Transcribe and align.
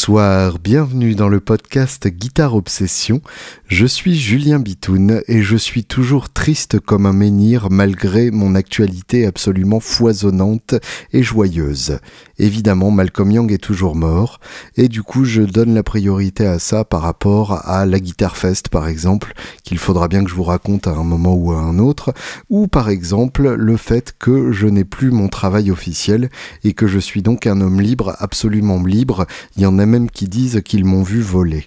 Bonsoir, 0.00 0.58
bienvenue 0.58 1.14
dans 1.14 1.28
le 1.28 1.40
podcast 1.40 2.08
Guitare 2.08 2.54
Obsession. 2.54 3.20
Je 3.66 3.84
suis 3.84 4.18
Julien 4.18 4.58
Bitoun 4.58 5.20
et 5.28 5.42
je 5.42 5.58
suis 5.58 5.84
toujours 5.84 6.30
triste 6.30 6.80
comme 6.80 7.04
un 7.04 7.12
menhir 7.12 7.68
malgré 7.70 8.30
mon 8.30 8.54
actualité 8.54 9.26
absolument 9.26 9.78
foisonnante 9.78 10.74
et 11.12 11.22
joyeuse. 11.22 11.98
Évidemment, 12.40 12.90
Malcolm 12.90 13.30
Young 13.30 13.52
est 13.52 13.58
toujours 13.58 13.94
mort. 13.94 14.40
Et 14.78 14.88
du 14.88 15.02
coup 15.02 15.24
je 15.24 15.42
donne 15.42 15.74
la 15.74 15.82
priorité 15.82 16.46
à 16.46 16.58
ça 16.58 16.84
par 16.84 17.02
rapport 17.02 17.68
à 17.68 17.84
la 17.84 18.00
Guitar 18.00 18.38
Fest 18.38 18.70
par 18.70 18.88
exemple, 18.88 19.34
qu'il 19.62 19.76
faudra 19.76 20.08
bien 20.08 20.24
que 20.24 20.30
je 20.30 20.34
vous 20.34 20.42
raconte 20.42 20.86
à 20.86 20.92
un 20.92 21.04
moment 21.04 21.34
ou 21.34 21.52
à 21.52 21.58
un 21.58 21.78
autre, 21.78 22.14
ou 22.48 22.66
par 22.66 22.88
exemple 22.88 23.46
le 23.46 23.76
fait 23.76 24.14
que 24.18 24.52
je 24.52 24.66
n'ai 24.66 24.84
plus 24.84 25.10
mon 25.10 25.28
travail 25.28 25.70
officiel 25.70 26.30
et 26.64 26.72
que 26.72 26.86
je 26.86 26.98
suis 26.98 27.20
donc 27.20 27.46
un 27.46 27.60
homme 27.60 27.80
libre, 27.80 28.16
absolument 28.20 28.82
libre. 28.82 29.26
Il 29.56 29.62
y 29.62 29.66
en 29.66 29.78
a 29.78 29.84
même 29.84 30.10
qui 30.10 30.26
disent 30.26 30.62
qu'ils 30.64 30.86
m'ont 30.86 31.02
vu 31.02 31.20
voler. 31.20 31.66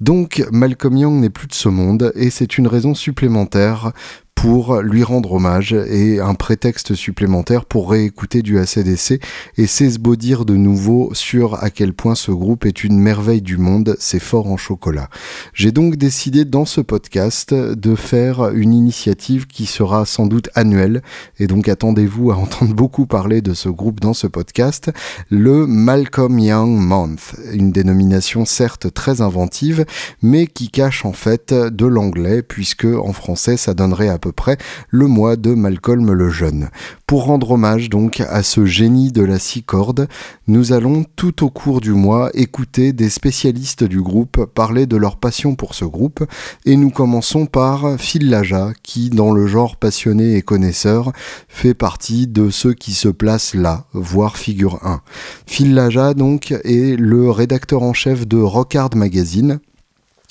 Donc 0.00 0.44
Malcolm 0.50 0.96
Young 0.96 1.20
n'est 1.20 1.30
plus 1.30 1.46
de 1.46 1.54
ce 1.54 1.68
monde 1.68 2.12
et 2.16 2.30
c'est 2.30 2.58
une 2.58 2.66
raison 2.66 2.92
supplémentaire 2.92 3.92
pour 4.40 4.82
lui 4.82 5.02
rendre 5.02 5.32
hommage 5.32 5.72
et 5.72 6.20
un 6.20 6.34
prétexte 6.34 6.94
supplémentaire 6.94 7.64
pour 7.64 7.90
réécouter 7.90 8.40
du 8.40 8.60
ACDC 8.60 9.20
et 9.56 9.66
s'esbaudir 9.66 10.44
de 10.44 10.54
nouveau 10.54 11.10
sur 11.12 11.60
à 11.62 11.70
quel 11.70 11.92
point 11.92 12.14
ce 12.14 12.30
groupe 12.30 12.64
est 12.64 12.84
une 12.84 13.00
merveille 13.00 13.42
du 13.42 13.56
monde, 13.56 13.96
c'est 13.98 14.20
fort 14.20 14.46
en 14.46 14.56
chocolat. 14.56 15.10
J'ai 15.54 15.72
donc 15.72 15.96
décidé 15.96 16.44
dans 16.44 16.66
ce 16.66 16.80
podcast 16.80 17.52
de 17.52 17.96
faire 17.96 18.50
une 18.50 18.74
initiative 18.74 19.48
qui 19.48 19.66
sera 19.66 20.06
sans 20.06 20.26
doute 20.26 20.50
annuelle 20.54 21.02
et 21.40 21.48
donc 21.48 21.68
attendez-vous 21.68 22.30
à 22.30 22.36
entendre 22.36 22.74
beaucoup 22.74 23.06
parler 23.06 23.42
de 23.42 23.54
ce 23.54 23.68
groupe 23.68 23.98
dans 23.98 24.14
ce 24.14 24.28
podcast, 24.28 24.92
le 25.30 25.66
Malcolm 25.66 26.38
Young 26.38 26.78
Month, 26.78 27.34
une 27.52 27.72
dénomination 27.72 28.44
certes 28.44 28.94
très 28.94 29.20
inventive 29.20 29.84
mais 30.22 30.46
qui 30.46 30.70
cache 30.70 31.04
en 31.04 31.12
fait 31.12 31.52
de 31.52 31.86
l'anglais 31.86 32.42
puisque 32.42 32.84
en 32.84 33.12
français 33.12 33.56
ça 33.56 33.74
donnerait 33.74 34.08
à 34.08 34.18
peu 34.18 34.27
près 34.30 34.58
le 34.90 35.06
mois 35.06 35.36
de 35.36 35.54
Malcolm 35.54 36.12
le 36.12 36.30
Jeune. 36.30 36.68
Pour 37.06 37.24
rendre 37.24 37.52
hommage 37.52 37.88
donc 37.88 38.20
à 38.20 38.42
ce 38.42 38.66
génie 38.66 39.12
de 39.12 39.22
la 39.22 39.38
six 39.38 39.62
cordes, 39.62 40.08
nous 40.46 40.72
allons 40.72 41.04
tout 41.16 41.44
au 41.44 41.50
cours 41.50 41.80
du 41.80 41.92
mois 41.92 42.30
écouter 42.34 42.92
des 42.92 43.08
spécialistes 43.08 43.84
du 43.84 44.02
groupe 44.02 44.44
parler 44.44 44.86
de 44.86 44.96
leur 44.96 45.16
passion 45.16 45.54
pour 45.54 45.74
ce 45.74 45.84
groupe 45.84 46.24
et 46.64 46.76
nous 46.76 46.90
commençons 46.90 47.46
par 47.46 47.98
Phil 47.98 48.28
Laja 48.30 48.72
qui 48.82 49.10
dans 49.10 49.32
le 49.32 49.46
genre 49.46 49.76
passionné 49.76 50.36
et 50.36 50.42
connaisseur 50.42 51.12
fait 51.48 51.74
partie 51.74 52.26
de 52.26 52.50
ceux 52.50 52.74
qui 52.74 52.92
se 52.92 53.08
placent 53.08 53.54
là, 53.54 53.84
voire 53.92 54.36
figure 54.36 54.80
1. 54.84 55.00
Phil 55.46 55.74
Laja 55.74 56.14
donc 56.14 56.52
est 56.64 56.98
le 56.98 57.30
rédacteur 57.30 57.82
en 57.82 57.92
chef 57.92 58.26
de 58.26 58.38
Rockard 58.38 58.90
Magazine, 58.94 59.60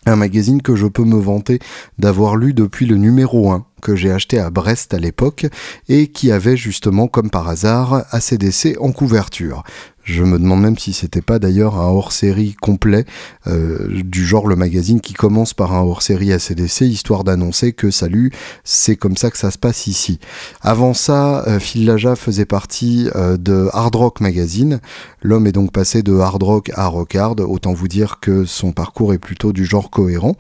un 0.06 0.16
magazine 0.16 0.62
que 0.62 0.76
je 0.76 0.88
peux 0.88 1.04
me 1.04 1.20
vanter 1.20 1.60
d'avoir 1.98 2.36
lu 2.36 2.54
depuis 2.54 2.86
le 2.86 2.98
numéro 2.98 3.52
1 3.52 3.66
que 3.82 3.96
j'ai 3.96 4.12
acheté 4.12 4.40
à 4.40 4.50
Brest 4.50 4.94
à 4.94 4.98
l'époque 4.98 5.46
et 5.90 6.08
qui 6.08 6.32
avait 6.32 6.58
justement 6.58 7.08
comme 7.08 7.30
par 7.30 7.48
hasard 7.48 8.06
ACDC 8.12 8.78
en 8.80 8.92
couverture. 8.92 9.64
Je 10.08 10.24
me 10.24 10.40
demande 10.40 10.62
même 10.62 10.78
si 10.78 10.94
c'était 10.94 11.22
pas 11.22 11.38
d'ailleurs 11.38 11.78
un 11.78 11.90
hors-série 11.90 12.56
complet 12.62 13.04
euh, 13.46 13.90
du 14.06 14.26
genre 14.26 14.48
le 14.48 14.56
magazine 14.56 15.02
qui 15.02 15.14
commence 15.14 15.54
par 15.54 15.74
un 15.74 15.82
hors-série 15.82 16.32
ACDC 16.32 16.82
histoire 16.82 17.26
d'annoncer 17.26 17.74
que 17.74 17.92
salut, 17.92 18.32
c'est 18.64 18.96
comme 18.96 19.18
ça 19.18 19.30
que 19.30 19.38
ça 19.38 19.52
se 19.52 19.58
passe 19.58 19.86
ici. 19.86 20.20
Avant 20.62 20.94
ça, 20.94 21.46
euh, 21.48 21.60
Phil 21.60 21.86
Laja 21.86 22.16
faisait 22.16 22.46
partie 22.46 23.10
euh, 23.18 23.36
de 23.36 23.68
Hard 23.74 23.96
Rock 23.98 24.22
Magazine. 24.22 24.80
L'homme 25.22 25.46
est 25.46 25.52
donc 25.52 25.74
passé 25.74 26.04
de 26.04 26.18
hard 26.18 26.42
rock 26.42 26.72
à 26.76 26.88
rock 26.88 27.14
hard, 27.14 27.42
autant 27.42 27.74
vous 27.74 27.90
dire 27.90 28.22
que 28.22 28.46
son 28.46 28.72
parcours 28.72 29.14
est 29.14 29.18
plutôt 29.18 29.52
du 29.52 29.66
genre 29.66 29.90
cohérent. 29.90 30.36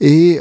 Et 0.00 0.38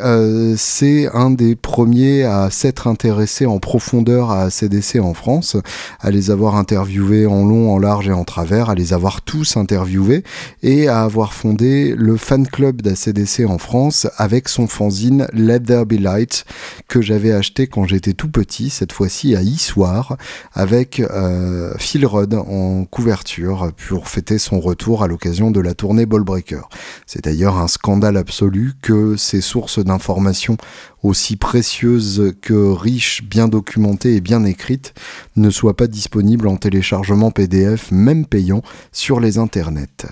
c'est 0.56 1.10
un 1.16 1.32
des 1.32 1.56
premiers 1.56 2.24
à 2.24 2.52
s'être 2.52 2.88
intéressé 2.88 3.48
en 3.48 3.58
profondeur 3.58 4.30
à 4.30 4.44
ACDC 4.44 5.00
en 5.02 5.16
France, 5.16 5.58
à 6.00 6.12
les 6.12 6.30
avoir 6.30 6.58
interviewés 6.58 7.26
en 7.26 7.44
long, 7.44 7.74
en 7.74 7.80
large 7.80 8.10
et 8.10 8.12
en 8.12 8.24
travers 8.24 8.67
à 8.70 8.76
les 8.76 8.94
avoir 8.94 9.22
tous 9.22 9.58
interviewés 9.58 10.24
et 10.64 10.88
à 10.88 11.02
avoir 11.02 11.34
fondé 11.34 11.96
le 11.98 12.18
fan 12.18 12.48
club 12.48 12.82
d'ACDC 12.82 13.46
en 13.48 13.58
France 13.58 14.08
avec 14.18 14.50
son 14.50 14.68
fanzine 14.68 15.28
Let 15.34 15.62
There 15.62 15.86
Be 15.86 16.00
Light 16.00 16.46
que 16.88 17.02
j'avais 17.02 17.32
acheté 17.32 17.68
quand 17.68 17.86
j'étais 17.86 18.14
tout 18.14 18.30
petit, 18.30 18.70
cette 18.70 18.92
fois-ci 18.92 19.36
à 19.36 19.42
Issoire, 19.42 20.18
avec 20.54 21.00
euh, 21.00 21.74
Phil 21.78 22.06
Rudd 22.06 22.34
en 22.34 22.86
couverture 22.86 23.72
pour 23.88 24.08
fêter 24.08 24.38
son 24.38 24.60
retour 24.60 25.04
à 25.04 25.08
l'occasion 25.08 25.52
de 25.52 25.60
la 25.60 25.74
tournée 25.74 26.06
Ballbreaker. 26.06 26.70
C'est 27.06 27.24
d'ailleurs 27.24 27.58
un 27.58 27.68
scandale 27.68 28.18
absolu 28.18 28.74
que 28.82 29.16
ces 29.16 29.42
sources 29.42 29.80
d'informations 29.80 30.58
aussi 31.04 31.36
précieuses 31.36 32.34
que 32.42 32.54
riches, 32.54 33.24
bien 33.24 33.48
documentées 33.48 34.16
et 34.16 34.22
bien 34.22 34.44
écrites, 34.44 34.94
ne 35.36 35.50
soient 35.50 35.78
pas 35.78 35.88
disponibles 35.88 36.48
en 36.48 36.58
téléchargement 36.58 37.32
PDF, 37.32 37.92
même 37.92 38.26
payant, 38.26 38.62
sur 38.92 39.20
les 39.20 39.38
internets. 39.38 40.08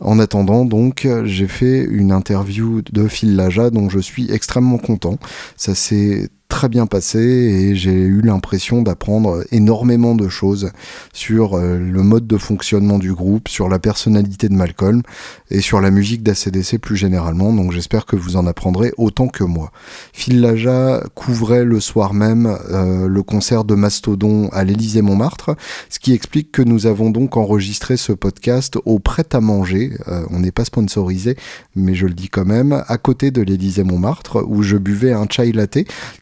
En 0.00 0.18
attendant, 0.20 0.64
donc, 0.64 1.08
j'ai 1.24 1.48
fait 1.48 1.82
une 1.82 2.12
interview 2.12 2.82
de 2.82 3.08
Phil 3.08 3.34
Laja 3.34 3.70
dont 3.70 3.88
je 3.88 3.98
suis 3.98 4.30
extrêmement 4.30 4.78
content. 4.78 5.18
Ça 5.56 5.74
s'est 5.74 6.28
très 6.48 6.68
bien 6.68 6.86
passé 6.86 7.18
et 7.18 7.76
j'ai 7.76 7.92
eu 7.92 8.22
l'impression 8.22 8.82
d'apprendre 8.82 9.44
énormément 9.52 10.14
de 10.14 10.28
choses 10.28 10.72
sur 11.12 11.54
euh, 11.54 11.78
le 11.78 12.02
mode 12.02 12.26
de 12.26 12.38
fonctionnement 12.38 12.98
du 12.98 13.12
groupe, 13.12 13.48
sur 13.48 13.68
la 13.68 13.78
personnalité 13.78 14.48
de 14.48 14.54
Malcolm 14.54 15.02
et 15.50 15.60
sur 15.60 15.80
la 15.80 15.90
musique 15.90 16.22
d'ACDC 16.22 16.78
plus 16.78 16.96
généralement. 16.96 17.52
Donc 17.52 17.72
j'espère 17.72 18.06
que 18.06 18.16
vous 18.16 18.36
en 18.36 18.46
apprendrez 18.46 18.92
autant 18.96 19.28
que 19.28 19.44
moi. 19.44 19.70
Phil 20.12 20.40
Laja 20.40 21.02
couvrait 21.14 21.64
le 21.64 21.80
soir 21.80 22.14
même 22.14 22.46
euh, 22.70 23.08
le 23.08 23.22
concert 23.22 23.64
de 23.64 23.74
Mastodon 23.74 24.48
à 24.48 24.64
l'Élysée 24.64 25.02
Montmartre, 25.02 25.54
ce 25.90 25.98
qui 25.98 26.14
explique 26.14 26.50
que 26.50 26.62
nous 26.62 26.86
avons 26.86 27.10
donc 27.10 27.36
enregistré 27.36 27.96
ce 27.98 28.12
podcast 28.12 28.78
au 28.86 28.98
prêt 28.98 29.26
à 29.32 29.40
manger. 29.40 29.92
Euh, 30.08 30.24
on 30.30 30.40
n'est 30.40 30.50
pas 30.50 30.64
sponsorisé, 30.64 31.36
mais 31.76 31.94
je 31.94 32.06
le 32.06 32.14
dis 32.14 32.30
quand 32.30 32.46
même, 32.46 32.82
à 32.88 32.96
côté 32.96 33.30
de 33.30 33.42
l'Élysée 33.42 33.84
Montmartre 33.84 34.44
où 34.48 34.62
je 34.62 34.76
buvais 34.76 35.12
un 35.12 35.26
chai 35.28 35.52
latte 35.52 35.78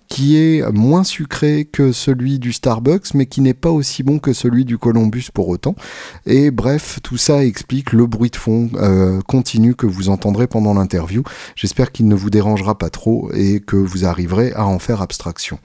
qui 0.08 0.36
est 0.36 0.62
moins 0.72 1.04
sucré 1.04 1.68
que 1.70 1.92
celui 1.92 2.38
du 2.38 2.52
Starbucks, 2.52 3.14
mais 3.14 3.26
qui 3.26 3.40
n'est 3.40 3.54
pas 3.54 3.70
aussi 3.70 4.02
bon 4.02 4.18
que 4.18 4.32
celui 4.32 4.64
du 4.64 4.78
Columbus 4.78 5.28
pour 5.32 5.48
autant. 5.48 5.74
Et 6.26 6.50
bref, 6.50 6.98
tout 7.02 7.16
ça 7.16 7.44
explique 7.44 7.92
le 7.92 8.06
bruit 8.06 8.30
de 8.30 8.36
fond 8.36 8.70
euh, 8.74 9.20
continu 9.22 9.74
que 9.74 9.86
vous 9.86 10.08
entendrez 10.08 10.46
pendant 10.46 10.74
l'interview. 10.74 11.22
J'espère 11.54 11.92
qu'il 11.92 12.08
ne 12.08 12.14
vous 12.14 12.30
dérangera 12.30 12.78
pas 12.78 12.90
trop 12.90 13.30
et 13.34 13.60
que 13.60 13.76
vous 13.76 14.04
arriverez 14.04 14.52
à 14.52 14.66
en 14.66 14.78
faire 14.78 15.02
abstraction. 15.02 15.58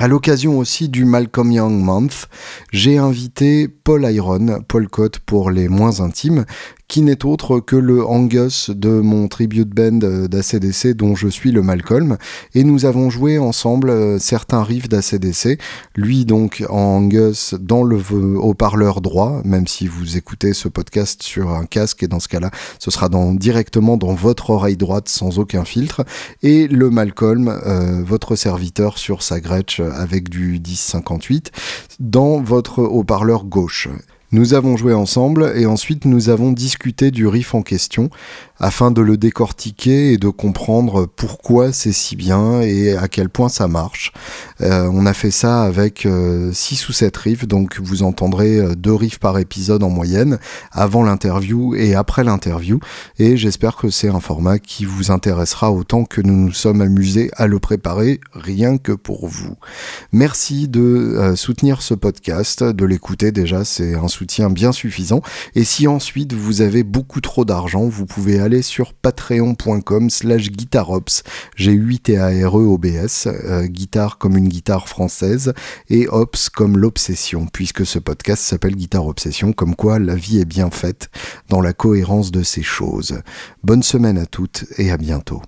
À 0.00 0.06
l'occasion 0.06 0.58
aussi 0.58 0.88
du 0.88 1.04
Malcolm 1.04 1.50
Young 1.50 1.72
Month, 1.72 2.28
j'ai 2.70 2.98
invité 2.98 3.66
Paul 3.66 4.04
Iron, 4.12 4.62
Paul 4.68 4.88
Cott 4.88 5.18
pour 5.18 5.50
les 5.50 5.68
moins 5.68 6.00
intimes, 6.00 6.44
qui 6.88 7.02
n'est 7.02 7.26
autre 7.26 7.60
que 7.60 7.76
le 7.76 8.04
Angus 8.04 8.70
de 8.70 8.88
mon 8.88 9.28
tribute 9.28 9.68
band 9.68 10.00
euh, 10.02 10.26
d'ACDC 10.26 10.94
dont 10.96 11.14
je 11.14 11.28
suis 11.28 11.52
le 11.52 11.62
Malcolm. 11.62 12.16
Et 12.54 12.64
nous 12.64 12.86
avons 12.86 13.10
joué 13.10 13.38
ensemble 13.38 13.90
euh, 13.90 14.18
certains 14.18 14.62
riffs 14.62 14.88
d'ACDC. 14.88 15.60
Lui 15.94 16.24
donc 16.24 16.64
en 16.70 16.88
Angus 16.98 17.54
dans 17.60 17.84
le 17.84 17.98
haut-parleur 18.38 19.02
droit, 19.02 19.42
même 19.44 19.66
si 19.66 19.86
vous 19.86 20.16
écoutez 20.16 20.54
ce 20.54 20.68
podcast 20.68 21.22
sur 21.22 21.50
un 21.50 21.66
casque 21.66 22.02
et 22.02 22.08
dans 22.08 22.20
ce 22.20 22.28
cas-là, 22.28 22.50
ce 22.78 22.90
sera 22.90 23.10
directement 23.34 23.98
dans 23.98 24.14
votre 24.14 24.50
oreille 24.50 24.78
droite 24.78 25.10
sans 25.10 25.38
aucun 25.38 25.64
filtre. 25.64 26.04
Et 26.42 26.68
le 26.68 26.88
Malcolm, 26.88 27.48
euh, 27.48 28.02
votre 28.02 28.34
serviteur 28.34 28.96
sur 28.96 29.22
sa 29.22 29.40
Gretsch 29.40 29.80
avec 29.80 30.30
du 30.30 30.52
1058 30.52 31.52
dans 32.00 32.40
votre 32.40 32.82
haut-parleur 32.82 33.44
gauche. 33.44 33.88
Nous 34.30 34.52
avons 34.52 34.76
joué 34.76 34.92
ensemble 34.92 35.52
et 35.56 35.64
ensuite 35.64 36.04
nous 36.04 36.28
avons 36.28 36.52
discuté 36.52 37.10
du 37.10 37.26
riff 37.26 37.54
en 37.54 37.62
question 37.62 38.10
afin 38.60 38.90
de 38.90 39.00
le 39.02 39.16
décortiquer 39.16 40.12
et 40.12 40.18
de 40.18 40.28
comprendre 40.28 41.06
pourquoi 41.06 41.72
c'est 41.72 41.92
si 41.92 42.16
bien 42.16 42.60
et 42.60 42.96
à 42.96 43.08
quel 43.08 43.28
point 43.28 43.48
ça 43.48 43.68
marche. 43.68 44.12
Euh, 44.60 44.90
on 44.92 45.06
a 45.06 45.14
fait 45.14 45.30
ça 45.30 45.62
avec 45.62 46.00
6 46.00 46.06
euh, 46.06 46.86
ou 46.88 46.92
7 46.92 47.16
riffs, 47.16 47.46
donc 47.46 47.78
vous 47.80 48.02
entendrez 48.02 48.58
euh, 48.58 48.74
deux 48.74 48.94
riffs 48.94 49.18
par 49.18 49.38
épisode 49.38 49.82
en 49.82 49.90
moyenne, 49.90 50.38
avant 50.72 51.02
l'interview 51.02 51.74
et 51.74 51.94
après 51.94 52.24
l'interview, 52.24 52.80
et 53.18 53.36
j'espère 53.36 53.76
que 53.76 53.90
c'est 53.90 54.08
un 54.08 54.20
format 54.20 54.58
qui 54.58 54.84
vous 54.84 55.10
intéressera 55.10 55.70
autant 55.72 56.04
que 56.04 56.20
nous 56.20 56.36
nous 56.36 56.52
sommes 56.52 56.80
amusés 56.80 57.30
à 57.36 57.46
le 57.46 57.58
préparer 57.58 58.20
rien 58.32 58.78
que 58.78 58.92
pour 58.92 59.28
vous. 59.28 59.54
Merci 60.12 60.68
de 60.68 61.34
soutenir 61.36 61.82
ce 61.82 61.94
podcast, 61.94 62.62
de 62.62 62.84
l'écouter 62.84 63.32
déjà, 63.32 63.64
c'est 63.64 63.94
un 63.94 64.08
soutien 64.08 64.50
bien 64.50 64.72
suffisant, 64.72 65.22
et 65.54 65.64
si 65.64 65.86
ensuite 65.86 66.32
vous 66.32 66.60
avez 66.62 66.82
beaucoup 66.82 67.20
trop 67.20 67.44
d'argent, 67.44 67.84
vous 67.84 68.06
pouvez 68.06 68.40
aller 68.48 68.62
sur 68.62 68.94
patreon.com 68.94 70.08
slash 70.08 70.50
guitarops, 70.50 71.22
g 71.54 71.72
8 71.72 71.98
t 71.98 72.16
a 72.16 72.28
r 72.28 72.58
e 72.58 72.64
o 72.64 72.78
b 72.78 72.86
s 72.86 73.26
euh, 73.26 73.66
guitare 73.66 74.16
comme 74.16 74.38
une 74.38 74.48
guitare 74.48 74.88
française, 74.88 75.52
et 75.90 76.08
ops 76.08 76.48
comme 76.48 76.78
l'obsession, 76.78 77.46
puisque 77.46 77.84
ce 77.84 77.98
podcast 77.98 78.42
s'appelle 78.42 78.74
Guitare 78.74 79.06
Obsession, 79.06 79.52
comme 79.52 79.76
quoi 79.76 79.98
la 79.98 80.14
vie 80.14 80.40
est 80.40 80.46
bien 80.46 80.70
faite 80.70 81.10
dans 81.50 81.60
la 81.60 81.74
cohérence 81.74 82.30
de 82.30 82.42
ces 82.42 82.62
choses. 82.62 83.20
Bonne 83.62 83.82
semaine 83.82 84.16
à 84.16 84.24
toutes 84.24 84.64
et 84.78 84.90
à 84.90 84.96
bientôt. 84.96 85.42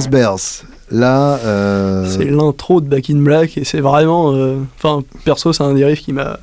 Hells 0.00 0.08
Bells. 0.10 0.64
Là, 0.90 1.38
euh, 1.44 2.06
C'est 2.06 2.24
l'intro 2.26 2.80
de 2.80 2.86
Back 2.88 3.08
in 3.10 3.16
Black 3.22 3.56
et 3.56 3.64
c'est 3.64 3.80
vraiment. 3.80 4.32
euh, 4.34 4.56
Enfin, 4.76 5.02
perso, 5.24 5.52
c'est 5.52 5.62
un 5.62 5.72
riffs 5.74 6.02
qui 6.02 6.12
m'a. 6.12 6.38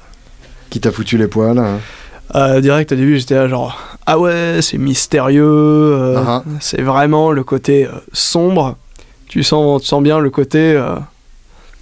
qui 0.70 0.80
t'a 0.80 0.92
foutu 0.92 1.18
les 1.18 1.28
poils. 1.28 1.58
hein. 1.60 1.80
Euh, 2.36 2.62
direct 2.62 2.92
au 2.92 2.96
début, 2.96 3.18
j'étais 3.20 3.36
là 3.36 3.48
genre. 3.48 3.78
Ah 4.06 4.18
ouais, 4.20 4.60
c'est 4.62 4.78
mystérieux. 4.78 5.44
euh, 5.46 6.18
Ah 6.26 6.44
C'est 6.60 6.82
vraiment 6.82 7.32
le 7.32 7.44
côté 7.44 7.88
sombre. 8.14 8.76
Tu 9.28 9.44
sens, 9.44 9.82
tu 9.82 9.88
sens 9.88 10.02
bien 10.02 10.20
le 10.20 10.30
côté. 10.32 10.80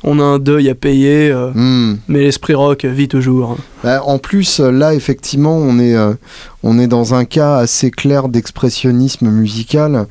on 0.04 0.20
a 0.20 0.24
un 0.24 0.38
deuil 0.40 0.70
à 0.70 0.76
payer, 0.76 1.34
Hmm. 1.34 1.96
mais 2.08 2.20
l'esprit 2.20 2.54
rock 2.54 2.86
vit 2.86 3.08
toujours. 3.08 3.58
Bah, 3.84 4.04
en 4.06 4.20
plus, 4.20 4.60
là, 4.60 4.94
effectivement, 4.94 5.56
on 5.58 5.80
est, 5.80 5.96
on 6.64 6.78
est 6.80 6.88
dans 6.88 7.14
un 7.14 7.26
cas 7.26 7.56
assez 7.56 7.90
clair 7.92 8.28
d'expressionnisme 8.30 9.30
musical, 9.30 10.06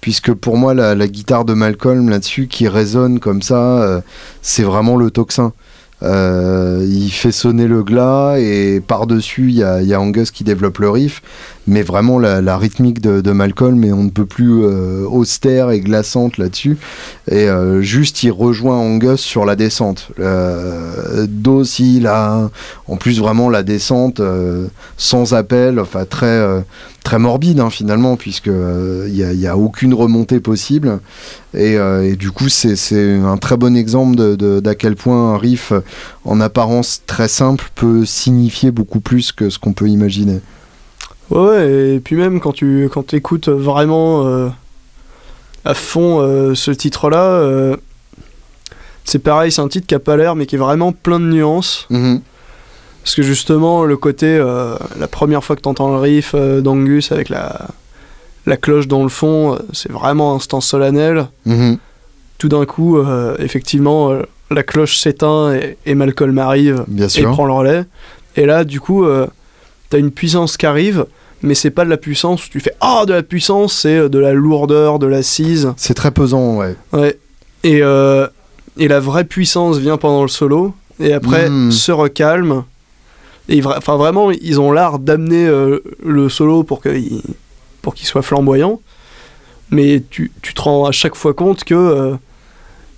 puisque 0.00 0.32
pour 0.32 0.56
moi, 0.56 0.74
la, 0.74 1.08
guitare 1.08 1.44
de 1.44 1.54
Malcolm 1.54 2.08
là-dessus, 2.08 2.46
qui 2.46 2.68
résonne 2.68 3.20
comme 3.20 3.42
ça, 3.42 3.82
euh, 3.82 4.00
c'est 4.42 4.62
vraiment 4.62 4.96
le 4.96 5.10
tocsin. 5.10 5.52
Euh, 6.02 6.86
il 6.88 7.10
fait 7.10 7.32
sonner 7.32 7.66
le 7.66 7.82
glas 7.82 8.36
et 8.38 8.80
par-dessus, 8.80 9.48
il 9.48 9.56
y 9.56 9.62
a 9.62 10.00
Angus 10.00 10.30
qui 10.30 10.44
développe 10.44 10.78
le 10.78 10.88
riff, 10.88 11.22
mais 11.70 11.82
vraiment 11.82 12.18
la, 12.18 12.58
rythmique 12.58 13.00
de, 13.00 13.20
de 13.22 13.32
Malcolm, 13.32 13.82
et 13.84 13.92
on 13.92 14.04
ne 14.04 14.10
peut 14.10 14.26
plus 14.26 14.62
euh, 14.64 15.06
austère 15.08 15.70
et 15.70 15.80
glaçante 15.80 16.36
là-dessus. 16.36 16.76
Et 17.30 17.48
euh, 17.48 17.80
juste, 17.80 18.22
il 18.22 18.32
rejoint 18.32 18.76
Angus 18.76 19.20
sur 19.20 19.44
la 19.46 19.56
descente. 19.56 20.08
Euh, 20.18 21.26
Do, 21.28 21.64
si, 21.64 22.00
là, 22.00 22.50
en 22.88 22.96
plus 22.96 23.18
vraiment 23.20 23.48
la 23.48 23.62
descente 23.62 24.20
euh, 24.20 24.66
sans 24.96 25.32
appel, 25.32 25.78
enfin 25.80 26.04
très 26.04 26.26
euh, 26.26 26.60
très 27.04 27.18
morbide 27.18 27.60
hein, 27.60 27.70
finalement 27.70 28.16
puisque 28.16 28.48
il 28.50 29.12
n'y 29.38 29.46
a, 29.46 29.52
a 29.52 29.56
aucune 29.56 29.94
remontée 29.94 30.38
possible 30.38 30.98
et, 31.54 31.78
euh, 31.78 32.14
du 32.14 32.30
coup 32.30 32.50
c'est 32.50 32.74
un 33.24 33.38
très 33.38 33.56
bon 33.56 33.74
exemple 33.74 34.16
de- 34.16 34.36
de- 34.36 34.60
d'à 34.60 34.74
quel 34.74 34.96
point 34.96 35.32
un 35.32 35.38
riff 35.38 35.72
euh, 35.72 35.80
en 36.26 36.42
apparence 36.42 37.00
très 37.06 37.28
simple 37.28 37.70
peut 37.74 38.04
signifier 38.04 38.70
beaucoup 38.70 39.00
plus 39.00 39.32
que 39.32 39.48
ce 39.48 39.58
qu'on 39.58 39.72
peut 39.72 39.88
imaginer. 39.88 40.40
Ouais, 41.30 41.94
et 41.94 42.00
puis 42.00 42.16
même 42.16 42.40
quand 42.40 42.52
tu 42.52 42.88
quand 42.92 43.14
écoutes 43.14 43.48
vraiment 43.48 44.26
euh, 44.26 44.48
à 45.64 45.74
fond 45.74 46.20
euh, 46.20 46.54
ce 46.54 46.70
titre-là, 46.72 47.22
euh, 47.22 47.76
c'est 49.04 49.20
pareil, 49.20 49.52
c'est 49.52 49.60
un 49.60 49.68
titre 49.68 49.86
qui 49.86 49.94
a 49.94 50.00
pas 50.00 50.16
l'air, 50.16 50.34
mais 50.34 50.46
qui 50.46 50.56
est 50.56 50.58
vraiment 50.58 50.92
plein 50.92 51.20
de 51.20 51.26
nuances. 51.26 51.86
Mhm. 51.90 52.20
Parce 53.02 53.14
que 53.14 53.22
justement, 53.22 53.84
le 53.84 53.96
côté, 53.96 54.38
la 54.38 55.08
première 55.08 55.42
fois 55.42 55.56
que 55.56 55.62
t'entends 55.62 55.88
le 55.90 55.96
riff 55.96 56.34
d'Angus 56.34 57.12
avec 57.12 57.30
la, 57.30 57.68
la 58.44 58.58
cloche 58.58 58.88
dans 58.88 59.02
le 59.02 59.08
fond, 59.08 59.58
c'est 59.72 59.90
vraiment 59.90 60.34
un 60.34 60.36
instant 60.36 60.60
solennel. 60.60 61.26
Mhm. 61.46 61.78
Tout 62.36 62.48
d'un 62.50 62.66
coup, 62.66 62.98
effectivement, 63.38 64.12
la 64.50 64.62
cloche 64.62 64.98
s'éteint 64.98 65.54
et, 65.54 65.78
et 65.86 65.94
Malcolm 65.94 66.36
arrive 66.38 66.84
Bien 66.88 67.06
et 67.06 67.08
sûr. 67.08 67.30
prend 67.30 67.46
le 67.46 67.52
relais. 67.54 67.84
Et 68.36 68.44
là, 68.44 68.64
du 68.64 68.80
coup, 68.80 69.06
t'as 69.88 69.98
une 69.98 70.10
puissance 70.10 70.58
qui 70.58 70.66
arrive, 70.66 71.06
mais 71.42 71.54
c'est 71.54 71.70
pas 71.70 71.84
de 71.84 71.90
la 71.90 71.96
puissance 71.96 72.44
où 72.46 72.48
tu 72.50 72.60
fais 72.60 72.74
Ah, 72.80 73.04
de 73.06 73.12
la 73.14 73.22
puissance, 73.22 73.72
c'est 73.74 73.96
euh, 73.96 74.08
de 74.08 74.18
la 74.18 74.32
lourdeur, 74.32 74.98
de 74.98 75.06
l'assise. 75.06 75.72
C'est 75.76 75.94
très 75.94 76.10
pesant, 76.10 76.56
ouais. 76.56 76.74
Ouais. 76.92 77.18
Et, 77.64 77.80
euh, 77.82 78.26
et 78.78 78.88
la 78.88 79.00
vraie 79.00 79.24
puissance 79.24 79.78
vient 79.78 79.96
pendant 79.96 80.22
le 80.22 80.28
solo, 80.28 80.74
et 80.98 81.12
après 81.12 81.48
Mm. 81.48 81.70
se 81.72 81.92
recalme. 81.92 82.64
Et 83.48 83.62
enfin, 83.64 83.96
vraiment, 83.96 84.30
ils 84.30 84.60
ont 84.60 84.70
l'art 84.70 84.98
d'amener 84.98 85.46
euh, 85.46 85.80
le 86.04 86.28
solo 86.28 86.62
pour 86.62 86.80
qu'il 86.82 87.22
pour 87.82 87.94
qu'il 87.94 88.06
soit 88.06 88.22
flamboyant. 88.22 88.80
Mais 89.70 90.02
tu, 90.10 90.30
tu 90.42 90.52
te 90.54 90.60
rends 90.60 90.84
à 90.84 90.92
chaque 90.92 91.14
fois 91.14 91.32
compte 91.32 91.64
que, 91.64 91.74
euh, 91.74 92.14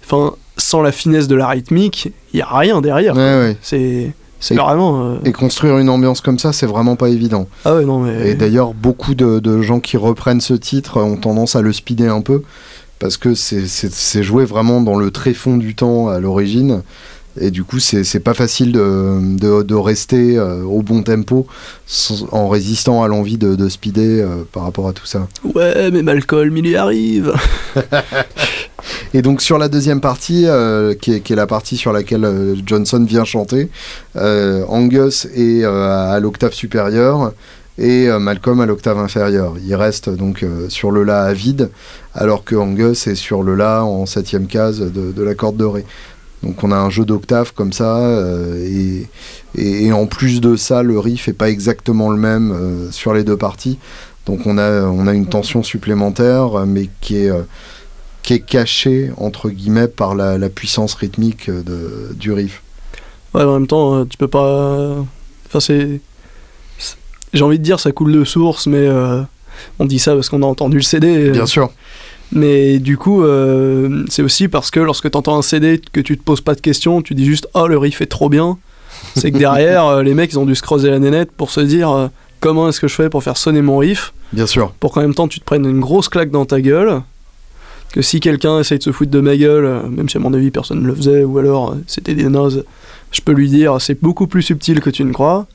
enfin, 0.05 0.35
sans 0.56 0.83
la 0.83 0.91
finesse 0.93 1.29
de 1.29 1.37
la 1.37 1.47
rythmique, 1.49 2.11
il 2.33 2.39
y 2.39 2.43
a 2.43 2.47
rien 2.47 2.81
derrière. 2.81 3.15
Ouais, 3.15 3.21
ouais. 3.39 3.56
C'est 3.62 4.12
vraiment. 4.50 5.03
euh, 5.12 5.17
Et 5.25 5.33
construire 5.33 5.79
une 5.79 5.89
ambiance 5.89 6.21
comme 6.21 6.39
ça, 6.39 6.53
c'est 6.53 6.67
vraiment 6.67 6.97
pas 6.97 7.09
évident. 7.09 7.47
Ah 7.65 7.75
ouais, 7.75 7.85
non, 7.85 8.00
mais. 8.00 8.31
Et 8.31 8.35
d'ailleurs, 8.35 8.75
beaucoup 8.75 9.15
de, 9.15 9.39
de 9.39 9.62
gens 9.62 9.81
qui 9.81 9.97
reprennent 9.97 10.41
ce 10.41 10.55
titre 10.55 11.00
ont 11.00 11.17
tendance 11.17 11.56
à 11.56 11.62
le 11.62 11.73
speeder 11.73 12.12
un 12.12 12.21
peu, 12.23 12.43
parce 12.99 13.17
que 13.17 13.35
c'est- 13.35 14.23
joué 14.23 14.44
vraiment 14.44 14.81
dans 14.81 14.97
le 14.97 15.11
tréfond 15.11 15.56
du 15.56 15.75
temps 15.75 16.09
à 16.09 16.19
l'origine. 16.21 16.83
Et 17.40 17.50
du 17.50 17.64
coup, 17.64 17.79
c'est 17.79 18.20
pas 18.20 18.34
facile 18.34 18.73
de, 18.73 19.37
de, 19.38 19.62
de 19.62 19.75
rester 19.75 20.37
euh, 20.37 20.62
au 20.64 20.82
bon 20.82 21.02
tempo 21.02 21.46
sans- 21.87 22.26
en 22.31 22.49
résistant 22.49 23.02
à 23.02 23.08
l'envie 23.08 23.38
de, 23.38 23.55
de 23.55 23.69
speeder 23.70 24.25
euh, 24.26 24.43
par 24.52 24.64
rapport 24.64 24.87
à 24.88 24.93
tout 24.93 25.06
ça. 25.06 25.26
Ouais, 25.55 25.90
mais 25.90 26.02
Malcolm, 26.02 26.55
il 26.58 26.67
y 26.69 26.77
arrive. 26.77 27.32
Et 29.15 29.22
donc 29.22 29.41
sur 29.43 29.58
la 29.58 29.69
deuxième 29.69 30.01
partie, 30.01 30.44
euh, 30.46 30.94
qui, 30.94 31.15
est, 31.15 31.20
qui 31.20 31.32
est 31.32 31.36
la 31.36 31.46
partie 31.46 31.77
sur 31.77 31.93
laquelle 31.93 32.56
Johnson 32.67 33.05
vient 33.06 33.24
chanter, 33.24 33.69
Angus 34.17 35.27
est 35.34 35.65
à 35.65 36.19
l'octave 36.20 36.53
supérieure 36.53 37.32
et 37.79 38.08
Malcolm 38.19 38.60
à 38.60 38.67
l'octave 38.67 38.98
inférieure. 38.98 39.55
Il 39.65 39.74
reste 39.74 40.08
donc 40.10 40.44
sur 40.69 40.91
le 40.91 41.05
La 41.05 41.22
à 41.22 41.32
vide, 41.32 41.70
alors 42.15 42.44
que 42.44 42.55
Angus 42.56 43.06
est 43.06 43.15
sur 43.15 43.43
le 43.43 43.55
La 43.55 43.84
en 43.84 44.05
septième 44.06 44.46
case 44.46 44.81
de, 44.81 45.12
de 45.12 45.22
la 45.22 45.34
corde 45.34 45.56
de 45.56 45.65
Ré. 45.65 45.84
Donc 46.43 46.65
on 46.65 46.72
a 46.72 46.77
un 46.77 46.91
jeu 46.91 47.05
d'octave 47.05 47.53
comme 47.55 47.72
ça, 47.72 47.99
euh, 47.99 48.67
et, 48.67 49.06
et, 49.55 49.87
et 49.87 49.93
en 49.93 50.06
plus 50.06 50.41
de 50.41 50.56
ça, 50.56 50.82
le 50.82 50.99
riff 50.99 51.29
est 51.29 51.32
pas 51.32 51.49
exactement 51.49 52.11
le 52.11 52.19
même 52.19 52.53
euh, 52.53 52.91
sur 52.91 53.15
les 53.15 53.22
deux 53.22 53.37
parties. 53.37 53.79
Donc 54.27 54.46
on 54.46 54.58
a, 54.58 54.82
on 54.82 55.06
a 55.06 55.15
une 55.15 55.27
tension 55.27 55.63
supplémentaire, 55.63 56.67
mais 56.67 56.89
qui 57.01 57.19
est, 57.19 57.31
euh, 57.31 57.43
qui 58.22 58.34
est 58.34 58.41
cachée, 58.41 59.11
entre 59.19 59.51
guillemets, 59.51 59.89
par 59.89 60.15
la, 60.15 60.37
la 60.37 60.49
puissance 60.49 60.94
rythmique 60.94 61.49
de, 61.49 62.13
du 62.15 62.32
riff. 62.32 62.63
Ouais, 63.34 63.43
en 63.43 63.55
même 63.55 63.67
temps, 63.67 64.05
tu 64.05 64.17
peux 64.17 64.29
pas. 64.29 64.96
Enfin, 65.46 65.61
c'est. 65.61 66.01
J'ai 67.32 67.44
envie 67.44 67.58
de 67.58 67.65
dire, 67.65 67.81
ça 67.81 67.93
coule 67.93 68.13
de 68.13 68.25
source, 68.25 68.67
mais 68.67 68.87
on 69.79 69.87
dit 69.87 69.99
ça 69.99 70.15
parce 70.15 70.29
qu'on 70.29 70.43
a 70.43 70.46
entendu 70.46 70.77
le 70.77 70.82
CD. 70.82 71.31
Bien 71.31 71.46
sûr. 71.46 71.70
Mais 72.32 72.79
du 72.79 72.96
coup, 72.96 73.22
euh, 73.22 74.05
c'est 74.08 74.22
aussi 74.22 74.48
parce 74.48 74.70
que 74.70 74.81
lorsque 74.81 75.10
tu 75.10 75.17
entends 75.17 75.36
un 75.36 75.43
CD, 75.43 75.81
que 75.93 76.01
tu 76.01 76.17
te 76.17 76.22
poses 76.22 76.41
pas 76.41 76.55
de 76.55 76.60
questions, 76.60 77.03
tu 77.03 77.15
dis 77.15 77.27
juste 77.27 77.46
Oh, 77.55 77.67
le 77.67 77.77
riff 77.79 78.01
est 78.01 78.06
trop 78.06 78.29
bien. 78.29 78.58
C'est 79.17 79.31
que 79.31 79.39
derrière, 79.39 79.86
euh, 79.86 80.03
les 80.03 80.15
mecs, 80.15 80.32
ils 80.32 80.39
ont 80.39 80.46
dû 80.46 80.55
se 80.55 80.62
creuser 80.62 80.91
la 80.91 80.98
nénette 80.98 81.31
pour 81.32 81.51
se 81.51 81.60
dire 81.60 81.91
euh, 81.91 82.08
Comment 82.41 82.69
est-ce 82.69 82.81
que 82.81 82.89
je 82.89 82.94
fais 82.94 83.10
pour 83.10 83.22
faire 83.22 83.36
sonner 83.36 83.60
mon 83.62 83.79
riff 83.79 84.12
Bien 84.32 84.46
sûr. 84.46 84.72
Pour 84.81 84.93
qu'en 84.93 85.03
même 85.03 85.15
temps, 85.15 85.29
tu 85.29 85.41
te 85.41 85.44
prennes 85.44 85.67
une 85.67 85.81
grosse 85.81 86.08
claque 86.08 86.31
dans 86.31 86.46
ta 86.46 86.60
gueule. 86.60 87.03
Que 87.93 88.01
si 88.01 88.20
quelqu'un 88.20 88.58
essaye 88.58 88.79
de 88.79 88.82
se 88.82 88.91
foutre 88.91 89.10
de 89.10 89.20
ma 89.20 89.36
gueule, 89.36 89.82
même 89.91 90.08
si 90.08 90.17
à 90.17 90.20
mon 90.20 90.32
avis 90.32 90.51
personne 90.51 90.81
ne 90.81 90.86
le 90.86 90.94
faisait, 90.94 91.24
ou 91.24 91.36
alors 91.39 91.77
c'était 91.86 92.15
des 92.15 92.24
nazes, 92.24 92.65
je 93.10 93.20
peux 93.20 93.32
lui 93.32 93.51
dire 93.51 93.79
c'est 93.82 94.01
beaucoup 94.01 94.27
plus 94.27 94.41
subtil 94.41 94.81
que 94.81 94.89
tu 94.89 95.05
ne 95.05 95.12
crois. 95.12 95.46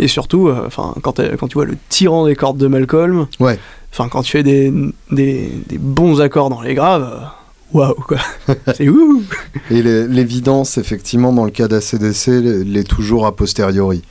Et 0.00 0.08
surtout, 0.08 0.50
enfin, 0.66 0.94
quand, 1.02 1.20
quand 1.38 1.46
tu 1.46 1.54
vois 1.54 1.66
le 1.66 1.76
tyran 1.88 2.26
des 2.26 2.34
cordes 2.34 2.58
de 2.58 2.66
Malcolm, 2.66 3.28
Ouais. 3.38 3.58
Enfin, 3.92 4.08
quand 4.08 4.22
tu 4.22 4.32
fais 4.32 4.42
des, 4.42 4.72
des, 5.10 5.50
des 5.66 5.78
bons 5.78 6.20
accords 6.20 6.50
dans 6.50 6.60
les 6.60 6.74
graves, 6.74 7.02
euh, 7.02 7.78
waouh, 7.78 7.94
quoi. 7.94 8.18
c'est 8.74 8.88
ouh! 8.88 9.22
Et 9.70 9.82
l'é- 9.82 10.06
l'évidence, 10.08 10.78
effectivement, 10.78 11.32
dans 11.32 11.44
le 11.44 11.50
cas 11.50 11.68
d'ACDC, 11.68 12.26
l'est 12.64 12.88
toujours 12.88 13.26
a 13.26 13.34
posteriori. 13.34 14.02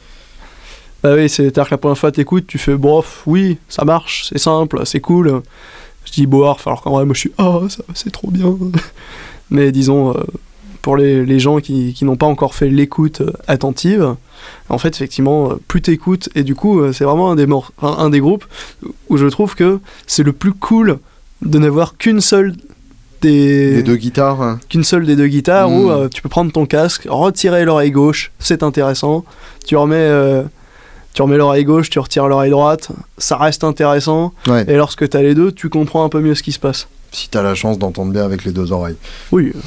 Bah 1.01 1.15
oui, 1.15 1.29
c'est-à-dire 1.29 1.65
que 1.65 1.71
la 1.71 1.77
première 1.77 1.98
fois 1.98 2.12
t'écoutes, 2.12 2.45
tu 2.45 2.57
fais 2.57 2.75
bof, 2.75 3.24
oui, 3.25 3.57
ça 3.69 3.86
marche, 3.86 4.27
c'est 4.29 4.38
simple, 4.38 4.81
c'est 4.86 5.00
cool. 5.00 5.41
Je 6.05 6.12
dis 6.12 6.25
boarf, 6.27 6.67
alors 6.67 6.81
qu'en 6.81 6.91
vrai, 6.91 7.05
moi 7.05 7.13
je 7.13 7.19
suis 7.21 7.31
ah, 7.38 7.59
c'est 7.93 8.12
trop 8.12 8.29
bien. 8.31 8.57
Mais 9.50 9.71
disons, 9.71 10.12
euh, 10.12 10.24
pour 10.89 10.98
les, 10.98 11.24
les 11.24 11.39
gens 11.39 11.60
qui, 11.60 11.93
qui 11.93 12.03
n'ont 12.03 12.15
pas 12.15 12.25
encore 12.25 12.55
fait 12.55 12.67
l'écoute 12.67 13.22
euh, 13.22 13.31
attentive, 13.48 14.15
en 14.69 14.79
fait, 14.79 14.96
effectivement, 14.96 15.51
euh, 15.51 15.55
plus 15.67 15.84
t'écoutes, 15.84 16.29
et 16.34 16.41
du 16.41 16.55
coup, 16.55 16.79
euh, 16.79 16.91
c'est 16.93 17.03
vraiment 17.03 17.29
un 17.29 17.36
des, 17.36 17.46
mor- 17.46 17.72
enfin, 17.79 18.03
un 18.03 18.10
des 18.10 18.19
groupes 18.19 18.46
où 19.10 19.15
je 19.17 19.27
trouve 19.27 19.53
que 19.53 19.79
c'est 20.08 20.24
le 20.24 20.34
plus 20.34 20.51
cool 20.53 20.98
de 21.43 21.60
n'avoir 21.60 21.96
qu'une 21.96 22.22
seule 22.22 22.55
des, 23.22 23.84
deux 23.84 23.98
guitares. 23.98 24.41
hein. 24.41 24.60
qu'une 24.67 24.84
seule 24.84 25.05
des 25.05 25.15
deux 25.15 25.27
guitares 25.27 25.69
où 25.72 25.91
euh, 25.91 26.08
tu 26.10 26.24
peux 26.24 26.29
prendre 26.29 26.51
ton 26.51 26.65
casque, 26.65 27.05
retirer 27.08 27.65
l'oreille 27.65 27.91
gauche, 27.91 28.31
c'est 28.39 28.63
intéressant. 28.63 29.25
Tu 29.67 29.75
remets, 29.75 29.96
euh, 29.98 30.41
tu 31.13 31.22
remets 31.22 31.38
l'oreille 31.38 31.65
gauche, 31.65 31.91
tu 31.91 32.00
retires 32.00 32.27
l'oreille 32.27 32.50
droite, 32.50 32.89
ça 33.19 33.38
reste 33.38 33.63
intéressant. 33.63 34.34
Ouais. 34.48 34.65
Et 34.67 34.75
lorsque 34.75 35.08
tu 35.08 35.15
as 35.17 35.22
les 35.22 35.36
deux, 35.36 35.51
tu 35.51 35.69
comprends 35.69 36.03
un 36.03 36.10
peu 36.10 36.19
mieux 36.22 36.34
ce 36.34 36.41
qui 36.41 36.51
se 36.51 36.60
passe. 36.60 36.88
Si 37.12 37.30
t'as 37.30 37.42
la 37.42 37.56
chance 37.56 37.80
d'entendre 37.80 38.12
bien 38.12 38.24
avec 38.24 38.44
les 38.46 38.51
deux 38.51 38.72
oreilles. 38.72 38.98
Oui. 39.32 39.54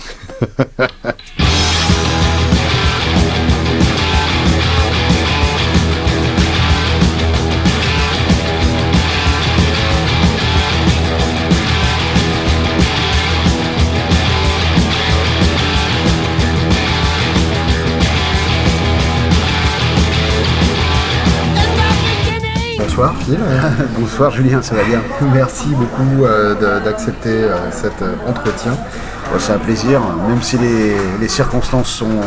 Bonsoir 23.99 24.31
Julien, 24.31 24.61
ça 24.63 24.75
va 24.75 24.83
bien? 24.85 25.01
Merci 25.33 25.69
beaucoup 25.69 26.25
euh, 26.25 26.81
d'accepter 26.81 27.31
euh, 27.31 27.71
cet 27.71 28.03
euh, 28.03 28.15
entretien. 28.27 28.73
Bon, 28.73 29.39
C'est 29.39 29.53
un 29.53 29.59
plaisir, 29.59 30.01
même 30.29 30.43
si 30.43 30.59
les, 30.59 30.97
les 31.21 31.29
circonstances 31.29 31.89
sont, 31.89 32.21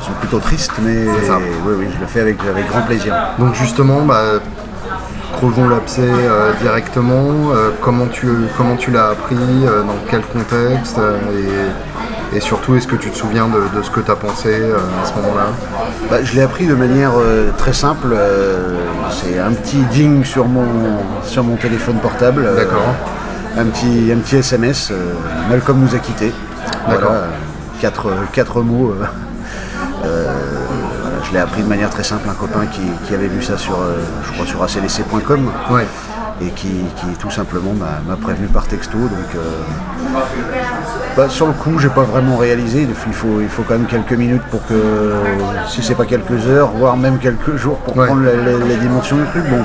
sont 0.00 0.12
plutôt 0.20 0.38
tristes, 0.38 0.72
mais 0.80 1.04
oui, 1.66 1.74
oui, 1.78 1.86
je 1.94 2.00
le 2.00 2.06
fais 2.06 2.20
avec, 2.20 2.38
avec 2.44 2.66
grand 2.68 2.82
plaisir. 2.82 3.14
Donc 3.38 3.54
justement, 3.54 4.02
bah, 4.02 4.40
crevons 5.32 5.68
l'abcès 5.68 6.08
directement. 6.60 7.52
Comment 7.82 8.06
tu, 8.06 8.28
comment 8.56 8.76
tu 8.76 8.90
l'as 8.90 9.08
appris 9.08 9.36
Dans 9.36 9.98
quel 10.08 10.22
contexte 10.22 10.98
et, 10.98 12.11
et 12.34 12.40
surtout, 12.40 12.76
est-ce 12.76 12.86
que 12.86 12.96
tu 12.96 13.10
te 13.10 13.16
souviens 13.16 13.48
de, 13.48 13.76
de 13.76 13.82
ce 13.82 13.90
que 13.90 14.00
tu 14.00 14.10
as 14.10 14.16
pensé 14.16 14.48
euh, 14.50 14.78
à 15.02 15.06
ce 15.06 15.14
moment-là 15.14 15.46
Bah, 16.10 16.22
je 16.22 16.34
l'ai 16.34 16.42
appris 16.42 16.66
de 16.66 16.74
manière 16.74 17.12
euh, 17.18 17.50
très 17.58 17.72
simple, 17.72 18.08
euh, 18.12 18.76
c'est 19.10 19.38
un 19.38 19.52
petit 19.52 19.82
ding 19.92 20.24
sur 20.24 20.46
mon, 20.46 20.66
sur 21.24 21.44
mon 21.44 21.56
téléphone 21.56 21.96
portable. 21.96 22.48
D'accord. 22.56 22.94
un, 23.56 23.64
petit, 23.66 24.10
un 24.12 24.18
petit 24.18 24.36
SMS, 24.36 24.92
Malcolm 25.48 25.80
nous 25.80 25.94
a 25.94 25.98
quittés. 25.98 26.32
D'accord. 26.88 27.10
Voilà, 27.10 27.24
quatre, 27.80 28.08
quatre 28.32 28.62
mots. 28.62 28.94
je 30.04 31.32
l'ai 31.32 31.38
appris 31.38 31.62
de 31.62 31.68
manière 31.68 31.90
très 31.90 32.04
simple, 32.04 32.28
un 32.30 32.34
copain 32.34 32.66
qui, 32.66 32.82
qui 33.06 33.14
avait 33.14 33.28
vu 33.28 33.42
ça 33.42 33.58
sur, 33.58 33.78
je 34.24 34.32
crois, 34.32 34.46
sur 34.46 34.62
acdc.com. 34.62 35.50
Ouais. 35.70 35.86
Et 36.46 36.50
qui, 36.50 36.68
qui 36.96 37.06
tout 37.18 37.30
simplement 37.30 37.72
m'a 37.72 38.00
m'a 38.08 38.16
prévenu 38.16 38.46
par 38.48 38.66
texto. 38.66 38.96
Donc, 38.98 39.34
euh, 39.36 39.40
bah, 41.16 41.28
sur 41.28 41.46
le 41.46 41.52
coup, 41.52 41.78
j'ai 41.78 41.88
pas 41.88 42.02
vraiment 42.02 42.36
réalisé. 42.36 42.86
Il 42.88 43.12
faut, 43.14 43.40
il 43.40 43.48
faut 43.48 43.62
quand 43.62 43.74
même 43.74 43.86
quelques 43.86 44.12
minutes 44.12 44.42
pour 44.50 44.64
que, 44.66 45.12
si 45.68 45.82
c'est 45.82 45.94
pas 45.94 46.06
quelques 46.06 46.46
heures, 46.48 46.70
voire 46.76 46.96
même 46.96 47.18
quelques 47.18 47.56
jours 47.56 47.78
pour 47.78 47.96
Ouais. 47.96 48.06
prendre 48.06 48.22
la, 48.22 48.34
la- 48.34 48.58
la 48.58 48.74
dimension 48.76 49.16
du 49.16 49.24
truc. 49.26 49.44
Bon, 49.50 49.62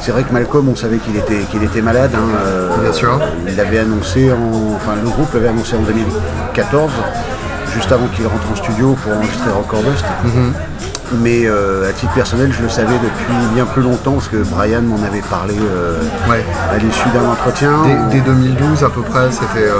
c'est 0.00 0.10
vrai 0.12 0.24
que 0.24 0.32
Malcolm, 0.32 0.68
on 0.68 0.74
savait 0.76 0.96
qu'il 0.98 1.16
était, 1.16 1.42
qu'il 1.50 1.62
était 1.62 1.82
malade. 1.82 2.10
hein, 2.14 2.28
euh, 2.46 2.68
Bien 2.82 2.92
sûr. 2.92 3.20
Il 3.46 3.56
l'avait 3.56 3.78
annoncé 3.78 4.32
en, 4.32 4.74
enfin 4.74 4.92
le 5.02 5.08
groupe 5.08 5.32
l'avait 5.34 5.48
annoncé 5.48 5.76
en 5.76 5.82
2014, 5.82 6.90
juste 7.74 7.92
avant 7.92 8.06
qu'il 8.08 8.26
rentre 8.26 8.50
en 8.52 8.56
studio 8.56 8.96
pour 9.02 9.12
enregistrer 9.16 9.50
Bust. 9.84 10.04
Mhm. 10.24 10.52
Mais 11.20 11.42
euh, 11.46 11.90
à 11.90 11.92
titre 11.92 12.12
personnel, 12.14 12.52
je 12.56 12.62
le 12.62 12.68
savais 12.70 12.94
depuis 12.94 13.34
bien 13.54 13.66
plus 13.66 13.82
longtemps 13.82 14.12
parce 14.12 14.28
que 14.28 14.36
Brian 14.36 14.80
m'en 14.82 14.96
avait 15.04 15.20
parlé 15.20 15.54
euh, 15.60 15.98
Ouais. 16.30 16.44
à 16.72 16.78
l'issue 16.78 17.08
d'un 17.10 17.28
entretien. 17.28 17.70
Dès, 18.10 18.18
dès 18.18 18.24
2012 18.24 18.82
à 18.84 18.88
peu 18.88 19.02
près, 19.02 19.30
c'était 19.30 19.66
euh, 19.68 19.74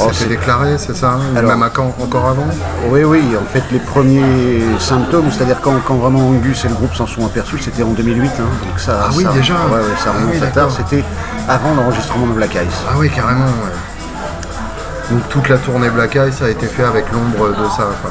Oh, 0.00 0.10
déclaré, 0.28 0.76
c'est 0.76 0.94
ça 0.96 1.16
Alors- 1.34 1.50
Même 1.52 1.62
à 1.62 1.70
quand, 1.70 1.94
encore 2.02 2.26
avant 2.26 2.46
Oui, 2.90 3.02
oui, 3.04 3.22
en 3.40 3.46
fait, 3.50 3.62
les 3.72 3.78
premiers 3.78 4.60
symptômes, 4.78 5.30
c'est-à-dire 5.30 5.60
quand, 5.62 5.74
quand 5.86 5.94
vraiment 5.94 6.28
Angus 6.28 6.64
et 6.64 6.68
le 6.68 6.74
groupe 6.74 6.94
s'en 6.94 7.06
sont 7.06 7.24
aperçus, 7.24 7.58
c'était 7.60 7.82
en 7.82 7.92
2008. 7.92 8.26
hein, 8.38 8.42
donc 8.62 8.78
ça, 8.78 9.04
Ah 9.04 9.10
oui, 9.16 9.24
ça- 9.24 9.32
déjà 9.32 9.54
Ouais, 9.54 9.76
ouais, 9.76 9.80
ça 10.02 10.10
Ah 10.14 10.18
remonte 10.18 10.34
oui, 10.34 10.42
à 10.46 10.46
tard. 10.48 10.68
C'était 10.70 11.02
avant 11.48 11.74
l'enregistrement 11.74 12.26
de 12.26 12.32
Black 12.32 12.54
Ice. 12.56 12.80
Ah 12.90 12.94
oui, 12.98 13.08
carrément. 13.08 13.44
ouais. 13.46 15.10
Donc 15.10 15.28
toute 15.28 15.48
la 15.48 15.58
tournée 15.58 15.88
Black 15.90 16.14
Ice 16.28 16.42
a 16.42 16.48
été 16.50 16.66
faite 16.66 16.86
avec 16.86 17.06
l'ombre 17.12 17.48
de 17.50 17.68
ça. 17.76 17.86
quoi. 18.02 18.10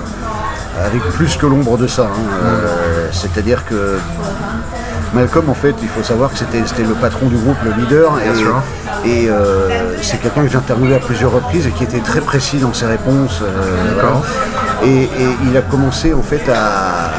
Avec 0.82 1.01
plus 1.12 1.36
que 1.38 1.46
l'ombre 1.46 1.77
de 1.77 1.88
ça. 1.88 2.03
hein, 2.03 2.44
euh, 2.44 3.08
C'est-à-dire 3.12 3.65
que 3.65 3.98
Malcolm, 5.13 5.50
en 5.50 5.53
fait, 5.53 5.75
il 5.82 5.88
faut 5.88 6.01
savoir 6.03 6.32
que 6.32 6.38
c'était 6.39 6.84
le 6.84 6.96
patron 6.96 7.27
du 7.27 7.36
groupe, 7.36 7.58
le 7.63 7.72
leader. 7.82 8.13
Et 8.20 8.30
et, 9.06 9.30
euh, 9.30 9.70
c'est 10.01 10.20
quelqu'un 10.20 10.44
que 10.44 10.50
j'ai 10.50 10.58
interviewé 10.58 10.96
à 10.96 11.00
plusieurs 11.00 11.32
reprises 11.32 11.68
et 11.68 11.72
qui 11.72 11.84
était 11.84 12.00
très 12.00 12.22
précis 12.22 12.58
dans 12.58 12.74
ses 12.74 12.86
réponses. 12.88 13.42
euh, 13.44 13.77
voilà. 13.94 14.22
Et, 14.84 15.03
et 15.03 15.10
il 15.48 15.56
a 15.56 15.62
commencé 15.62 16.13
en 16.13 16.24
fait 16.24 16.42
à, 16.50 17.12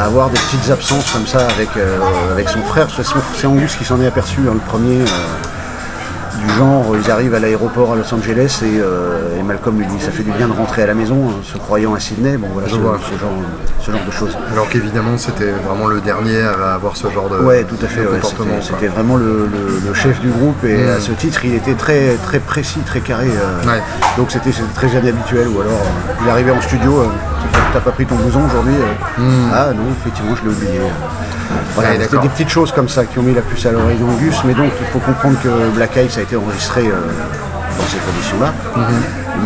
à 0.00 0.04
avoir 0.04 0.30
des 0.30 0.38
petites 0.38 0.70
absences 0.70 1.12
comme 1.12 1.26
ça 1.26 1.46
avec, 1.54 1.68
euh, 1.76 1.98
avec 2.32 2.48
son 2.48 2.62
frère. 2.62 2.88
C'est 3.34 3.46
Angus 3.46 3.76
qui 3.76 3.84
s'en 3.84 4.00
est 4.00 4.06
aperçu, 4.06 4.40
hein, 4.48 4.54
le 4.54 4.60
premier. 4.60 4.98
Du 6.38 6.54
genre, 6.54 6.84
ils 7.02 7.10
arrivent 7.10 7.34
à 7.34 7.38
l'aéroport 7.40 7.92
à 7.92 7.96
Los 7.96 8.12
Angeles 8.14 8.60
et, 8.62 8.78
euh, 8.80 9.38
et 9.38 9.42
Malcolm 9.42 9.78
lui 9.78 9.86
dit 9.86 10.00
ça 10.00 10.10
fait 10.10 10.22
du 10.22 10.30
bien 10.32 10.48
de 10.48 10.52
rentrer 10.52 10.82
à 10.82 10.86
la 10.86 10.94
maison, 10.94 11.16
hein, 11.28 11.32
se 11.42 11.58
croyant 11.58 11.94
à 11.94 12.00
Sydney, 12.00 12.36
bon 12.36 12.48
voilà 12.52 12.68
ce, 12.68 12.74
genre, 12.74 12.96
ce 13.80 13.90
genre 13.90 14.00
de 14.06 14.10
choses. 14.12 14.36
Alors 14.52 14.68
qu'évidemment, 14.68 15.16
c'était 15.18 15.50
vraiment 15.66 15.86
le 15.86 16.00
dernier 16.00 16.40
à 16.42 16.74
avoir 16.74 16.96
ce 16.96 17.08
genre 17.10 17.28
de, 17.28 17.38
Ouais, 17.44 17.64
tout 17.64 17.76
à 17.82 17.88
fait. 17.88 18.00
ouais, 18.00 18.20
c'était- 18.62 18.86
vraiment 18.88 19.16
le, 19.16 19.48
le- 19.52 19.80
le 19.88 19.94
chef 19.94 20.20
du 20.20 20.28
groupe 20.28 20.62
et 20.64 20.76
Mm. 20.84 20.88
à 20.96 21.00
ce 21.00 21.12
titre, 21.12 21.44
il 21.44 21.54
était 21.54 21.74
très, 21.74 22.14
très 22.24 22.38
précis, 22.38 22.80
très 22.86 23.00
carré. 23.00 23.28
euh, 23.28 23.66
Ouais. 23.68 23.82
Donc 24.16 24.30
c'était 24.30 24.50
très 24.74 24.88
inhabituel. 24.88 25.48
Ou 25.48 25.60
alors, 25.60 25.72
euh, 25.72 26.12
il 26.24 26.30
arrivait 26.30 26.50
en 26.52 26.60
studio, 26.60 27.04
t'as- 27.72 27.80
pas 27.80 27.90
pris 27.92 28.06
ton 28.06 28.16
blouson 28.16 28.40
aujourd'hui 28.46 28.74
euh, 28.74 29.22
Ah 29.54 29.68
non, 29.72 29.82
effectivement, 30.00 30.34
je 30.36 30.48
l'ai 30.48 30.54
oublié. 30.54 30.80
Voilà, 31.74 31.96
des 31.96 32.28
petites 32.28 32.48
choses 32.48 32.72
comme 32.72 32.88
ça 32.88 33.04
qui 33.04 33.18
ont 33.18 33.22
mis 33.22 33.34
la 33.34 33.40
puce 33.42 33.64
à 33.66 33.72
l'oreille 33.72 33.96
d'Angus, 33.98 34.36
mais 34.44 34.54
donc 34.54 34.70
il 34.80 34.86
faut 34.86 34.98
comprendre 34.98 35.38
que 35.42 35.48
Black 35.74 35.96
Ice 35.96 36.18
a 36.18 36.22
été 36.22 36.36
enregistré 36.36 36.82
euh, 36.86 36.92
dans 37.78 37.86
ces 37.86 37.98
conditions-là. 37.98 38.52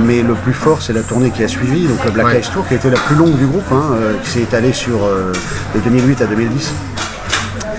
Mais 0.07 0.23
le 0.23 0.35
plus 0.35 0.55
fort, 0.55 0.81
c'est 0.81 0.95
la 0.95 1.03
tournée 1.03 1.31
qui 1.31 1.45
a 1.45 1.49
suivi, 1.49 1.87
donc 1.87 2.03
le 2.05 2.11
Black 2.11 2.27
Ouais. 2.27 2.41
Ice 2.41 2.51
Tour, 2.51 2.67
qui 2.67 2.75
a 2.75 2.77
été 2.79 2.89
la 2.91 2.99
plus 2.99 3.15
longue 3.15 3.37
du 3.37 3.47
groupe, 3.47 3.71
hein, 3.71 3.83
euh, 3.93 4.15
qui 4.23 4.31
s'est 4.31 4.41
étalée 4.41 4.73
sur 4.73 5.05
euh, 5.05 5.33
de 5.75 5.81
2008 5.81 6.23
à 6.23 6.27
2010. 6.27 6.73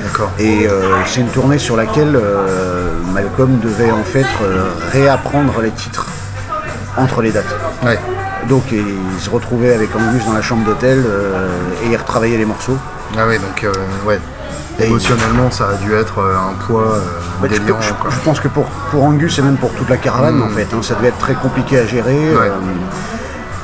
D'accord. 0.03 0.31
Et 0.37 0.67
euh, 0.67 0.91
c'est 1.07 1.21
une 1.21 1.29
tournée 1.29 1.57
sur 1.57 1.75
laquelle 1.75 2.15
euh, 2.15 2.89
Malcolm 3.13 3.57
devait 3.59 3.89
en 3.91 4.03
fait 4.03 4.27
euh, 4.43 4.65
réapprendre 4.91 5.59
les 5.61 5.71
titres 5.71 6.07
entre 6.97 7.21
les 7.23 7.31
dates. 7.31 7.55
Ouais. 7.83 7.97
Donc 8.47 8.63
il 8.71 8.83
se 9.19 9.29
retrouvait 9.29 9.73
avec 9.73 9.89
Angus 9.95 10.25
dans 10.25 10.33
la 10.33 10.41
chambre 10.41 10.65
d'hôtel 10.65 11.01
euh, 11.07 11.47
et 11.83 11.89
il 11.91 11.95
retravaillait 11.97 12.37
les 12.37 12.45
morceaux. 12.45 12.77
Ah 13.17 13.25
oui, 13.27 13.37
donc 13.37 13.63
euh, 13.63 13.71
ouais. 14.05 14.19
Et- 14.79 14.85
Émotionnellement, 14.85 15.51
ça 15.51 15.69
a 15.69 15.75
dû 15.75 15.93
être 15.93 16.17
euh, 16.19 16.35
un 16.35 16.53
poids 16.65 16.95
euh, 16.95 16.99
Bah, 17.41 17.47
je, 17.51 17.57
délirant. 17.59 17.79
je- 17.81 17.93
quoi. 17.93 18.09
je 18.09 18.19
pense 18.25 18.39
que 18.39 18.47
pour, 18.47 18.65
pour 18.65 19.03
Angus 19.03 19.37
et 19.37 19.41
même 19.43 19.57
pour 19.57 19.71
toute 19.73 19.89
la 19.89 19.97
caravane 19.97 20.41
en 20.41 20.49
fait, 20.49 20.67
hein, 20.73 20.81
ça 20.81 20.95
devait 20.95 21.09
être 21.09 21.19
très 21.19 21.35
compliqué 21.35 21.77
à 21.79 21.85
gérer. 21.85 22.11
Ouais. 22.35 22.47
Euh, 22.47 22.57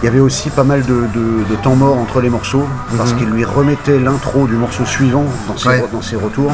il 0.01 0.05
y 0.05 0.07
avait 0.07 0.19
aussi 0.19 0.49
pas 0.51 0.63
mal 0.63 0.83
de, 0.83 0.93
de- 1.13 1.43
de 1.49 1.55
temps 1.61 1.75
mort 1.75 1.97
entre 1.97 2.21
les 2.21 2.29
morceaux 2.29 2.65
parce 2.95 3.11
qu'il 3.13 3.27
lui 3.29 3.43
remettait 3.43 3.97
l'intro 3.99 4.45
du 4.47 4.53
morceau 4.53 4.85
suivant 4.85 5.25
dans 5.47 5.57
ses. 5.57 5.69
Ouais. 5.69 5.83
dans 5.91 6.01
ses 6.01 6.15
retours. 6.15 6.51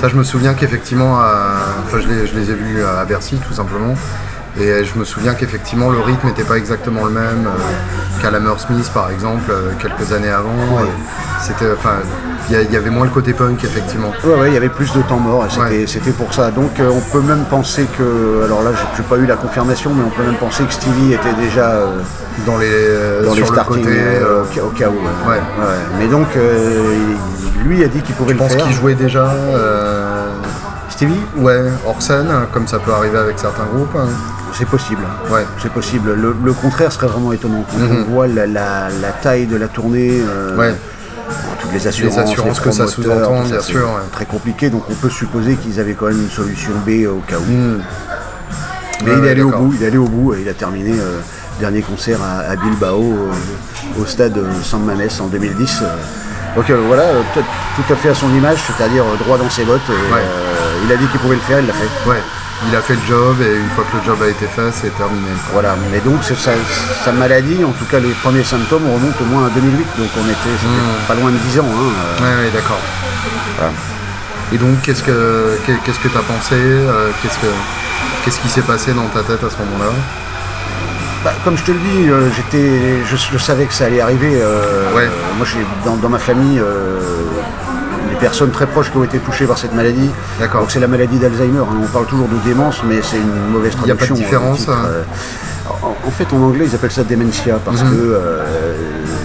Ça, 0.00 0.08
je 0.08 0.16
me 0.16 0.24
souviens 0.24 0.52
qu'effectivement, 0.54 1.14
enfin, 1.86 1.98
je, 2.02 2.08
les, 2.08 2.26
je 2.26 2.34
les 2.34 2.50
ai 2.50 2.54
vus 2.54 2.82
à 2.82 3.04
Bercy, 3.04 3.36
tout 3.46 3.54
simplement. 3.54 3.94
Et 4.58 4.84
je 4.84 4.98
me 4.98 5.04
souviens 5.04 5.34
qu'effectivement, 5.34 5.90
le 5.90 6.00
rythme 6.00 6.26
n'était 6.28 6.42
pas 6.44 6.56
exactement 6.56 7.04
le 7.04 7.10
même 7.10 7.46
euh, 7.46 8.20
qu'à 8.22 8.30
la 8.30 8.40
Smith, 8.58 8.90
par 8.92 9.10
exemple, 9.10 9.52
quelques 9.78 10.12
années 10.12 10.30
avant. 10.30 10.48
Ouais. 10.74 10.82
Et 10.82 11.25
C'était, 11.40 11.70
enfin, 11.72 11.96
il 12.50 12.72
y, 12.72 12.76
avait 12.76 12.90
moins 12.90 13.04
le 13.04 13.10
côté 13.10 13.32
punk, 13.32 13.62
effectivement. 13.64 14.12
Ouais, 14.24 14.34
ouais, 14.34 14.48
il 14.50 14.54
y 14.54 14.56
avait 14.56 14.68
plus 14.68 14.92
de 14.92 15.02
temps 15.02 15.18
mort 15.18 15.44
et 15.46 15.50
c'était, 15.50 15.62
Ouais. 15.80 15.84
c'était 15.86 16.10
pour 16.12 16.32
ça. 16.32 16.50
Donc 16.50 16.78
euh, 16.80 16.90
on 16.90 17.00
peut 17.12 17.20
même 17.20 17.44
penser 17.50 17.86
que, 17.98 18.44
alors 18.44 18.62
là 18.62 18.70
j'ai, 18.96 19.02
pas 19.02 19.16
eu 19.16 19.26
la 19.26 19.36
confirmation, 19.36 19.92
mais 19.94 20.02
on 20.06 20.10
peut 20.10 20.22
même 20.24 20.36
penser 20.38 20.64
que 20.64 20.72
Stevie 20.72 21.12
était 21.12 21.32
déjà 21.40 21.70
euh, 21.70 21.86
Dans 22.46 22.56
les, 22.58 22.66
euh, 22.70 23.24
dans 23.24 23.34
les 23.34 23.40
le 23.40 23.46
starting 23.46 23.82
côté. 23.84 23.96
euh, 23.98 24.42
au, 24.42 24.54
ca- 24.54 24.64
au 24.64 24.68
cas 24.70 24.88
où. 24.88 25.28
ouais. 25.28 25.36
Mais 25.98 26.06
donc 26.08 26.26
lui 27.64 27.82
a 27.84 27.88
dit 27.88 28.00
qu'il 28.00 28.14
pouvait 28.14 28.30
je 28.34 28.38
le 28.38 28.42
pense 28.44 28.52
faire. 28.54 28.64
qu'il 28.64 28.74
jouait 28.74 28.94
déjà. 28.94 29.32
Stevie, 30.88 31.20
ouais, 31.36 31.62
hors 31.86 32.00
scène, 32.00 32.28
comme 32.52 32.66
ça 32.66 32.78
peut 32.78 32.92
arriver 32.92 33.18
avec 33.18 33.38
certains 33.38 33.64
groupes. 33.64 33.94
hein. 33.96 34.06
c'est 34.54 34.66
possible. 34.68 35.02
Ouais. 35.30 35.44
C'est 35.62 35.70
possible. 35.70 36.14
Le, 36.14 36.34
le 36.42 36.52
contraire 36.54 36.90
serait 36.90 37.08
vraiment 37.08 37.32
étonnant. 37.32 37.62
Quand 37.70 37.76
Mhm. 37.78 38.04
on 38.08 38.10
voit 38.14 38.26
la, 38.26 38.46
la- 38.46 38.88
la 39.02 39.10
taille 39.10 39.46
de 39.46 39.56
la 39.56 39.68
tournée, 39.68 40.22
Ouais. 40.56 40.74
Toutes 41.66 41.74
les 41.74 41.86
assurances, 41.86 42.16
Les 42.16 42.22
assurances 42.22 42.60
que 42.60 42.70
ça 42.70 42.86
sous-entend, 42.86 43.42
bien 43.42 43.60
sûr, 43.60 43.80
ouais. 43.86 44.02
Très 44.12 44.24
compliqué, 44.24 44.70
donc 44.70 44.84
on 44.90 44.94
peut 44.94 45.10
supposer 45.10 45.54
qu'ils 45.56 45.80
avaient 45.80 45.94
quand 45.94 46.06
même 46.06 46.20
une 46.22 46.30
solution 46.30 46.72
B 46.86 47.06
au 47.08 47.20
cas 47.26 47.36
où. 47.38 47.50
Hmm. 47.50 47.80
Mais 49.04 49.10
Ouais, 49.12 49.18
il 49.18 49.24
est 49.26 49.30
allé 49.30 49.42
au 49.42 49.50
bout, 49.50 49.74
il 49.76 49.82
est 49.82 49.86
allé 49.88 49.98
au 49.98 50.06
bout 50.08 50.34
et 50.34 50.40
il 50.42 50.48
a 50.48 50.54
terminé 50.54 50.92
euh, 50.92 51.20
dernier 51.60 51.82
concert 51.82 52.18
à, 52.22 52.50
à 52.50 52.56
Bilbao 52.56 53.02
euh, 53.02 54.00
au 54.02 54.06
stade 54.06 54.38
San 54.62 54.82
Mamés 54.84 55.08
en 55.20 55.26
2010. 55.26 55.80
euh. 55.82 55.86
Donc 56.56 56.70
euh, 56.70 56.80
voilà, 56.86 57.02
euh, 57.02 57.22
tout, 57.34 57.92
à 57.92 57.96
fait 57.96 58.08
à 58.08 58.14
son 58.14 58.28
image, 58.30 58.58
c'est-à-dire 58.66 59.02
euh, 59.04 59.16
droit 59.22 59.36
dans 59.36 59.50
ses 59.50 59.64
bottes. 59.64 59.80
Et, 59.90 59.92
Ouais. 60.14 60.20
euh, 60.20 60.84
il 60.86 60.92
a 60.92 60.96
dit 60.96 61.06
qu'il 61.08 61.20
pouvait 61.20 61.34
le 61.34 61.40
faire, 61.42 61.60
il 61.60 61.66
l'a 61.66 61.72
fait. 61.74 61.88
Il 62.68 62.74
a 62.74 62.80
fait 62.80 62.94
le 62.94 63.00
job 63.06 63.36
et 63.42 63.54
une 63.56 63.68
fois 63.70 63.84
que 63.84 63.96
le 63.98 64.02
job 64.02 64.16
a 64.22 64.28
été 64.28 64.46
fait, 64.46 64.70
c'est 64.72 64.94
terminé. 64.96 65.28
Voilà, 65.52 65.76
mais 65.92 66.00
donc 66.00 66.24
sa, 66.24 66.34
sa 67.04 67.12
maladie, 67.12 67.62
en 67.64 67.70
tout 67.72 67.84
cas 67.84 67.98
les 67.98 68.12
premiers 68.22 68.44
symptômes 68.44 68.84
remontent 68.86 69.20
au 69.20 69.24
moins 69.26 69.46
à 69.46 69.50
2008, 69.50 69.76
donc 69.98 70.08
on 70.16 70.24
était 70.24 70.56
fait 70.58 71.06
pas 71.06 71.14
loin 71.14 71.30
de 71.30 71.36
10 71.36 71.60
ans. 71.60 71.64
hein, 71.68 71.92
euh. 72.22 72.22
Ouais, 72.24 72.44
ouais, 72.44 72.50
d'accord. 72.52 72.80
Voilà. 73.58 73.72
Et 74.52 74.58
donc, 74.58 74.80
qu'est-ce 74.82 75.02
que 75.02 75.58
qu'est- 75.66 75.76
qu'est-ce 75.84 75.98
que 75.98 76.08
t'as 76.08 76.22
pensé 76.22 76.54
euh, 76.54 77.10
Qu'est-ce 77.20 77.38
que 77.38 77.52
qu'est-ce 78.24 78.38
qui 78.40 78.48
s'est 78.48 78.62
passé 78.62 78.92
dans 78.94 79.06
ta 79.08 79.20
tête 79.22 79.42
à 79.44 79.50
ce 79.50 79.56
moment-là? 79.58 79.90
Bah, 81.24 81.32
comme 81.44 81.56
je 81.58 81.62
te 81.64 81.72
le 81.72 81.78
dis, 81.78 82.08
euh, 82.08 82.30
j'étais, 82.34 83.04
je, 83.10 83.16
je 83.16 83.38
savais 83.38 83.66
que 83.66 83.74
ça 83.74 83.86
allait 83.86 84.00
arriver. 84.00 84.30
euh, 84.40 84.94
Ouais. 84.94 85.08
moi, 85.36 85.46
dans, 85.84 85.96
dans 85.96 86.08
ma 86.08 86.18
famille 86.20 86.60
des 88.16 88.20
personnes 88.20 88.50
très 88.50 88.66
proches 88.66 88.90
qui 88.90 88.96
ont 88.96 89.04
été 89.04 89.18
touchées 89.18 89.46
par 89.46 89.58
cette 89.58 89.74
maladie. 89.74 90.10
D'accord. 90.40 90.62
Donc 90.62 90.70
c'est 90.70 90.80
la 90.80 90.88
maladie 90.88 91.18
d'Alzheimer. 91.18 91.58
hein. 91.58 91.76
On 91.82 91.86
parle 91.88 92.06
toujours 92.06 92.28
de 92.28 92.36
démence, 92.48 92.82
mais 92.88 92.96
c'est 93.02 93.16
une 93.18 93.52
mauvaise 93.52 93.72
Il 93.82 93.88
y 93.88 93.90
a 93.90 93.94
pas 93.94 94.02
de 94.04 94.06
traduction. 94.06 94.14
euh, 94.14 94.18
différence, 94.18 94.58
titre, 94.60 94.72
hein. 94.72 94.86
euh. 94.86 95.02
en, 96.06 96.10
fait, 96.10 96.26
en 96.34 96.42
anglais, 96.42 96.66
ils 96.70 96.74
appellent 96.74 96.90
ça 96.92 97.04
dementia 97.04 97.56
parce 97.64 97.82
Mhm. 97.82 97.90
que, 97.90 97.94
euh, 97.96 98.44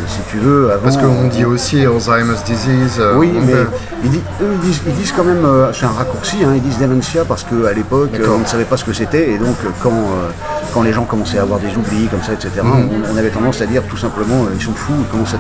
si 0.08 0.20
tu 0.30 0.38
veux, 0.38 0.72
avant. 0.72 0.84
Parce 0.84 0.98
qu'on 0.98 1.28
dit 1.28 1.46
aussi 1.46 1.86
Alzheimer's 1.86 2.44
disease. 2.44 2.98
euh, 3.00 3.16
Oui, 3.18 3.32
mais 3.46 3.54
peut- 3.54 3.68
ils, 4.04 4.10
disent, 4.10 4.22
eux, 4.42 4.46
ils 4.54 4.60
disent, 4.60 4.82
ils 4.88 4.94
disent 4.96 5.12
quand 5.14 5.24
même, 5.24 5.46
euh, 5.46 5.72
c'est 5.74 5.86
un 5.86 5.92
raccourci, 5.92 6.38
hein, 6.44 6.52
ils 6.56 6.62
disent 6.62 6.80
dementia 6.80 7.24
parce 7.26 7.44
qu'à 7.44 7.74
l'époque, 7.74 8.10
euh, 8.20 8.28
on 8.36 8.40
ne 8.40 8.46
savait 8.46 8.66
pas 8.66 8.78
ce 8.78 8.84
que 8.86 8.94
c'était, 8.94 9.32
et 9.32 9.38
donc 9.38 9.56
euh, 9.64 9.70
quand, 9.82 9.90
euh, 9.92 10.30
quand 10.74 10.82
les 10.84 10.94
gens 10.94 11.04
commençaient 11.04 11.38
à 11.40 11.42
avoir 11.44 11.60
des 11.60 11.76
oublis 11.76 12.08
comme 12.08 12.22
ça, 12.24 12.34
etc., 12.34 12.50
Mhm. 12.64 12.90
on, 13.10 13.14
on 13.14 13.18
avait 13.18 13.30
tendance 13.30 13.62
à 13.62 13.66
dire 13.66 13.84
tout 13.90 13.98
simplement, 13.98 14.44
euh, 14.46 14.54
ils 14.56 14.62
sont 14.62 14.74
fous, 14.74 14.94
ils 15.00 15.06
commencent 15.08 15.34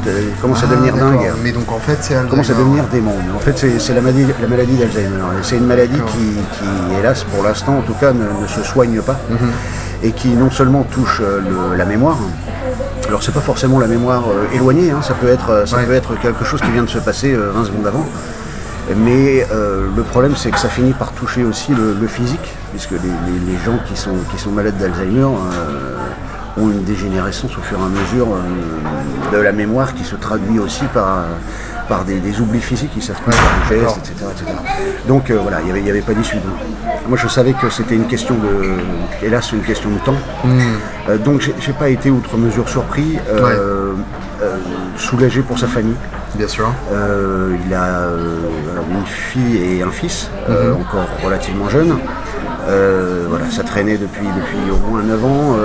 à, 0.63 0.67
devenir 0.67 0.95
dingues, 0.95 1.31
Mais 1.43 1.51
donc 1.51 1.71
en 1.71 1.79
fait, 1.79 1.97
c'est 2.01 2.13
ils 2.13 2.29
commencent 2.29 2.49
à 2.49 2.53
Alzheimer. 2.53 2.69
devenir 2.77 2.87
démons. 2.91 3.15
En 3.35 3.39
fait, 3.39 3.57
c'est 3.79 3.93
la 3.93 4.01
maladie, 4.01 4.25
la 4.41 4.47
maladie 4.47 4.75
d'Alzheimer. 4.75 5.23
C'est 5.41 5.57
une 5.57 5.65
maladie 5.65 5.99
qui, 6.07 6.35
qui, 6.57 6.99
hélas, 6.99 7.23
pour 7.23 7.43
l'instant, 7.43 7.77
en 7.77 7.81
tout 7.81 7.93
cas, 7.93 8.11
ne, 8.13 8.23
ne 8.41 8.47
se 8.47 8.63
soigne 8.63 9.01
pas, 9.01 9.19
Mhm. 9.29 9.37
et 10.03 10.11
qui 10.11 10.29
non 10.29 10.49
seulement 10.51 10.83
touche 10.83 11.21
euh, 11.23 11.39
le- 11.41 11.75
la 11.77 11.85
mémoire, 11.85 12.17
alors 13.07 13.23
c'est 13.23 13.33
pas 13.33 13.39
forcément 13.41 13.79
la 13.79 13.87
mémoire 13.87 14.23
euh, 14.29 14.55
éloignée, 14.55 14.91
hein, 14.91 15.01
ça, 15.01 15.13
peut 15.13 15.27
être, 15.29 15.63
ça 15.67 15.77
Ouais. 15.77 15.85
peut 15.85 15.93
être 15.93 16.19
quelque 16.19 16.43
chose 16.45 16.61
qui 16.61 16.71
vient 16.71 16.83
de 16.83 16.89
se 16.89 16.99
passer 16.99 17.33
euh, 17.33 17.51
20 17.53 17.65
secondes 17.65 17.87
avant. 17.87 18.05
Mais 18.97 19.45
euh, 19.51 19.87
le 19.95 20.03
problème 20.03 20.35
c'est 20.35 20.51
que 20.51 20.59
ça 20.59 20.69
finit 20.69 20.93
par 20.93 21.11
toucher 21.13 21.43
aussi 21.43 21.73
le, 21.73 21.93
le 21.99 22.07
physique, 22.07 22.53
puisque 22.71 22.91
les, 22.91 22.97
les- 22.97 23.51
les 23.53 23.57
gens 23.65 23.77
qui 23.87 23.95
sont, 23.95 24.15
qui 24.31 24.37
sont 24.41 24.51
malades 24.51 24.77
d'Alzheimer 24.77 25.21
euh, 25.23 25.97
ont 26.57 26.69
une 26.69 26.83
dégénérescence 26.83 27.57
au 27.57 27.61
fur 27.61 27.77
et 27.79 27.81
à 27.83 27.87
mesure 27.87 28.27
euh, 28.33 29.35
de 29.37 29.41
la 29.41 29.51
mémoire 29.53 29.93
qui 29.93 30.03
se 30.03 30.15
traduit 30.15 30.59
aussi 30.59 30.83
par, 30.93 31.23
par 31.87 32.03
des, 32.03 32.19
des 32.19 32.39
oublis 32.41 32.59
physiques, 32.59 32.91
ils 32.95 33.01
savent 33.03 33.21
plus 33.21 33.31
faire 33.33 33.79
des 33.79 33.85
gestes, 33.85 33.97
etc., 34.11 34.25
etc. 34.31 34.51
Donc 35.07 35.31
voilà, 35.31 35.59
il 35.61 35.65
n'y 35.65 35.71
avait, 35.71 35.79
il 35.81 35.87
y 35.87 35.89
avait 35.89 36.01
pas 36.01 36.13
d'issue. 36.13 36.37
Moi 37.07 37.17
je 37.17 37.27
savais 37.27 37.53
que 37.53 37.69
c'était 37.69 37.95
une 37.95 38.07
question 38.07 38.35
de, 38.35 39.25
hélas, 39.25 39.51
une 39.53 39.61
question 39.61 39.89
de 39.89 39.97
temps. 39.99 40.15
Euh, 41.09 41.17
donc 41.17 41.49
j'ai 41.59 41.73
pas 41.73 41.89
été 41.89 42.09
outre 42.11 42.37
mesure 42.37 42.67
surpris, 42.67 43.17
Ouais. 43.31 43.57
soulagé 44.97 45.41
pour 45.41 45.57
sa 45.59 45.67
famille. 45.67 45.95
Bien 46.35 46.47
sûr. 46.47 46.71
Euh, 46.91 47.55
il 47.65 47.73
a 47.73 47.99
euh, 47.99 48.37
une 48.89 49.05
fille 49.05 49.57
et 49.57 49.83
un 49.83 49.91
fils, 49.91 50.29
euh, 50.49 50.73
encore 50.73 51.07
relativement 51.23 51.69
jeunes. 51.69 51.97
Euh, 52.67 53.25
voilà, 53.29 53.49
ça 53.51 53.63
traînait 53.63 53.97
depuis, 53.97 54.25
depuis 54.27 54.71
au 54.71 54.77
moins 54.89 55.01
9 55.03 55.25
ans. 55.25 55.55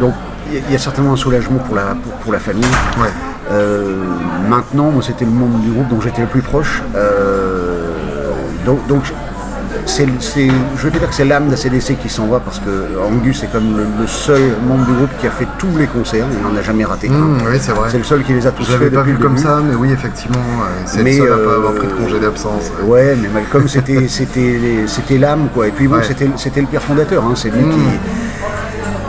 donc 0.00 0.14
il 0.52 0.72
y 0.72 0.74
a- 0.74 0.78
certainement 0.78 1.12
un 1.12 1.16
soulagement 1.16 1.58
pour 1.58 1.76
la, 1.76 1.94
pour, 2.02 2.12
pour 2.14 2.32
la 2.32 2.38
famille. 2.40 2.64
Ouais. 3.00 3.10
Maintenant, 4.48 4.90
moi, 4.90 5.02
c'était 5.02 5.24
le 5.24 5.30
membre 5.30 5.58
du 5.58 5.70
groupe 5.70 5.88
dont 5.88 6.00
j'étais 6.00 6.22
le 6.22 6.26
plus 6.28 6.42
proche. 6.42 6.82
Donc, 8.66 8.84
donc 8.88 9.04
c'est, 9.86 10.06
je 10.76 10.82
veux 10.82 10.90
dire 10.90 11.08
que 11.08 11.14
c'est 11.14 11.24
l'âme 11.24 11.48
d'ACDC 11.48 11.98
qui 12.00 12.08
s'en 12.08 12.26
va 12.26 12.40
parce 12.40 12.58
que 12.58 12.70
Angus 13.04 13.42
est 13.42 13.46
comme 13.52 13.76
le, 13.76 13.84
le 14.00 14.06
seul 14.06 14.40
membre 14.66 14.84
du 14.86 14.92
groupe 14.92 15.10
qui 15.20 15.26
a 15.26 15.30
fait 15.30 15.46
tous 15.58 15.76
les 15.78 15.86
concerts. 15.86 16.26
Il 16.32 16.42
n'en 16.42 16.56
a 16.56 16.62
jamais 16.62 16.84
raté 16.84 17.08
un. 17.08 17.12
Mmh, 17.12 17.38
oui, 17.50 17.58
c'est 17.60 17.72
vrai. 17.72 17.88
C'est 17.90 17.98
le 17.98 18.04
seul 18.04 18.22
qui 18.22 18.32
les 18.32 18.46
a 18.46 18.50
tous 18.52 18.64
fait 18.64 18.90
pas 18.90 18.98
depuis 19.00 19.12
vu 19.12 19.18
comme 19.18 19.34
début. 19.34 19.46
ça, 19.46 19.60
mais 19.66 19.74
oui, 19.74 19.90
effectivement, 19.92 20.36
ouais, 20.38 20.66
c'est 20.86 21.02
Mais, 21.02 21.12
le 21.12 21.18
seul 21.18 21.32
à 21.32 21.36
pas 21.36 21.42
euh, 21.42 21.56
avoir 21.56 21.74
pris 21.74 21.86
de 21.88 21.92
congé 21.92 22.18
d'absence. 22.20 22.70
Ouais, 22.84 23.16
mais 23.20 23.28
Malcolm, 23.28 23.66
c'était, 23.68 24.08
c'était, 24.08 24.40
les- 24.60 24.86
c'était 24.86 25.18
l'âme, 25.18 25.48
quoi. 25.54 25.68
Et 25.68 25.70
puis 25.70 25.88
bon, 25.88 25.96
Ouais. 25.96 26.02
c'était, 26.06 26.28
c'était 26.36 26.60
le 26.60 26.66
père 26.66 26.82
fondateur. 26.82 27.24
hein. 27.24 27.32
C'est 27.34 27.50
lui 27.50 27.62
Mm. 27.64 27.70
qui, 27.70 27.78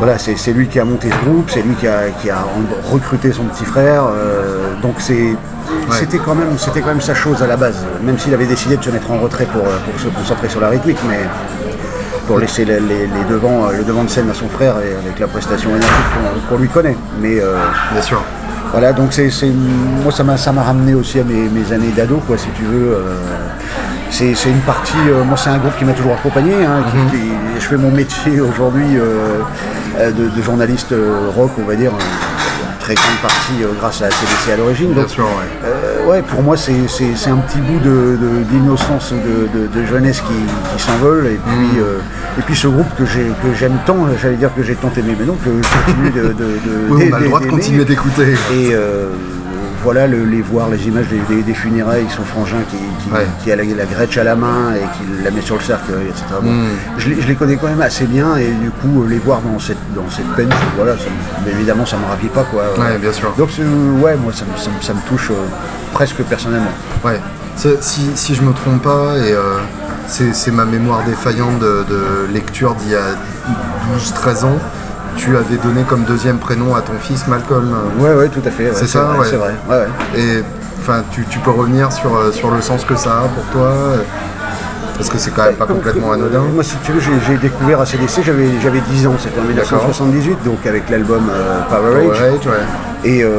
voilà, 0.01 0.17
c'est, 0.17 0.51
lui 0.53 0.67
qui 0.67 0.79
a 0.79 0.85
monté 0.85 1.09
ce 1.11 1.25
groupe, 1.29 1.49
c'est 1.51 1.61
lui 1.61 1.75
qui 1.75 1.87
a, 1.87 2.09
qui 2.21 2.29
a 2.31 2.39
en- 2.39 2.91
recruté 2.91 3.31
son 3.31 3.43
petit 3.43 3.65
frère. 3.65 4.03
euh, 4.11 4.73
donc 4.81 4.95
c'est, 4.97 5.35
c'était 5.91 6.17
quand 6.17 6.33
même, 6.33 6.57
c'était 6.57 6.81
quand 6.81 6.87
même 6.87 7.01
sa 7.01 7.13
chose 7.13 7.43
à 7.43 7.47
la 7.47 7.55
base. 7.55 7.85
Même 8.03 8.17
s'il 8.17 8.33
avait 8.33 8.47
décidé 8.47 8.77
de 8.77 8.83
se 8.83 8.89
mettre 8.89 9.11
en 9.11 9.19
retrait 9.19 9.45
pour, 9.45 9.61
euh, 9.63 9.77
pour 9.85 9.99
se 9.99 10.07
concentrer 10.07 10.49
sur 10.49 10.59
la 10.59 10.69
rythmique, 10.69 10.97
mais 11.07 11.19
pour 12.25 12.39
laisser 12.39 12.65
les, 12.65 12.79
les- 12.79 13.05
les 13.07 13.23
devants, 13.29 13.67
euh, 13.67 13.77
le 13.77 13.83
devant 13.83 14.03
de 14.03 14.09
scène 14.09 14.29
à 14.29 14.33
son 14.33 14.47
frère 14.49 14.75
et 14.79 14.95
avec 15.05 15.19
la 15.19 15.27
prestation 15.27 15.69
énergique 15.69 15.91
qu'on, 16.49 16.57
lui 16.57 16.67
connaît. 16.67 16.97
Mais 17.21 17.39
euh, 17.39 17.57
Bien 17.93 18.01
sûr. 18.01 18.23
Voilà, 18.71 18.93
donc 18.93 19.11
c'est, 19.11 19.29
c'est- 19.29 19.51
moi 20.03 20.11
ça 20.11 20.23
m'a, 20.23 20.37
ça 20.37 20.51
m'a 20.51 20.63
ramené 20.63 20.93
aussi 20.93 21.19
à 21.19 21.23
mes, 21.23 21.49
mes 21.49 21.71
années 21.73 21.91
d'ado, 21.95 22.17
quoi, 22.25 22.37
si 22.37 22.47
tu 22.57 22.63
veux. 22.63 22.93
euh, 22.93 23.17
c'est, 24.09 24.33
c'est 24.35 24.49
une 24.49 24.59
partie, 24.61 24.93
euh, 25.07 25.23
moi 25.23 25.37
c'est 25.37 25.49
un 25.49 25.57
groupe 25.57 25.77
qui 25.77 25.85
m'a 25.85 25.93
toujours 25.93 26.13
accompagné. 26.13 26.53
hein, 26.65 26.83
qui- 26.89 26.97
Mhm. 26.97 27.09
qui- 27.11 27.61
je 27.61 27.65
fais 27.65 27.77
mon 27.77 27.91
métier 27.91 28.39
aujourd'hui 28.41 28.97
euh, 28.97 29.39
de, 30.11 30.29
de 30.35 30.41
journaliste 30.41 30.93
rock, 31.35 31.51
on 31.59 31.65
va 31.65 31.75
dire, 31.75 31.91
en 31.93 31.97
très 32.81 32.95
grande 32.95 33.17
partie 33.21 33.63
euh, 33.63 33.67
grâce 33.79 34.01
à 34.01 34.09
CDC 34.09 34.51
à 34.53 34.57
l'origine. 34.57 34.91
Bien 34.93 35.07
sûr, 35.07 35.23
ouais. 35.23 35.47
euh, 35.65 36.05
ouais, 36.07 36.21
pour 36.23 36.41
moi, 36.41 36.57
c'est, 36.57 36.73
un 36.73 37.37
petit 37.37 37.59
bout 37.59 37.79
de, 37.79 38.17
de- 38.17 38.43
d'innocence, 38.51 39.13
de, 39.13 39.47
de- 39.59 39.67
de 39.67 39.85
jeunesse 39.85 40.21
qui, 40.21 40.33
qui 40.77 40.83
s'envole. 40.83 41.27
Et 41.27 41.39
puis, 41.47 41.79
euh, 41.79 41.99
et 42.39 42.41
puis 42.41 42.55
ce 42.55 42.67
groupe 42.67 42.87
que, 42.97 43.05
j'ai, 43.05 43.27
que 43.43 43.53
j'aime 43.57 43.77
tant, 43.85 44.07
j'allais 44.21 44.35
dire 44.35 44.53
que 44.55 44.63
j'ai 44.63 44.75
tant 44.75 44.91
aimé, 44.97 45.15
mais 45.19 45.25
non, 45.25 45.35
que 45.35 45.49
je 45.49 45.85
continue 45.85 46.09
de, 46.11 46.35
Oui, 46.89 47.09
on 47.11 47.15
a 47.15 47.19
le 47.19 47.25
droit 47.27 47.39
de 47.39 47.45
continuer 47.47 47.85
d'écouter. 47.85 48.33
Et 48.53 48.73
voilà, 49.83 50.05
le- 50.07 50.25
les 50.25 50.41
voir, 50.41 50.69
les 50.69 50.87
images 50.87 51.07
des, 51.07 51.19
des- 51.35 51.43
des 51.43 51.53
funérailles, 51.53 52.05
son 52.15 52.23
frangin 52.23 52.57
qui, 52.69 52.77
qui, 52.77 53.11
Ouais. 53.13 53.25
qui 53.43 53.51
a 53.51 53.55
la, 53.55 53.63
la 53.63 53.85
gretche 53.85 54.17
à 54.17 54.23
la 54.23 54.35
main 54.35 54.73
et 54.75 54.79
qui 54.97 55.23
la 55.23 55.31
met 55.31 55.41
sur 55.41 55.55
le 55.55 55.61
cercueil, 55.61 56.07
etc. 56.09 56.23
Bon, 56.41 56.51
Mm. 56.51 56.67
je, 56.97 57.09
les, 57.09 57.21
je 57.21 57.27
les 57.27 57.35
connais 57.35 57.55
quand 57.57 57.67
même 57.67 57.81
assez 57.81 58.05
bien 58.05 58.35
et 58.37 58.49
du 58.51 58.69
coup, 58.69 59.03
euh, 59.03 59.07
les 59.09 59.17
voir 59.19 59.41
dans 59.41 59.57
cette, 59.59 59.77
dans 59.95 60.09
cette 60.09 60.27
peine, 60.35 60.49
voilà, 60.75 60.93
ça 60.97 61.05
me- 61.05 61.45
mais 61.45 61.51
évidemment, 61.51 61.85
ça 61.85 61.97
me 61.97 62.05
ravit 62.05 62.27
pas. 62.27 62.43
Quoi. 62.43 62.63
Ouais, 62.77 62.97
bien 62.99 63.11
sûr. 63.11 63.33
Donc, 63.37 63.49
ouais, 64.03 64.15
moi, 64.17 64.31
ça, 64.33 64.45
me- 64.45 64.57
ça 64.57 64.69
me- 64.69 64.81
ça 64.81 64.93
me 64.93 65.01
touche 65.09 65.29
euh, 65.31 65.45
presque 65.93 66.21
personnellement. 66.23 66.71
Ouais. 67.03 67.19
Si, 67.81 68.01
si 68.15 68.33
je 68.33 68.41
me 68.41 68.53
trompe 68.53 68.81
pas, 68.81 69.17
et 69.17 69.33
euh, 69.33 69.57
c'est 70.07 70.33
c'est 70.33 70.51
ma 70.51 70.65
mémoire 70.65 71.03
défaillante 71.05 71.59
de, 71.59 71.85
de 71.89 72.33
lecture 72.33 72.73
d'il 72.75 72.91
y 72.91 72.95
a 72.95 73.15
12-13 73.97 74.45
ans, 74.45 74.57
tu 75.17 75.35
avais 75.37 75.57
donné 75.57 75.83
comme 75.83 76.03
deuxième 76.03 76.37
prénom 76.37 76.75
à 76.75 76.81
ton 76.81 76.93
fils 76.99 77.27
Malcolm. 77.27 77.73
Ouais, 77.99 78.13
ouais, 78.13 78.29
tout 78.29 78.41
à 78.45 78.51
fait. 78.51 78.65
ouais, 78.67 78.71
C'est 78.73 78.87
ça, 78.87 79.01
vrai, 79.03 79.19
ouais. 79.19 79.25
C'est 79.29 79.35
vrai. 79.37 79.53
Ouais. 79.69 79.85
Et 80.17 80.43
enfin, 80.79 81.03
tu, 81.11 81.23
tu 81.29 81.39
peux 81.39 81.51
revenir 81.51 81.91
sur, 81.91 82.15
euh, 82.15 82.31
sur 82.31 82.51
le 82.51 82.61
sens 82.61 82.83
que 82.83 82.95
ça 82.95 83.19
a 83.19 83.21
pour 83.27 83.43
toi 83.51 83.67
euh, 83.67 83.97
Parce 84.97 85.09
que 85.09 85.17
c'est 85.17 85.31
quand 85.31 85.43
même 85.45 85.55
pas 85.55 85.65
Comme- 85.65 85.77
complètement 85.77 86.09
comme- 86.09 86.21
anodin. 86.21 86.41
Moi, 86.53 86.63
si 86.63 86.75
tu 86.83 86.91
veux, 86.91 86.99
j'ai, 87.27 87.37
découvert 87.37 87.81
ACDC, 87.81 88.21
j'avais, 88.25 88.47
j'avais 88.63 88.81
10 88.81 89.07
ans, 89.07 89.15
c'était 89.19 89.39
en 89.39 89.43
1978, 89.43 90.37
donc 90.43 90.65
avec 90.65 90.89
l'album 90.89 91.29
euh, 91.29 91.61
Power 91.69 91.97
Age. 92.11 92.21
Ouais, 92.21 92.29
ouais. 92.51 92.57
Et, 93.03 93.23
euh, 93.23 93.29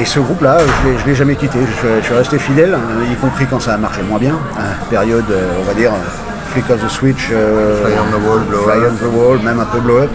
et 0.00 0.04
ce 0.04 0.20
groupe-là, 0.20 0.58
je 0.84 1.02
ne 1.02 1.06
l'ai 1.06 1.14
jamais 1.14 1.34
quitté. 1.34 1.58
Je, 1.82 1.88
je 2.00 2.04
suis 2.04 2.14
resté 2.14 2.38
fidèle, 2.38 2.74
hein, 2.74 3.02
y 3.10 3.14
compris 3.16 3.46
quand 3.46 3.60
ça 3.60 3.74
a 3.74 3.76
marché 3.76 4.00
moins 4.08 4.18
bien. 4.20 4.34
hein, 4.58 4.62
période, 4.88 5.24
euh, 5.30 5.48
on 5.60 5.64
va 5.64 5.74
dire, 5.74 5.90
euh, 5.92 6.52
Flick 6.52 6.70
of 6.70 6.80
the 6.84 6.88
Switch, 6.88 7.28
euh, 7.32 7.84
Fly 7.84 7.94
on 7.98 8.16
the 8.18 8.26
Wall, 8.28 8.40
Blow 8.48 8.58
Fly 8.62 8.78
Up. 8.84 8.92
on 8.92 8.96
the 9.06 9.14
Wall, 9.16 9.38
même 9.44 9.60
un 9.60 9.64
peu 9.64 9.80
Blow 9.80 9.98
Up. 9.98 10.10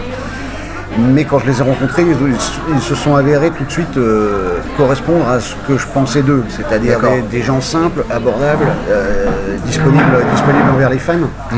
Mais 0.98 1.24
quand 1.24 1.40
je 1.40 1.46
les 1.46 1.58
ai 1.58 1.62
rencontrés, 1.62 2.02
ils, 2.02 2.16
ils 2.74 2.80
se 2.80 2.94
sont 2.94 3.16
avérés 3.16 3.50
tout 3.50 3.64
de 3.64 3.70
suite 3.70 3.96
euh, 3.96 4.58
correspondre 4.76 5.28
à 5.28 5.40
ce 5.40 5.54
que 5.66 5.76
je 5.76 5.86
pensais 5.88 6.22
d'eux, 6.22 6.44
c'est-à-dire 6.48 7.00
des, 7.00 7.22
des 7.22 7.42
gens 7.42 7.60
simples, 7.60 8.04
abordables, 8.10 8.66
euh, 8.88 9.26
disponibles, 9.66 10.18
disponibles 10.32 10.70
envers 10.72 10.90
les 10.90 10.98
fans. 10.98 11.14
Hmm. 11.50 11.56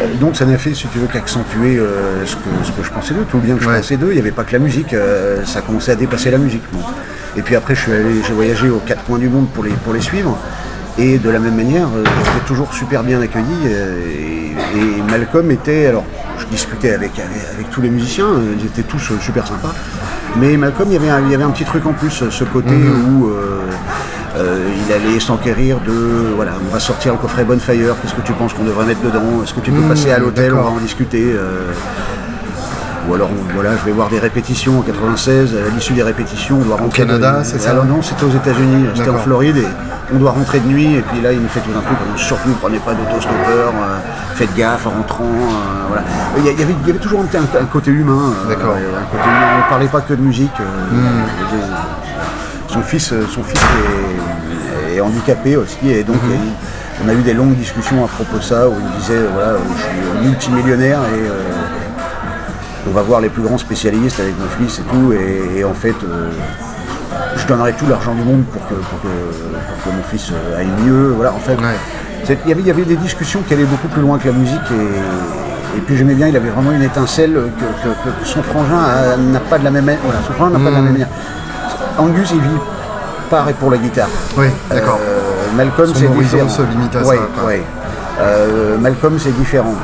Euh, 0.00 0.06
Donc 0.20 0.36
ça 0.36 0.46
n'a 0.46 0.56
fait, 0.56 0.72
si 0.72 0.86
tu 0.88 0.98
veux, 0.98 1.08
qu'accentuer 1.08 1.76
euh, 1.78 2.24
ce, 2.24 2.36
que, 2.36 2.40
ce 2.64 2.72
que 2.72 2.82
je 2.82 2.90
pensais 2.90 3.12
d'eux, 3.12 3.26
tout 3.30 3.36
le 3.36 3.42
bien 3.42 3.56
que 3.56 3.62
je 3.62 3.68
Ouais. 3.68 3.76
pensais 3.78 3.96
d'eux. 3.98 4.08
Il 4.10 4.14
n'y 4.14 4.20
avait 4.20 4.30
pas 4.30 4.44
que 4.44 4.52
la 4.52 4.60
musique, 4.60 4.94
euh, 4.94 5.44
ça 5.44 5.60
commençait 5.60 5.92
à 5.92 5.96
dépasser 5.96 6.30
la 6.30 6.38
musique. 6.38 6.62
bon. 6.72 6.80
Et 7.36 7.42
puis 7.42 7.54
après, 7.54 7.74
je 7.74 7.82
suis 7.82 7.92
allé, 7.92 8.22
j'ai 8.26 8.32
voyagé 8.32 8.70
aux 8.70 8.78
quatre 8.78 9.04
coins 9.04 9.18
du 9.18 9.28
monde 9.28 9.48
pour 9.50 9.64
les, 9.64 9.70
pour 9.72 9.92
les 9.92 10.00
suivre. 10.00 10.38
Et 10.98 11.18
de 11.18 11.30
la 11.30 11.38
même 11.38 11.54
manière, 11.54 11.86
euh, 11.96 12.02
j'étais 12.04 12.46
toujours 12.46 12.72
super 12.74 13.02
bien 13.04 13.20
accueilli. 13.20 13.44
euh, 13.66 13.96
et, 14.10 14.78
et 14.78 15.02
Malcolm 15.10 15.50
était, 15.50 15.86
alors 15.86 16.04
je 16.38 16.46
discutais 16.46 16.92
avec, 16.92 17.12
avec, 17.18 17.30
avec 17.54 17.70
tous 17.70 17.80
les 17.80 17.90
musiciens, 17.90 18.26
euh, 18.26 18.54
ils 18.58 18.66
étaient 18.66 18.82
tous 18.82 19.12
euh, 19.12 19.14
super 19.20 19.46
sympas. 19.46 19.74
Mais 20.36 20.56
Malcolm, 20.56 20.88
il 20.90 20.94
y 20.94 20.96
avait 20.96 21.08
un, 21.10 21.20
il 21.24 21.30
y 21.30 21.34
avait 21.34 21.44
un 21.44 21.50
petit 21.50 21.64
truc 21.64 21.86
en 21.86 21.92
plus, 21.92 22.24
ce 22.28 22.44
côté 22.44 22.74
où 22.74 23.28
euh, 23.28 23.60
Euh, 24.36 24.68
il 24.86 24.92
allait 24.92 25.18
s'enquérir 25.18 25.78
de, 25.86 26.34
voilà, 26.36 26.52
on 26.64 26.72
va 26.72 26.78
sortir 26.78 27.12
le 27.12 27.18
coffret 27.18 27.44
Bonfire, 27.44 27.94
qu'est-ce 28.00 28.14
que 28.14 28.20
tu 28.20 28.32
penses 28.34 28.52
qu'on 28.52 28.62
devrait 28.62 28.84
mettre 28.84 29.00
dedans 29.00 29.42
Est-ce 29.42 29.54
que 29.54 29.60
tu 29.60 29.72
peux 29.72 29.80
Mmh, 29.80 29.88
passer 29.88 30.10
à 30.12 30.18
l'hôtel, 30.18 30.52
on 30.54 30.62
va 30.62 30.68
en 30.68 30.76
discuter 30.78 31.24
euh, 31.34 31.72
ou 33.08 33.14
alors 33.14 33.30
voilà, 33.54 33.70
je 33.80 33.84
vais 33.86 33.90
voir 33.90 34.10
des 34.10 34.18
répétitions 34.20 34.78
en 34.78 34.82
96. 34.82 35.54
À 35.56 35.74
l'issue 35.74 35.94
des 35.94 36.02
répétitions, 36.04 36.58
on 36.60 36.64
doit 36.64 36.76
rentrer. 36.76 37.04
Canada, 37.04 37.40
de... 37.40 37.44
c'est 37.44 37.58
ça 37.58 37.70
Alors 37.70 37.86
non, 37.86 38.00
c'était 38.02 38.22
aux 38.24 38.30
États-Unis. 38.42 38.84
C'était 38.94 39.08
en. 39.10 39.18
Floride 39.18 39.56
et 39.56 39.66
on 40.14 40.18
doit 40.18 40.30
rentrer 40.32 40.60
de 40.60 40.66
nuit. 40.68 40.94
Et 40.96 41.02
puis 41.02 41.20
là, 41.20 41.32
il 41.32 41.40
nous 41.40 41.48
fait 41.48 41.60
tout 41.60 41.70
un 41.76 41.80
truc. 41.80 41.98
Surtout, 42.16 42.50
prenez 42.60 42.78
pas 42.78 42.94
d'autostoppeur. 42.94 43.68
euh, 43.68 43.98
faites 44.34 44.54
gaffe 44.54 44.86
en 44.86 44.90
rentrant. 44.90 45.24
euh, 45.24 45.86
voilà. 45.88 46.02
Il 46.38 46.44
y, 46.44 46.48
avait, 46.62 46.74
il 46.82 46.86
y 46.86 46.90
avait 46.90 46.98
toujours 47.00 47.20
un, 47.20 47.24
petit- 47.24 47.36
un- 47.38 47.62
un 47.62 47.66
côté 47.66 47.90
humain. 47.90 48.32
D'accord. 48.48 48.74
Hmm. 48.74 49.00
un 49.02 49.06
côté 49.10 49.24
humain. 49.28 49.48
On 49.60 49.64
ne 49.64 49.68
parlait 49.68 49.86
pas 49.88 50.00
que 50.00 50.14
de 50.14 50.22
musique. 50.22 50.58
euh, 50.60 50.64
avait- 51.54 52.72
son 52.72 52.82
fils, 52.82 53.14
son 53.34 53.42
fils 53.42 53.60
est, 54.90 54.96
est 54.96 55.00
handicapé 55.00 55.56
aussi 55.56 55.90
et 55.90 56.04
donc 56.04 56.16
Hmm. 56.16 56.30
il- 56.32 57.04
on 57.06 57.08
a 57.08 57.14
eu 57.14 57.22
des 57.22 57.32
longues 57.32 57.54
discussions 57.54 58.04
à 58.04 58.08
propos 58.08 58.36
de 58.38 58.42
ça 58.42 58.68
où 58.68 58.74
il 58.78 59.00
disait 59.00 59.20
voilà 59.32 59.52
je 59.76 59.82
suis 60.20 60.28
multimillionnaire 60.28 60.98
et 61.14 61.28
euh, 61.28 61.42
on 62.88 62.90
va 62.90 63.02
voir 63.02 63.20
les 63.20 63.28
plus 63.30 63.42
grands 63.42 63.56
spécialistes 63.58 64.20
avec 64.20 64.34
mon 64.38 64.48
fils 64.58 64.80
et 64.80 64.82
tout 64.82 65.12
et, 65.12 65.58
et 65.60 65.64
en 65.64 65.74
fait 65.74 65.94
euh, 66.04 66.28
je 67.36 67.46
donnerai 67.46 67.72
tout 67.74 67.86
l'argent 67.88 68.14
du 68.14 68.22
monde 68.22 68.44
pour 68.52 68.62
que, 68.68 68.74
pour 68.74 69.00
que, 69.02 69.08
pour 69.08 69.84
que 69.92 69.96
mon 69.96 70.02
fils 70.10 70.30
euh, 70.32 70.58
aille 70.60 70.68
mieux 70.84 71.12
voilà 71.16 71.32
en 71.32 71.38
fait 71.38 71.54
Ouais. 71.56 71.76
c'est- 72.24 72.38
il 72.44 72.48
y 72.50 72.52
avait, 72.52 72.60
il 72.62 72.66
y 72.66 72.70
avait 72.70 72.82
des 72.84 72.96
discussions 72.96 73.40
qui 73.46 73.54
allaient 73.54 73.64
beaucoup 73.64 73.88
plus 73.88 74.02
loin 74.02 74.18
que 74.18 74.26
la 74.28 74.34
musique 74.34 74.60
et, 74.72 75.78
et 75.78 75.80
puis 75.80 75.96
j'aimais 75.96 76.14
bien, 76.14 76.28
il 76.28 76.36
avait 76.36 76.48
vraiment 76.50 76.72
une 76.72 76.82
étincelle 76.82 77.34
que, 77.60 78.26
son 78.26 78.42
frangin 78.42 79.16
n'a 79.32 79.40
pas 79.40 79.58
de 79.58 79.64
la 79.64 79.70
même 79.70 79.84
manière. 79.84 80.00
Voilà, 80.04 80.20
son 80.26 80.32
frangin 80.32 80.58
n'a 80.58 80.64
pas 80.64 80.70
de 80.70 80.74
la 80.76 80.80
même 80.82 80.92
manière. 80.92 81.08
Angus, 81.98 82.30
il 82.32 82.40
vit 82.40 82.58
par 83.30 83.48
et 83.48 83.52
pour 83.52 83.70
la 83.70 83.76
guitare. 83.76 84.08
Oui, 84.36 84.46
d'accord. 84.70 84.98
Euh, 85.02 85.56
Malcolm, 85.56 85.92
c'est 85.94 86.08
différent. 86.08 86.48
se 86.48 86.62
limite 86.62 86.96
à 86.96 87.02
ça, 87.04 87.08
Ouais, 87.08 87.18
quoi. 87.34 87.44
ouais. 87.48 87.62
Euh, 88.20 88.78
Malcolm, 88.78 89.18
c'est 89.18 89.36
différent. 89.36 89.74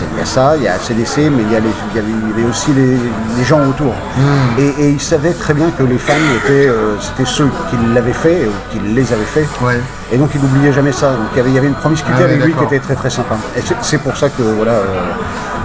Euh, 0.00 0.04
Il 0.14 0.18
y 0.18 0.22
a 0.22 0.26
ça, 0.26 0.54
il 0.56 0.62
y 0.62 0.68
a 0.68 0.78
CDC, 0.78 1.30
mais 1.30 1.42
il 1.42 1.52
y, 1.52 1.56
a 1.56 1.60
les- 1.60 1.66
il 1.92 1.96
y 1.96 1.98
avait, 1.98 2.08
il 2.10 2.28
y 2.30 2.32
avait 2.40 2.48
aussi 2.50 2.72
les, 2.72 2.96
les 3.38 3.44
gens 3.44 3.60
autour. 3.68 3.92
Hmm. 4.16 4.58
Et, 4.58 4.68
et 4.84 4.90
il 4.90 5.00
savait 5.00 5.32
très 5.32 5.52
bien 5.54 5.70
que 5.76 5.82
les 5.82 5.98
fans 5.98 6.12
étaient, 6.44 6.68
euh, 6.68 6.94
c'était 7.00 7.24
ceux 7.28 7.48
qui 7.70 7.76
l'avaient 7.94 8.12
fait 8.12 8.46
ou 8.46 8.52
qui 8.72 8.78
les 8.94 9.12
avaient 9.12 9.24
fait. 9.24 9.46
Ouais. 9.62 9.80
Et 10.12 10.16
donc 10.16 10.30
il 10.34 10.40
n'oubliait 10.40 10.72
jamais 10.72 10.92
ça. 10.92 11.10
Donc 11.10 11.26
il 11.32 11.38
y 11.38 11.40
avait, 11.40 11.50
il 11.50 11.54
y 11.54 11.58
avait 11.58 11.68
une 11.68 11.74
promiscuité 11.74 12.18
Ah 12.20 12.24
avec 12.24 12.42
lui 12.44 12.52
qui 12.54 12.64
était 12.64 12.78
très 12.80 12.94
très 12.94 13.10
sympa. 13.10 13.36
Et 13.56 13.60
c'est- 13.60 13.76
c'est 13.82 13.98
pour 13.98 14.16
ça 14.16 14.28
que 14.30 14.42
voilà, 14.42 14.72
euh, 14.72 14.84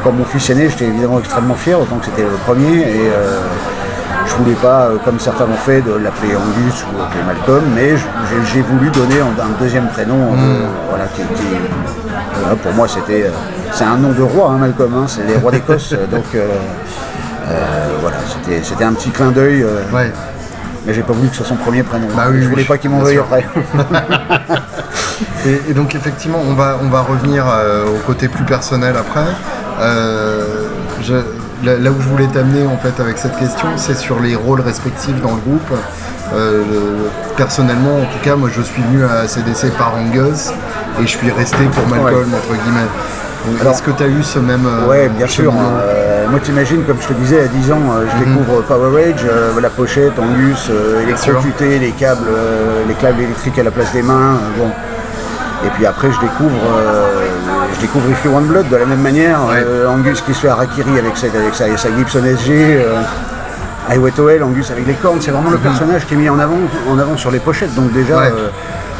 quand 0.03 0.11
mon 0.11 0.25
fils 0.25 0.49
est 0.49 0.55
né, 0.55 0.69
j'étais 0.69 0.85
évidemment 0.85 1.19
extrêmement 1.19 1.55
fier, 1.55 1.79
autant 1.79 1.97
que 1.97 2.05
c'était 2.05 2.23
le 2.23 2.37
premier. 2.45 2.79
Et 2.81 3.09
euh, 3.09 3.39
je 4.27 4.35
voulais 4.35 4.55
pas, 4.55 4.85
euh, 4.87 4.97
comme 5.03 5.19
certains 5.19 5.45
l'ont 5.45 5.53
fait, 5.65 5.81
de 5.81 5.93
l'appeler 5.93 6.35
Angus 6.35 6.83
ou 6.83 6.97
l'appeler 6.99 7.23
Malcolm, 7.25 7.63
mais 7.75 7.95
j'ai- 8.45 8.61
voulu 8.61 8.89
donner 8.89 9.21
un, 9.21 9.59
deuxième 9.59 9.87
prénom. 9.87 10.31
Hmm. 10.33 10.37
euh, 10.39 10.65
voilà, 10.89 11.05
qui, 11.07 11.21
pour 12.61 12.73
moi 12.73 12.87
c'était, 12.87 13.23
euh, 13.23 13.29
c'est 13.71 13.83
un 13.85 13.97
nom 13.97 14.11
de 14.11 14.21
roi, 14.21 14.51
hein, 14.51 14.57
Malcolm. 14.57 14.93
hein, 14.95 15.05
c'est 15.07 15.25
les 15.25 15.35
rois 15.37 15.51
d'Écosse. 15.51 15.93
donc 16.11 16.25
euh, 16.35 16.47
voilà, 18.01 18.17
c'était 18.27 18.61
c'était 18.63 18.83
un 18.83 18.93
petit 18.93 19.09
clin 19.09 19.31
d'œil. 19.31 19.65
Ouais. 19.93 20.11
mais 20.85 20.93
j'ai 20.93 21.01
pas 21.03 21.13
voulu 21.13 21.29
que 21.29 21.35
ce 21.35 21.43
soit 21.43 21.49
son 21.55 21.55
premier 21.63 21.83
prénom. 21.83 22.07
Bah 22.15 22.23
oui, 22.29 22.37
je 22.39 22.43
oui, 22.45 22.49
voulais 22.49 22.63
pas 22.65 22.77
qu'il 22.77 22.89
m'en 22.89 22.99
veuille 22.99 23.19
après. 23.19 23.45
Et, 25.45 25.71
et 25.71 25.73
donc 25.73 25.95
effectivement, 25.95 26.39
on 26.45 26.53
va, 26.53 26.77
on 26.83 26.89
va 26.89 27.01
revenir 27.01 27.45
au 27.87 27.97
côté 28.05 28.27
plus 28.27 28.43
personnel 28.43 28.95
après. 28.99 29.25
Je- 31.01 31.13
là, 31.63 31.77
là 31.77 31.91
où 31.91 32.01
je 32.01 32.07
voulais 32.07 32.27
t'amener 32.27 32.65
en 32.65 32.77
fait 32.77 32.99
avec 33.01 33.17
cette 33.17 33.37
question, 33.37 33.67
c'est 33.77 33.95
sur 33.97 34.19
les 34.19 34.35
rôles 34.35 34.61
respectifs 34.61 35.21
dans 35.21 35.35
le 35.35 35.41
groupe. 35.41 35.71
Euh, 36.33 36.63
personnellement, 37.37 37.95
en 37.97 38.05
tout 38.05 38.19
cas, 38.23 38.35
moi 38.35 38.49
je 38.53 38.61
suis 38.61 38.81
venu 38.81 39.03
à 39.05 39.27
CDC 39.27 39.71
par 39.77 39.95
Angus 39.95 40.51
et 40.99 41.03
je 41.03 41.17
suis 41.17 41.31
resté 41.31 41.63
pour 41.73 41.87
Malcolm 41.87 42.33
entre 42.33 42.61
guillemets. 42.63 42.87
Est-ce 43.69 43.81
que 43.81 43.91
tu 43.91 44.03
as 44.03 44.07
eu 44.07 44.23
ce 44.23 44.39
même 44.39 44.65
euh, 44.65 44.87
Ouais, 44.87 45.09
bien 45.09 45.27
sûr. 45.27 45.51
cheminement 45.51 45.69
Euh, 45.79 46.27
moi, 46.29 46.39
t'imagines, 46.41 46.83
comme 46.83 46.97
je 47.01 47.07
te 47.07 47.13
disais, 47.13 47.41
à 47.41 47.47
10 47.47 47.71
ans, 47.71 47.81
euh, 47.95 48.05
je 48.13 48.25
découvre 48.25 48.61
Power 48.63 48.93
Rage, 48.93 49.25
euh, 49.25 49.59
la 49.61 49.69
pochette, 49.69 50.19
Angus, 50.19 50.69
électrocuté, 51.03 51.79
les 51.79 51.91
câbles, 51.91 52.27
les 52.87 52.93
câbles 52.95 53.21
électriques 53.21 53.57
à 53.59 53.63
la 53.63 53.71
place 53.71 53.93
des 53.93 54.01
mains. 54.01 54.39
bon. 54.57 54.69
Et 55.65 55.69
puis 55.69 55.85
après, 55.85 56.11
je 56.11 56.19
découvre, 56.19 56.55
euh, 56.77 57.25
je 57.75 57.79
découvre 57.81 58.09
If 58.09 58.23
You 58.23 58.31
Want 58.31 58.41
Blood 58.41 58.69
de 58.69 58.75
la 58.75 58.85
même 58.85 59.01
manière. 59.01 59.39
Ouais. 59.45 59.63
Euh, 59.65 59.87
Angus 59.89 60.21
qui 60.21 60.33
se 60.33 60.41
fait 60.41 60.49
harakiri 60.49 60.91
avec 60.99 61.13
avec 61.23 61.55
sa, 61.55 61.77
sa 61.77 61.89
Gibson 61.97 62.23
SG. 62.23 62.51
Euh, 62.53 63.01
Highway 63.89 64.11
Angus 64.43 64.69
avec 64.71 64.85
les 64.85 64.93
cornes, 64.95 65.21
c'est 65.21 65.31
vraiment 65.31 65.49
le 65.49 65.57
personnage 65.57 66.05
qui 66.05 66.13
est 66.13 66.17
mis 66.17 66.29
en 66.29 66.37
avant, 66.39 66.57
en 66.89 66.99
avant 66.99 67.15
sur 67.17 67.31
les 67.31 67.39
pochettes. 67.39 67.73
Donc 67.73 67.91
déjà, 67.93 68.17
Ouais. 68.17 68.33
euh, 68.35 68.49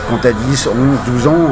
quand 0.10 0.18
tu 0.22 0.28
as 0.28 0.32
10, 0.32 0.68
11, 0.68 0.76
12 1.14 1.28
ans, 1.28 1.50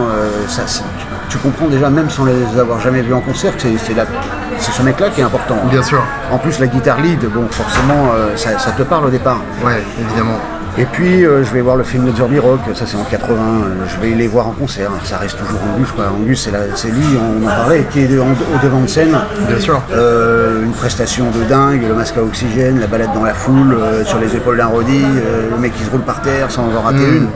ça, 0.48 0.63
c'est- 0.65 0.84
tu, 1.30 1.38
comprends 1.38 1.68
déjà, 1.68 1.90
même 1.90 2.10
sans 2.10 2.26
les 2.26 2.60
avoir 2.60 2.80
jamais 2.80 3.02
vus 3.02 3.14
en 3.14 3.22
concert, 3.22 3.56
que 3.56 3.62
c'est, 3.62 4.72
ce 4.72 4.82
mec-là 4.82 5.10
qui 5.10 5.22
est 5.22 5.24
important. 5.24 5.58
Bien 5.70 5.84
sûr, 5.84 6.02
En 6.32 6.38
plus, 6.38 6.60
la 6.60 6.68
guitare 6.68 7.00
lead, 7.02 7.26
bon, 7.34 7.46
forcément, 7.50 8.12
euh, 8.16 8.36
ça, 8.36 8.58
ça 8.60 8.72
te 8.72 8.84
parle 8.84 9.06
au 9.06 9.10
départ. 9.10 9.42
ouais, 9.66 9.82
évidemment. 10.00 10.38
Et 10.78 10.84
puis, 10.84 11.26
euh, 11.26 11.42
je 11.42 11.54
vais 11.54 11.62
voir 11.62 11.78
le 11.78 11.86
film 11.86 12.04
de 12.06 12.12
Derby 12.12 12.38
Rock, 12.38 12.60
ça 12.74 12.86
c'est 12.86 12.98
en 12.98 13.06
80, 13.06 13.34
euh, 13.34 13.86
je 13.88 13.98
vais 14.06 14.14
les 14.14 14.28
voir 14.28 14.48
en 14.48 14.52
concert, 14.52 14.90
ça 15.06 15.18
reste 15.18 15.38
toujours 15.38 15.60
Angus, 15.74 15.90
quoi. 15.94 16.08
Angus, 16.10 16.50
c'est, 16.76 16.88
lui, 16.90 17.06
on 17.18 17.46
en 17.46 17.50
parlait, 17.50 17.86
qui 17.94 18.02
est 18.02 18.20
en- 18.20 18.26
au 18.26 18.62
devant 18.62 18.82
de 18.82 18.88
scène. 18.88 19.18
Bien 19.48 19.58
sûr. 19.60 19.82
Euh, 19.94 20.66
une 20.66 20.74
prestation 20.74 21.28
de 21.32 21.46
dingue, 21.46 21.82
le 21.88 21.94
masque 21.96 22.18
à 22.18 22.22
oxygène, 22.24 22.82
la 22.82 22.88
balade 22.88 23.14
dans 23.16 23.24
la 23.24 23.34
foule, 23.34 23.78
sur 24.04 24.20
les 24.20 24.36
épaules 24.36 24.58
d'un 24.58 24.68
euh, 24.68 25.50
le 25.52 25.58
mec 25.58 25.74
qui 25.78 25.86
se 25.86 25.90
roule 25.92 26.02
par 26.02 26.20
terre 26.22 26.52
sans 26.52 26.64
en 26.64 26.82
rater 26.82 26.98
une. 27.08 27.28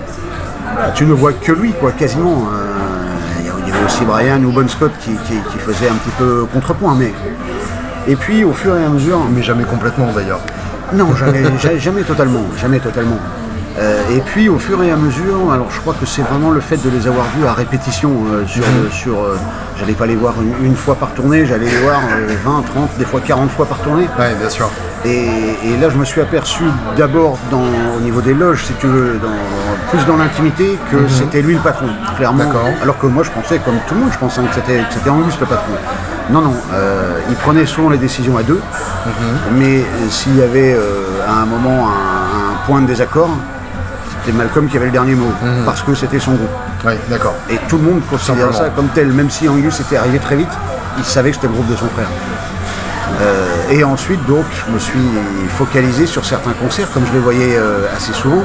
Voilà, 0.75 0.91
tu 0.91 1.05
ne 1.05 1.13
vois 1.13 1.31
que 1.31 1.53
lui, 1.53 1.71
quoi, 1.71 1.93
quasiment. 1.93 2.43
Il 3.69 3.75
y 3.75 3.77
avait 3.77 3.85
aussi 3.85 4.03
Brian 4.03 4.43
ou 4.43 4.51
Bon 4.51 4.67
Scott 4.67 4.91
qui, 4.99 5.11
qui- 5.11 5.39
qui 5.51 5.59
faisait 5.59 5.89
un 5.89 5.93
petit 5.93 6.09
peu 6.17 6.45
contrepoint, 6.51 6.95
mais. 6.95 7.13
Et 8.07 8.15
puis 8.15 8.43
au 8.43 8.51
fur 8.51 8.75
et 8.75 8.83
à 8.83 8.89
mesure, 8.89 9.19
Mais 9.31 9.43
jamais 9.43 9.63
complètement 9.63 10.11
d'ailleurs. 10.11 10.39
non, 10.93 11.15
jamais, 11.15 11.43
ja- 11.61 11.77
jamais 11.77 12.01
totalement, 12.01 12.41
jamais 12.59 12.79
totalement. 12.79 13.19
Euh, 13.77 14.01
et 14.17 14.19
puis 14.21 14.49
au 14.49 14.57
fur 14.57 14.81
et 14.83 14.91
à 14.91 14.95
mesure, 14.97 15.51
alors 15.53 15.67
je 15.71 15.79
crois 15.79 15.93
que 15.93 16.05
c'est 16.05 16.23
vraiment 16.23 16.49
le 16.51 16.59
fait 16.59 16.77
de 16.77 16.89
les 16.89 17.07
avoir 17.07 17.25
vus 17.37 17.45
à 17.45 17.53
répétition 17.53 18.11
euh, 18.33 18.45
sur, 18.47 18.63
sur 18.91 19.19
euh, 19.21 19.37
j'allais 19.79 19.93
pas 19.93 20.05
les 20.07 20.15
voir 20.15 20.33
une, 20.41 20.65
une 20.65 20.75
fois 20.75 20.95
par 20.95 21.11
tournée, 21.13 21.45
j'allais 21.45 21.67
les 21.69 21.77
voir 21.77 21.99
euh, 22.11 22.27
20, 22.43 22.63
30, 22.73 22.89
des 22.97 23.05
fois 23.05 23.21
40 23.25 23.49
fois 23.51 23.65
par 23.67 23.77
tournée. 23.79 24.09
Ouais, 24.19 24.33
bien 24.39 24.49
sûr. 24.49 24.67
Et, 25.05 25.27
et 25.63 25.77
là, 25.79 25.89
je 25.89 25.97
me 25.97 26.03
suis 26.03 26.19
aperçu 26.19 26.63
d'abord 26.97 27.37
au 27.53 28.01
niveau 28.01 28.19
des 28.19 28.33
loges, 28.33 28.65
si 28.65 28.73
tu 28.73 28.87
veux, 28.87 29.17
dans- 29.21 29.29
plus 29.91 30.05
dans 30.05 30.17
l'intimité, 30.17 30.77
que 30.91 31.07
c'était 31.07 31.41
lui 31.41 31.53
le 31.53 31.61
patron, 31.61 31.87
clairement. 32.17 32.43
Alors 32.83 32.97
que 32.97 33.07
moi, 33.07 33.23
je 33.23 33.29
pensais, 33.31 33.59
comme 33.59 33.75
tout 33.87 33.93
le 33.93 34.01
monde, 34.01 34.09
je 34.11 34.17
pensais 34.17 34.41
que 34.41 34.53
c'était, 34.53 34.81
c'était 34.89 35.09
Angus 35.09 35.39
le 35.39 35.45
patron. 35.45 35.71
Non, 36.31 36.41
non, 36.41 36.53
euh, 36.73 37.17
il 37.29 37.35
prenait 37.37 37.65
souvent 37.65 37.89
les 37.89 37.97
décisions 37.97 38.37
à 38.37 38.43
deux, 38.43 38.59
mais 39.53 39.79
euh, 39.79 40.09
s'il 40.09 40.35
y 40.37 40.43
avait 40.43 40.73
euh, 40.73 41.25
à 41.27 41.41
un 41.41 41.45
moment 41.45 41.87
un, 41.87 42.51
un 42.51 42.65
point 42.67 42.81
de 42.81 42.85
désaccord, 42.87 43.29
c'était 44.29 44.37
Malcolm 44.37 44.67
qui 44.67 44.77
avait 44.77 44.87
le 44.87 44.91
dernier 44.91 45.15
mot, 45.15 45.31
parce 45.65 45.81
que 45.81 45.95
c'était 45.95 46.19
son 46.19 46.33
groupe. 46.33 46.49
D'accord. 47.09 47.35
Et 47.49 47.57
tout 47.67 47.77
le 47.77 47.83
monde 47.83 48.01
considère 48.09 48.53
ça 48.53 48.69
comme 48.69 48.87
tel, 48.89 49.07
même 49.07 49.29
si 49.29 49.49
Angus 49.49 49.79
était 49.79 49.97
arrivé 49.97 50.19
très 50.19 50.35
vite, 50.35 50.51
il 50.97 51.03
savait 51.03 51.29
que 51.29 51.35
c'était 51.37 51.47
le 51.47 51.53
groupe 51.53 51.67
de 51.69 51.75
son 51.75 51.87
frère. 51.87 52.07
Euh, 53.21 53.71
et 53.71 53.83
ensuite, 53.83 54.23
donc, 54.27 54.45
je 54.53 54.71
me 54.71 54.79
suis 54.79 54.99
focalisé 55.57 56.05
sur 56.05 56.23
certains 56.25 56.53
concerts, 56.53 56.89
comme 56.93 57.05
je 57.07 57.13
les 57.13 57.19
voyais 57.19 57.57
euh, 57.57 57.87
assez 57.95 58.13
souvent. 58.13 58.43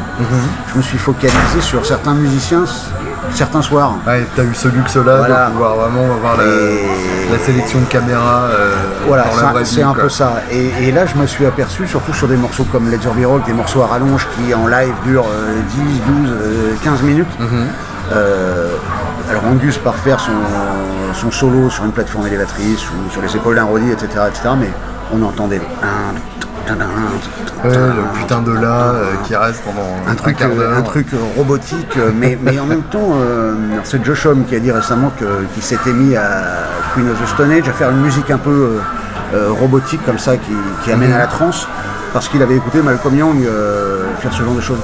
Je 0.72 0.78
me 0.78 0.82
suis 0.82 0.98
focalisé 0.98 1.60
sur 1.60 1.84
certains 1.84 2.14
musiciens, 2.14 2.64
certains 3.32 3.62
soirs. 3.62 3.94
Ouais, 4.06 4.26
t'as 4.36 4.42
eu 4.44 4.54
ce 4.54 4.68
luxe-là 4.68 5.16
Voilà. 5.18 5.46
de 5.46 5.50
pouvoir 5.52 5.74
vraiment 5.76 6.14
avoir 6.14 6.36
la, 6.36 6.44
Et- 6.44 7.28
la 7.32 7.38
sélection 7.38 7.80
de 7.80 7.86
caméras 7.86 8.42
euh, 8.50 8.74
Voilà, 9.06 9.24
c'est 9.64 9.82
un 9.82 9.92
peu 9.94 10.08
ça. 10.08 10.42
Et, 10.50 10.70
et 10.88 10.92
là, 10.92 11.06
je 11.06 11.16
me 11.16 11.26
suis 11.26 11.46
aperçu, 11.46 11.86
surtout 11.86 12.12
sur 12.12 12.28
des 12.28 12.36
morceaux 12.36 12.64
comme 12.70 12.90
Let's 12.90 13.04
Be 13.06 13.24
Rock, 13.26 13.44
des 13.46 13.52
morceaux 13.52 13.82
à 13.82 13.86
rallonge 13.86 14.26
qui 14.36 14.54
en 14.54 14.66
live 14.66 14.94
durent 15.04 15.26
euh, 15.28 15.60
10, 15.70 16.00
12, 16.24 16.30
euh, 16.30 16.74
15 16.84 17.02
minutes. 17.02 17.40
Mhm. 17.40 17.66
Euh, 18.12 18.68
alors 19.30 19.44
Angus 19.46 19.78
part 19.78 19.94
faire 19.96 20.20
son, 20.20 20.32
son 21.14 21.30
solo 21.30 21.70
sur 21.70 21.84
une 21.84 21.92
plateforme 21.92 22.26
élévatrice 22.26 22.84
ou 22.90 23.10
sur 23.10 23.22
les 23.22 23.34
épaules 23.34 23.56
d'un 23.56 23.64
Roddy, 23.64 23.90
etc., 23.90 24.08
etc. 24.28 24.50
Mais 24.60 24.70
on 25.12 25.22
entendait 25.22 25.62
un, 25.82 26.14
Le 27.64 28.18
putain 28.18 28.40
de 28.42 28.52
là 28.52 28.92
euh, 28.94 29.04
qui 29.24 29.34
reste 29.36 29.62
pendant 29.62 29.86
un 30.10 30.14
truc, 30.14 30.36
un 30.42 30.82
truc 30.82 31.06
euh, 31.14 31.16
robotique, 31.36 31.96
euh, 31.96 32.10
mais, 32.14 32.38
mais 32.40 32.58
en 32.58 32.66
même 32.66 32.82
temps, 32.82 33.14
c'est 33.84 34.04
Josh 34.04 34.26
Homme 34.26 34.44
qui 34.48 34.56
a 34.56 34.60
dit 34.60 34.70
récemment 34.72 35.10
qu'il 35.18 35.62
s'était 35.62 35.92
mis 35.92 36.16
à 36.16 36.42
Queen 36.94 37.08
of 37.10 37.22
the 37.22 37.26
Stone 37.28 37.50
Age 37.52 37.68
à 37.68 37.72
faire 37.72 37.90
une 37.90 38.00
musique 38.00 38.30
un 38.30 38.38
peu 38.38 38.78
robotique 39.60 40.04
comme 40.04 40.18
ça 40.18 40.36
qui, 40.36 40.52
qui 40.84 40.92
amène 40.92 41.10
Mhm. 41.10 41.16
à 41.16 41.18
la 41.18 41.26
trance 41.26 41.66
parce 42.12 42.28
qu'il 42.28 42.40
avait 42.42 42.54
écouté 42.56 42.80
Malcolm 42.82 43.16
Young 43.16 43.42
faire 44.20 44.32
ce 44.32 44.42
genre 44.42 44.54
de 44.54 44.60
choses. 44.60 44.78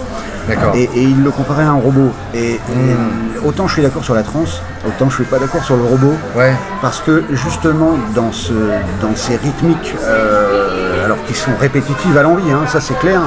Et, 0.75 0.83
et 0.95 1.03
il 1.03 1.23
le 1.23 1.31
comparait 1.31 1.63
à 1.65 1.69
un 1.71 1.75
robot. 1.75 2.11
Et, 2.35 2.55
et 2.55 2.59
Mhm. 2.75 3.45
autant 3.47 3.69
je 3.69 3.75
suis 3.75 3.83
d'accord 3.83 4.03
sur 4.05 4.15
la 4.15 4.23
trance, 4.23 4.63
autant 4.87 5.09
je 5.09 5.15
suis 5.17 5.25
pas 5.25 5.39
d'accord 5.39 5.63
sur 5.63 5.77
le 5.77 5.85
robot. 5.85 6.15
Ouais, 6.37 6.55
Parce 6.83 7.01
que 7.01 7.23
justement 7.33 7.93
dans, 8.15 8.33
ce, 8.33 8.53
dans 9.01 9.15
ces 9.15 9.37
rythmiques, 9.37 9.95
euh, 10.03 10.90
qui 11.27 11.35
sont 11.35 11.51
répétitives 11.61 12.17
à 12.17 12.23
l'envie, 12.23 12.51
hein, 12.53 12.67
ça 12.67 12.81
c'est 12.81 12.99
clair. 12.99 13.21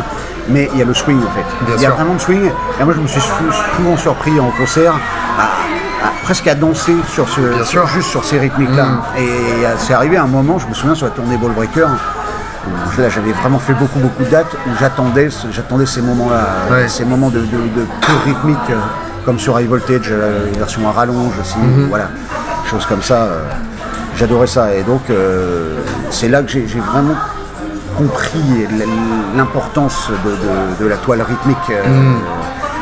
Mais 0.50 0.70
il 0.74 0.80
y 0.80 0.82
a 0.82 0.86
le 0.86 0.94
swing 0.94 1.20
en 1.20 1.32
fait. 1.32 1.66
Bien 1.66 1.76
il 1.78 1.82
y 1.82 1.86
a 1.86 1.88
sûr. 1.90 1.96
vraiment 1.96 2.14
le 2.14 2.20
swing. 2.20 2.50
Et 2.80 2.84
moi 2.84 2.94
je 2.96 3.00
me 3.02 3.08
suis 3.08 3.22
sou- 3.22 3.34
souvent 3.78 3.96
surpris 3.98 4.38
en 4.40 4.50
concert 4.58 4.94
à, 5.40 5.44
à- 6.08 6.12
presque 6.24 6.48
à 6.48 6.56
danser 6.56 6.96
sur 7.08 7.30
ce, 7.30 7.40
Bien 7.40 7.64
sûr. 7.64 7.88
juste 7.88 8.10
sur 8.10 8.24
ces 8.26 8.40
rythmiques-là. 8.40 8.84
Mm. 8.86 9.02
Et 9.18 9.22
euh, 9.66 9.74
c'est 9.78 9.94
arrivé 9.94 10.18
à 10.18 10.24
un 10.24 10.28
moment, 10.28 10.60
je 10.60 10.68
me 10.68 10.74
souviens 10.74 10.96
sur 10.96 11.06
la 11.06 11.12
tournée 11.14 11.38
Ball 11.38 11.52
Breaker, 11.52 11.88
là 12.98 13.10
j'avais 13.10 13.32
vraiment 13.32 13.60
fait 13.60 13.74
beaucoup 13.74 14.00
beaucoup 14.00 14.24
de 14.24 14.30
dates 14.30 14.54
où 14.68 14.70
j'attendais 14.80 15.30
j'attendais 15.52 15.86
ces 15.86 16.02
moments-là, 16.02 16.44
Ouais. 16.72 16.88
ces 16.88 17.06
moments 17.06 17.30
de, 17.30 17.40
de, 17.40 17.86
rythmique 18.26 18.58
euh, 18.70 18.76
comme 19.26 19.40
sur 19.40 19.58
High 19.60 19.68
Voltage, 19.70 20.08
euh, 20.12 20.48
une 20.52 20.60
version 20.60 20.88
à 20.88 20.92
rallonge 20.92 21.34
aussi, 21.40 21.58
Mhm. 21.58 21.88
voilà, 21.90 22.10
choses 22.70 22.86
comme 22.86 23.02
ça. 23.02 23.28
J'adorais 24.16 24.48
ça 24.48 24.74
et 24.76 24.84
donc 24.84 25.02
euh, 25.10 25.80
c'est 26.12 26.28
là 26.30 26.42
que 26.44 26.50
j'ai 26.52 26.66
vraiment 26.80 27.16
compris 27.98 28.68
l'importance 29.36 30.10
de, 30.26 30.32
de- 30.32 30.84
de 30.84 30.88
la 30.90 30.98
toile 30.98 31.22
rythmique. 31.22 31.58
euh, 31.70 31.82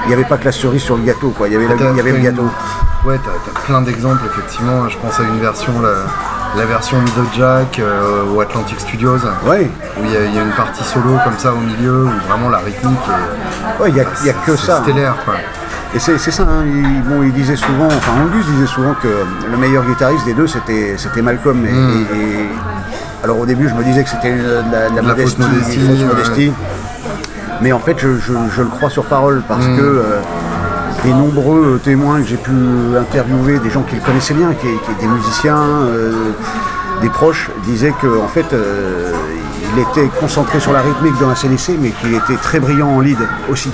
Il 0.06 0.08
n'y 0.08 0.14
avait 0.16 0.24
pas 0.24 0.38
que 0.38 0.46
la 0.46 0.52
cerise 0.52 0.82
sur 0.82 0.98
le 0.98 1.04
gâteau, 1.04 1.30
quoi. 1.30 1.48
Il 1.48 1.54
y 1.54 1.56
avait, 1.56 1.68
la- 1.68 1.76
T'as- 1.76 1.92
il 1.92 1.98
y 1.98 2.00
avait 2.00 2.12
le 2.12 2.18
une- 2.18 2.24
gâteau. 2.24 2.50
Ouais, 3.06 3.20
t'as 3.24 3.30
as 3.52 3.64
plein 3.66 3.82
d'exemples, 3.82 4.22
effectivement. 4.26 4.90
Je 4.90 4.98
pense 4.98 5.20
à 5.20 5.24
une 5.24 5.40
version, 5.40 5.74
la, 5.82 6.60
la 6.60 6.66
version 6.66 6.98
Middle 7.00 7.26
Jack 7.38 7.78
euh, 7.80 8.24
au 8.34 8.42
Atlantic 8.42 8.80
Studios, 8.80 9.18
Ouais, 9.46 9.70
où 10.00 10.04
il 10.04 10.12
y, 10.12 10.18
a- 10.18 10.26
il 10.26 10.36
y 10.36 10.40
a 10.40 10.42
une 10.42 10.52
partie 10.54 10.84
solo 10.84 11.18
comme 11.24 11.38
ça 11.38 11.54
au 11.54 11.58
milieu, 11.58 12.06
où 12.06 12.12
vraiment 12.28 12.50
la 12.50 12.60
rythmique 12.60 12.98
est, 13.08 13.82
ouais, 13.84 13.90
il 13.90 13.94
n'y 13.94 14.00
a, 14.02 14.06
y 14.26 14.30
a 14.30 14.34
que 14.34 14.56
ça. 14.56 14.82
stellaire. 14.82 15.16
Quoi. 15.24 15.36
Et 15.94 16.00
c'est 16.00 16.18
ça, 16.18 16.44
hein, 16.44 16.64
il, 16.66 17.04
bon, 17.04 17.22
il 17.22 17.34
disait 17.34 17.56
souvent, 17.58 17.86
enfin 17.88 18.14
Angus 18.24 18.46
disait 18.46 18.66
souvent 18.66 18.94
que 19.04 19.10
le 19.52 19.58
meilleur 19.58 19.84
guitariste 19.84 20.24
des 20.26 20.34
deux 20.34 20.48
c'était 20.48 21.22
Malcolm. 21.22 21.64
Et, 21.66 21.70
et- 21.70 21.74
et- 21.74 22.50
alors 23.24 23.40
au 23.40 23.46
début 23.46 23.70
je 23.70 23.74
me 23.76 23.84
disais 23.84 24.04
que 24.04 24.10
c'était 24.10 24.34
euh, 24.36 24.62
de 24.64 24.72
la, 24.72 24.90
de 24.90 24.96
la 24.96 25.02
De 25.02 25.08
la 25.08 25.14
modestie, 25.14 25.36
fausse 25.38 25.48
modestie, 25.48 25.76
une 25.80 25.88
fausse 25.88 26.00
ouais. 26.00 26.06
modestie. 26.06 26.52
Mais 27.62 27.72
en 27.72 27.80
fait 27.80 27.96
je, 28.00 28.18
je- 28.18 28.34
je 28.56 28.62
le 28.62 28.68
crois 28.68 28.90
sur 28.90 29.06
parole 29.06 29.42
parce 29.48 29.66
Mm. 29.66 29.78
que 29.78 29.82
euh, 29.82 30.20
les 31.06 31.14
nombreux 31.14 31.80
témoins 31.84 32.22
que 32.22 32.28
j'ai 32.28 32.38
pu 32.38 32.52
interviewer, 33.00 33.58
des 33.60 33.70
gens 33.72 33.82
qui 33.82 33.96
le 33.96 34.02
connaissaient 34.02 34.34
bien, 34.36 34.54
qui, 34.54 34.68
qui 34.68 35.02
des 35.02 35.08
musiciens, 35.08 35.58
euh, 35.60 36.12
des 37.02 37.10
proches, 37.10 37.50
disaient 37.66 37.94
que 38.02 38.20
en 38.20 38.28
fait 38.28 38.46
euh, 38.54 39.12
il 39.74 39.80
était 39.82 40.10
concentré 40.20 40.60
sur 40.60 40.74
la 40.74 40.82
rythmique 40.82 41.18
dans 41.20 41.30
la 41.30 41.36
CDC 41.36 41.78
mais 41.82 41.90
qu'il 41.90 42.14
était 42.14 42.36
très 42.42 42.60
brillant 42.60 42.90
en 42.90 43.00
lead 43.00 43.18
aussi. 43.50 43.72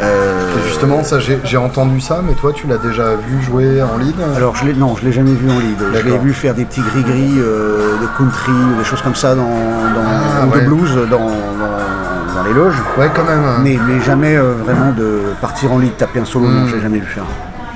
Euh, 0.00 0.46
justement, 0.68 1.02
ça, 1.02 1.18
j'ai 1.18 1.56
entendu 1.56 2.00
ça, 2.00 2.20
mais 2.24 2.34
toi, 2.34 2.52
tu 2.54 2.66
l'as 2.68 2.78
déjà 2.78 3.14
vu 3.16 3.42
jouer 3.42 3.82
en 3.82 3.98
lead 3.98 4.14
Alors 4.36 4.54
je 4.54 4.64
non, 4.72 4.94
je 4.96 5.04
l'ai 5.04 5.12
jamais 5.12 5.32
vu 5.32 5.50
en 5.50 5.58
lead. 5.58 5.76
Je 5.94 6.02
l'ai 6.08 6.18
vu 6.18 6.32
faire 6.32 6.54
des 6.54 6.64
petits 6.64 6.82
gris-gris 6.82 7.34
euh, 7.38 7.96
de 8.00 8.06
country 8.16 8.52
ou 8.52 8.78
des 8.78 8.84
choses 8.84 9.02
comme 9.02 9.16
ça 9.16 9.34
dans, 9.34 9.42
dans 9.42 10.04
Ah, 10.06 10.46
ou 10.46 10.50
ouais. 10.54 10.60
de 10.60 10.66
blues 10.66 10.94
dans, 11.10 11.18
dans, 11.18 12.34
dans 12.36 12.44
les 12.46 12.54
loges. 12.54 12.80
Ouais, 12.96 13.10
quand 13.14 13.24
même. 13.24 13.42
Mais, 13.62 13.76
mais 13.88 14.00
jamais 14.00 14.36
euh, 14.36 14.52
vraiment 14.64 14.92
de 14.92 15.20
partir 15.40 15.72
en 15.72 15.78
lead, 15.78 15.96
taper 15.96 16.20
un 16.20 16.24
solo, 16.24 16.46
Hmm. 16.46 16.54
non, 16.60 16.66
je 16.68 16.76
l'ai 16.76 16.82
jamais 16.82 16.98
vu 17.00 17.06
faire. 17.06 17.24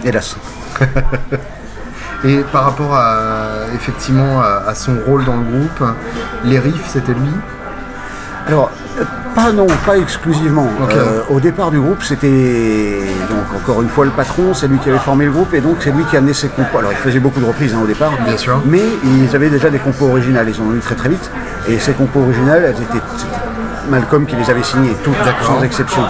Hélas. 0.05 0.37
Et 2.25 2.39
par 2.53 2.65
rapport 2.67 2.95
à, 2.95 3.65
effectivement, 3.75 4.41
à, 4.41 4.63
à 4.69 4.75
son 4.77 4.93
rôle 5.07 5.25
dans 5.25 5.37
le 5.37 5.43
groupe, 5.43 5.83
les 6.45 6.61
riffs, 6.61 6.87
c'était 6.89 7.13
lui? 7.15 7.31
Alors, 8.47 8.71
pas 9.35 9.53
non, 9.53 9.67
pas 9.87 9.97
exclusivement. 9.99 10.69
Euh, 10.91 11.23
au 11.31 11.41
départ 11.41 11.71
du 11.71 11.81
groupe, 11.81 12.03
c'était 12.03 13.01
donc 13.29 13.63
encore 13.63 13.83
une 13.83 13.89
fois 13.89 14.05
le 14.05 14.11
patron, 14.11 14.55
c'est 14.55 14.69
lui 14.69 14.79
qui 14.79 14.91
avait 14.91 14.99
formé 14.99 15.25
le 15.25 15.31
groupe 15.33 15.53
et 15.55 15.61
donc 15.61 15.77
c'est 15.81 15.91
lui 15.91 16.05
qui 16.05 16.17
a 16.17 16.19
amené 16.19 16.35
ses 16.35 16.49
compos. 16.49 16.79
Alors 16.79 16.93
il 16.93 16.99
faisait 16.99 17.21
beaucoup 17.21 17.41
de 17.41 17.47
reprises 17.47 17.75
hein, 17.75 17.81
au 17.83 17.87
départ, 17.87 18.13
Bien 18.25 18.37
sûr. 18.37 18.61
mais 18.67 18.83
ils 19.05 19.35
avaient 19.35 19.51
déjà 19.51 19.71
des 19.71 19.79
compos 19.79 20.07
originales, 20.07 20.49
ils 20.49 20.61
en 20.61 20.67
ont 20.67 20.75
eu 20.75 20.81
très 20.81 20.95
très 20.95 21.09
vite. 21.09 21.31
Et 21.69 21.79
ces 21.79 21.93
compos 21.93 22.21
originales, 22.21 22.65
elles 22.65 22.83
étaient 22.83 23.05
c'était 23.17 23.37
Malcolm 23.91 24.27
qui 24.27 24.37
les 24.37 24.49
avait 24.51 24.63
signées, 24.63 24.97
toutes 25.03 25.15
sans 25.43 25.63
exception. 25.63 26.03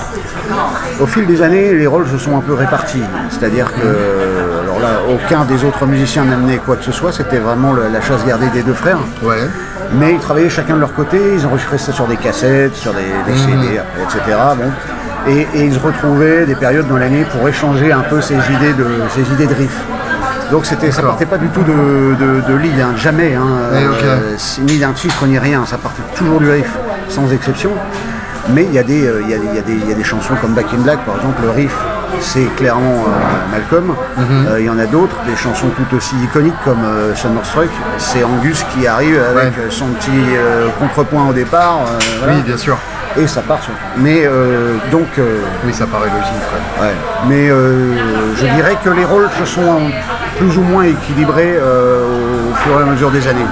Au 1.01 1.07
fil 1.07 1.27
des 1.27 1.43
années, 1.43 1.75
les 1.75 1.87
rôles 1.87 2.07
se 2.09 2.19
sont 2.19 2.37
un 2.37 2.41
peu 2.41 2.55
répartis. 2.55 3.03
C'est-à-dire 3.31 3.73
que, 3.73 3.81
aucun 5.09 5.45
des 5.45 5.65
autres 5.65 5.87
musiciens 5.87 6.25
n'amenait 6.25 6.59
quoi 6.59 6.77
que 6.77 6.85
ce 6.85 6.93
soit, 6.93 7.13
c'était 7.13 7.39
vraiment 7.39 7.73
la 7.73 8.01
chasse 8.01 8.25
gardée 8.27 8.49
des 8.49 8.63
deux 8.63 8.73
frères. 8.75 8.99
Ouais. 9.23 9.37
Mais 9.95 10.13
ils 10.15 10.19
travaillaient 10.21 10.49
chacun 10.51 10.75
de 10.77 10.81
leur 10.81 10.95
côté, 10.95 11.19
ils 11.37 11.47
enregistraient 11.47 11.79
ça 11.79 11.93
sur 11.93 12.07
des 12.07 12.17
cassettes, 12.17 12.75
sur 12.75 12.93
des, 12.93 13.01
des 13.33 13.39
CD, 13.39 13.81
etc. 14.03 14.37
Bon. 14.57 14.71
Et, 15.31 15.47
et 15.55 15.65
ils 15.67 15.75
se 15.75 15.79
retrouvaient 15.79 16.47
des 16.47 16.55
périodes 16.55 16.89
dans 16.89 16.97
l'année 16.97 17.25
pour 17.31 17.49
échanger 17.49 17.93
un 17.93 18.01
peu 18.01 18.21
ces 18.21 18.35
idées 18.35 18.73
de, 18.73 18.87
ces 19.15 19.21
idées 19.35 19.47
de 19.47 19.55
riff. 19.55 19.77
Donc 20.51 20.67
c'était, 20.67 20.91
ça 20.91 21.03
partait 21.03 21.27
pas 21.27 21.39
du 21.39 21.49
tout 21.49 21.63
de, 21.63 22.15
de, 22.19 22.41
de 22.53 22.55
lead, 22.59 22.79
hein, 22.81 22.93
jamais, 22.97 23.35
hein, 23.35 23.47
euh, 23.73 24.37
ni 24.63 24.79
d'un 24.79 24.93
titre 24.93 25.25
ni 25.27 25.39
rien, 25.39 25.65
ça 25.65 25.79
partait 25.79 26.03
toujours 26.15 26.41
du 26.41 26.51
riff, 26.51 26.73
sans 27.09 27.33
exception. 27.33 27.71
Mais 28.51 28.65
il 28.65 28.75
y, 28.75 28.79
a 28.79 28.83
des, 28.83 29.07
euh, 29.07 29.23
il 29.25 29.31
y, 29.31 29.35
a, 29.35 29.37
il 29.37 29.55
y 29.55 29.59
a 29.59 29.63
des- 29.63 29.73
il 29.73 29.89
y 29.89 29.93
a 29.93 29.95
des 29.95 30.03
chansons 30.05 30.35
comme 30.41 30.53
Back 30.53 30.67
in 30.75 30.83
Black, 30.83 30.99
par 31.07 31.17
exemple, 31.17 31.41
le 31.43 31.51
riff, 31.51 31.75
c'est 32.21 32.47
clairement 32.57 33.05
euh, 33.07 33.51
Malcolm. 33.51 33.95
Mhm. 34.17 34.47
Euh, 34.49 34.61
Il 34.61 34.67
y 34.67 34.71
en 34.71 34.79
a 34.79 34.87
d'autres, 34.87 35.17
des 35.27 35.37
chansons 35.37 35.69
tout 35.77 35.97
aussi 35.97 36.15
iconiques 36.23 36.55
comme 36.65 36.85
euh, 36.85 37.15
Summerstruck, 37.15 37.69
c'est 37.99 38.23
Angus 38.25 38.65
qui 38.75 38.87
arrive 38.87 39.19
avec 39.21 39.57
Ouais. 39.57 39.65
euh, 39.67 39.71
son 39.71 39.87
petit 39.89 40.11
euh, 40.37 40.69
contrepoint 40.79 41.27
au 41.29 41.33
départ. 41.33 41.81
euh, 41.89 41.99
voilà. 42.19 42.35
Oui, 42.35 42.43
bien 42.43 42.57
sûr. 42.57 42.77
Et 43.17 43.27
ça 43.27 43.43
part 43.43 43.63
sur. 43.63 43.73
Mais 43.99 44.23
euh, 44.25 44.77
donc. 44.91 45.07
euh, 45.19 45.41
Oui, 45.67 45.73
ça 45.75 45.87
paraît 45.87 46.07
logique. 46.09 46.33
Ouais. 46.81 46.95
Mais 47.29 47.51
euh, 47.51 47.93
je 48.37 48.47
dirais 48.47 48.77
que 48.83 48.89
les 48.89 49.05
rôles 49.05 49.29
se 49.39 49.45
sont 49.45 49.81
plus 50.39 50.57
ou 50.57 50.63
moins 50.63 50.85
équilibrés 50.85 51.59
euh, 51.61 52.05
au 52.51 52.55
fur 52.57 52.73
et 52.79 52.83
à 52.83 52.87
mesure 52.87 53.11
des 53.11 53.29
années, 53.29 53.45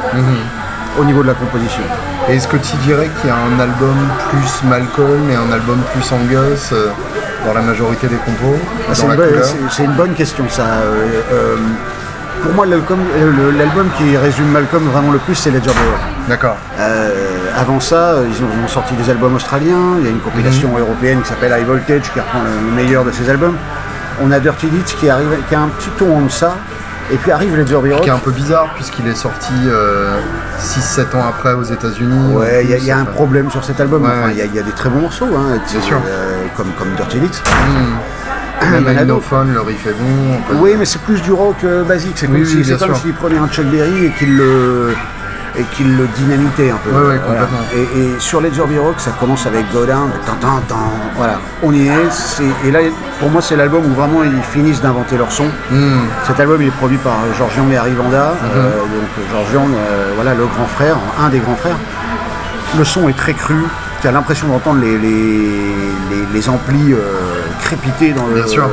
au 0.98 1.04
niveau 1.04 1.22
de 1.22 1.26
la 1.28 1.34
composition. 1.34 1.82
Et 2.28 2.36
est-ce 2.36 2.48
que 2.48 2.56
tu 2.56 2.74
dirais 2.78 3.10
qu'il 3.20 3.28
y 3.28 3.32
a 3.32 3.36
un 3.36 3.60
album 3.60 3.96
plus 4.30 4.62
Malcolm 4.68 5.28
et 5.30 5.34
un 5.34 5.52
album 5.52 5.78
plus 5.92 6.10
Angus 6.12 6.70
euh, 6.72 6.88
dans 7.46 7.54
la 7.54 7.62
majorité 7.62 8.06
des 8.08 8.16
compos 8.16 8.56
Ah, 8.88 8.94
C'est 8.94 9.02
une, 9.06 9.14
bonne- 9.16 9.28
couleur 9.28 9.44
c'est- 9.44 9.56
c'est 9.70 9.84
une 9.84 9.92
bonne 9.92 10.12
question 10.14 10.44
ça. 10.48 10.62
Euh, 10.62 11.20
euh, 11.32 11.56
pour 12.42 12.52
moi, 12.54 12.64
l'album 12.66 12.98
euh, 13.18 13.52
l'album 13.58 13.88
qui 13.98 14.16
résume 14.16 14.46
Malcolm 14.48 14.84
vraiment 14.92 15.12
le 15.12 15.18
plus, 15.18 15.34
c'est 15.34 15.50
Ledger. 15.50 15.70
D'accord. 16.28 16.56
Euh, 16.78 17.10
avant 17.56 17.80
ça, 17.80 17.96
euh, 18.14 18.24
ils 18.28 18.42
ont, 18.44 18.68
sorti 18.68 18.94
des 18.94 19.10
albums 19.10 19.34
australiens. 19.34 19.96
Il 19.98 20.04
y 20.04 20.08
a 20.08 20.10
une 20.10 20.20
compilation 20.20 20.68
Mhm. 20.70 20.78
européenne 20.80 21.20
qui 21.22 21.28
s'appelle 21.28 21.52
High 21.58 21.66
Voltage 21.66 22.10
qui 22.12 22.20
reprend 22.20 22.40
le, 22.42 22.68
le 22.70 22.74
meilleur 22.74 23.04
de 23.04 23.10
ces 23.10 23.28
albums. 23.28 23.56
On 24.22 24.30
a 24.30 24.38
Dirty 24.40 24.66
Deeds 24.68 24.94
qui, 24.98 25.08
arrive, 25.10 25.28
qui 25.48 25.54
a 25.54 25.60
un 25.60 25.68
petit 25.68 25.90
ton 25.98 26.16
en 26.16 26.20
deçà. 26.22 26.54
Et 27.12 27.16
puis 27.16 27.32
arrive 27.32 27.56
Ledger 27.56 27.74
Brewer. 27.74 28.00
Qui 28.02 28.08
est 28.08 28.12
un 28.12 28.18
peu 28.18 28.30
bizarre 28.30 28.68
puisqu'il 28.76 29.06
est 29.08 29.16
sorti 29.16 29.52
6-7 30.60 31.16
ans 31.16 31.24
après 31.28 31.52
aux 31.54 31.64
États-Unis. 31.64 32.34
Ouais, 32.34 32.60
il 32.64 32.70
y, 32.70 32.74
a- 32.74 32.78
y 32.78 32.92
un 32.92 33.04
problème 33.04 33.50
sur 33.50 33.64
cet 33.64 33.80
album. 33.80 34.02
Ouais, 34.04 34.10
Enfin. 34.10 34.30
Il 34.30 34.38
y, 34.38 34.42
a- 34.42 34.44
il 34.44 34.54
y 34.54 34.58
a 34.58 34.62
des 34.62 34.70
très 34.72 34.88
bons 34.88 35.00
morceaux, 35.00 35.26
hein, 35.36 35.58
Bien 35.72 35.80
sûr. 35.80 35.96
euh, 36.06 36.29
comme, 36.56 36.70
comme 36.78 36.88
Dirty 36.96 37.18
Deeds. 37.20 37.40
enfin, 37.44 38.70
Même 38.70 38.84
Il 38.88 38.92
y 38.92 38.94
en 38.94 38.98
a 38.98 39.00
à 39.00 39.04
d'autres. 39.04 39.26
Inophone, 39.30 39.52
le 39.54 39.60
riff 39.62 39.86
est 39.86 39.92
bon. 39.92 40.58
Oui, 40.60 40.74
mais 40.78 40.84
c'est 40.84 41.00
plus 41.02 41.20
du 41.22 41.32
rock 41.32 41.56
euh, 41.64 41.82
basique. 41.84 42.12
C'est 42.16 42.26
comme 42.26 42.36
Oui, 42.36 42.46
si- 42.46 42.76
comme 42.78 42.88
sûr. 42.94 42.96
s'il 42.96 43.14
prenait 43.14 43.38
un 43.38 43.48
Chuck 43.48 43.66
Berry 43.66 44.06
et 44.06 44.10
qu'il 44.10 44.36
le 44.36 44.94
et 45.58 45.64
qu'il 45.74 45.96
le 45.96 46.06
dynamitait 46.16 46.70
un 46.70 46.76
peu. 46.76 46.90
Complètement. 46.90 47.58
Et, 47.74 47.80
et 47.82 48.14
sur 48.20 48.40
Ledger 48.40 48.62
Be 48.68 48.78
Rock, 48.80 48.94
ça 48.98 49.10
commence 49.18 49.46
avec 49.46 49.64
Go 49.72 49.84
Down, 49.84 50.08
tan, 50.24 50.34
tan, 50.40 50.60
tan. 50.68 50.76
voilà, 51.16 51.40
on 51.64 51.72
y 51.72 51.88
est. 51.88 52.42
Et 52.64 52.70
là, 52.70 52.78
pour 53.18 53.30
moi, 53.30 53.42
c'est 53.42 53.56
l'album 53.56 53.84
où 53.84 53.92
vraiment 53.94 54.22
ils 54.22 54.40
finissent 54.44 54.80
d'inventer 54.80 55.16
leur 55.16 55.32
son. 55.32 55.46
hmm, 55.72 56.02
Cet 56.24 56.38
album 56.38 56.62
il 56.62 56.68
est 56.68 56.70
produit 56.70 56.98
par 56.98 57.14
euh, 57.14 57.34
George 57.36 57.56
Young 57.56 57.72
et 57.72 57.76
Harry 57.76 57.94
Vanda. 57.94 58.34
Euh, 58.54 58.74
donc 58.78 59.10
euh, 59.18 59.22
George 59.32 59.52
Young, 59.52 59.74
euh, 59.74 60.12
voilà, 60.14 60.34
le 60.34 60.46
grand 60.46 60.66
frère, 60.66 60.94
un 61.20 61.28
des 61.30 61.40
grands 61.40 61.56
frères. 61.56 61.76
Le 62.78 62.84
son 62.84 63.08
est 63.08 63.16
très 63.16 63.34
cru. 63.34 63.56
Tu 64.00 64.08
as 64.08 64.12
l'impression 64.12 64.48
d'entendre 64.48 64.80
les, 64.80 64.96
les, 64.96 65.38
les, 66.10 66.26
les 66.32 66.48
amplis 66.48 66.92
euh, 66.94 66.98
crépiter 67.62 68.12
dans 68.12 68.26
le, 68.28 68.46
sur, 68.46 68.66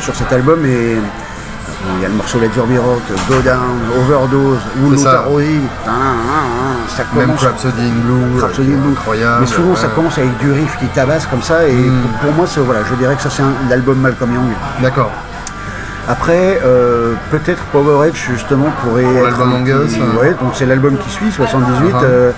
sur 0.00 0.14
cet 0.14 0.32
album. 0.32 0.64
Et 0.64 0.68
euh, 0.94 0.96
il 1.96 2.02
y 2.02 2.04
a 2.04 2.08
le 2.08 2.14
morceau 2.14 2.38
Ledger 2.38 2.60
Be 2.68 2.78
Rock, 2.78 3.00
Go 3.28 3.34
Down, 3.44 3.80
Overdose, 3.98 4.58
ça. 5.02 5.12
Taroi. 5.12 5.42
Ça 6.88 7.02
Même 7.16 7.26
commence. 7.26 7.42
Rhapsody 7.42 7.82
in 7.82 8.00
Blue, 8.04 8.40
Rhapsody 8.40 8.70
euh, 8.72 8.76
in 8.76 8.80
Blue. 8.80 8.90
incroyable. 8.92 9.36
Mais 9.40 9.46
souvent 9.46 9.74
ça 9.74 9.88
commence 9.88 10.18
avec 10.18 10.36
du 10.38 10.52
riff 10.52 10.76
qui 10.78 10.86
tabasse 10.86 11.26
comme 11.26 11.42
ça. 11.42 11.66
Et 11.66 11.72
Mm. 11.72 12.02
pour, 12.20 12.20
pour 12.20 12.32
moi, 12.34 12.46
voilà, 12.58 12.80
je 12.88 12.94
dirais 12.94 13.16
que 13.16 13.22
ça 13.22 13.30
c'est 13.30 13.42
un- 13.42 13.68
l'album 13.68 13.98
Malcolm 13.98 14.32
Young. 14.32 14.50
D'accord. 14.82 15.10
Après, 16.08 16.60
euh, 16.64 17.14
peut-être 17.30 17.62
Power 17.72 18.08
Edge 18.08 18.16
justement 18.30 18.66
pourrait 18.82 19.02
Pour 19.02 19.28
être 19.28 19.38
l'album 19.38 19.64
euh. 19.68 20.20
ouais, 20.20 20.34
donc 20.40 20.52
c'est 20.54 20.66
l'album 20.66 20.96
qui 20.98 21.10
suit, 21.10 21.30
78, 21.30 21.92
Uh-huh. 21.92 22.04
euh, 22.04 22.32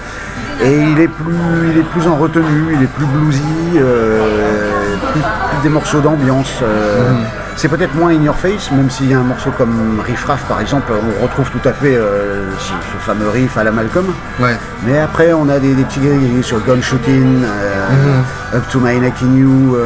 et 0.65 0.81
il 0.81 0.99
est 1.01 1.09
plus, 1.09 1.71
il 1.73 1.79
est 1.79 1.83
plus 1.91 2.07
en 2.07 2.17
retenue, 2.17 2.75
il 2.75 2.83
est 2.83 2.87
plus 2.87 3.07
bluesy, 3.07 3.43
euh, 3.77 4.97
plus, 5.13 5.21
plus 5.21 5.63
des 5.63 5.69
morceaux 5.69 6.01
d'ambiance. 6.01 6.53
euh, 6.63 7.11
Mhm. 7.11 7.17
C'est 7.55 7.69
peut-être 7.69 7.95
moins 7.95 8.11
in 8.11 8.23
your 8.23 8.35
face, 8.35 8.71
même 8.71 8.89
s'il 8.89 9.11
y 9.11 9.15
a 9.15 9.19
un 9.19 9.23
morceau 9.25 9.51
comme 9.59 10.01
Riff 10.07 10.25
Raff 10.25 10.43
par 10.49 10.59
exemple, 10.63 10.91
on 10.91 11.23
retrouve 11.23 11.51
tout 11.51 11.69
à 11.69 11.73
fait 11.75 11.95
euh, 11.95 12.51
ce, 12.59 12.69
ce 12.73 12.97
fameux 13.05 13.29
riff 13.29 13.59
à 13.59 13.63
la 13.65 13.71
Malcolm. 13.71 14.07
Ouais. 14.41 14.57
Mais 14.87 14.99
après, 14.99 15.35
on 15.35 15.47
a 15.51 15.59
des, 15.59 15.75
des 15.75 15.85
petits 15.85 16.01
gris 16.01 16.43
sur 16.43 16.65
Gun 16.65 16.81
Shooting, 16.81 17.45
euh, 17.45 18.57
Up 18.57 18.63
to 18.71 18.81
My 18.81 18.99
Neck 18.99 19.13
in 19.23 19.37
You. 19.37 19.77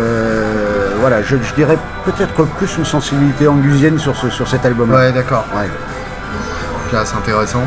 voilà, 1.01 1.23
je, 1.23 1.37
je 1.43 1.55
dirais 1.55 1.77
peut-être 2.05 2.45
plus 2.57 2.71
une 2.79 2.85
sensibilité 2.85 3.49
angusienne 3.49 3.99
sur, 3.99 4.15
ce, 4.15 4.31
sur 4.31 4.47
cet 4.47 4.65
album. 4.65 4.93
Ouais, 4.93 5.11
d'accord. 5.11 5.45
Ouais. 5.57 5.69
C'est 6.93 7.17
intéressant. 7.17 7.65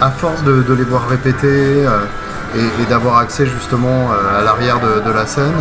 À 0.00 0.10
force 0.10 0.42
de, 0.42 0.62
de 0.62 0.74
les 0.74 0.84
voir 0.84 1.08
répéter, 1.08 1.86
euh, 1.86 2.04
et, 2.56 2.90
d'avoir 2.90 3.18
accès 3.18 3.46
justement 3.46 4.10
euh, 4.12 4.40
à 4.40 4.44
l'arrière 4.44 4.78
de, 4.80 5.10
la 5.10 5.26
scène. 5.26 5.52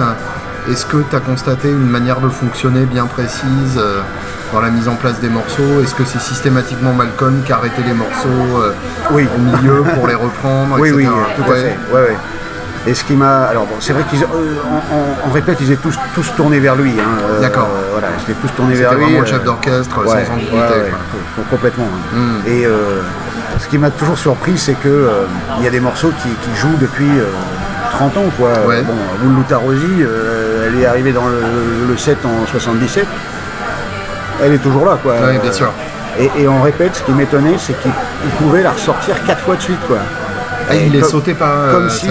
Est-ce 0.69 0.85
que 0.85 0.97
tu 1.09 1.15
as 1.15 1.19
constaté 1.19 1.69
une 1.69 1.89
manière 1.89 2.19
de 2.19 2.29
fonctionner 2.29 2.85
bien 2.85 3.07
précise 3.07 3.77
euh, 3.77 4.01
dans 4.53 4.61
la 4.61 4.69
mise 4.69 4.87
en 4.87 4.95
place 4.95 5.19
des 5.19 5.29
morceaux? 5.29 5.81
Est-ce 5.81 5.95
que 5.95 6.05
c'est 6.05 6.21
systématiquement 6.21 6.93
Malcolm 6.93 7.41
qui 7.45 7.51
arrêtait 7.51 7.83
les 7.85 7.93
morceaux 7.93 8.63
oui. 9.11 9.27
au 9.35 9.39
milieu 9.39 9.83
pour 9.95 10.07
les 10.07 10.15
reprendre 10.15 10.77
Oui, 10.79 10.91
oui, 10.91 11.07
tout 11.35 11.51
à 11.51 11.55
fait. 11.55 11.77
Et 12.87 12.93
ce 12.93 13.03
qui 13.03 13.13
m'a. 13.13 13.43
Alors 13.43 13.65
bon, 13.65 13.75
c'est 13.79 13.93
vrai 13.93 14.03
qu'ils. 14.09 14.23
Euh, 14.23 14.27
on, 15.27 15.31
répète, 15.31 15.57
ils 15.61 15.71
étaient 15.71 15.81
tous, 15.81 15.97
tous 16.15 16.35
tournés 16.35 16.59
vers 16.59 16.75
lui. 16.75 16.91
Hein, 16.99 17.39
D'accord. 17.39 17.69
voilà, 17.91 18.07
ils 18.17 18.31
étaient 18.31 18.41
tous 18.41 18.53
tournés 18.55 18.75
vers 18.75 18.93
lui. 18.93 19.03
vraiment 19.03 19.19
le 19.19 19.25
chef 19.25 19.43
d'orchestre 19.43 20.03
sans 20.05 20.33
ambiguïté. 20.33 20.91
complètement. 21.49 21.87
Hein. 22.15 22.17
Hmm. 22.17 22.47
Et 22.47 22.65
ce 23.59 23.67
qui 23.67 23.77
m'a 23.77 23.91
toujours 23.91 24.17
surpris, 24.17 24.57
c'est 24.57 24.73
que 24.73 25.09
il 25.59 25.63
y 25.63 25.67
a 25.67 25.71
des 25.71 25.79
morceaux 25.79 26.11
qui, 26.23 26.29
qui 26.29 26.59
jouent 26.59 26.77
depuis 26.79 27.09
30 27.91 28.17
ans, 28.17 28.29
quoi. 28.37 28.49
Ouais. 28.67 28.81
Bon, 28.81 28.93
elle 30.67 30.79
est 30.79 30.85
arrivée 30.85 31.11
dans 31.11 31.27
le, 31.27 31.97
7 31.97 32.17
en 32.25 32.47
77. 32.47 33.05
Elle 34.43 34.53
est 34.53 34.57
toujours 34.57 34.85
là, 34.85 34.97
quoi. 35.01 35.15
Oui, 35.27 35.37
bien 35.39 35.51
sûr. 35.51 35.71
Et, 36.19 36.47
on 36.47 36.61
répète, 36.61 36.95
ce 36.95 37.03
qui 37.03 37.11
m'étonnait, 37.11 37.57
c'est 37.57 37.79
qu'il 37.81 37.91
pouvait 38.39 38.63
la 38.63 38.71
ressortir 38.71 39.23
quatre 39.23 39.41
fois 39.41 39.55
de 39.55 39.61
suite, 39.61 39.79
quoi. 39.87 39.97
Ah, 40.71 40.75
il 40.75 40.95
est 40.95 41.03
sauté 41.03 41.33
par 41.33 41.49
euh, 41.49 41.71
comme 41.71 41.89
si, 41.89 42.07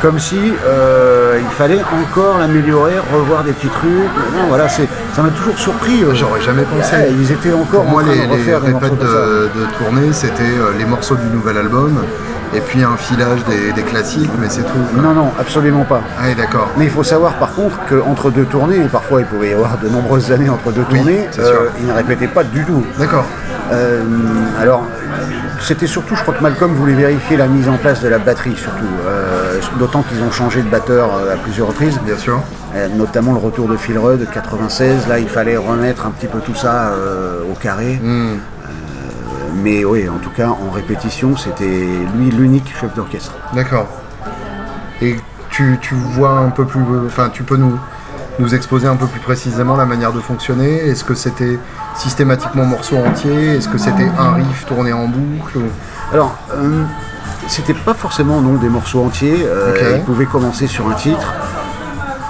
comme 0.00 0.18
si 0.18 0.38
euh, 0.64 1.38
il 1.40 1.50
fallait 1.50 1.82
encore 1.82 2.38
l'améliorer, 2.38 2.94
revoir 3.12 3.44
des 3.44 3.52
petits 3.52 3.68
trucs. 3.68 3.90
Non, 3.90 4.48
voilà, 4.48 4.68
c'est, 4.68 4.88
ça 5.14 5.22
m'a 5.22 5.30
toujours 5.30 5.58
surpris. 5.58 6.02
Euh. 6.02 6.14
J'aurais 6.14 6.40
jamais 6.40 6.62
pensé. 6.62 6.96
ils 7.10 7.30
étaient 7.30 7.52
encore. 7.52 7.82
Pour 7.82 7.90
moi, 7.90 8.02
les, 8.02 8.26
de 8.26 8.44
les 8.44 8.56
répètes 8.56 8.98
de, 8.98 9.50
de, 9.54 9.78
tournée, 9.78 10.12
c'était 10.12 10.42
les 10.78 10.84
morceaux 10.84 11.16
du 11.16 11.26
nouvel 11.26 11.58
album 11.58 12.00
et 12.54 12.60
puis 12.60 12.82
un 12.82 12.96
filage 12.96 13.40
des, 13.44 13.82
classiques, 13.82 14.30
mais 14.38 14.48
c'est 14.48 14.62
tout. 14.62 15.00
Non, 15.00 15.12
non, 15.14 15.30
absolument 15.38 15.84
pas. 15.84 16.02
Ah, 16.18 16.32
d'accord. 16.34 16.68
Mais 16.76 16.84
il 16.84 16.90
faut 16.90 17.02
savoir 17.02 17.34
par 17.34 17.54
contre 17.54 17.78
qu'entre 17.88 18.30
deux 18.30 18.44
tournées, 18.44 18.84
et 18.84 18.88
parfois 18.88 19.20
il 19.20 19.26
pouvait 19.26 19.50
y 19.50 19.52
avoir 19.52 19.78
de 19.78 19.88
nombreuses 19.88 20.30
années 20.32 20.48
entre 20.48 20.72
deux 20.72 20.82
tournées, 20.84 21.28
euh, 21.38 21.68
il 21.80 21.86
ne 21.86 21.92
répétait 21.92 22.28
pas 22.28 22.44
du 22.44 22.64
tout. 22.64 22.84
D'accord. 22.98 23.24
Euh, 23.70 24.02
alors, 24.60 24.84
c'était 25.60 25.86
surtout, 25.86 26.16
je 26.16 26.22
crois 26.22 26.34
que 26.34 26.42
Malcolm 26.42 26.72
voulait 26.74 26.94
vérifier 26.94 27.36
la 27.36 27.46
mise 27.46 27.68
en 27.68 27.76
place 27.76 28.02
de 28.02 28.08
la 28.08 28.18
batterie, 28.18 28.56
surtout. 28.56 28.84
Euh, 29.06 29.60
d'autant 29.78 30.02
qu'ils 30.02 30.22
ont 30.22 30.30
changé 30.30 30.62
de 30.62 30.68
batteur 30.68 31.10
à 31.32 31.36
plusieurs 31.36 31.68
reprises. 31.68 31.98
Bien 32.04 32.16
sûr. 32.16 32.40
notamment 32.96 33.32
le 33.32 33.38
retour 33.38 33.68
de 33.68 33.76
Phil 33.76 33.98
Rudd 33.98 34.26
96. 34.32 35.08
Là, 35.08 35.18
il 35.18 35.28
fallait 35.28 35.56
remettre 35.56 36.06
un 36.06 36.10
petit 36.10 36.26
peu 36.26 36.40
tout 36.40 36.54
ça 36.54 36.92
au 37.50 37.54
carré. 37.54 38.00
Hmm 38.02 38.36
mais 39.62 39.84
oui, 39.84 40.08
en 40.08 40.18
tout 40.18 40.30
cas, 40.30 40.48
en 40.48 40.70
répétition, 40.70 41.36
c'était 41.36 41.84
lui 42.16 42.30
l'unique 42.30 42.72
chef 42.80 42.94
d'orchestre. 42.94 43.32
D'accord. 43.54 43.88
Et 45.02 45.16
tu, 45.50 45.78
vois 45.92 46.38
un 46.38 46.50
peu 46.50 46.64
plus. 46.64 46.80
Enfin, 47.06 47.30
tu 47.30 47.42
peux 47.42 47.56
nous, 47.56 47.78
nous 48.38 48.54
exposer 48.54 48.86
un 48.86 48.96
peu 48.96 49.06
plus 49.06 49.20
précisément 49.20 49.76
la 49.76 49.84
manière 49.84 50.12
de 50.12 50.20
fonctionner? 50.20 50.76
Est-ce 50.88 51.04
que 51.04 51.14
c'était 51.14 51.58
systématiquement 51.96 52.64
morceau 52.64 52.96
entier? 52.96 53.56
Est-ce 53.56 53.68
que 53.68 53.78
c'était 53.78 54.08
un 54.18 54.32
riff 54.32 54.66
tourné 54.66 54.92
en 54.92 55.06
boucle 55.06 55.58
Alors, 56.12 56.36
euh, 56.54 56.84
c'était 57.48 57.74
pas 57.74 57.94
forcément 57.94 58.40
non 58.40 58.54
des 58.54 58.68
morceaux 58.68 59.04
entiers. 59.04 59.44
Euh, 59.44 59.96
il 59.96 60.02
pouvait 60.02 60.26
commencer 60.26 60.66
sur 60.66 60.88
un 60.88 60.94
titre. 60.94 61.34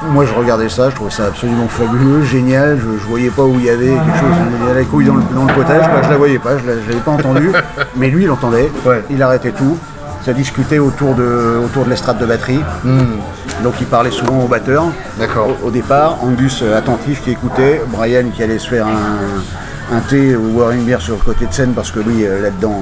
Moi 0.09 0.25
je 0.25 0.33
regardais 0.33 0.71
ça, 0.71 0.89
je 0.89 0.95
trouvais 0.95 1.11
ça 1.11 1.27
absolument 1.27 1.69
fabuleux, 1.69 2.23
génial, 2.25 2.79
je, 2.79 2.99
je 2.99 3.07
voyais 3.07 3.29
pas 3.29 3.43
où 3.43 3.55
il 3.59 3.67
y 3.67 3.69
avait 3.69 3.89
quelque 3.89 4.19
chose, 4.19 4.35
il 4.63 4.67
y 4.67 4.71
a 4.71 4.75
la 4.75 4.85
couille 4.85 5.05
dans 5.05 5.15
le, 5.15 5.55
potage, 5.55 5.85
je 6.05 6.09
la 6.09 6.17
voyais 6.17 6.39
pas, 6.39 6.57
je 6.57 6.67
l'avais 6.67 7.01
pas 7.05 7.11
entendu, 7.11 7.53
mais 7.97 8.09
lui 8.09 8.23
il 8.23 8.29
l'entendait, 8.29 8.73
il 9.11 9.23
arrêtait 9.23 9.53
tout, 9.53 9.77
ça 10.25 10.33
discutait 10.33 10.79
autour 10.79 11.15
de, 11.15 11.59
autour 11.65 11.85
de 11.85 11.91
l'estrade 11.91 12.19
de 12.19 12.27
batterie, 12.27 12.61
hmm. 12.85 13.63
donc 13.63 13.75
il 13.81 13.87
parlait 13.87 14.11
souvent 14.11 14.45
au 14.45 14.49
batteur, 14.49 14.85
au, 15.19 15.67
au, 15.67 15.71
départ, 15.71 16.23
Angus 16.23 16.63
euh, 16.63 16.77
attentif 16.77 17.23
qui 17.23 17.31
écoutait, 17.31 17.83
Brian 17.89 18.25
qui 18.35 18.43
allait 18.43 18.59
se 18.59 18.69
faire 18.69 18.87
un, 18.87 20.01
thé 20.09 20.37
ou 20.37 20.51
boire 20.51 20.71
une 20.71 20.85
bière 20.85 21.01
sur 21.01 21.15
le 21.15 21.21
côté 21.21 21.47
de 21.47 21.53
scène 21.53 21.73
parce 21.73 21.91
que 21.91 22.01
lui 22.01 22.25
euh, 22.25 22.43
là-dedans... 22.43 22.81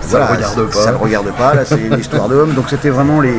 ça 0.00 0.20
ne 0.20 0.36
regarde 0.36 0.70
pas. 0.70 0.78
Ça 0.78 0.92
ne 0.92 0.96
regarde 0.96 1.32
pas, 1.32 1.54
là 1.54 1.64
c'est 1.64 1.80
une 1.80 1.98
histoire 1.98 2.28
d'homme, 2.28 2.52
donc 2.52 2.66
c'était 2.68 2.90
vraiment 2.90 3.20
les, 3.20 3.34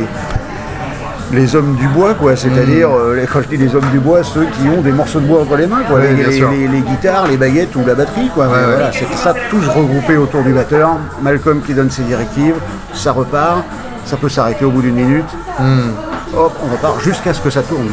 les 1.35 1.55
hommes 1.55 1.75
du 1.75 1.87
bois, 1.87 2.13
quoi. 2.13 2.35
C'est-à-dire, 2.35 2.89
mm. 2.89 2.93
euh, 2.93 3.25
quand 3.31 3.41
je 3.41 3.49
dis 3.49 3.57
les 3.57 3.75
hommes 3.75 3.89
du 3.91 3.99
bois, 3.99 4.23
ceux 4.23 4.45
qui 4.45 4.67
ont 4.67 4.81
des 4.81 4.91
morceaux 4.91 5.19
de 5.19 5.27
bois 5.27 5.41
entre 5.41 5.55
les 5.57 5.67
mains, 5.67 5.83
quoi. 5.87 5.99
les, 5.99 6.81
guitares, 6.81 7.27
les 7.27 7.37
baguettes 7.37 7.75
ou 7.75 7.85
la 7.85 7.95
batterie, 7.95 8.29
quoi. 8.33 8.47
voilà, 8.47 8.91
c'est 8.91 9.11
ça, 9.15 9.33
tous 9.49 9.67
regroupés 9.67 10.17
autour 10.17 10.43
du 10.43 10.53
batteur. 10.53 10.97
Malcolm 11.21 11.61
qui 11.61 11.73
donne 11.73 11.91
ses 11.91 12.03
directives, 12.03 12.55
ça 12.93 13.11
repart, 13.11 13.63
ça 14.05 14.17
peut 14.17 14.29
s'arrêter 14.29 14.65
au 14.65 14.71
bout 14.71 14.81
d'une 14.81 14.95
minute. 14.95 15.29
Mm. 15.59 15.91
Hop, 16.35 16.53
on 16.65 16.71
repart 16.71 17.01
jusqu'à 17.01 17.33
ce 17.33 17.41
que 17.41 17.49
ça 17.49 17.61
tourne. 17.61 17.87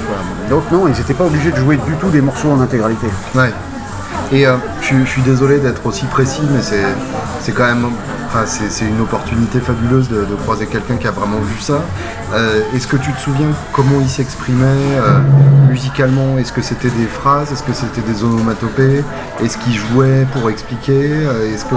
Donc 0.49 0.65
non, 0.73 0.89
ils 0.89 0.97
n'étaient 0.97 1.15
pas 1.15 1.25
obligés 1.25 1.51
de 1.51 1.57
jouer 1.57 1.77
du 1.77 1.95
tout 2.01 2.09
des 2.09 2.21
morceaux 2.21 2.51
en 2.51 2.61
intégralité. 2.61 3.07
Ouais. 3.35 3.53
Et 4.33 4.47
euh, 4.47 4.57
je, 4.81 5.05
suis 5.05 5.23
désolé 5.23 5.59
d'être 5.59 5.85
aussi 5.87 6.07
précis, 6.07 6.43
mais 6.51 6.61
c'est 6.63 7.53
quand 7.53 7.67
même 7.67 7.87
c'est 8.47 8.85
une 8.85 9.01
opportunité 9.01 9.61
fabuleuse 9.61 10.09
de, 10.09 10.25
croiser 10.43 10.67
quelqu'un 10.67 10.97
qui 10.97 11.07
a 11.07 11.11
vraiment 11.11 11.39
vu 11.39 11.61
ça. 11.61 11.83
Euh, 12.35 12.63
est-ce 12.75 12.87
que 12.87 12.97
tu 12.97 13.13
te 13.13 13.21
souviens 13.21 13.49
comment 13.73 14.01
il 14.01 14.09
s'exprimait 14.09 14.65
euh, 14.97 15.19
musicalement? 15.69 16.39
Est-ce 16.39 16.53
que 16.53 16.63
c'était 16.63 16.91
des 16.91 17.07
phrases? 17.07 17.53
Est-ce 17.53 17.63
que 17.63 17.73
c'était 17.73 18.01
des 18.01 18.25
onomatopées? 18.25 19.05
Est-ce 19.43 19.59
qu'il 19.59 19.75
jouait 19.75 20.27
pour 20.33 20.51
expliquer? 20.51 21.11
Euh, 21.13 21.55
Est-ce 21.55 21.65
que 21.67 21.75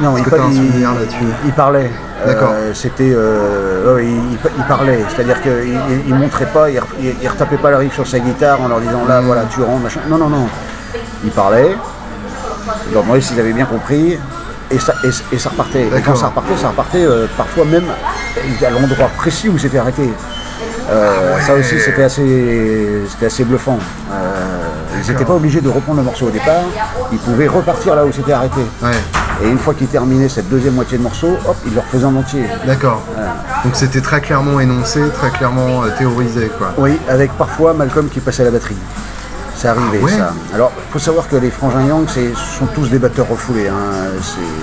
non, 0.00 0.16
il, 0.16 0.34
as 0.34 0.42
un 0.42 0.52
souvenir 0.52 0.94
là-dessus? 0.94 1.26
Il 1.44 1.52
parlait. 1.52 1.90
D'accord. 2.26 2.54
c'était, 2.72 3.10
il, 3.10 4.64
parlait, 4.66 5.04
c'est-à-dire 5.14 5.40
qu'il 5.42 5.78
il, 6.08 6.14
montrait 6.14 6.46
pas, 6.46 6.70
il, 6.70 6.80
il, 7.22 7.28
retapait 7.28 7.58
pas 7.58 7.70
la 7.70 7.78
rive 7.78 7.92
sur 7.92 8.06
sa 8.06 8.18
guitare 8.18 8.60
en 8.62 8.68
leur 8.68 8.80
disant 8.80 9.04
là, 9.06 9.20
voilà, 9.20 9.44
tu 9.44 9.62
rentres, 9.62 9.82
machin. 9.82 10.00
Non, 10.08 10.16
non, 10.16 10.30
non. 10.30 10.48
Il 11.22 11.30
parlait. 11.30 11.76
Je 12.88 12.94
leur 12.94 13.02
demandais 13.02 13.20
s'ils 13.20 13.38
avaient 13.38 13.52
bien 13.52 13.66
compris 13.66 14.18
et 14.70 14.78
ça, 14.78 14.94
et, 15.04 15.38
ça 15.38 15.50
repartait. 15.50 15.86
Et 15.96 16.00
quand 16.04 16.16
ça 16.16 16.26
repartait, 16.26 16.56
ça 16.56 16.68
repartait 16.68 17.04
euh, 17.04 17.26
parfois 17.36 17.64
même 17.64 17.84
à 18.64 18.70
l'endroit 18.70 19.08
précis 19.16 19.48
où 19.48 19.58
c'était 19.58 19.78
arrêté. 19.78 20.08
Euh, 20.88 21.40
ça 21.40 21.54
aussi, 21.54 21.80
c'était 21.80 22.04
assez, 22.04 23.02
assez 23.24 23.44
bluffant. 23.44 23.78
Euh, 24.12 24.68
ils 25.02 25.10
n'étaient 25.10 25.24
pas 25.24 25.34
obligés 25.34 25.60
de 25.60 25.68
reprendre 25.68 25.98
le 25.98 26.04
morceau 26.04 26.26
au 26.26 26.30
départ, 26.30 26.62
ils 27.12 27.18
pouvaient 27.18 27.48
repartir 27.48 27.94
là 27.94 28.04
où 28.04 28.12
c'était 28.12 28.32
arrêté. 28.32 28.60
Et 29.44 29.48
une 29.48 29.58
fois 29.58 29.74
qu'ils 29.74 29.88
terminaient 29.88 30.28
cette 30.28 30.48
deuxième 30.48 30.74
moitié 30.74 30.96
de 30.96 31.02
morceau, 31.02 31.36
hop, 31.46 31.56
ils 31.66 31.74
le 31.74 31.80
refaisaient 31.80 32.06
en 32.06 32.16
entier. 32.16 32.44
D'accord. 32.66 33.02
Donc 33.64 33.76
c'était 33.76 34.00
très 34.00 34.20
clairement 34.20 34.60
énoncé, 34.60 35.00
très 35.12 35.30
clairement 35.30 35.82
théorisé. 35.98 36.50
Quoi. 36.56 36.72
Oui, 36.78 36.98
avec 37.08 37.32
parfois 37.32 37.74
Malcolm 37.74 38.08
qui 38.08 38.20
passait 38.20 38.44
la 38.44 38.50
batterie. 38.50 38.76
C'est 39.56 39.68
arrivé 39.68 40.00
ça. 40.08 40.34
Alors, 40.54 40.70
il 40.76 40.92
faut 40.92 40.98
savoir 40.98 41.28
que 41.28 41.36
les 41.36 41.50
frangins 41.50 41.86
Yang, 41.86 42.08
sont 42.34 42.66
tous 42.74 42.90
des 42.90 42.98
batteurs 42.98 43.28
refoulés. 43.28 43.68
Hein. 43.68 44.10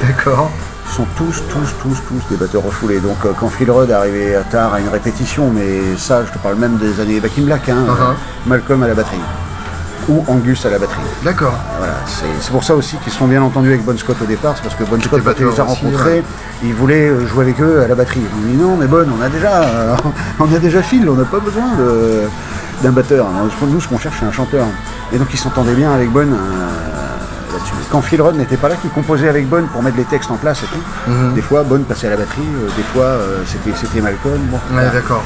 D'accord. 0.02 0.52
Sont 0.88 1.08
tous, 1.18 1.42
tous, 1.50 1.74
tous, 1.82 1.98
tous 2.08 2.30
des 2.30 2.36
batteurs 2.38 2.64
refoulés. 2.64 3.00
Donc, 3.00 3.18
euh, 3.26 3.32
quand 3.40 3.50
Phil 3.50 3.72
Rudd 3.72 3.90
arrivait 3.90 4.38
tard 4.52 4.74
à 4.74 4.80
une 4.80 4.90
répétition, 4.90 5.50
mais 5.50 5.98
ça, 5.98 6.24
je 6.26 6.32
te 6.32 6.38
parle 6.38 6.56
même 6.56 6.78
des 6.78 7.00
années 7.00 7.20
Back 7.20 7.32
in 7.40 7.44
Black, 7.44 7.70
hein. 7.70 7.86
Malcolm 8.46 8.84
à 8.84 8.88
la 8.88 8.94
batterie. 8.94 9.18
Ou 10.10 10.24
Angus 10.28 10.66
à 10.66 10.70
la 10.70 10.80
batterie. 10.80 11.02
D'accord. 11.24 11.54
Voilà, 11.78 11.94
c'est 12.06 12.52
pour 12.52 12.64
ça 12.64 12.76
aussi 12.76 12.98
qu'ils 12.98 13.12
se 13.12 13.18
sont 13.20 13.28
bien 13.28 13.42
entendus 13.42 13.70
avec 13.70 13.86
Bon 13.86 13.98
Scott 13.98 14.18
au 14.22 14.26
départ, 14.26 14.54
c'est 14.56 14.64
parce 14.64 14.76
que 14.76 14.84
Bon 14.84 15.02
Scott, 15.02 15.22
quand 15.24 15.34
il 15.40 15.46
les 15.46 15.60
a 15.60 15.64
rencontrés, 15.64 16.24
il 16.64 16.74
voulait 16.74 17.08
euh, 17.10 17.26
jouer 17.28 17.46
avec 17.46 17.62
eux 17.62 17.82
à 17.82 17.88
la 17.88 17.96
batterie. 17.96 18.22
Il 18.46 18.52
dit 18.52 18.58
non, 18.62 18.76
mais 18.76 18.88
Bon, 18.88 19.06
on 19.18 19.22
a 19.22 19.30
déjà, 19.30 19.64
on 20.40 20.54
a 20.54 20.60
déjà 20.60 20.82
Phil, 20.82 21.08
on 21.10 21.16
n'a 21.16 21.26
pas 21.26 21.40
besoin 21.40 21.64
d'un 22.82 22.92
batteur. 22.92 23.28
Nous, 23.62 23.82
ce 23.82 23.88
qu'on 23.88 23.98
cherche, 23.98 24.18
c'est 24.20 24.26
un 24.26 24.32
chanteur. 24.32 24.66
Et 25.14 25.18
donc, 25.18 25.28
il 25.32 25.40
s'entendait 25.40 25.76
bien 25.76 25.92
avec 25.94 26.12
Bonne 26.12 26.34
euh, 26.34 27.54
là-dessus. 27.54 27.74
Quand 27.92 28.02
Phil 28.02 28.22
Rudd 28.22 28.36
n'était 28.36 28.58
pas 28.58 28.68
là, 28.70 28.76
qui 28.76 28.90
composait 28.90 29.30
avec 29.30 29.48
Bonne 29.48 29.66
pour 29.68 29.84
mettre 29.84 29.98
les 29.98 30.06
textes 30.06 30.32
en 30.32 30.36
place 30.38 30.64
et 30.64 30.66
tout. 30.66 31.12
Mhm. 31.12 31.34
Des 31.34 31.42
fois, 31.42 31.64
Bonne 31.64 31.84
passait 31.84 32.08
à 32.08 32.12
la 32.12 32.18
batterie, 32.18 32.42
euh, 32.42 32.68
des 32.76 32.84
fois, 32.84 33.06
euh, 33.06 33.44
c'était, 33.46 33.76
c'était 33.78 34.02
Malcolm. 34.02 34.42
Bon, 34.50 34.60
ouais, 34.76 34.90
d'accord. 34.92 35.24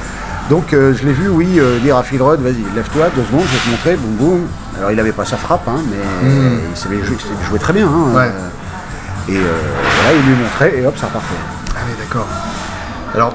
Donc, 0.50 0.68
je 0.72 1.06
l'ai 1.06 1.14
vu, 1.14 1.28
oui, 1.28 1.60
dire 1.82 1.98
à 1.98 2.04
Phil 2.04 2.22
Rudd, 2.22 2.40
vas-y, 2.40 2.64
lève-toi, 2.76 3.08
deux 3.16 3.24
secondes, 3.24 3.46
je 3.46 3.54
vais 3.54 3.66
te 3.66 3.70
montrer, 3.70 3.96
boum 3.96 4.16
boum. 4.16 4.48
Alors, 4.78 4.92
il 4.92 4.98
n'avait 4.98 5.12
pas 5.12 5.26
sa 5.26 5.36
frappe, 5.38 5.68
hein, 5.68 5.80
mais 5.90 6.30
mhm. 6.30 6.60
il 6.72 6.78
savait 6.78 7.00
jouer, 7.04 7.60
très 7.60 7.74
bien. 7.74 7.88
Hein, 7.88 8.30
et 9.28 9.34
là, 9.34 10.14
il 10.14 10.26
lui 10.26 10.42
montrait, 10.42 10.78
et 10.78 10.86
hop, 10.86 10.98
ça 10.98 11.08
partait. 11.08 11.28
Ah 11.76 11.80
oui, 11.86 11.94
d'accord. 12.00 12.28
Alors, 13.14 13.34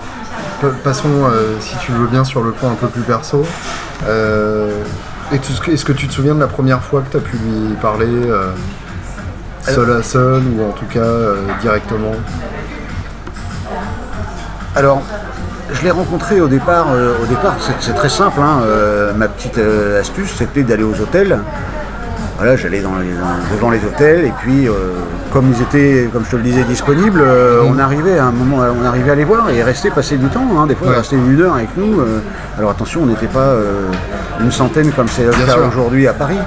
passons, 0.83 1.31
si 1.61 1.77
tu 1.79 1.93
veux 1.93 2.07
bien, 2.07 2.25
sur 2.25 2.43
le 2.43 2.53
point 2.53 2.71
un 2.71 2.77
peu 2.77 2.89
plus 2.89 3.03
perso. 3.03 3.45
Euh, 4.07 4.83
est-ce 5.33 5.85
que 5.85 5.93
tu 5.93 6.09
te 6.09 6.13
souviens 6.13 6.35
de 6.35 6.41
la 6.41 6.47
première 6.47 6.83
fois 6.83 7.03
que 7.03 7.11
tu 7.11 7.17
as 7.17 7.21
pu 7.21 7.37
lui 7.37 7.75
parler 7.75 8.07
euh, 8.09 8.53
seul 9.63 9.91
à 9.93 10.03
seul 10.03 10.43
ou 10.57 10.69
en 10.69 10.73
tout 10.73 10.87
cas 10.87 11.01
euh, 11.01 11.43
directement? 11.61 12.13
Alors, 14.75 15.03
je 15.75 15.83
l'ai 15.83 15.91
rencontré 15.91 16.41
au 16.41 16.49
départ. 16.49 16.87
au 17.23 17.27
départ, 17.27 17.55
c'est 17.81 17.95
très 17.95 18.09
simple. 18.09 18.41
Hein, 18.41 18.61
ma 19.17 19.29
petite 19.29 19.59
astuce, 20.01 20.33
c'était 20.37 20.63
d'aller 20.63 20.85
aux 20.85 21.01
hôtels. 21.01 21.39
voilà, 22.39 22.57
j'allais 22.57 22.81
dans 22.81 22.97
les- 22.97 23.13
dans- 23.13 23.55
devant 23.55 23.71
les 23.71 23.79
hôtels 23.85 24.25
et 24.25 24.33
puis 24.41 24.67
euh, 24.67 24.73
comme 25.33 25.53
ils 25.55 25.63
étaient, 25.63 26.09
comme 26.13 26.25
je 26.25 26.31
te 26.33 26.37
le 26.37 26.43
disais, 26.43 26.65
disponibles, 26.65 27.21
euh, 27.23 27.61
on 27.65 27.79
arrivait 27.79 28.19
à 28.19 28.25
un 28.25 28.33
moment, 28.33 28.65
on 28.81 28.85
arrivait 28.85 29.13
à 29.13 29.15
les 29.15 29.23
voir 29.25 29.49
et 29.51 29.63
rester 29.63 29.91
passer 29.91 30.17
du 30.17 30.27
temps. 30.27 30.47
hein. 30.59 30.67
des 30.67 30.75
fois, 30.75 30.89
Ouais. 30.89 30.97
rester 30.97 31.15
une 31.15 31.41
heure 31.41 31.55
avec 31.55 31.69
nous. 31.77 32.01
euh. 32.01 32.19
alors 32.59 32.71
attention, 32.73 33.03
on 33.05 33.07
n'était 33.07 33.29
pas 33.29 33.39
euh, 33.39 33.87
une 34.41 34.51
centaine 34.51 34.91
comme 34.91 35.07
c'est 35.09 35.25
le 35.25 35.31
cas 35.31 35.57
aujourd'hui 35.69 36.09
à 36.09 36.15
Paris. 36.15 36.39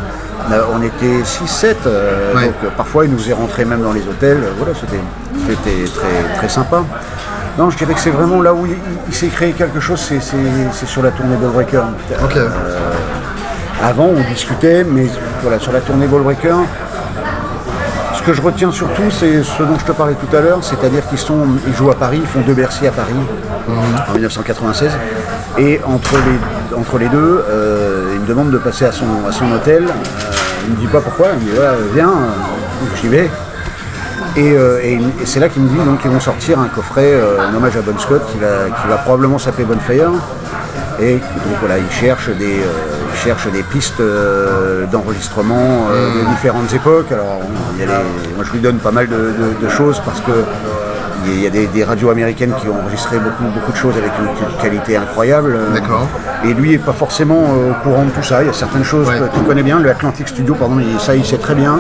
Euh, 0.52 0.64
on 0.78 0.82
était 0.84 1.24
6-7, 1.24 1.76
euh, 1.88 2.34
Ouais. 2.36 2.46
donc 2.48 2.56
euh, 2.66 2.68
parfois 2.76 3.06
ils 3.06 3.12
nous 3.12 3.18
faisaient 3.18 3.34
rentrer 3.34 3.64
même 3.64 3.82
dans 3.82 3.94
les 3.94 4.02
hôtels. 4.02 4.40
euh, 4.44 4.52
voilà, 4.58 4.74
c'était 4.78 5.00
c'était 5.48 5.90
très, 5.92 6.38
très 6.40 6.50
sympa. 6.50 6.84
Non, 7.58 7.70
je 7.70 7.78
dirais 7.78 7.94
que 7.94 8.00
c'est 8.00 8.10
vraiment 8.10 8.42
là 8.42 8.54
où 8.54 8.66
il, 8.66 8.76
il 9.08 9.14
s'est 9.14 9.28
créé 9.28 9.52
quelque 9.54 9.80
chose, 9.80 10.00
c'est- 10.00 10.86
sur 10.86 11.02
la 11.02 11.12
tournée 11.12 11.36
Ballbreaker. 11.38 11.84
Ok. 12.24 12.38
Avant, 13.82 14.06
on 14.16 14.30
discutait, 14.34 14.84
mais 14.84 15.08
voilà, 15.42 15.60
sur 15.60 15.72
la 15.72 15.80
tournée 15.80 16.08
Ballbreaker, 16.08 16.58
ce 18.14 18.22
que 18.24 18.34
je 18.34 18.42
retiens 18.42 18.72
surtout, 18.72 19.10
c'est 19.12 19.44
ce 19.44 19.64
dont 19.64 19.78
je 19.80 19.86
te 19.86 19.92
parlais 19.92 20.16
tout 20.16 20.36
à 20.36 20.42
l'heure, 20.42 20.64
c'est-à-dire 20.64 21.08
qu'ils 21.08 21.18
sont, 21.18 21.46
ils 21.68 21.74
jouent 21.76 21.92
à 21.92 21.96
Paris, 21.96 22.20
ils 22.22 22.28
font 22.28 22.42
deux 22.42 22.54
Bercy 22.54 22.88
à 22.88 22.92
Paris 22.92 23.14
en 24.10 24.14
1996, 24.14 24.92
et 25.58 25.80
entre 25.86 26.16
les, 26.16 26.76
entre 26.78 26.98
les 26.98 27.08
deux, 27.08 27.46
euh, 27.50 28.12
il 28.16 28.22
me 28.22 28.26
demande 28.28 28.52
de 28.52 28.58
passer 28.58 28.86
à 28.86 28.92
son, 28.92 29.06
à 29.28 29.32
son 29.32 29.50
hôtel. 29.52 29.84
Euh, 29.86 29.92
il 30.68 30.74
me 30.74 30.80
dit 30.80 30.88
pas 30.88 31.00
pourquoi, 31.00 31.28
il 31.34 31.40
me 31.46 31.52
dit 31.52 31.56
voilà, 31.56 31.74
viens, 31.94 32.10
euh, 32.10 32.82
donc 32.82 32.90
j'y 33.02 33.08
vais. 33.08 33.30
Et, 34.38 34.52
euh, 34.54 34.80
et 34.84 35.00
c'est 35.26 35.40
là 35.40 35.50
qu'il 35.50 35.62
me 35.62 35.70
dit 35.70 35.76
donc 35.86 36.02
qu'ils 36.02 36.12
vont 36.12 36.20
sortir 36.20 36.60
un 36.60 36.68
coffret 36.68 37.12
euh, 37.14 37.38
en 37.50 37.56
hommage 37.56 37.76
à 37.78 37.82
Bon 37.82 37.98
Scott 37.98 38.22
qui 38.32 38.38
va, 38.40 38.66
qui 38.82 38.88
va 38.88 38.98
probablement 38.98 39.38
s'appeler 39.38 39.66
Bonfire. 39.66 40.12
Et 41.00 41.14
donc 41.16 41.58
voilà, 41.60 41.78
il 41.78 41.90
cherche 41.92 42.30
des, 42.30 42.60
euh, 42.62 43.52
des 43.52 43.64
pistes 43.64 44.00
euh, 44.00 44.86
d'enregistrement 44.86 45.88
euh, 45.92 46.22
de 46.24 46.30
différentes 46.30 46.72
époques. 46.74 47.12
Alors 47.12 47.40
il 47.76 47.80
y 47.82 47.84
a 47.84 47.88
les- 47.88 48.34
moi 48.36 48.44
je 48.46 48.52
lui 48.52 48.60
donne 48.60 48.78
pas 48.78 48.92
mal 48.92 49.08
de, 49.08 49.16
de- 49.16 49.66
de 49.66 49.70
choses 49.70 50.02
parce 50.06 50.20
que 50.22 50.32
il 51.28 51.42
y 51.42 51.48
a 51.48 51.50
des, 51.50 51.66
des 51.66 51.84
radios 51.84 52.12
américaines 52.12 52.54
qui 52.62 52.68
ont 52.70 52.80
enregistré 52.80 53.18
beaucoup, 53.18 53.46
beaucoup 53.52 53.72
de 53.72 53.78
choses 53.78 53.96
avec 53.98 54.12
une 54.20 54.62
qualité 54.62 54.96
incroyable. 54.96 55.58
D'accord. 55.74 56.08
Et 56.44 56.54
lui 56.54 56.74
est 56.76 56.78
pas 56.78 56.94
forcément 56.94 57.42
euh, 57.56 57.72
au 57.72 57.84
courant 57.84 58.04
de 58.06 58.12
tout 58.12 58.22
ça. 58.22 58.44
Il 58.44 58.48
y 58.48 58.50
a 58.50 58.54
certaines 58.54 58.84
choses 58.84 59.08
Ouais. 59.08 59.20
tu 59.34 59.40
connais 59.42 59.64
bien. 59.64 59.80
Le 59.80 59.90
Atlantic 59.90 60.28
Studio, 60.28 60.54
pardon, 60.54 60.78
il- 60.80 61.00
ça 61.00 61.16
il 61.16 61.26
sait 61.26 61.38
très 61.40 61.56
bien. 61.56 61.80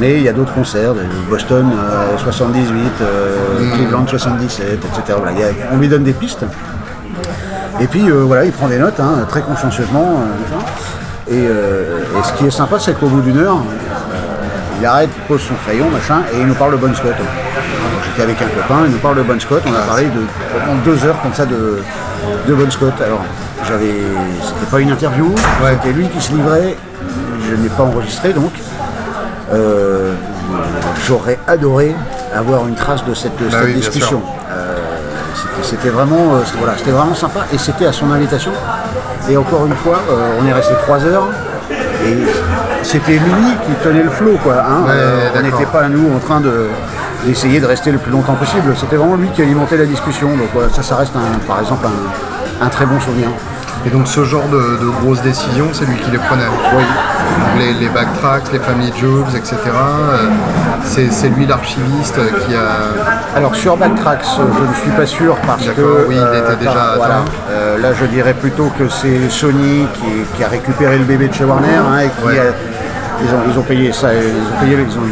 Mais 0.00 0.16
il 0.16 0.22
y 0.22 0.28
a 0.28 0.32
d'autres 0.32 0.52
concerts, 0.54 0.94
Boston 1.28 1.70
euh, 1.72 2.16
78, 2.18 2.78
euh, 3.02 3.70
Cleveland 3.74 4.06
77, 4.06 4.66
etc. 4.84 5.18
Voilà, 5.20 5.32
a- 5.46 5.74
on 5.74 5.78
lui 5.78 5.88
donne 5.88 6.02
des 6.02 6.12
pistes. 6.12 6.44
Et 7.80 7.86
puis 7.86 8.08
euh, 8.10 8.22
voilà, 8.24 8.44
il 8.44 8.52
prend 8.52 8.68
des 8.68 8.78
notes, 8.78 8.98
hein, 9.00 9.24
très 9.28 9.42
consciencieusement. 9.42 10.20
euh, 11.28 11.30
et, 11.30 11.46
euh, 11.46 11.98
et 12.18 12.26
ce 12.26 12.32
qui 12.34 12.46
est 12.46 12.50
sympa, 12.50 12.78
c'est 12.78 12.98
qu'au 12.98 13.06
bout 13.06 13.20
d'une 13.20 13.38
heure, 13.38 13.56
euh, 13.58 14.78
il 14.80 14.86
arrête, 14.86 15.10
il 15.16 15.22
pose 15.28 15.40
son 15.40 15.54
crayon, 15.64 15.88
machin, 15.90 16.22
et 16.34 16.40
il 16.40 16.46
nous 16.46 16.54
parle 16.54 16.72
de 16.72 16.76
Bon 16.78 16.92
Scott. 16.94 17.14
J'étais 18.04 18.22
avec 18.22 18.42
un 18.42 18.46
copain, 18.46 18.82
il 18.86 18.92
nous 18.92 18.98
parle 18.98 19.16
de 19.16 19.22
Bon 19.22 19.38
Scott, 19.40 19.62
on 19.66 19.74
a 19.74 19.80
parlé 19.86 20.04
de 20.06 20.20
pendant 20.66 20.78
deux 20.84 21.04
heures 21.04 21.20
comme 21.22 21.32
ça 21.32 21.46
de, 21.46 21.78
de 22.48 22.54
Bon 22.54 22.70
Scott. 22.70 22.92
Alors 23.04 23.22
j'avais, 23.68 23.92
c'était 24.42 24.70
pas 24.70 24.80
une 24.80 24.90
interview, 24.90 25.26
Ouais. 25.62 25.76
c'était 25.80 25.94
lui 25.94 26.08
qui 26.08 26.20
se 26.20 26.32
livrait. 26.32 26.76
Je 27.48 27.56
n'ai 27.56 27.68
pas 27.68 27.82
enregistré 27.84 28.32
donc. 28.32 28.52
Euh, 29.52 30.12
J'aurais 31.06 31.38
adoré 31.48 31.94
avoir 32.34 32.66
une 32.68 32.74
trace 32.74 33.04
de 33.04 33.14
cette, 33.14 33.36
Bah 33.38 33.44
cette 33.50 33.60
oui, 33.64 33.72
bien 33.72 33.80
discussion. 33.80 34.22
Euh, 34.50 34.76
c'était- 35.62 35.88
vraiment, 35.90 36.34
euh, 36.36 36.38
voilà, 36.58 36.74
c'était 36.78 36.90
vraiment 36.92 37.14
sympa 37.14 37.40
et 37.52 37.58
c'était 37.58 37.86
à 37.86 37.92
son 37.92 38.10
invitation. 38.12 38.52
Et 39.28 39.36
encore 39.36 39.66
une 39.66 39.74
fois, 39.74 39.98
on 40.40 40.46
est 40.46 40.52
resté 40.52 40.74
trois 40.84 41.04
heures 41.04 41.26
et 41.70 42.16
c'était 42.82 43.12
lui 43.12 43.20
qui 43.66 43.72
tenait 43.82 44.02
le 44.04 44.10
flot, 44.10 44.38
quoi. 44.42 44.54
hein. 44.68 44.82
Ouais, 44.86 44.92
on 45.38 45.42
n'était 45.42 45.66
pas 45.66 45.88
nous 45.88 46.14
en 46.14 46.18
train 46.18 46.40
de 46.40 46.68
d'essayer 47.24 47.60
de 47.60 47.66
rester 47.66 47.92
le 47.92 47.98
plus 47.98 48.10
longtemps 48.10 48.34
possible. 48.34 48.74
C'était 48.76 48.96
vraiment 48.96 49.14
lui 49.16 49.28
qui 49.28 49.42
alimentait 49.42 49.76
la 49.76 49.86
discussion. 49.86 50.28
Donc 50.36 50.48
voilà, 50.52 50.68
ça, 50.70 50.82
ça 50.82 50.96
reste 50.96 51.14
un- 51.16 51.38
par 51.46 51.60
exemple 51.60 51.86
un, 51.86 52.64
un 52.66 52.68
très 52.68 52.84
bon 52.86 52.98
souvenir. 53.00 53.28
Et 53.86 53.90
donc 53.90 54.06
ce 54.08 54.24
genre 54.24 54.46
de, 54.48 54.78
de 54.84 54.90
grosses 55.02 55.22
décisions, 55.22 55.68
c'est 55.72 55.84
lui 55.84 55.96
qui 55.96 56.10
les 56.10 56.18
prenait. 56.18 56.46
Oui. 56.76 56.82
Les, 57.58 57.72
les 57.74 57.88
backtracks, 57.88 58.50
les 58.52 58.58
familles 58.58 58.92
Jobs, 59.00 59.28
etc. 59.36 59.56
euh, 59.66 60.28
c'est 60.84 61.28
lui 61.28 61.46
l'archiviste 61.46 62.18
qui 62.46 62.54
a. 62.54 63.36
Alors 63.36 63.54
sur 63.54 63.76
Backtracks, 63.76 64.24
je 64.36 64.42
ne 64.68 64.74
suis 64.74 64.90
pas 64.90 65.06
sûr 65.06 65.36
parce 65.46 65.64
que 65.66 66.06
oui, 66.08 66.16
il 66.16 66.38
était 66.38 66.56
déjà 66.56 66.94
voilà, 66.96 67.24
euh, 67.50 67.78
là 67.78 67.90
je 67.98 68.04
dirais 68.06 68.34
plutôt 68.34 68.70
que 68.78 68.88
c'est 68.88 69.28
Sony 69.30 69.86
qui, 69.94 70.36
qui 70.36 70.44
a 70.44 70.48
récupéré 70.48 70.98
le 70.98 71.04
bébé 71.04 71.28
de 71.28 71.34
chez 71.34 71.44
Warner 71.44 71.68
hein, 71.76 71.98
et 72.00 72.08
qui 72.20 72.26
Ouais. 72.26 72.38
a- 72.38 73.22
ils, 73.24 73.28
ont, 73.34 73.40
ils 73.52 73.58
ont 73.58 73.62
payé 73.62 73.92
ça, 73.92 74.08
ils 74.12 74.18
ont 74.18 74.60
payé 74.60 74.76
ils 74.88 74.98
ont- 74.98 75.02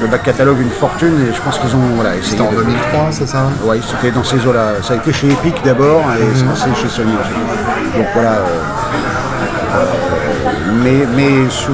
le 0.00 0.06
back 0.06 0.22
catalogue 0.22 0.60
une 0.60 0.70
fortune 0.70 1.14
et 1.28 1.34
je 1.34 1.40
pense 1.42 1.58
qu'ils 1.58 1.74
ont 1.74 1.88
voilà. 1.96 2.10
C'était 2.22 2.40
en 2.40 2.50
de- 2.52 2.56
2003, 2.56 3.08
c'est 3.10 3.26
ça 3.28 3.42
Oui, 3.64 3.82
c'était 3.86 4.12
dans 4.12 4.24
ces 4.24 4.44
eaux-là. 4.46 4.74
Ça 4.82 4.94
a 4.94 4.96
été 4.96 5.12
chez 5.12 5.28
Epic 5.28 5.56
d'abord 5.64 6.02
et 6.18 6.22
Mhm. 6.24 6.30
c'est 6.34 6.44
passé 6.46 6.68
chez 6.80 6.88
Sony 6.88 7.12
ensuite. 7.20 7.96
Donc 7.96 8.06
voilà. 8.14 8.30
euh, 8.30 8.42
euh, 9.74 9.84
mais, 10.82 11.06
mais 11.16 11.48
sous 11.50 11.72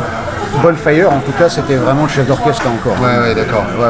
Bonfire, 0.63 1.11
en 1.13 1.19
tout 1.21 1.33
cas, 1.33 1.49
c'était 1.49 1.75
vraiment 1.77 2.05
le 2.05 2.09
chef 2.09 2.27
d'orchestre 2.27 2.63
encore. 2.69 2.97
Ouais, 3.03 3.19
ouais, 3.29 3.35
d'accord. 3.35 3.65
Ouais, 3.79 3.87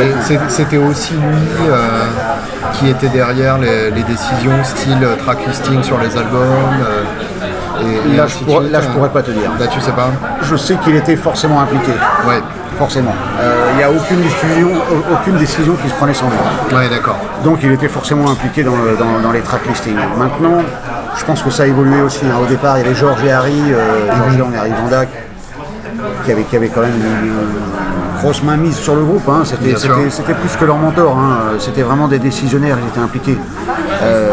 ouais. 0.00 0.04
Et 0.04 0.12
c'était 0.48 0.76
aussi 0.76 1.14
lui 1.14 1.66
euh, 1.68 1.78
qui 2.74 2.88
était 2.90 3.08
derrière 3.08 3.56
les, 3.58 3.90
les 3.90 4.02
décisions 4.02 4.62
style 4.64 4.98
euh, 5.02 5.16
track 5.16 5.38
listing 5.46 5.82
sur 5.82 5.98
les 5.98 6.14
albums. 6.16 6.40
euh, 6.86 7.02
et, 7.82 8.12
et 8.12 8.16
Là, 8.18 8.26
je 8.26 8.36
pourrais- 8.44 8.68
là, 8.68 8.80
je 8.82 8.88
pourrais 8.88 9.08
pas 9.08 9.22
te 9.22 9.30
dire. 9.30 9.50
Là, 9.58 9.66
tu 9.66 9.80
sais 9.80 9.92
pas 9.92 10.08
Je 10.42 10.56
sais 10.56 10.74
qu'il 10.76 10.94
était 10.94 11.16
forcément 11.16 11.60
impliqué. 11.62 11.92
Ouais. 12.28 12.40
Forcément. 12.78 13.12
Euh, 13.40 13.70
Il 13.72 13.76
n'y 13.78 13.82
a 13.82 13.90
aucune 13.90 14.20
décision, 14.22 14.68
au- 14.90 15.14
aucune 15.14 15.36
décision 15.36 15.74
qui 15.82 15.88
se 15.88 15.94
prenait 15.94 16.14
sans 16.14 16.26
lui. 16.28 16.76
Ouais, 16.76 16.88
d'accord. 16.88 17.16
Donc 17.44 17.58
il 17.62 17.72
était 17.72 17.88
forcément 17.88 18.30
impliqué 18.30 18.62
dans, 18.62 18.76
le- 18.76 18.96
dans- 18.98 19.20
dans 19.22 19.32
les 19.32 19.40
track 19.40 19.66
listings. 19.66 19.96
Maintenant, 20.18 20.62
je 21.16 21.24
pense 21.24 21.42
que 21.42 21.50
ça 21.50 21.64
a 21.64 21.66
évolué 21.66 22.00
aussi. 22.02 22.24
hein. 22.26 22.38
Au 22.42 22.46
départ, 22.46 22.78
il 22.78 22.82
y 22.84 22.86
avait 22.86 22.94
Georges 22.94 23.24
et 23.24 23.30
Harry, 23.32 23.60
euh, 23.72 24.10
Georges 24.16 24.38
Lang 24.38 24.52
et 24.54 24.58
Harry 24.58 24.72
Vanda, 24.82 25.04
qui 26.24 26.32
avaient, 26.32 26.42
qui 26.44 26.56
avaient 26.56 26.68
quand 26.68 26.80
même 26.82 26.92
une, 26.96 27.28
une 27.28 28.20
grosse 28.20 28.42
main 28.42 28.56
mise 28.56 28.76
sur 28.76 28.94
le 28.94 29.02
groupe. 29.02 29.28
hein. 29.28 29.42
C'était, 29.44 30.34
plus 30.34 30.56
que 30.56 30.64
leur 30.64 30.76
mentor. 30.76 31.16
hein. 31.18 31.38
C'était 31.58 31.82
vraiment 31.82 32.08
des 32.08 32.18
décisionnaires, 32.18 32.76
ils 32.82 32.88
étaient 32.88 33.00
impliqués. 33.00 33.38
Euh, 34.02 34.30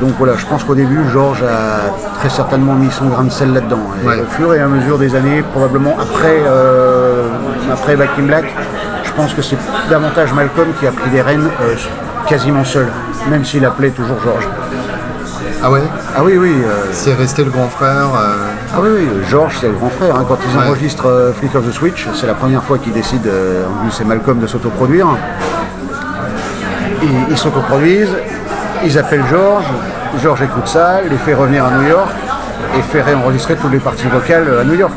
donc 0.00 0.10
voilà, 0.18 0.34
je 0.36 0.46
pense 0.46 0.64
qu'au 0.64 0.74
début, 0.74 1.00
Georges 1.12 1.42
a 1.44 1.90
très 2.18 2.28
certainement 2.28 2.74
mis 2.74 2.90
son 2.90 3.06
grain 3.06 3.24
de 3.24 3.30
sel 3.30 3.52
là-dedans. 3.52 3.78
Et 4.02 4.06
Ouais. 4.06 4.20
Au 4.20 4.24
fur 4.26 4.52
et 4.54 4.60
à 4.60 4.66
mesure 4.66 4.98
des 4.98 5.14
années, 5.14 5.42
probablement 5.52 5.96
après, 6.00 6.42
euh, 6.46 7.28
après 7.72 7.94
Back 7.96 8.10
in 8.18 8.24
Black, 8.24 8.44
je 9.04 9.12
pense 9.12 9.32
que 9.34 9.42
c'est 9.42 9.56
davantage 9.90 10.32
Malcolm 10.32 10.68
qui 10.80 10.86
a 10.86 10.90
pris 10.92 11.10
les 11.12 11.22
rênes 11.22 11.48
euh, 11.62 11.74
quasiment 12.26 12.64
seul, 12.64 12.88
même 13.30 13.44
s'il 13.44 13.64
appelait 13.64 13.90
toujours 13.90 14.16
Georges. 14.24 14.48
Ah 15.64 15.70
ouais 15.70 15.82
Ah 16.16 16.22
oui, 16.24 16.36
oui. 16.38 16.52
euh, 16.64 16.86
C'est 16.92 17.14
resté 17.14 17.44
le 17.44 17.50
grand 17.50 17.68
frère. 17.68 18.06
euh, 18.16 18.48
ah 18.74 18.78
oui, 18.82 18.88
oui, 18.96 19.08
Georges, 19.30 19.58
c'est 19.60 19.68
le 19.68 19.74
grand 19.74 19.90
frère. 19.90 20.16
hein. 20.16 20.24
Quand 20.26 20.38
ils 20.50 20.58
Ouais. 20.58 20.66
enregistrent 20.66 21.06
euh, 21.08 21.32
Flick 21.32 21.54
of 21.54 21.66
the 21.68 21.72
Switch, 21.72 22.08
c'est 22.14 22.26
la 22.26 22.34
première 22.34 22.62
fois 22.64 22.78
qu'ils 22.78 22.92
décident, 22.92 23.30
en 23.30 23.82
plus 23.82 23.92
c'est 23.92 24.04
Malcolm, 24.04 24.40
de 24.40 24.46
s'autoproduire. 24.46 25.06
Ils 27.02 27.08
ils 27.30 27.38
s'autoproduisent, 27.38 28.14
ils 28.84 28.98
appellent 28.98 29.24
Georges, 29.30 29.64
Georges 30.22 30.42
écoute 30.42 30.66
ça, 30.68 31.00
les 31.08 31.16
fait 31.16 31.34
revenir 31.34 31.64
à 31.64 31.70
New 31.70 31.88
York 31.88 32.10
et 32.78 32.82
fait 32.82 33.02
réenregistrer 33.02 33.54
toutes 33.56 33.72
les 33.72 33.78
parties 33.78 34.06
vocales 34.08 34.46
à 34.60 34.64
New 34.64 34.74
York. 34.74 34.92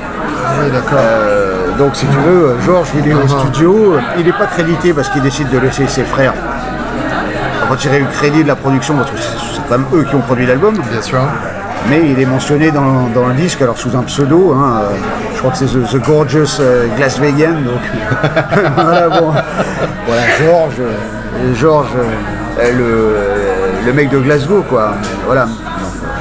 Oui, 0.61 0.71
d'accord. 0.71 0.99
Donc 1.77 1.95
si 1.95 2.05
tu 2.07 2.17
veux, 2.17 2.55
Georges 2.65 2.89
il 2.97 3.07
est 3.09 3.13
au 3.13 3.27
studio, 3.27 3.93
euh, 3.95 3.99
il 4.17 4.25
n'est 4.25 4.31
pas 4.31 4.45
crédité 4.47 4.93
parce 4.93 5.09
qu'il 5.09 5.21
décide 5.21 5.49
de 5.49 5.57
laisser 5.59 5.85
ses 5.87 6.03
frères 6.03 6.33
retirer 7.69 7.99
le 7.99 8.05
crédit 8.05 8.43
de 8.43 8.47
la 8.47 8.55
production 8.55 8.93
parce 8.95 9.09
que 9.09 9.17
quand 9.67 9.77
même 9.77 9.87
eux 9.93 10.03
qui 10.03 10.15
ont 10.15 10.21
produit 10.21 10.45
l'album. 10.45 10.75
Bien 10.91 11.01
sûr. 11.01 11.19
Mais 11.89 12.01
il 12.09 12.19
est 12.19 12.25
mentionné 12.25 12.71
dans, 12.71 13.07
dans 13.13 13.27
le 13.27 13.33
disque, 13.35 13.61
alors 13.61 13.77
sous 13.77 13.95
un 13.95 14.01
pseudo, 14.03 14.53
hein, 14.53 14.81
euh, 14.81 14.95
je 15.33 15.37
crois 15.39 15.51
que 15.51 15.57
c'est 15.57 15.65
The, 15.65 15.91
The 15.91 16.03
Gorgeous 16.03 16.59
euh, 16.59 16.87
Glaswegian, 16.97 17.51
donc 17.51 17.81
voilà, 18.75 19.09
bon. 19.09 19.31
Voilà, 20.07 20.21
Georges, 20.39 20.79
euh, 20.79 21.53
Georges, 21.53 21.95
euh, 22.59 22.71
le, 22.71 23.85
le 23.85 23.93
mec 23.93 24.09
de 24.09 24.17
Glasgow, 24.17 24.63
quoi. 24.67 24.93
Voilà, 25.27 25.45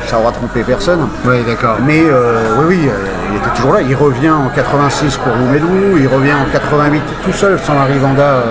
ça 0.07 0.19
aura 0.19 0.33
trompé 0.33 0.63
personne. 0.65 1.09
Oui, 1.25 1.37
d'accord. 1.47 1.79
Mais 1.87 2.03
oui, 2.03 2.65
oui, 2.69 2.89
il 3.35 3.37
était 3.39 3.51
toujours 3.57 3.73
là. 3.75 3.81
Il 3.81 3.95
revient 3.97 4.31
en 4.31 4.49
86 4.55 5.17
pour 5.17 5.33
Oumedou, 5.33 5.97
il 5.99 6.07
revient 6.09 6.35
en 6.35 6.51
88 6.53 7.03
tout 7.25 7.33
seul 7.33 7.59
sans 7.59 7.79
Harry 7.79 7.99
Vanda 7.99 8.23
euh, 8.23 8.43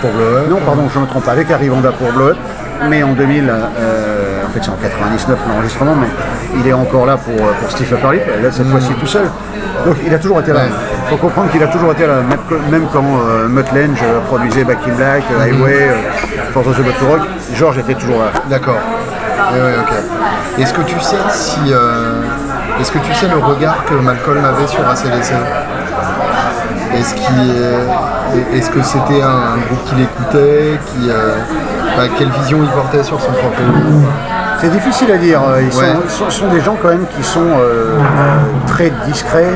pour 0.00 0.10
Blow 0.10 0.36
Up. 0.36 0.46
Non, 0.48 0.58
pardon, 0.64 0.88
je 0.92 0.98
me 0.98 1.06
trompe 1.06 1.24
pas, 1.24 1.32
avec 1.32 1.50
Harry 1.50 1.68
Vanda 1.68 1.92
pour 1.92 2.10
Blow 2.12 2.28
Up. 2.28 2.36
Mais 2.88 3.02
en 3.02 3.12
2000, 3.12 3.48
euh, 3.48 4.44
en 4.46 4.50
fait 4.50 4.60
c'est 4.62 4.70
en 4.70 4.76
99 4.80 5.38
l'enregistrement, 5.48 5.94
mais 5.94 6.06
il 6.58 6.66
est 6.66 6.72
encore 6.72 7.06
là 7.06 7.16
pour, 7.16 7.34
euh, 7.34 7.52
pour 7.60 7.70
Steve 7.70 7.92
Upper 7.92 8.12
Lip, 8.14 8.22
là 8.42 8.50
cette 8.50 8.66
fois-ci 8.68 8.92
tout 8.94 9.06
seul. 9.06 9.28
Donc 9.86 9.96
il 10.04 10.12
a 10.14 10.18
toujours 10.18 10.40
été 10.40 10.52
là. 10.52 10.60
Ouais. 10.60 10.70
Il 11.04 11.10
faut 11.10 11.16
comprendre 11.16 11.50
qu'il 11.50 11.62
a 11.62 11.66
toujours 11.66 11.92
été 11.92 12.06
là, 12.06 12.14
même, 12.70 12.86
quand 12.92 13.02
euh, 13.02 13.48
Mutt 13.48 13.66
Lange 13.72 14.02
produisait 14.28 14.64
Back 14.64 14.78
in 14.88 14.94
Black, 14.94 15.22
euh, 15.32 15.42
Highway, 15.44 15.88
euh, 15.90 16.52
Force 16.52 16.68
of 16.68 16.76
the 16.78 16.98
to 16.98 17.06
Rock, 17.06 17.20
George 17.54 17.78
était 17.78 17.94
toujours 17.94 18.20
là. 18.20 18.30
D'accord. 18.48 18.78
Oui, 19.52 19.58
oui, 19.62 19.72
ok. 19.80 20.60
Est-ce 20.62 20.72
que 20.74 20.82
tu 20.82 20.98
sais 21.00 21.16
si 21.30 21.60
Est-ce 22.80 22.92
que 22.92 22.98
tu 22.98 23.12
sais 23.14 23.26
le 23.28 23.38
regard 23.38 23.84
que 23.84 23.94
Malcolm 23.94 24.44
avait 24.44 24.66
sur 24.66 24.80
ACDC 24.88 25.32
Est-ce 26.94 27.14
est- 27.14 28.70
que 28.72 28.82
c'était 28.82 29.22
un 29.22 29.56
groupe 29.66 29.84
qu'il 29.86 30.00
écoutait 30.02 30.78
qui, 30.86 31.10
euh, 31.98 32.04
enfin, 32.04 32.08
Quelle 32.18 32.30
vision 32.30 32.58
il 32.62 32.68
portait 32.70 33.02
sur 33.02 33.20
son 33.20 33.32
propre 33.32 33.60
groupe 33.62 34.04
C'est 34.60 34.70
difficile 34.70 35.10
à 35.12 35.16
dire. 35.16 35.40
Ils 35.62 35.72
sont, 35.72 35.80
Ouais. 35.80 35.86
sont- 36.08 36.30
sont 36.30 36.48
des 36.48 36.60
gens 36.60 36.76
quand 36.80 36.88
même 36.88 37.06
qui 37.16 37.22
sont 37.24 37.40
euh, 37.58 37.96
très 38.66 38.90
discrets, 39.06 39.54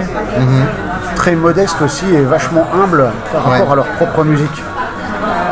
très 1.17 1.35
modestes 1.35 1.81
aussi 1.83 2.07
et 2.15 2.23
vachement 2.23 2.67
humbles 2.75 3.07
par 3.33 3.47
Ouais. 3.47 3.59
rapport 3.59 3.73
à 3.73 3.77
leur 3.77 3.87
propre 3.87 4.25
musique. 4.25 4.63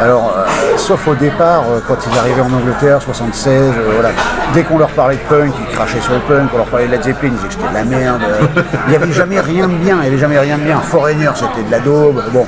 Alors, 0.01 0.35
euh, 0.37 0.76
sauf 0.78 1.07
au 1.07 1.14
départ, 1.14 1.62
euh, 1.70 1.78
quand 1.87 1.97
ils 2.11 2.18
arrivaient 2.18 2.41
en 2.43 2.53
Angleterre, 2.53 3.01
76, 3.01 3.72
euh, 3.76 3.91
voilà. 3.95 4.09
Dès 4.53 4.62
qu'on 4.64 4.76
leur 4.78 4.89
parlait 4.89 5.14
de 5.14 5.20
punk, 5.35 5.53
ils 5.61 5.74
crachaient 5.76 6.01
sur 6.01 6.12
le 6.14 6.18
punk. 6.20 6.51
On 6.53 6.57
leur 6.57 6.66
parlait 6.66 6.87
de 6.87 6.93
Led 6.93 7.05
Zeppelin, 7.05 7.30
ils 7.30 7.37
disaient 7.37 7.47
que 7.49 7.55
c'était 7.55 7.68
de 7.68 7.74
la 7.74 7.85
merde. 7.85 8.20
euh. 8.28 8.62
Il 8.87 8.91
n'y 8.91 8.97
avait 8.97 9.12
jamais 9.12 9.39
rien 9.41 9.68
de 9.68 9.74
bien, 9.74 9.97
il 9.99 10.01
n'y 10.03 10.07
avait 10.09 10.18
jamais 10.18 10.39
rien 10.39 10.59
de 10.59 10.62
bien. 10.62 10.78
Foreigner, 10.80 11.28
c'était 11.35 11.62
de 11.64 11.70
la 11.70 11.78
daube. 11.78 12.20
Bon, 12.33 12.45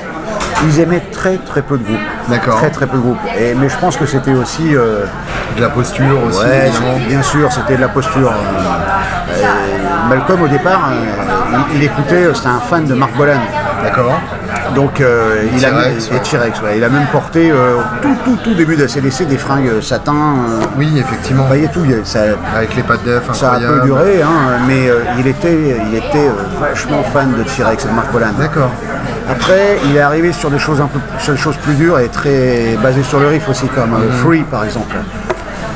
ils 0.67 0.81
aimaient 0.81 1.03
très 1.13 1.37
très 1.39 1.63
peu 1.63 1.77
de 1.79 1.85
groupes. 1.85 1.99
D'accord. 2.29 2.57
Très 2.59 2.71
très 2.71 2.87
peu 2.87 2.97
de 2.97 3.03
groupes. 3.03 3.19
Et, 3.39 3.55
mais 3.55 3.69
je 3.69 3.77
pense 3.79 3.97
que 3.97 4.07
c'était 4.07 4.33
aussi... 4.35 4.75
euh, 4.75 5.05
De 5.57 5.63
la 5.63 5.69
posture 5.69 6.19
aussi, 6.29 6.39
Ouais, 6.41 6.71
bien 7.09 7.23
sûr, 7.23 7.53
c'était 7.53 7.77
de 7.77 7.81
la 7.83 7.89
posture. 7.89 8.33
Euh, 8.33 10.09
Malcolm, 10.09 10.43
au 10.43 10.49
départ, 10.49 10.91
euh, 10.91 11.57
il, 11.75 11.79
il 11.79 11.85
écoutait, 11.85 12.25
c'était 12.35 12.49
un 12.49 12.61
fan 12.61 12.85
de 12.87 12.95
Mark 12.95 13.13
Bolan. 13.17 13.39
D'accord. 13.83 14.13
Donc, 14.75 15.01
euh, 15.01 15.43
il 15.55 15.65
a 15.65 15.69
ouais. 15.71 15.75
Ouais. 16.65 16.77
il 16.79 16.85
a 16.85 16.89
même 16.89 17.07
porté 17.13 17.51
euh, 17.51 17.77
tout, 18.03 18.17
tout, 18.25 18.37
tout 18.43 18.55
début 18.55 18.77
de 18.77 18.87
CDC 18.87 19.27
des 19.27 19.37
fringues 19.39 19.69
euh, 19.69 19.81
satin. 19.83 20.13
euh, 20.15 20.65
Oui, 20.77 20.91
effectivement. 20.99 21.43
vous 21.43 21.49
voyez 21.49 21.69
tout, 21.69 21.81
il 21.85 21.91
y 21.91 21.95
a- 21.95 22.05
ça, 22.05 22.21
Avec 22.57 22.75
les 22.75 22.83
pattes 22.83 23.05
d'œuf 23.05 23.23
ça 23.35 23.53
a 23.53 23.61
peu 23.61 23.81
duré, 23.85 24.23
hein, 24.23 24.59
mais 24.67 24.89
euh, 24.89 25.01
il 25.19 25.27
était, 25.27 25.77
il 25.91 25.95
était 25.97 26.27
euh, 26.29 26.33
vachement 26.61 27.03
fan 27.05 27.33
de 27.37 27.43
T-Rex 27.43 27.85
et 27.85 27.89
de 27.89 27.93
Mark 27.93 28.11
Bolan. 28.11 28.33
D'accord. 28.39 28.71
Après, 29.31 29.79
il 29.87 29.97
est 29.97 30.01
arrivé 30.01 30.33
sur 30.33 30.51
des 30.51 30.59
choses 30.59 30.81
un 30.81 30.87
peu 30.87 30.99
sur 31.19 31.33
des 31.33 31.39
choses 31.39 31.57
plus 31.57 31.75
dures 31.75 31.99
et 31.99 32.09
très 32.09 32.77
basées 32.83 33.03
sur 33.03 33.19
le 33.21 33.29
riff 33.29 33.49
aussi, 33.49 33.67
comme 33.69 33.95
euh, 33.95 34.13
Free 34.23 34.43
par 34.43 34.65
exemple. 34.65 34.95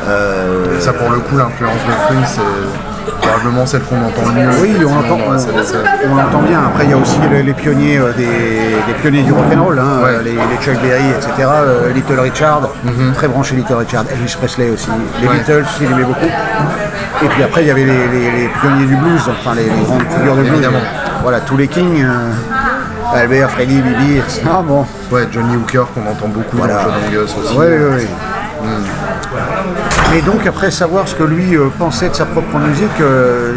Euh, 0.07 0.79
Ça, 0.81 0.93
pour 0.93 1.11
le 1.11 1.19
coup, 1.21 1.37
l'influence 1.37 1.73
de 1.87 1.93
Free, 2.07 2.25
c'est 2.27 3.17
probablement 3.27 3.67
celle 3.67 3.83
qu'on 3.83 3.97
entend 4.03 4.23
le 4.27 4.33
mieux. 4.43 4.49
Oui, 4.61 4.75
on 4.77 4.77
effectivement, 4.77 4.99
entend, 4.99 5.19
dans 5.27 5.33
la 5.33 5.39
CDC. 5.39 5.75
on, 6.07 6.13
on 6.13 6.15
l'entend 6.17 6.43
bien. 6.43 6.61
Après, 6.67 6.85
il 6.85 6.91
y 6.91 6.93
a 6.93 6.97
aussi 6.97 7.17
les, 7.31 7.43
les 7.43 7.53
pionniers 7.55 7.99
euh, 7.99 8.13
des, 8.17 8.27
des 8.27 8.93
pionniers 9.01 9.23
du 9.23 9.33
rock'n'roll, 9.33 9.79
hein, 9.79 10.03
Ouais. 10.03 10.23
les, 10.25 10.33
les 10.33 10.39
Chuck 10.63 10.81
Berry, 10.83 11.09
etc. 11.11 11.49
euh, 11.49 11.93
Little 11.93 12.21
Richard, 12.21 12.69
très 13.15 13.29
branché 13.29 13.55
Little 13.57 13.75
Richard. 13.77 14.05
Elvis 14.11 14.35
Presley 14.39 14.71
aussi. 14.71 14.89
Les 15.21 15.27
Mhm. 15.27 15.33
Ouais. 15.33 15.39
Beatles, 15.41 15.65
il 15.81 15.87
aimait 15.93 16.05
beaucoup. 16.05 16.27
Et 16.27 17.29
puis 17.29 17.43
Albert, 23.15 23.51
Freddy, 23.51 23.81
Bibi, 23.81 24.19
etc. 24.19 24.43
Ah 24.51 24.63
bon. 24.63 24.85
Ouais, 25.11 25.27
Johnny 25.33 25.57
Hooker 25.57 25.85
qu'on 25.95 26.07
entend 26.11 26.29
beaucoup 26.29 26.57
Voilà. 26.57 26.85
dans 26.85 26.89
le 26.89 26.93
jeu 27.11 27.17
d'Angus 27.19 27.35
aussi. 27.43 27.57
Oui, 27.57 27.67
oui, 27.69 27.97
oui. 27.97 28.07
Mais 30.13 30.21
donc 30.23 30.47
après 30.47 30.71
savoir 30.71 31.07
ce 31.07 31.15
que 31.15 31.23
lui 31.23 31.55
euh, 31.57 31.69
pensait 31.79 32.09
de 32.09 32.15
sa 32.15 32.25
propre 32.25 32.59
musique, 32.59 33.01
euh, 33.01 33.55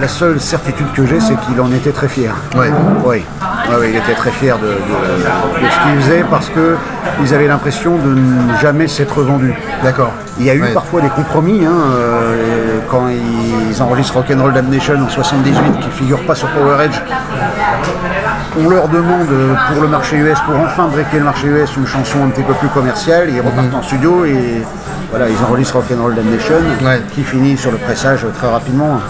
la 0.00 0.08
seule 0.08 0.38
certitude 0.38 0.86
que 0.94 1.06
j'ai, 1.06 1.18
c'est 1.20 1.34
qu'il 1.40 1.60
en 1.60 1.72
était 1.72 1.90
très 1.92 2.08
fier. 2.08 2.34
Ouais. 2.56 2.70
Oui, 3.04 3.24
Ouais, 3.70 3.76
ouais, 3.76 3.90
il 3.90 3.96
était 3.96 4.12
très 4.14 4.30
fier 4.30 4.58
de, 4.58 4.66
de- 4.66 4.70
de 4.72 5.70
ce 5.70 5.80
qu'il 5.80 6.00
faisait 6.02 6.24
parce 6.30 6.48
que 6.50 6.76
ils 7.22 7.32
avaient 7.34 7.46
l'impression 7.48 7.96
de 7.96 8.10
ne 8.14 8.56
jamais 8.60 8.86
s'être 8.88 9.22
vendus. 9.22 9.54
D'accord. 9.82 10.12
Il 10.38 10.44
y 10.46 10.50
a 10.50 10.54
eu 10.54 10.62
parfois 10.74 11.00
des 11.00 11.08
compromis 11.08 11.64
hein, 11.64 11.70
euh, 11.94 12.80
quand 12.90 13.06
ils 13.08 13.82
enregistrent 13.82 14.16
Rock'n'Roll 14.16 14.52
Damnation 14.52 14.94
en 15.04 15.08
78 15.08 15.80
qui 15.80 15.90
figure 15.90 16.20
pas 16.26 16.34
sur 16.34 16.48
Power 16.48 16.84
Edge. 16.84 16.96
On 18.62 18.68
leur 18.68 18.88
demande 18.88 19.28
pour 19.72 19.82
le 19.82 19.88
marché 19.88 20.16
US, 20.16 20.38
pour 20.40 20.56
enfin 20.60 20.86
breaker 20.88 21.18
le 21.18 21.24
marché 21.24 21.46
US, 21.48 21.76
une 21.76 21.86
chanson 21.86 22.18
un 22.24 22.28
petit 22.28 22.42
peu 22.42 22.52
plus 22.54 22.68
commerciale. 22.68 23.28
Ils 23.30 23.40
repartent 23.40 23.74
en 23.74 23.82
studio 23.82 24.24
et 24.24 24.62
voilà, 25.10 25.28
ils 25.28 25.36
enregistrent 25.48 25.76
Rock'n'Roll 25.76 26.14
Damnation 26.14 26.54
Ouais. 26.84 27.00
qui 27.14 27.22
finit 27.22 27.56
sur 27.56 27.70
le 27.72 27.78
pressage 27.78 28.26
très 28.36 28.48
rapidement. 28.50 29.00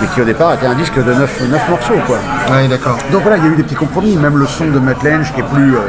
Mais 0.00 0.06
qui 0.14 0.20
au 0.20 0.24
départ 0.24 0.54
était 0.54 0.66
un 0.66 0.74
disque 0.74 0.94
de 0.96 1.12
9, 1.12 1.40
morceaux 1.70 1.94
quoi. 2.06 2.18
Ouais, 2.50 2.68
d'accord. 2.68 2.96
Donc 3.10 3.22
voilà, 3.22 3.36
il 3.38 3.44
y 3.44 3.48
a 3.48 3.50
eu 3.50 3.56
des 3.56 3.62
petits 3.64 3.74
compromis, 3.74 4.16
même 4.16 4.36
le 4.36 4.46
son 4.46 4.66
de 4.66 4.78
Matt 4.78 5.02
Lange 5.02 5.32
qui 5.34 5.40
est 5.40 5.44
plus 5.54 5.74
euh, 5.74 5.80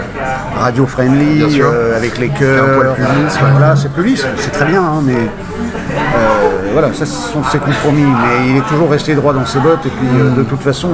radio-friendly, 0.58 1.62
euh, 1.62 1.96
avec 1.98 2.18
les 2.18 2.30
chœurs. 2.30 2.76
poil 2.76 2.94
plus 2.96 3.04
lisse, 3.24 3.36
ouais. 3.36 3.52
Voilà, 3.52 3.76
c'est 3.76 3.92
plus 3.94 4.04
lisse, 4.04 4.26
c'est 4.38 4.52
très 4.52 4.66
bien, 4.66 4.82
hein, 4.82 5.02
mais 5.04 5.14
euh, 5.16 6.70
voilà, 6.74 6.88
ça 6.94 7.06
ce 7.06 7.32
sont 7.32 7.44
ses 7.52 7.60
compromis. 7.60 8.04
Mais 8.04 8.50
il 8.50 8.58
est 8.58 8.68
toujours 8.68 8.90
resté 8.90 9.14
droit 9.16 9.34
dans 9.34 9.46
ses 9.46 9.60
bottes, 9.60 9.86
et 9.86 9.90
puis 9.90 10.08
de 10.38 10.44
toute 10.44 10.62
façon, 10.62 10.90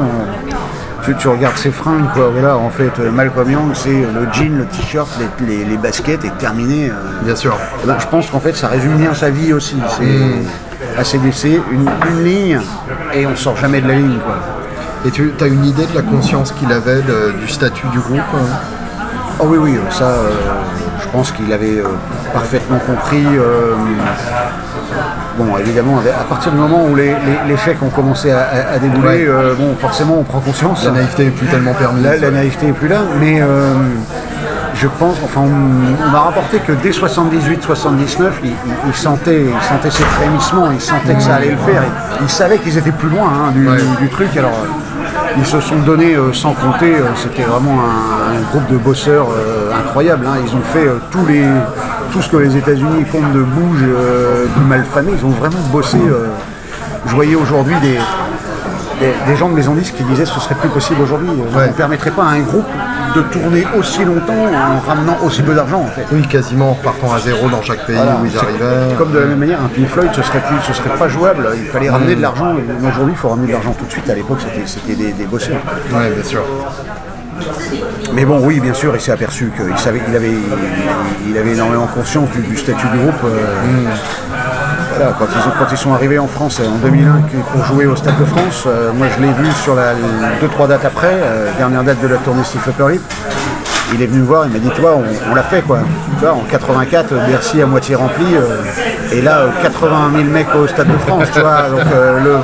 tu, 1.03 1.15
tu 1.15 1.27
regardes 1.27 1.57
ses 1.57 1.71
fringues, 1.71 2.09
quoi. 2.13 2.29
Voilà, 2.33 2.57
en 2.57 2.69
fait, 2.69 2.99
Malcolm 3.13 3.49
Young, 3.49 3.71
c'est 3.73 3.89
le 3.89 4.27
jean, 4.33 4.57
le 4.57 4.65
t-shirt, 4.65 5.07
les, 5.39 5.45
les- 5.47 5.65
les 5.65 5.77
baskets, 5.77 6.25
et 6.25 6.31
terminé. 6.31 6.91
Bien 7.23 7.35
sûr. 7.35 7.55
Eh 7.83 7.87
ben, 7.87 7.95
je 7.99 8.07
pense 8.07 8.29
qu'en 8.29 8.39
fait, 8.39 8.55
ça 8.55 8.67
résume 8.67 8.97
bien 8.97 9.13
sa 9.13 9.29
vie 9.29 9.53
aussi. 9.53 9.77
C'est 9.97 10.03
ACDC, 10.97 11.61
une, 11.71 11.89
une 12.09 12.23
ligne, 12.23 12.59
et 13.13 13.25
on 13.27 13.35
sort 13.35 13.57
jamais 13.57 13.81
de 13.81 13.87
la 13.87 13.95
ligne, 13.95 14.17
quoi. 14.25 14.35
Et 15.05 15.11
tu 15.11 15.31
as 15.39 15.45
une 15.47 15.65
idée 15.65 15.85
de 15.85 15.95
la 15.95 16.01
conscience 16.01 16.51
qu'il 16.51 16.71
avait 16.71 17.01
de- 17.01 17.33
du 17.39 17.47
statut 17.47 17.87
du 17.87 17.99
groupe 17.99 18.19
hein? 18.33 18.57
Oh 19.39 19.45
oui, 19.49 19.57
oui, 19.61 19.77
ça, 19.91 20.05
euh, 20.05 20.29
je 21.01 21.07
pense 21.09 21.31
qu'il 21.31 21.51
avait 21.51 21.79
euh, 21.79 21.87
parfaitement 22.33 22.79
compris. 22.79 23.25
euh, 23.37 23.73
bon, 25.37 25.57
évidemment, 25.57 25.99
à 25.99 26.23
partir 26.23 26.51
du 26.53 26.57
moment 26.57 26.85
où 26.85 26.95
les, 26.95 27.07
les- 27.09 27.49
les 27.49 27.57
chèques 27.57 27.83
ont 27.83 27.89
commencé 27.89 28.31
à, 28.31 28.39
à- 28.39 28.73
à 28.75 28.79
débouler, 28.79 29.27
Ouais. 29.29 29.53
bon, 29.59 29.75
forcément, 29.79 30.15
on 30.19 30.23
prend 30.23 30.39
conscience. 30.39 30.85
La 30.85 30.91
naïveté 30.91 31.25
est 31.25 31.29
plus 31.31 31.47
tellement 31.47 31.73
permise. 31.73 32.03
La, 32.03 32.17
la 32.17 32.31
naïveté 32.31 32.69
est 32.69 32.73
plus 32.73 32.87
là, 32.87 32.99
mais 33.19 33.41
je 34.85 34.89
pense, 34.99 35.15
enfin, 35.23 35.41
on, 35.41 36.07
on 36.07 36.11
m'a 36.11 36.19
rapporté 36.19 36.59
que 36.59 36.71
dès 36.73 36.91
78-79, 36.91 38.33
il, 38.43 38.49
il- 38.49 38.53
il 38.87 38.93
sentait, 38.93 39.41
il 39.41 39.63
sentait 39.67 39.89
ces 39.89 40.03
frémissements, 40.03 40.69
il 40.71 40.79
sentait 40.79 41.15
que 41.15 41.21
ça 41.23 41.35
allait 41.35 41.51
le 41.51 41.57
faire. 41.57 41.81
Il, 42.19 42.23
il 42.25 42.29
savait 42.29 42.59
qu'ils 42.59 42.77
étaient 42.77 42.91
plus 42.91 43.09
loin 43.09 43.27
hein, 43.33 43.51
du, 43.51 43.67
Ouais. 43.67 43.77
du- 43.77 44.03
du 44.03 44.09
truc. 44.09 44.27
Alors, 44.37 44.51
euh, 44.51 45.37
ils 45.37 45.45
se 45.45 45.59
sont 45.59 45.79
donnés 45.79 46.13
euh, 46.15 46.31
sans 46.33 46.53
compter. 46.53 46.93
euh, 46.97 47.05
C'était 47.15 47.43
vraiment 47.43 47.77
un, 47.81 48.37
un 48.37 48.41
groupe 48.51 48.67
de 48.69 48.77
bosseurs 48.77 49.27
euh, 49.31 49.71
incroyable. 49.75 50.27
hein. 50.27 50.35
Ils 50.45 50.53
ont 50.55 50.61
fait 50.73 50.87
tous 51.09 51.25
les, 51.25 51.45
tout 52.11 52.21
ce 52.21 52.29
que 52.29 52.37
les 52.37 52.55
États-Unis 52.55 53.05
comptent 53.11 53.33
de 53.33 53.41
bouge, 53.41 53.81
de 53.81 54.63
malfamés. 54.69 55.13
Ils 55.19 55.25
ont 55.25 55.29
vraiment 55.29 55.63
bossé. 55.71 55.97
je 57.07 57.15
voyais 57.15 57.35
aujourd'hui 57.35 57.75
des, 57.81 57.97
des, 58.99 59.13
des 59.31 59.37
gens 59.37 59.49
de 59.49 59.53
maison 59.53 59.73
disque 59.73 59.95
qui 59.95 60.03
disaient 60.03 60.23
que 60.23 60.29
ce 60.29 60.39
serait 60.39 60.55
plus 60.55 60.69
possible 60.69 61.01
aujourd'hui. 61.01 61.29
Euh, 61.29 61.57
Ouais. 61.57 61.65
On 61.65 61.67
ne 61.67 61.73
permettrait 61.73 62.11
pas 62.11 62.23
à 62.23 62.29
un 62.29 62.39
groupe 62.41 62.65
de 63.15 63.21
tourner 63.21 63.65
aussi 63.77 64.03
longtemps 64.03 64.33
en 64.33 64.79
ramenant 64.89 65.17
aussi 65.23 65.41
peu 65.41 65.53
d'argent 65.53 65.81
en 65.81 65.87
fait. 65.87 66.05
Oui, 66.11 66.21
quasiment 66.27 66.71
en 66.71 66.73
repartant 66.73 67.13
à 67.13 67.19
zéro 67.19 67.47
dans 67.49 67.61
chaque 67.61 67.85
pays 67.85 67.95
Voilà. 67.95 68.17
où 68.21 68.25
ils 68.25 68.37
arrivaient. 68.37 68.95
Comme 68.97 69.11
de 69.11 69.19
la 69.19 69.25
même 69.25 69.39
manière, 69.39 69.59
un 69.63 69.67
Pink 69.67 69.87
Floyd, 69.87 70.09
ce 70.13 70.21
serait, 70.21 70.39
plus, 70.41 70.57
ce 70.67 70.73
serait 70.73 70.89
pas 70.97 71.07
jouable. 71.07 71.47
Il 71.57 71.65
fallait 71.67 71.89
ramener 71.89 72.15
de 72.15 72.21
l'argent. 72.21 72.53
Aujourd'hui, 72.87 73.13
il 73.13 73.17
faut 73.17 73.29
ramener 73.29 73.47
de 73.47 73.53
l'argent 73.53 73.73
tout 73.77 73.85
de 73.85 73.91
suite. 73.91 74.09
À 74.09 74.15
l'époque, 74.15 74.39
c'était, 74.65 74.95
des, 74.95 75.11
des 75.13 75.25
bosseurs. 75.25 75.59
Ouais, 75.93 76.09
bien 76.11 76.23
sûr. 76.23 76.41
Mais 78.13 78.23
bon, 78.25 78.39
oui, 78.45 78.59
bien 78.61 78.73
sûr, 78.73 78.93
il 78.95 79.01
s'est 79.01 79.11
aperçu 79.11 79.51
qu'il 79.57 79.77
savait, 79.77 79.99
il 80.07 80.15
avait, 80.15 80.29
il, 80.31 81.31
il 81.31 81.37
avait 81.37 81.51
énormément 81.51 81.87
conscience 81.87 82.29
du, 82.31 82.41
du 82.41 82.55
statut 82.55 82.87
du 82.87 82.97
groupe. 82.97 83.13
euh, 83.25 83.37
quand, 85.17 85.25
ils 85.31 85.47
ont- 85.47 85.53
quand 85.59 85.71
ils 85.71 85.77
sont 85.77 85.93
arrivés 85.93 86.19
en 86.19 86.27
France 86.27 86.59
euh, 86.61 86.67
en 86.67 86.77
2001 86.77 87.21
que- 87.29 87.37
pour 87.51 87.63
jouer 87.65 87.85
au 87.85 87.95
Stade 87.95 88.17
de 88.19 88.25
France, 88.25 88.63
euh, 88.67 88.91
moi 88.93 89.07
je 89.15 89.21
l'ai 89.23 89.31
vu 89.33 89.51
sur 89.63 89.75
la 89.75 89.93
2-3 90.41 90.67
dates 90.67 90.85
après, 90.85 91.13
euh, 91.13 91.49
dernière 91.57 91.83
date 91.83 92.01
de 92.01 92.07
la 92.07 92.17
tournée 92.17 92.43
Steve 92.43 92.61
Lip. 92.89 93.01
Il 93.93 94.01
est 94.01 94.07
venu 94.07 94.21
me 94.21 94.25
voir, 94.25 94.45
il 94.47 94.51
m'a 94.51 94.57
dit, 94.59 94.69
toi, 94.69 94.95
on, 94.97 95.31
on 95.31 95.35
l'a 95.35 95.43
fait 95.43 95.61
quoi. 95.61 95.79
Tu 96.19 96.25
vois, 96.25 96.33
en 96.33 96.43
84, 96.49 97.11
euh, 97.13 97.27
Bercy 97.27 97.61
à 97.61 97.67
moitié 97.67 97.93
rempli, 97.95 98.25
euh, 98.33 98.63
et 99.11 99.21
là, 99.21 99.39
euh, 99.41 99.47
80 99.61 100.11
000 100.15 100.23
mecs 100.25 100.53
au 100.55 100.65
Stade 100.67 100.87
de 100.91 100.97
France, 100.97 101.25
tu 101.33 101.39
vois. 101.39 101.69
Donc, 101.69 101.81
le, 102.23 102.35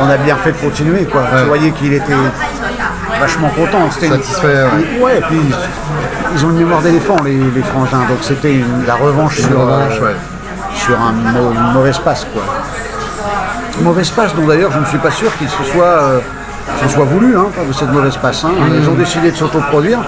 on 0.00 0.08
a 0.10 0.16
bien 0.16 0.36
fait 0.36 0.52
de 0.52 0.56
continuer 0.56 1.04
quoi. 1.04 1.22
Tu 1.38 1.44
voyais 1.44 1.70
qu'il 1.72 1.92
était 1.92 2.12
vachement 3.20 3.48
content. 3.50 3.88
Une- 4.02 4.10
Satisfait, 4.10 4.46
ouais. 4.46 5.02
Ouais, 5.02 5.18
et 5.18 5.20
puis 5.20 5.40
ils 6.34 6.44
ont 6.46 6.50
une 6.50 6.56
mémoire 6.56 6.80
d'éléphant, 6.80 7.16
les, 7.24 7.36
les 7.36 7.62
frangins, 7.62 7.98
donc 8.08 8.18
c'était 8.22 8.54
une- 8.54 8.86
la 8.86 8.94
revanche 8.94 9.38
Une 9.38 9.44
sur, 9.48 9.60
revanche, 9.60 10.00
ouais. 10.00 10.16
Sur 10.84 10.96
un 11.00 11.12
une 11.12 11.72
mauvaise 11.74 11.98
passe, 11.98 12.26
quoi. 12.32 12.42
Mauvaise 13.82 14.10
passe 14.10 14.34
dont 14.34 14.46
d'ailleurs 14.46 14.70
je 14.72 14.78
ne 14.78 14.84
suis 14.84 14.98
pas 14.98 15.10
sûr 15.10 15.34
qu'il 15.38 15.48
se 15.48 15.62
soit, 15.64 15.84
euh, 15.84 16.20
soit 16.88 17.04
voulu, 17.04 17.36
hein, 17.36 17.46
de 17.66 17.72
cette 17.72 17.90
mauvaise 17.92 18.16
passe. 18.16 18.44
hein. 18.44 18.50
Ils 18.80 18.88
ont 18.88 18.94
décidé 18.94 19.30
de 19.30 19.36
s'autoproduire. 19.36 19.98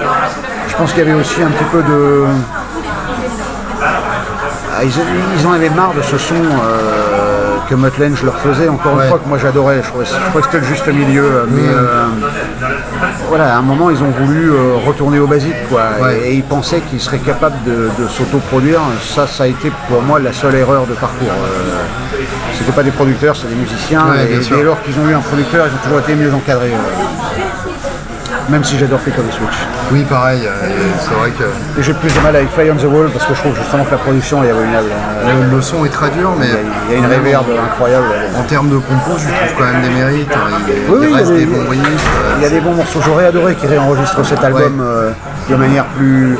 Je 0.68 0.76
pense 0.76 0.90
qu'il 0.92 1.04
y 1.04 1.08
avait 1.08 1.18
aussi 1.18 1.42
un 1.42 1.48
petit 1.50 1.64
peu 1.72 1.82
de... 1.82 2.24
Ah, 4.76 4.82
ils, 4.82 4.90
ils 5.38 5.46
en 5.46 5.52
avaient 5.52 5.70
marre 5.70 5.94
de 5.94 6.02
ce 6.02 6.18
son 6.18 6.34
euh, 6.34 7.56
que 7.68 7.74
Mutt 7.76 7.96
Lange 7.98 8.22
leur 8.24 8.36
faisait. 8.38 8.68
Encore 8.68 8.94
Ouais. 8.96 9.04
une 9.04 9.08
fois 9.08 9.18
que 9.22 9.28
moi 9.28 9.38
j'adorais. 9.38 9.76
Je 9.82 10.04
je 10.04 10.14
trouvais 10.28 10.40
que 10.40 10.44
c'était 10.46 10.58
le 10.58 10.64
juste 10.64 10.86
milieu. 10.88 11.22
euh, 11.24 11.44
Mais 11.48 11.68
euh, 11.68 12.06
voilà, 13.28 13.54
à 13.54 13.58
un 13.58 13.62
moment, 13.62 13.90
ils 13.90 14.02
ont 14.02 14.10
voulu 14.10 14.50
euh, 14.50 14.76
retourner 14.86 15.18
au 15.18 15.26
basique, 15.26 15.54
quoi. 15.68 15.82
Ouais. 16.00 16.18
Et, 16.24 16.30
et 16.30 16.34
ils 16.34 16.42
pensaient 16.42 16.80
qu'ils 16.80 17.00
seraient 17.00 17.18
capables 17.18 17.56
de, 17.64 17.90
de 17.98 18.08
s'autoproduire. 18.08 18.80
Ça, 19.02 19.26
ça 19.26 19.44
a 19.44 19.46
été 19.46 19.72
pour 19.88 20.02
moi 20.02 20.18
la 20.18 20.32
seule 20.32 20.54
erreur 20.54 20.86
de 20.86 20.94
parcours. 20.94 21.28
Euh, 21.28 21.80
c'était 22.56 22.72
pas 22.72 22.82
des 22.82 22.90
producteurs, 22.92 23.34
c'était 23.36 23.54
des 23.54 23.60
musiciens. 23.60 24.06
Ouais, 24.10 24.32
et 24.32 24.38
dès 24.38 24.62
lors 24.62 24.80
qu'ils 24.82 24.98
ont 24.98 25.08
eu 25.08 25.14
un 25.14 25.20
producteur, 25.20 25.66
ils 25.66 25.74
ont 25.74 25.82
toujours 25.82 26.00
été 26.00 26.14
mieux 26.14 26.32
encadrés. 26.32 26.72
euh. 26.72 27.43
Même 28.50 28.62
si 28.62 28.78
j'adore 28.78 29.00
Flick 29.00 29.14
on 29.18 29.22
the 29.22 29.32
Switch. 29.32 29.58
Oui, 29.90 30.02
pareil. 30.02 30.40
euh, 30.46 30.50
c'est 31.00 31.14
vrai 31.14 31.30
que 31.30 31.44
Et 31.80 31.82
j'ai 31.82 31.94
plus 31.94 32.12
de 32.12 32.20
mal 32.20 32.36
avec 32.36 32.50
Fly 32.50 32.70
on 32.70 32.76
the 32.76 32.84
Wall 32.84 33.08
parce 33.10 33.24
que 33.24 33.34
je 33.34 33.40
trouve 33.40 33.56
justement 33.56 33.84
que 33.84 33.90
la 33.92 33.96
production 33.96 34.44
est 34.44 34.50
abominable. 34.50 34.88
Euh, 35.24 35.44
le, 35.50 35.56
le 35.56 35.62
son 35.62 35.84
est 35.86 35.88
très 35.88 36.10
dur, 36.10 36.30
mais 36.38 36.46
Il 36.46 36.52
y 36.52 36.56
a, 36.56 36.58
il 36.88 36.92
y 36.92 36.94
a 36.94 36.98
une 36.98 37.06
réverb 37.06 37.46
incroyable. 37.64 38.04
en 38.38 38.42
termes 38.42 38.68
de 38.68 38.76
compos, 38.76 39.16
je 39.18 39.24
trouve 39.24 39.58
quand 39.58 39.72
même 39.72 39.80
des 39.82 39.88
mérites. 39.88 40.30
hein. 40.34 40.58
Il, 40.68 40.92
Oui, 40.92 40.98
il 41.00 41.04
il 41.04 41.10
y 41.10 41.14
a 41.14 41.16
reste 41.16 41.32
des- 41.32 41.46
bons 41.46 41.70
riffs. 41.70 41.80
euh, 41.82 42.34
Il 42.36 42.42
y 42.42 42.46
a 42.46 42.50
des 42.50 42.60
bons 42.60 42.74
morceaux. 42.74 43.00
J'aurais 43.04 43.26
adoré 43.26 43.54
qu'ils 43.54 43.68
réenregistrent 43.70 44.24
cet 44.26 44.44
album 44.44 44.78
euh, 44.82 45.10
de 45.48 45.56
manière 45.56 45.86
plus, 45.96 46.36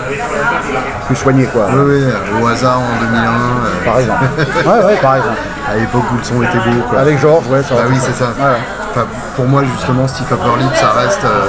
plus 1.06 1.16
soignée, 1.16 1.46
quoi. 1.46 1.66
Oui, 1.72 1.80
oui, 1.86 2.02
euh, 2.04 2.42
au 2.42 2.46
hasard 2.48 2.80
en 2.80 3.00
2001, 3.00 3.28
euh, 3.30 3.84
Par 3.84 3.98
exemple. 4.00 4.24
Ouais, 4.68 4.84
ouais, 4.92 4.96
par 5.00 5.16
exemple. 5.16 5.38
à 5.72 5.76
l'époque 5.76 6.04
où 6.12 6.16
le 6.18 6.22
son 6.24 6.42
était 6.42 6.58
beau. 6.58 6.82
Quoi. 6.90 7.00
Avec 7.00 7.18
Georges, 7.18 7.46
ouais, 7.48 7.62
ça 7.62 7.74
Bah 7.76 7.82
oui, 7.88 7.96
c'est 7.98 8.14
ça. 8.14 8.26
Ouais. 8.26 8.58
Enfin, 8.90 9.06
pour 9.34 9.46
moi, 9.46 9.62
justement, 9.64 10.06
Steve 10.06 10.26
Upper 10.30 10.60
Lip, 10.60 10.70
ça 10.76 10.90
reste 11.00 11.24
euh, 11.24 11.48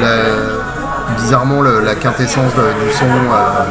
la- 0.00 1.14
bizarrement 1.20 1.60
le- 1.60 1.80
la 1.80 1.94
quintessence 1.94 2.52
de- 2.54 2.84
du 2.86 2.92
son. 2.92 3.04
euh, 3.04 3.64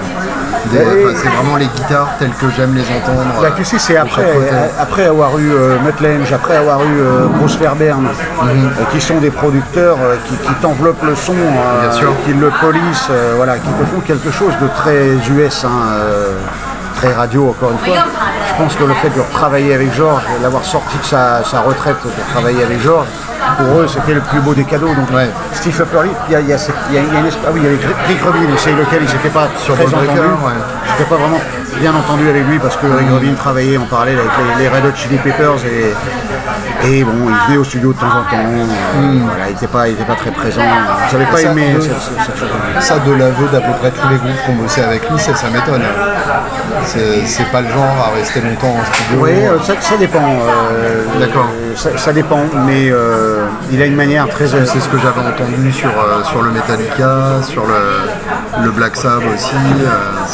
enfin, 0.73 1.19
c'est 1.21 1.29
vraiment 1.29 1.55
les 1.57 1.65
guitares 1.67 2.09
telles 2.19 2.29
que 2.39 2.45
j'aime 2.55 2.75
les 2.75 2.81
entendre. 2.83 3.23
Bah, 3.41 3.47
euh, 3.47 3.51
tu 3.55 3.63
sais, 3.63 3.79
c'est 3.79 3.97
après, 3.97 4.23
côté. 4.33 4.49
euh, 4.51 4.67
après 4.79 5.05
avoir 5.07 5.37
eu 5.39 5.51
euh, 5.51 5.77
Mutt 5.83 5.99
Lange, 6.01 6.31
après 6.31 6.57
avoir 6.57 6.81
eu 6.83 6.99
euh, 6.99 7.27
Bruce 7.39 7.55
Fairbairn, 7.55 8.01
Mhm. 8.03 8.09
euh, 8.47 8.83
qui 8.91 9.01
sont 9.01 9.17
des 9.19 9.31
producteurs 9.31 9.97
euh, 10.03 10.15
qui, 10.27 10.35
qui 10.35 10.53
t'enveloppent 10.61 11.03
le 11.03 11.15
son, 11.15 11.33
euh, 11.33 11.81
Bien 11.81 11.91
sûr. 11.91 12.13
qui 12.25 12.33
le 12.33 12.49
polissent, 12.61 13.07
euh, 13.09 13.33
voilà, 13.37 13.55
qui 13.57 13.69
te 13.69 13.85
font 13.85 14.01
quelque 14.05 14.31
chose 14.31 14.53
de 14.61 14.67
très 14.75 15.15
US, 15.33 15.63
hein, 15.65 15.69
euh, 15.93 16.33
très 17.01 17.13
radio 17.13 17.49
encore 17.49 17.71
une 17.71 17.79
fois. 17.79 17.95
Je 18.49 18.53
pense 18.63 18.75
que 18.75 18.83
le 18.83 18.93
fait 18.93 19.09
de 19.09 19.21
retravailler 19.21 19.73
avec 19.73 19.91
Georges, 19.93 20.21
de 20.37 20.43
l'avoir 20.43 20.63
sorti 20.63 20.97
de 20.97 21.03
sa, 21.03 21.43
sa 21.43 21.61
retraite 21.61 21.95
pour 21.97 22.11
travailler 22.31 22.63
avec 22.63 22.79
Georges, 22.81 23.07
pour 23.57 23.79
eux 23.79 23.87
c'était 23.87 24.13
le 24.13 24.21
plus 24.21 24.39
beau 24.39 24.53
des 24.53 24.63
cadeaux. 24.65 24.93
Donc 24.93 25.09
Ouais. 25.11 25.29
Steve 25.53 25.79
Upper 25.81 26.03
Lip, 26.03 26.17
il 26.29 26.33
y 26.33 26.35
a, 26.35 26.39
il 26.41 26.47
y 26.49 26.53
a 26.53 26.57
cette- 26.57 26.75
il 26.89 26.95
y 26.95 26.97
a- 26.99 27.01
il 27.01 27.13
y 27.13 27.17
a 27.17 27.19
une 27.21 27.25
ah 27.27 27.49
oui, 27.53 27.61
il 27.61 27.63
y 27.63 27.67
avait 27.67 27.79
Rick 28.07 28.21
Rubin, 28.21 28.53
c'est 28.57 28.71
lequel 28.73 29.01
ils 29.03 29.13
n'étaient 29.13 29.29
pas 29.29 29.47
Sur 29.57 29.73
très 29.75 29.85
entendus. 29.85 30.09
ouais. 30.19 31.05
Pas 31.09 31.15
vraiment 31.15 31.39
bien 31.79 31.93
entendu 31.95 32.27
avec 32.29 32.45
lui 32.47 32.59
parce 32.59 32.75
que 32.77 32.85
Rick 32.85 33.07
Rubin 33.09 33.33
travaillait 33.33 33.77
en 33.77 33.85
parallèle 33.85 34.19
avec 34.19 34.31
les, 34.57 34.63
les 34.63 34.69
Red 34.69 34.85
Hot 34.85 34.95
Chili 34.95 35.17
Peppers 35.17 35.57
et, 35.65 36.87
et 36.87 37.03
bon, 37.03 37.11
il 37.29 37.47
venait 37.47 37.57
au 37.57 37.63
studio 37.63 37.93
de 37.93 37.97
temps 37.99 38.07
en 38.07 38.23
temps. 38.29 38.37
euh, 38.43 39.17
voilà, 39.27 39.47
il 39.49 39.53
n'était 39.53 39.67
pas, 39.67 39.87
il 39.87 39.93
était 39.93 40.03
pas 40.03 40.15
très 40.15 40.31
présent. 40.31 40.61
J'avais 41.11 41.25
pas 41.25 41.37
Ça, 41.37 41.51
aimé 41.51 41.73
de- 41.75 41.81
cette, 41.81 41.91
cette- 41.99 42.25
cette 42.25 42.37
chose. 42.39 42.49
Ça, 42.79 42.99
de 42.99 43.11
l'aveu 43.13 43.47
d'à 43.51 43.61
peu 43.61 43.73
près 43.79 43.91
tous 43.91 44.07
les 44.09 44.17
groupes 44.17 44.43
qui 44.45 44.51
ont 44.51 44.55
bossé 44.55 44.81
avec 44.81 45.09
lui, 45.09 45.19
ça, 45.19 45.35
ça 45.35 45.49
m'étonne. 45.49 45.83
C'est 46.85 47.51
pas 47.51 47.61
le 47.61 47.67
genre 47.69 48.07
à 48.11 48.15
rester 48.15 48.41
longtemps 48.41 48.75
en 48.79 48.85
studio. 48.93 49.19
Oui, 49.23 49.31
euh, 49.33 49.59
ça, 49.63 49.73
ça 49.79 49.97
dépend. 49.97 50.19
euh, 50.23 51.03
D'accord. 51.19 51.47
Ça, 51.75 51.89
ça 51.97 52.11
dépend, 52.11 52.43
mais 52.65 52.89
euh, 52.91 53.45
il 53.71 53.81
a 53.81 53.85
une 53.85 53.95
manière 53.95 54.27
très. 54.27 54.47
C'est 54.47 54.65
ce 54.65 54.89
que 54.89 54.97
j'avais 54.97 55.21
entendu 55.27 55.71
sur, 55.71 55.89
euh, 55.89 56.23
sur 56.23 56.41
le 56.41 56.51
Metallica, 56.51 57.41
sur 57.43 57.63
le, 57.65 58.63
le 58.65 58.71
Black 58.71 58.95
Sabbath 58.97 59.23
aussi. 59.33 59.53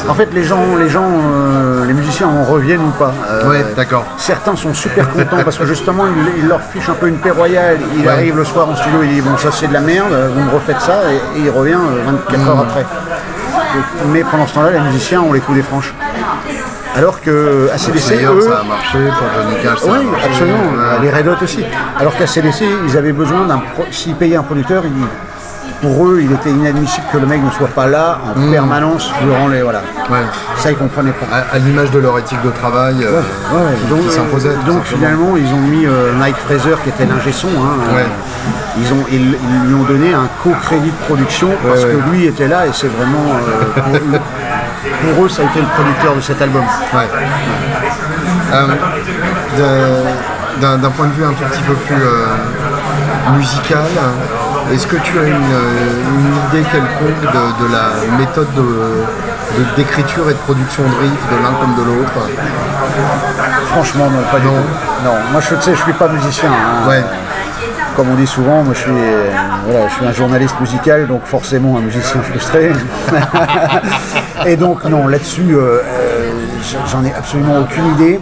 En 0.10 0.14
fait, 0.14 0.30
les 0.34 0.44
gens, 0.44 0.76
les 0.80 0.90
gens, 0.90 1.08
euh, 1.28 1.86
les 1.86 1.94
musiciens 1.94 2.28
en 2.28 2.44
reviennent 2.44 2.82
ou 2.82 2.92
pas. 2.92 3.14
Euh, 3.30 3.50
Ouais, 3.50 3.66
d'accord. 3.76 4.06
Certains 4.18 4.56
sont 4.56 4.74
super 4.74 5.10
contents 5.10 5.44
parce 5.44 5.58
que 5.58 5.66
justement, 5.66 6.04
il, 6.08 6.44
il 6.44 6.48
leur 6.48 6.62
fiche 6.62 6.90
un 6.90 6.94
peu 6.94 7.08
une 7.08 7.18
paix 7.18 7.32
royale. 7.32 7.78
Il 7.98 8.02
Ouais. 8.06 8.10
arrive 8.12 8.36
le 8.38 8.44
soir 8.46 8.70
en 8.70 8.76
studio, 8.76 9.00
il 9.04 9.10
dit 9.10 9.22
bon, 9.22 9.38
ça 9.38 9.52
c'est 9.52 9.68
de 9.68 9.74
la 9.74 9.82
merde, 9.82 10.14
vous 10.36 10.44
me 10.44 10.52
refaites 10.52 10.82
ça, 10.82 11.02
et, 11.12 11.40
et 11.40 11.44
il 11.46 11.50
revient 11.50 11.74
euh, 11.74 12.04
24 12.30 12.50
heures 12.50 12.60
après. 12.60 12.82
Donc, 12.82 13.84
mais 14.12 14.24
pendant 14.30 14.48
ce 14.48 14.54
temps-là, 14.56 14.72
les 14.72 14.80
musiciens 14.80 15.22
ont 15.22 15.34
les 15.34 15.40
coups 15.40 15.58
des 15.58 15.64
franches. 15.64 15.94
Alors 16.96 17.22
que 17.22 17.70
ACDC, 17.74 18.24
eux, 18.26 18.42
ça 18.42 18.60
a 18.60 18.64
marché, 18.64 18.98
pour 18.98 19.28
Johnny 19.36 19.56
Cash, 19.62 19.80
ça 19.80 19.86
oui, 19.92 19.98
a 20.00 20.12
marché. 20.12 20.28
absolument. 20.30 20.58
Ouais. 20.58 21.00
Les 21.04 21.10
Red 21.12 21.28
Hot 21.28 21.44
aussi. 21.44 21.64
Alors 22.00 22.16
qu'à 22.18 22.26
CDC, 22.26 22.66
ils 22.88 22.98
avaient 22.98 23.12
besoin 23.12 23.46
d'un. 23.46 23.60
pro- 23.60 23.86
S'ils 23.92 24.16
payaient 24.16 24.38
un 24.38 24.42
producteur, 24.44 24.84
ils- 24.86 24.92
pour 25.82 26.08
eux, 26.08 26.20
il 26.22 26.32
était 26.32 26.50
inadmissible 26.50 27.06
que 27.12 27.18
le 27.18 27.26
mec 27.26 27.42
ne 27.44 27.52
soit 27.52 27.68
pas 27.68 27.88
là 27.88 28.20
en 28.36 28.40
Mm. 28.40 28.52
permanence 28.52 29.12
durant 29.22 29.48
les. 29.48 29.62
Voilà. 29.62 29.82
Ouais. 30.10 30.18
Ça, 30.58 30.72
ils 30.72 30.78
comprenaient 30.78 31.12
pas. 31.12 31.28
À, 31.36 31.56
à 31.56 31.58
l'image 31.60 31.92
de 31.92 32.00
leur 32.00 32.18
éthique 32.20 32.42
de 32.44 32.50
travail 32.52 32.96
euh, 33.04 33.20
Ouais, 33.54 33.76
qui, 33.82 33.88
donc, 34.66 34.84
qui 34.84 34.96
finalement, 34.96 35.36
ils 35.38 35.52
ont 35.54 35.58
mis 35.76 35.86
euh, 35.86 36.14
Mike 36.18 36.38
Fraser, 36.38 36.76
qui 36.84 36.90
était 36.90 37.06
l'ingé 37.06 37.32
son. 37.32 37.48
hein, 37.48 37.78
euh, 37.96 38.04
ils, 38.80 38.94
ont, 38.94 39.06
ils, 39.12 39.16
ils 39.34 39.68
lui 39.68 39.74
ont 39.76 39.84
donné 39.84 40.14
un 40.14 40.28
co-crédit 40.44 40.90
de 40.92 41.06
production 41.06 41.50
parce 41.68 41.84
que 41.84 41.98
lui 42.12 42.26
était 42.26 42.48
là 42.48 42.66
et 42.68 42.72
c'est 42.74 42.88
vraiment. 42.88 43.26
euh, 43.36 43.82
pour, 43.82 44.20
pour 45.16 45.26
eux, 45.26 45.30
ça 45.30 45.42
a 45.42 45.46
été 45.46 45.60
le 45.60 45.66
producteur 45.76 46.16
de 46.16 46.22
cet 46.22 46.42
album. 46.42 46.64
Euh, 49.60 50.04
D'un 50.60 50.90
point 50.90 51.08
de 51.08 51.14
vue 51.14 51.24
un 51.24 51.34
tout 51.34 51.44
petit 51.52 51.62
peu 51.64 51.74
plus 51.74 51.96
euh, 51.96 52.26
musical, 53.38 53.78
est-ce 54.74 54.88
que 54.88 54.98
tu 54.98 55.18
as 55.20 55.24
une, 55.24 55.34
euh, 55.34 56.04
une 56.18 56.60
idée 56.60 56.68
quelconque 56.70 57.22
de, 57.22 57.66
de 57.68 57.72
la 57.72 58.18
méthode 58.18 58.54
de- 58.56 58.62
de- 59.58 59.76
d'écriture 59.76 60.30
et 60.30 60.34
de 60.34 60.40
production 60.40 60.84
de 60.84 60.90
riff 61.02 61.22
de 61.32 61.44
l'un 61.44 61.54
comme 61.60 61.76
de 61.76 61.84
l'autre? 61.84 62.30
Franchement, 63.72 64.06
non, 64.10 64.22
pas 64.32 64.40
du 64.40 64.48
tout. 64.48 64.52
Non, 65.06 65.12
moi, 65.32 65.42
je, 65.42 65.56
sais, 65.62 65.76
je 65.76 65.82
suis 65.82 65.94
pas 65.94 66.08
musicien. 66.08 66.50
hein. 66.50 66.88
Ouais, 66.90 67.04
Comme 67.96 68.10
on 68.12 68.16
dit 68.16 68.28
souvent, 68.28 68.64
moi 68.64 68.74
je 68.76 68.80
suis, 68.82 68.92
euh, 68.92 69.30
voilà, 69.66 69.88
je 69.88 69.94
suis 69.96 70.06
un 70.06 70.12
journaliste 70.12 70.60
musical, 70.60 71.08
donc 71.08 71.22
forcément 71.26 71.78
un 71.78 71.82
musicien 71.82 72.22
frustré. 72.22 72.72
Et 74.46 74.56
donc 74.56 74.84
non, 74.86 75.08
là-dessus, 75.08 75.48
euh, 75.56 75.80
j'en 76.92 77.04
ai 77.04 77.14
absolument 77.14 77.60
aucune 77.60 77.88
idée. 77.94 78.20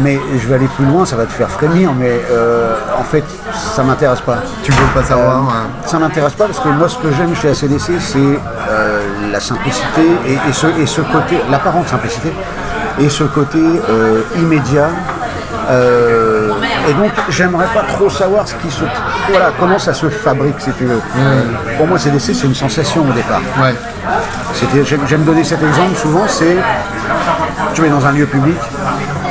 Mais 0.00 0.18
je 0.38 0.46
vais 0.48 0.54
aller 0.56 0.68
plus 0.76 0.84
loin, 0.84 1.04
ça 1.04 1.16
va 1.16 1.24
te 1.26 1.32
faire 1.32 1.48
frémir, 1.50 1.92
mais 1.92 2.20
euh, 2.30 2.76
en 2.98 3.04
fait, 3.04 3.24
ça 3.52 3.82
m'intéresse 3.82 4.20
pas. 4.20 4.38
tu 4.62 4.72
veux 4.72 4.86
pas 4.94 5.02
savoir 5.02 5.36
hein. 5.36 5.68
Ça 5.84 5.98
m'intéresse 5.98 6.34
pas 6.34 6.46
parce 6.46 6.60
que 6.60 6.68
moi, 6.68 6.88
ce 6.88 6.98
que 6.98 7.12
j'aime 7.12 7.34
chez 7.34 7.48
ACDC, 7.50 7.92
c'est 8.00 8.18
euh, 8.18 9.00
la 9.32 9.40
simplicité 9.40 10.02
et, 10.26 10.34
et 10.34 10.52
ce, 10.52 10.66
et 10.80 10.86
ce 10.86 11.00
côté, 11.00 11.40
l'apparente 11.50 11.88
simplicité, 11.88 12.32
et 12.98 13.08
ce 13.08 13.24
côté 13.24 13.58
euh, 13.88 14.22
immédiat. 14.36 14.88
Euh, 15.68 16.52
et 16.88 16.92
donc, 16.94 17.10
j'aimerais 17.28 17.66
pas 17.74 17.82
trop 17.82 18.08
savoir 18.08 18.46
ce 18.46 18.54
qui 18.54 18.70
se, 18.70 18.84
voilà, 19.30 19.50
comment 19.58 19.78
ça 19.78 19.92
se 19.92 20.08
fabrique, 20.08 20.60
si 20.60 20.70
tu 20.72 20.84
veux. 20.84 21.00
Euh, 21.18 21.42
Pour 21.76 21.86
moi, 21.88 21.98
CDC, 21.98 22.34
c'est 22.34 22.46
une 22.46 22.54
sensation 22.54 23.02
au 23.02 23.12
départ. 23.12 23.40
Ouais, 23.60 23.74
j'aime 24.84 25.24
donner 25.24 25.42
cet 25.44 25.62
exemple 25.62 25.96
souvent, 25.96 26.24
c'est 26.28 26.56
tu 27.74 27.84
es 27.84 27.90
dans 27.90 28.06
un 28.06 28.12
lieu 28.12 28.26
public, 28.26 28.56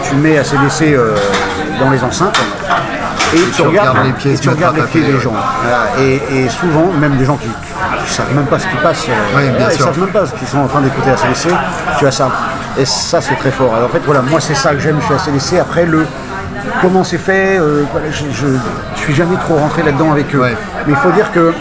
tu 0.07 0.15
mets 0.15 0.37
ACDC 0.37 0.93
euh, 0.93 1.15
dans 1.79 1.89
les 1.89 2.03
enceintes 2.03 2.37
et, 3.33 3.37
tu, 3.53 3.61
regardes, 3.63 3.89
regardes 3.89 4.07
les 4.07 4.13
pieds 4.13 4.33
et 4.33 4.37
tu 4.37 4.49
regardes 4.49 4.75
les 4.77 4.83
pieds 4.83 5.01
des 5.01 5.19
gens. 5.19 5.33
Et, 5.99 6.21
et 6.31 6.49
souvent, 6.49 6.91
même 6.99 7.17
des 7.17 7.25
gens 7.25 7.35
qui 7.37 7.47
ne 7.47 8.07
savent 8.07 8.33
même 8.33 8.45
pas 8.45 8.59
ce 8.59 8.67
qui 8.67 8.75
passe, 8.77 9.07
euh, 9.09 9.57
bien 9.57 9.67
ils 9.69 9.75
sûr. 9.75 9.85
savent 9.85 9.99
même 9.99 10.09
pas 10.11 10.25
ce 10.25 10.33
qu'ils 10.33 10.47
sont 10.47 10.59
en 10.59 10.67
train 10.67 10.81
d'écouter 10.81 11.09
ACDC, 11.09 11.47
tu 11.97 12.07
as 12.07 12.11
ça. 12.11 12.29
Et 12.77 12.85
ça, 12.85 13.21
c'est 13.21 13.35
très 13.35 13.51
fort. 13.51 13.73
Alors, 13.75 13.87
en 13.89 13.91
fait, 13.91 14.01
voilà, 14.05 14.21
moi, 14.21 14.39
c'est 14.39 14.55
ça 14.55 14.73
que 14.73 14.79
j'aime 14.79 14.99
chez 15.01 15.13
ACDC. 15.13 15.59
Après, 15.59 15.85
le 15.85 16.05
comment 16.81 17.03
c'est 17.03 17.17
fait, 17.17 17.57
euh, 17.59 17.83
voilà, 17.91 18.07
je, 18.11 18.25
je 18.31 19.01
suis 19.01 19.13
jamais 19.13 19.35
trop 19.37 19.55
rentré 19.55 19.83
là-dedans 19.83 20.11
avec 20.11 20.33
eux. 20.35 20.39
Ouais. 20.39 20.55
Mais 20.85 20.93
il 20.93 20.97
faut 20.97 21.11
dire 21.11 21.31
que, 21.31 21.53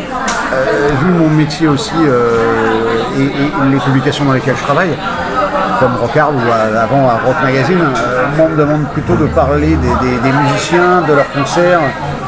euh, 0.53 0.89
vu 1.01 1.11
mon 1.13 1.29
métier 1.29 1.69
aussi 1.69 1.93
euh, 1.97 2.37
et, 3.19 3.23
et 3.23 3.71
les 3.71 3.79
publications 3.79 4.25
dans 4.25 4.33
lesquelles 4.33 4.57
je 4.57 4.63
travaille, 4.63 4.91
comme 5.81 5.97
Rockard 6.01 6.31
ou 6.31 6.41
à- 6.51 6.83
avant 6.83 7.09
à 7.09 7.15
Rock 7.25 7.37
Magazine, 7.43 7.79
euh, 7.81 8.25
moi 8.37 8.47
on 8.49 8.53
me 8.53 8.57
demande 8.57 8.85
plutôt 8.93 9.15
de 9.17 9.27
parler 9.27 9.77
des, 9.77 9.95
des- 10.09 10.19
des 10.19 10.33
musiciens, 10.33 11.03
de 11.09 11.13
leurs 11.15 11.31
concerts, 11.33 11.81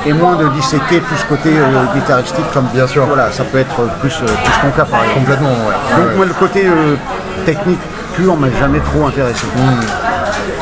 et 0.04 0.12
moins 0.12 0.36
de 0.36 0.48
disséquer 0.48 1.00
tout 1.00 1.14
ce 1.16 1.24
côté 1.26 1.50
euh, 1.58 1.94
guitaristique 1.94 2.44
comme 2.52 2.66
Bien 2.74 2.86
sûr. 2.86 3.06
Voilà, 3.06 3.30
ça 3.32 3.44
peut 3.44 3.58
être 3.58 3.76
plus, 4.00 4.14
euh, 4.22 4.26
plus 4.26 4.60
ton 4.62 4.70
cas 4.76 4.84
par 4.84 5.00
exemple. 5.04 5.20
complètement, 5.20 5.48
ouais. 5.50 5.96
Donc 5.96 6.08
Ouais, 6.08 6.14
moi 6.16 6.26
le 6.26 6.34
côté 6.34 6.66
euh, 6.66 6.96
technique 7.44 7.80
pur 8.14 8.36
m'a 8.36 8.48
jamais 8.58 8.80
trop 8.80 9.06
intéressé. 9.06 9.44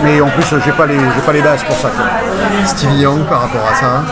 Mais 0.03 0.21
en 0.21 0.29
plus 0.29 0.53
euh, 0.53 0.61
j'ai 0.65 0.73
pas 0.73 0.87
les 0.87 0.99
j'ai 0.99 1.21
pas 1.25 1.33
les 1.33 1.43
bases 1.43 1.63
pour 1.65 1.77
ça. 1.77 1.89
quoi. 1.89 2.05
Stevie 2.67 3.01
Young 3.03 3.21
par 3.29 3.43
rapport 3.43 3.61
à 3.71 3.75
ça. 3.75 4.03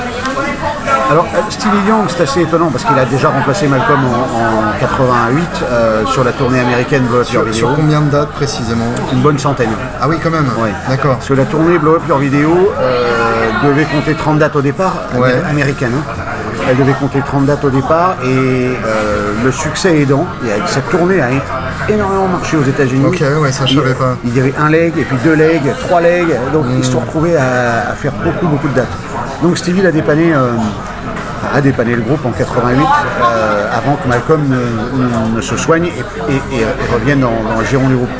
Alors 1.12 1.26
euh, 1.34 1.38
Stevie 1.50 1.76
Young 1.88 2.04
c'est 2.08 2.22
assez 2.22 2.40
étonnant 2.40 2.70
parce 2.70 2.84
qu'il 2.84 2.98
a 2.98 3.04
déjà 3.04 3.28
remplacé 3.28 3.66
Malcolm 3.68 4.00
en, 4.06 4.38
en 4.38 4.80
88 4.80 5.44
euh, 5.70 6.06
sur 6.06 6.24
la 6.24 6.32
tournée 6.32 6.58
américaine 6.60 7.02
Blow 7.04 7.20
Up 7.20 7.30
Your 7.30 7.44
Video. 7.44 7.54
sur 7.68 7.74
combien 7.76 8.00
de 8.00 8.08
dates 8.10 8.30
précisément 8.30 8.86
Une 9.12 9.20
bonne 9.20 9.38
centaine. 9.38 9.68
Ah 10.00 10.08
oui, 10.08 10.16
quand 10.22 10.30
même. 10.30 10.46
Ouais. 10.58 10.70
D'accord. 10.88 11.16
Parce 11.16 11.28
que 11.28 11.34
la 11.34 11.44
tournée 11.44 11.76
Blow 11.76 11.96
Up 11.96 12.02
Your 12.08 12.16
Video 12.18 12.72
euh, 12.80 13.50
devait 13.62 13.84
compter 13.84 14.14
30 14.14 14.38
dates 14.38 14.56
au 14.56 14.62
départ, 14.62 14.94
Ouais. 15.14 15.32
amé- 15.34 15.50
américaine. 15.50 15.92
hein. 15.94 16.12
Elle 16.66 16.78
devait 16.78 16.92
compter 16.94 17.20
30 17.20 17.44
dates 17.44 17.64
au 17.64 17.70
départ 17.70 18.14
et 18.24 18.26
euh, 18.86 19.32
le 19.44 19.52
succès 19.52 19.98
aidant, 20.00 20.26
cette 20.66 20.88
tournée 20.88 21.20
a 21.20 21.28
énormément 21.92 22.28
marché 22.28 22.56
aux 22.56 22.62
États-Unis. 22.62 23.04
Ok, 23.04 23.22
ouais, 23.42 23.52
ça, 23.52 23.66
je 23.66 23.74
savais 23.74 23.94
pas. 23.94 24.16
Il 24.24 24.34
y 24.34 24.40
avait 24.40 24.54
un 24.58 24.70
leg 24.70 24.94
et 24.96 25.02
puis 25.02 25.16
deux 25.24 25.34
legs, 25.34 25.74
trois 25.80 26.00
legs, 26.00 26.34
donc 26.54 26.64
Hmm. 26.66 26.78
ils 26.78 26.84
se 26.84 26.92
sont 26.92 27.00
retrouvés 27.00 27.36
à, 27.36 27.90
à 27.90 27.94
faire 27.94 28.12
beaucoup 28.24 28.46
beaucoup 28.46 28.68
de 28.68 28.74
dates. 28.74 28.92
Donc 29.42 29.58
Stevie 29.58 29.82
l'a 29.82 29.90
dépanné 29.90 30.32
a 31.52 31.60
dépanné 31.60 31.94
le 31.94 32.02
groupe 32.02 32.24
en 32.24 32.30
88, 32.30 32.84
avant 33.72 33.96
que 33.96 34.08
Malcolm 34.08 34.42
ne, 35.34 35.40
se 35.40 35.56
soigne 35.56 35.86
et, 35.86 36.92
revienne 36.92 37.20
dans, 37.20 37.30
le 37.58 37.64
giron 37.64 37.88
du 37.88 37.96
groupe. 37.96 38.10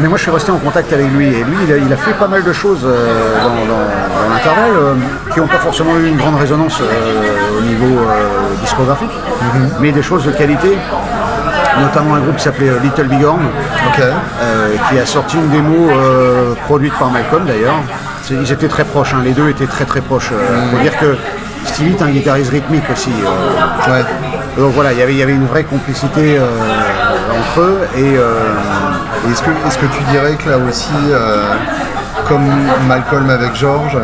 Mais 0.00 0.08
moi 0.08 0.16
je 0.16 0.22
suis 0.22 0.30
resté 0.30 0.50
en 0.50 0.58
contact 0.58 0.92
avec 0.92 1.10
lui 1.12 1.26
et 1.26 1.44
lui 1.44 1.56
il 1.86 1.92
a, 1.92 1.96
fait 1.96 2.14
pas 2.14 2.26
mal 2.26 2.42
de 2.42 2.52
choses 2.52 2.82
dans, 2.82 4.30
l'intervalle 4.34 4.96
qui 5.32 5.40
n'ont 5.40 5.46
pas 5.46 5.58
forcément 5.58 5.96
eu 5.96 6.08
une 6.08 6.16
grande 6.16 6.36
résonance 6.36 6.80
au 6.80 7.62
niveau 7.62 8.00
discographique, 8.60 9.12
mhm. 9.54 9.70
mais 9.80 9.92
des 9.92 10.02
choses 10.02 10.24
de 10.24 10.32
qualité 10.32 10.76
notamment 11.80 12.14
un 12.14 12.20
groupe 12.20 12.36
qui 12.36 12.42
s'appelait 12.42 12.68
euh, 12.68 12.78
Little 12.80 13.08
Big 13.08 13.22
Horn, 13.22 13.42
euh, 13.98 14.74
qui 14.88 14.98
a 14.98 15.06
sorti 15.06 15.36
une 15.36 15.48
démo 15.48 15.90
euh, 15.90 16.54
produite 16.66 16.94
par 16.98 17.10
Malcolm 17.10 17.44
d'ailleurs. 17.46 17.76
Ils 18.30 18.50
étaient 18.50 18.68
très 18.68 18.84
proches, 18.84 19.12
hein. 19.14 19.20
les 19.22 19.32
deux 19.32 19.50
étaient 19.50 19.66
très 19.66 19.84
très 19.84 20.00
proches. 20.00 20.30
Il 20.32 20.76
faut 20.76 20.82
dire 20.82 20.96
que 20.98 21.16
Stevie 21.64 21.92
est 21.92 22.02
un 22.02 22.10
guitariste 22.10 22.50
rythmique 22.50 22.84
aussi. 22.92 23.10
Donc 24.56 24.72
voilà, 24.74 24.92
y 24.92 24.96
il 24.96 25.16
y 25.16 25.22
avait 25.22 25.34
une 25.34 25.46
vraie 25.46 25.64
complicité 25.64 26.38
entre 26.38 27.60
eux. 27.60 27.78
Et, 27.96 28.14
est-ce 29.30 29.42
que, 29.42 29.50
est 29.50 29.80
que 29.80 29.86
tu 29.86 30.02
dirais 30.10 30.36
que 30.36 30.50
là 30.50 30.58
aussi, 30.58 30.92
comme 32.28 32.48
Malcolm 32.86 33.28
avec 33.30 33.54
George, 33.54 33.96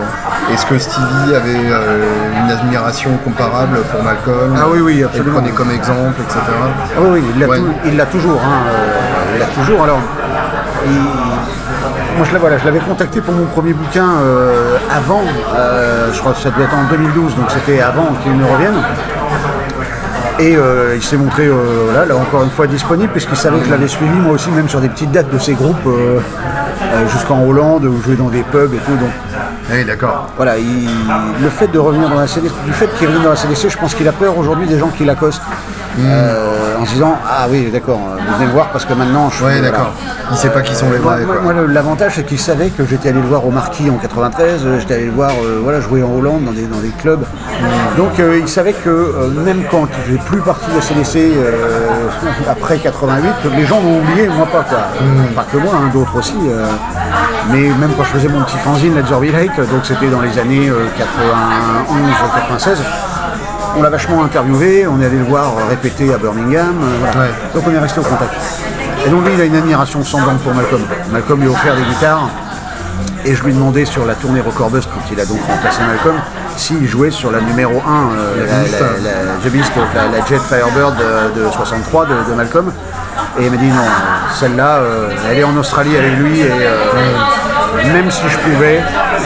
est-ce 0.53 0.67
que 0.67 0.79
Stevie 0.79 1.35
avait 1.35 1.71
euh, 1.71 2.43
une 2.43 2.51
admiration 2.51 3.11
comparable 3.25 3.79
pour 3.93 4.03
Malcolm 4.03 4.55
Ah 4.57 4.65
oui, 4.69 4.81
oui, 4.81 5.05
absolument. 5.05 5.39
Il 5.39 5.53
prenait 5.53 5.57
comme 5.57 5.71
exemple, 5.71 6.21
etc. 6.23 6.41
Ah 6.97 7.01
oui, 7.01 7.23
il 7.85 7.97
l'a 7.97 8.07
toujours. 8.07 8.41
Hein, 8.43 8.67
euh, 8.69 9.35
il 9.35 9.39
l'a 9.39 9.47
toujours. 9.47 9.85
Alors, 9.85 10.01
moi 12.21 12.51
je 12.59 12.65
l'avais 12.67 12.81
contacté 12.81 13.21
pour 13.21 13.33
mon 13.33 13.47
premier 13.47 13.73
bouquin 13.73 14.07
euh, 14.21 14.77
avant, 14.95 15.23
je 16.13 16.19
crois 16.21 16.33
que 16.33 16.39
ça 16.39 16.51
devait 16.51 16.65
être 16.65 16.77
en 16.77 16.85
2012, 16.91 17.37
donc 17.37 17.51
c'était 17.51 17.81
avant 17.81 18.09
qu'il 18.23 18.37
ne 18.37 18.45
revienne. 18.45 18.75
Et 20.39 20.57
il 20.95 21.03
s'est 21.03 21.17
montré 21.17 21.49
là, 21.49 22.05
encore 22.17 22.45
une 22.45 22.51
fois 22.51 22.67
disponible 22.67 23.11
puisqu'il 23.13 23.37
savait 23.37 23.59
que 23.59 23.67
je 23.67 23.71
l'avais 23.71 23.89
suivi 23.89 24.19
moi 24.19 24.33
aussi 24.33 24.51
même 24.51 24.69
sur 24.69 24.81
des 24.81 24.89
petites 24.89 25.11
dates 25.11 25.31
de 25.31 25.39
ces 25.39 25.55
groupes 25.55 25.89
jusqu'en 27.11 27.43
Hollande 27.43 27.85
où 27.85 27.99
je 27.99 28.07
jouais 28.07 28.17
dans 28.17 28.29
des 28.29 28.43
pubs 28.43 28.73
et 28.75 28.79
tout. 28.79 28.97
Donc 28.97 29.11
oui, 29.73 29.85
d'accord. 29.85 30.29
Voilà, 30.37 30.57
le 30.57 31.49
fait 31.49 31.69
de 31.69 31.79
revenir 31.79 32.09
dans 32.09 32.19
la 32.19 32.27
CDC, 32.27 32.53
du 32.67 32.73
fait 32.73 32.89
qu'il 32.99 33.07
revienne 33.07 33.23
dans 33.23 33.31
la 33.31 33.37
CDC, 33.37 33.69
je 33.69 33.79
pense 33.79 33.95
qu'il 33.95 34.09
a 34.09 34.13
peur 34.13 34.37
aujourd'hui 34.37 34.67
des 34.67 34.79
gens 34.79 34.89
qui 34.89 35.05
l'accostent. 35.05 35.43
Hmm. 35.97 36.03
Euh, 36.81 36.83
en 36.83 36.87
se 36.87 36.93
disant 36.93 37.19
Ah 37.29 37.47
oui, 37.51 37.71
d'accord, 37.73 37.99
vous 37.99 38.35
venez 38.35 38.47
me 38.47 38.53
voir 38.53 38.69
parce 38.69 38.85
que 38.85 38.95
maintenant 38.95 39.29
je 39.31 39.37
suis. 39.37 39.45
Oui, 39.45 39.61
d'accord. 39.61 39.93
Il 40.31 40.37
sait 40.37 40.51
pas 40.51 40.63
qui 40.63 40.75
sont 40.75 40.91
les 40.91 40.99
vrais. 40.99 41.25
Moi, 41.25 41.53
l'avantage, 41.69 42.13
c'est 42.17 42.25
qu'il 42.25 42.39
savait 42.39 42.71
que 42.71 42.85
j'étais 42.87 43.09
allé 43.09 43.21
le 43.21 43.27
voir 43.27 43.47
au 43.47 43.51
Marquis 43.51 43.91
en 43.91 43.97
93, 43.97 44.65
euh, 44.65 44.79
j'étais 44.79 44.95
allé 44.95 45.07
le 45.07 45.13
voir 45.13 45.31
euh, 45.31 45.61
voilà, 45.63 45.81
jouer 45.81 46.03
en 46.03 46.13
Hollande 46.13 46.45
dans 46.45 46.53
des, 46.53 46.67
dans 46.67 46.79
des 46.79 46.91
clubs. 46.91 47.25
Donc 47.97 48.13
il 48.19 48.49
savait 48.49 48.73
que 48.73 49.31
même 49.45 49.65
quand 49.71 49.87
il 49.87 50.13
ne 50.13 50.19
faisait 50.19 50.31
plus 50.31 50.41
partie 50.41 50.71
de 50.71 50.77
la 50.77 50.81
CDC 50.81 51.33
après 52.49 52.79
88, 52.79 53.51
les 53.57 53.67
gens 53.67 53.81
m'ont 53.81 53.99
oublié, 53.99 54.29
moi 54.29 54.47
pas 54.47 54.63
quoi. 54.63 54.79
Hmm. 55.01 55.35
Pas 55.35 55.45
que 55.51 55.59
moi, 55.59 55.73
hein, 55.75 55.91
d'autres 55.93 56.17
aussi. 56.17 56.37
mais 57.51 57.69
même 57.81 57.91
quand 57.97 58.05
je 58.05 58.11
faisais 58.11 58.29
mon 58.29 58.43
petit 58.45 58.57
fanzine, 58.59 58.95
la 58.95 59.03
Derby 59.03 59.31
Lake, 59.31 59.57
donc 59.57 59.85
c'était 59.85 60.09
dans 60.09 60.21
les 60.21 60.39
années 60.39 60.71
91-96 60.71 62.79
on 63.77 63.83
l'a 63.83 63.91
vachement 63.91 64.25
interviewé, 64.25 64.87
on 64.87 65.01
est 65.01 65.07
allé 65.07 65.19
le 65.19 65.25
voir 65.25 65.53
répéter 65.69 66.13
à 66.13 66.19
Birmingham, 66.19 66.75
euh, 66.83 67.29
donc 67.55 67.65
on 67.67 67.71
est 67.71 67.79
resté 67.79 68.01
au 68.01 68.03
contact. 68.03 68.35
Et 69.07 69.11
donc 69.11 69.25
lui, 69.25 69.35
il 69.35 69.41
a 69.41 69.45
une 69.45 69.57
admiration 69.57 70.05
sans 70.05 70.19
sanglante 70.19 70.41
pour 70.41 70.55
Malcolm. 70.55 70.83
Malcolm 71.11 71.41
lui 71.41 71.49
a 71.49 71.53
offert 71.53 71.77
des 71.77 71.83
guitares, 71.83 72.29
et 73.25 73.35
je 73.35 73.43
lui 73.43 73.53
demandais 73.53 73.85
sur 73.85 74.05
la 74.07 74.15
tournée 74.15 74.41
Recordbust, 74.41 74.89
quand 74.93 75.01
il 75.13 75.21
a 75.21 75.27
donc 75.27 75.39
remplacé 75.47 75.81
Malcolm, 75.87 76.17
s'il 76.57 76.87
jouait 76.87 77.11
sur 77.11 77.31
la 77.31 77.41
numéro 77.41 77.83
1, 77.87 78.19
euh, 78.19 78.47
la, 78.47 79.49
The 79.49 79.53
Beast, 79.53 79.73
la, 79.95 80.27
Jet 80.27 80.41
Firebird 80.41 80.97
de, 81.35 81.49
63 81.51 82.07
de, 82.07 82.35
Malcolm. 82.35 82.73
Et 83.39 83.47
il 83.47 83.51
m'a 83.51 83.57
dit 83.57 83.69
non, 83.69 83.85
celle-là, 84.35 84.77
euh, 84.79 85.11
elle 85.31 85.39
est 85.39 85.45
en 85.45 85.57
Australie 85.57 85.97
avec 85.97 86.17
lui, 86.17 86.41
et 86.41 86.51
même 87.93 88.11
si 88.11 88.23
je 88.29 88.39
pouvais, 88.39 88.81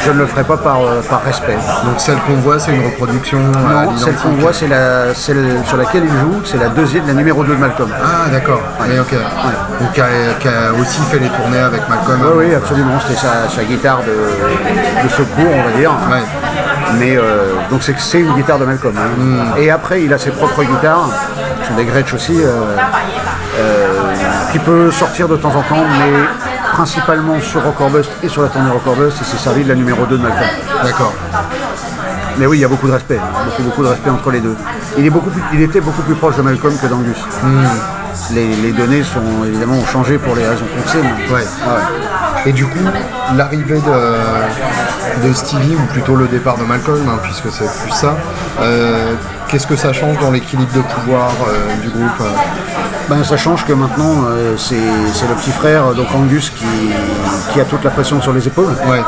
je 0.05 0.11
ne 0.11 0.19
le 0.19 0.27
ferai 0.27 0.45
pas 0.45 0.57
par, 0.57 0.81
euh, 0.81 1.01
par 1.09 1.23
respect. 1.23 1.57
Donc 1.85 1.99
celle 1.99 2.19
qu'on 2.19 2.35
voit, 2.35 2.59
c'est 2.59 2.73
une 2.75 2.85
reproduction 2.85 3.39
Non, 3.39 3.97
celle 3.97 4.15
qu'on 4.15 4.33
voit, 4.41 4.53
c'est 4.53 4.69
la, 4.69 5.15
celle 5.15 5.63
sur 5.67 5.77
laquelle 5.77 6.05
il 6.05 6.11
joue, 6.11 6.41
c'est 6.45 6.59
la 6.59 6.69
deuxième, 6.69 7.07
la 7.07 7.15
numéro 7.15 7.43
2 7.45 7.55
de 7.55 7.61
Malcolm. 7.61 7.91
Ah 8.03 8.29
d'accord, 8.31 8.61
ok. 8.81 9.15
Donc 9.81 9.93
qui 9.93 10.01
a, 10.01 10.73
aussi 10.81 11.01
fait 11.03 11.19
les 11.19 11.29
tournées 11.29 11.59
avec 11.59 11.89
Malcolm. 11.89 12.21
Oui, 12.23 12.47
oui, 12.47 12.55
absolument, 12.55 12.99
c'était 13.01 13.21
sa, 13.21 13.65
guitare 13.65 14.01
de, 14.03 15.09
secours, 15.09 15.51
on 15.53 15.71
va 15.71 15.77
dire. 15.77 15.93
Mais 16.99 17.17
euh, 17.17 17.53
donc 17.71 17.83
c'est 17.83 18.21
une 18.21 18.35
guitare 18.35 18.59
de 18.59 18.65
Malcolm. 18.65 18.95
Hein. 18.97 19.09
Hmm. 19.19 19.59
Et 19.59 19.71
après, 19.71 20.03
il 20.03 20.13
a 20.13 20.19
ses 20.19 20.31
propres 20.31 20.63
guitares, 20.63 21.09
qui 21.61 21.69
sont 21.69 21.75
des 21.75 21.85
Gretsch 21.85 22.13
aussi, 22.15 22.37
euh, 22.43 22.77
qui 24.53 24.59
peut 24.59 24.91
sortir 24.91 25.29
de 25.29 25.37
temps 25.37 25.55
en 25.55 25.63
temps, 25.63 25.85
mais 25.99 26.13
principalement 26.75 27.41
sur 27.41 27.63
Bust 27.91 28.11
et 28.25 28.29
sur 28.29 28.43
la 28.43 28.49
tournée 28.49 28.69
Bust 28.99 29.19
et 29.21 29.25
s'est 29.25 29.37
servi 29.37 29.63
de 29.63 29.69
la 29.69 29.77
numéro 29.77 30.05
2 30.07 30.19
de 30.19 30.23
Malcolm. 30.23 30.49
D'accord. 30.83 31.13
Mais 32.37 32.47
oui, 32.47 32.59
il 32.59 32.61
y 32.63 32.65
a 32.65 32.69
beaucoup 32.69 32.89
de 32.89 32.93
respect, 32.93 33.21
beaucoup, 33.45 33.63
beaucoup 33.63 33.83
de 33.85 33.89
respect 33.89 34.11
entre 34.11 34.33
les 34.33 34.41
deux. 34.41 34.57
Il, 34.99 35.07
est 35.07 35.11
beaucoup 35.11 35.31
il 35.53 35.63
était 35.63 35.81
beaucoup 35.81 36.03
plus 36.03 36.17
proche 36.17 36.37
de 36.37 36.43
Malcolm 36.43 36.77
que 36.77 36.87
d'Angus. 36.89 37.17
Hmm. 37.45 38.35
Les, 38.35 38.73
données 38.73 39.05
sont 39.05 39.45
évidemment 39.47 39.75
ont 39.75 39.87
changé 39.87 40.19
pour 40.19 40.35
les 40.35 40.45
raisons 40.45 40.65
qu'on 40.65 40.91
sait. 40.91 40.99
Ouais. 41.33 41.45
Et 42.47 42.53
du 42.53 42.67
coup, 42.67 42.85
l'arrivée 43.37 43.81
de, 43.81 45.29
de, 45.29 45.33
Stevie, 45.33 45.77
ou 45.77 45.93
plutôt 45.93 46.17
le 46.17 46.27
départ 46.27 46.59
de 46.59 46.65
Malcolm, 46.65 47.09
hein, 47.09 47.19
puisque 47.23 47.51
c'est 47.53 47.71
plus 47.83 47.93
ça, 47.93 48.17
euh, 48.61 49.15
qu'est-ce 49.47 49.67
que 49.67 49.77
ça 49.77 49.93
change 49.93 50.19
dans 50.19 50.33
l'équilibre 50.33 50.73
de 50.75 50.81
pouvoir 50.81 51.31
euh, 51.49 51.83
du 51.83 51.89
groupe 51.91 52.21
euh 52.21 52.84
ben, 53.09 53.25
ça 53.25 53.37
change 53.37 53.65
que 53.65 53.73
maintenant 53.73 54.25
euh, 54.29 54.55
c'est, 54.57 54.75
le 54.75 55.35
petit 55.35 55.51
frère, 55.51 55.93
donc 55.95 56.07
Angus, 56.15 56.51
qui, 56.51 57.61
a 57.61 57.65
toute 57.65 57.85
la 57.85 57.91
pression 57.91 58.21
sur 58.21 58.33
les 58.33 58.47
épaules. 58.47 58.75
Ouais. 58.87 59.03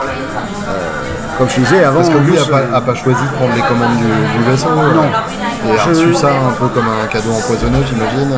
comme 1.39 1.49
je 1.49 1.61
disais 1.61 1.85
avant. 1.85 2.01
Parce 2.01 2.11
que 2.11 2.19
lui 2.19 2.35
n'a 2.35 2.81
pas, 2.81 2.95
choisi 2.95 3.23
de 3.23 3.37
prendre 3.37 3.55
les 3.55 3.63
commandes 3.63 3.99
du, 3.99 4.51
vaisseau. 4.51 4.69
Non. 4.69 5.05
Et 5.69 5.79
a 5.79 5.83
reçu 5.83 6.15
ça 6.15 6.29
un 6.29 6.53
peu 6.53 6.69
comme 6.69 6.87
un 6.87 7.07
cadeau 7.07 7.33
empoisonné, 7.33 7.79
j'imagine. 7.89 8.37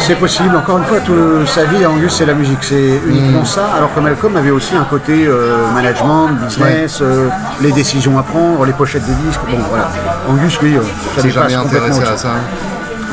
C'est 0.00 0.14
possible. 0.14 0.56
Encore 0.56 0.78
une 0.78 0.84
fois, 0.84 1.00
toute 1.00 1.46
sa 1.46 1.64
vie, 1.64 1.84
Angus, 1.84 2.12
c'est 2.12 2.26
la 2.26 2.34
musique. 2.34 2.58
C'est 2.62 3.00
uniquement 3.06 3.42
mm. 3.42 3.46
ça. 3.46 3.66
Alors 3.76 3.92
que 3.94 4.00
Malcolm 4.00 4.36
avait 4.36 4.50
aussi 4.50 4.74
un 4.76 4.84
côté 4.84 5.26
euh, 5.26 5.70
management, 5.74 6.28
business, 6.46 7.00
euh, 7.02 7.28
les 7.60 7.72
décisions 7.72 8.18
à 8.18 8.22
prendre, 8.22 8.64
les 8.64 8.72
pochettes 8.72 9.06
de 9.06 9.12
disques. 9.26 9.40
Bon, 9.50 9.58
voilà. 9.68 9.90
Angus, 10.28 10.60
lui, 10.60 10.76
euh, 10.76 10.82
ça 11.16 11.28
jamais 11.28 11.54
intéressé 11.54 12.02
à 12.02 12.16
ça. 12.16 12.30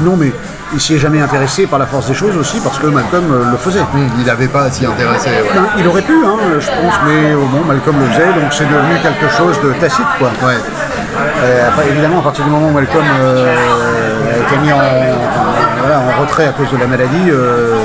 Non, 0.01 0.15
mais 0.15 0.31
il 0.76 0.82
s'y 0.82 0.95
est 0.95 0.99
jamais 0.99 1.21
intéressé 1.21 1.65
par 1.65 1.80
la 1.80 1.86
force 1.86 2.07
des 2.07 2.13
choses 2.13 2.36
aussi 2.38 2.59
parce 2.59 2.78
que 2.78 2.88
Malcolm 2.88 3.26
le 3.51 3.57
faisait. 3.57 3.82
Mm, 3.82 4.07
il 4.19 4.26
n'avait 4.26 4.47
pas 4.47 4.63
à 4.63 4.71
s'y 4.71 4.86
intéresser. 4.86 5.30
Ben, 5.53 5.63
il 5.78 5.88
aurait 5.88 6.01
pu, 6.01 6.13
hein, 6.26 6.38
je 6.59 6.67
pense, 6.67 6.99
mais 7.07 7.34
bon, 7.34 7.63
Malcolm 7.65 7.97
le 7.99 8.05
faisait, 8.07 8.34
donc 8.34 8.51
c'est 8.51 8.65
devenu 8.65 8.95
quelque 9.01 9.30
chose 9.36 9.59
de 9.61 9.73
tacite, 9.80 10.05
quoi. 10.19 10.30
Ouais. 10.45 11.89
évidemment, 11.89 12.19
à 12.19 12.23
partir 12.23 12.43
du 12.43 12.51
moment 12.51 12.67
où 12.67 12.71
Malcolm 12.71 13.05
a 13.05 14.38
été 14.38 14.57
mis 14.61 14.71
en, 14.71 14.78
en 14.78 16.21
retrait 16.21 16.47
à 16.47 16.51
cause 16.51 16.71
de 16.71 16.78
la 16.78 16.88
maladie, 16.88 17.30
euh, 17.30 17.76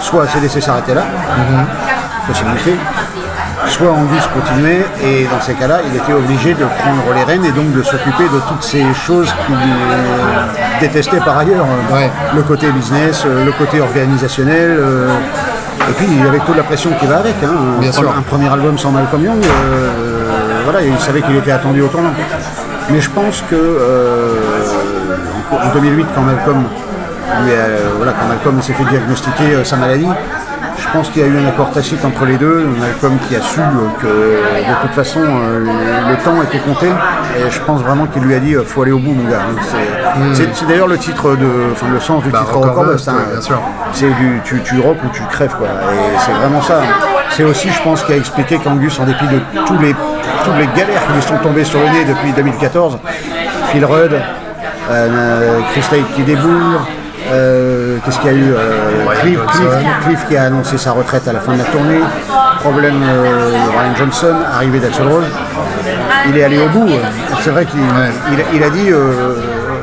soit 0.00 0.26
CDC 0.28 0.60
s'arrêtait 0.60 0.94
là, 0.94 1.02
mhm. 1.02 1.66
possibilité, 2.26 2.76
soit 3.66 3.90
Angus 3.90 4.26
continuait, 4.32 4.84
et 5.02 5.24
dans 5.24 5.40
ces 5.40 5.54
cas-là, 5.54 5.80
il 5.88 5.96
était 5.96 6.12
obligé 6.12 6.54
de 6.54 6.64
prendre 6.64 7.02
les 7.14 7.24
rênes 7.24 7.44
et 7.44 7.52
donc 7.52 7.72
de 7.72 7.82
s'occuper 7.82 8.24
de 8.24 8.40
toutes 8.48 8.62
ces 8.62 8.84
choses 8.94 9.32
qu'il 9.46 9.56
détestait 10.80 11.20
par 11.20 11.38
ailleurs. 11.38 11.66
Le 12.34 12.42
côté 12.42 12.70
business, 12.70 13.24
euh, 13.26 13.44
le 13.44 13.52
côté 13.52 13.80
organisationnel. 13.80 14.76
Euh, 14.78 15.08
et 15.88 15.92
puis 15.92 16.06
avec 16.26 16.44
toute 16.46 16.56
la 16.56 16.62
pression 16.62 16.90
qui 16.98 17.06
va 17.06 17.18
avec, 17.18 17.34
hein, 17.42 17.82
un, 17.82 18.22
premier 18.22 18.48
album 18.48 18.78
sans 18.78 18.90
Malcolm 18.90 19.22
Young, 19.22 19.44
voilà, 20.64 20.80
il 20.80 20.98
savait 20.98 21.20
qu'il 21.20 21.36
était 21.36 21.50
attendu 21.50 21.82
au 21.82 21.88
tournant. 21.88 22.14
Mais 22.88 23.00
je 23.00 23.10
pense 23.10 23.44
que 23.50 23.78
en 25.52 25.68
2008, 25.74 26.06
quand 26.14 26.22
Malcolm 26.22 26.64
euh, 27.30 27.90
voilà, 27.96 28.12
quand 28.12 28.26
Malcolm 28.26 28.62
s'est 28.62 28.72
fait 28.72 28.84
diagnostiquer 28.84 29.54
euh, 29.54 29.64
sa 29.64 29.76
maladie, 29.76 30.08
pense 30.94 31.10
qu'il 31.10 31.22
y 31.22 31.24
a 31.24 31.28
eu 31.28 31.36
un 31.36 31.48
accord 31.48 31.72
tacite 31.72 32.04
entre 32.04 32.24
les 32.24 32.36
deux. 32.36 32.66
Malcolm 32.78 33.18
qui 33.26 33.34
a 33.34 33.42
su 33.42 33.58
euh, 33.58 33.64
que 34.00 34.06
de 34.06 34.80
toute 34.82 34.92
façon 34.92 35.20
le 35.20 36.24
temps 36.24 36.40
était 36.42 36.58
compté. 36.58 36.86
Et 36.86 37.50
je 37.50 37.60
pense 37.62 37.82
vraiment 37.82 38.06
qu'il 38.06 38.22
lui 38.22 38.34
a 38.34 38.38
dit 38.38 38.54
faut 38.64 38.82
aller 38.82 38.92
au 38.92 39.00
bout 39.00 39.12
mon 39.12 39.28
gars. 39.28 39.42
Hmm. 40.16 40.32
C'est 40.32 40.66
d'ailleurs 40.68 40.86
le 40.86 40.96
titre 40.96 41.34
de. 41.34 41.72
Enfin 41.72 41.88
le 41.92 41.98
sens 41.98 42.22
du 42.22 42.30
bah, 42.30 42.44
titre 42.44 42.58
Record. 42.58 42.86
C'est 43.92 44.06
du 44.06 44.40
tu, 44.44 44.62
tu 44.62 44.80
rock 44.80 44.98
ou 45.04 45.08
tu 45.12 45.22
crèves 45.24 45.56
quoi. 45.56 45.66
Et 45.66 46.18
c'est 46.24 46.32
vraiment 46.32 46.62
ça. 46.62 46.80
C'est 47.30 47.42
aussi 47.42 47.68
je 47.70 47.82
pense 47.82 48.04
qu'il 48.04 48.14
a 48.14 48.18
expliqué 48.18 48.58
qu'Angus, 48.58 48.98
en 49.00 49.04
dépit 49.04 49.26
de 49.26 49.40
tous 49.66 49.78
les, 49.78 49.94
toutes 50.44 50.58
les 50.58 50.68
galères 50.76 51.04
qui 51.06 51.12
lui 51.12 51.22
sont 51.22 51.38
tombées 51.38 51.64
sur 51.64 51.80
le 51.80 51.86
nez 51.86 52.04
depuis 52.04 52.32
2014, 52.32 52.98
Phil 53.72 53.84
Rudd, 53.84 54.12
Chris 55.72 55.84
Tate 55.90 56.14
qui 56.14 56.22
déboule, 56.22 56.78
euh, 57.32 57.98
qu'est-ce 58.04 58.18
qu'il 58.20 58.30
y 58.32 58.34
a 58.34 58.36
eu 58.36 58.52
euh, 58.52 59.06
Cliff, 60.04 60.26
qui 60.28 60.36
a 60.36 60.44
annoncé 60.44 60.78
sa 60.78 60.92
retraite 60.92 61.26
à 61.28 61.32
la 61.32 61.40
fin 61.40 61.52
de 61.52 61.58
la 61.58 61.64
tournée. 61.64 62.00
Problème 62.60 63.00
euh, 63.02 63.50
de 63.50 63.70
Ryan 63.70 63.96
Johnson, 63.96 64.34
arrivée 64.54 64.78
d'Axel 64.80 65.06
Rose. 65.06 65.24
il 66.28 66.36
est 66.38 66.44
allé 66.44 66.58
au 66.58 66.68
bout. 66.68 66.88
C'est 67.42 67.50
vrai 67.50 67.66
qu'il 67.66 67.80
il, 68.32 68.56
il 68.56 68.62
a 68.62 68.70
dit, 68.70 68.90
euh, 68.90 69.34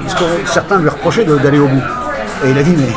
parce 0.01 0.15
que 0.15 0.25
certains 0.45 0.77
lui 0.79 0.89
reprochaient 0.89 1.25
d'aller 1.25 1.59
au 1.59 1.67
bout. 1.67 1.83
Et 2.43 2.51
il 2.51 2.57
a 2.57 2.63
dit, 2.63 2.75
mais 2.77 2.89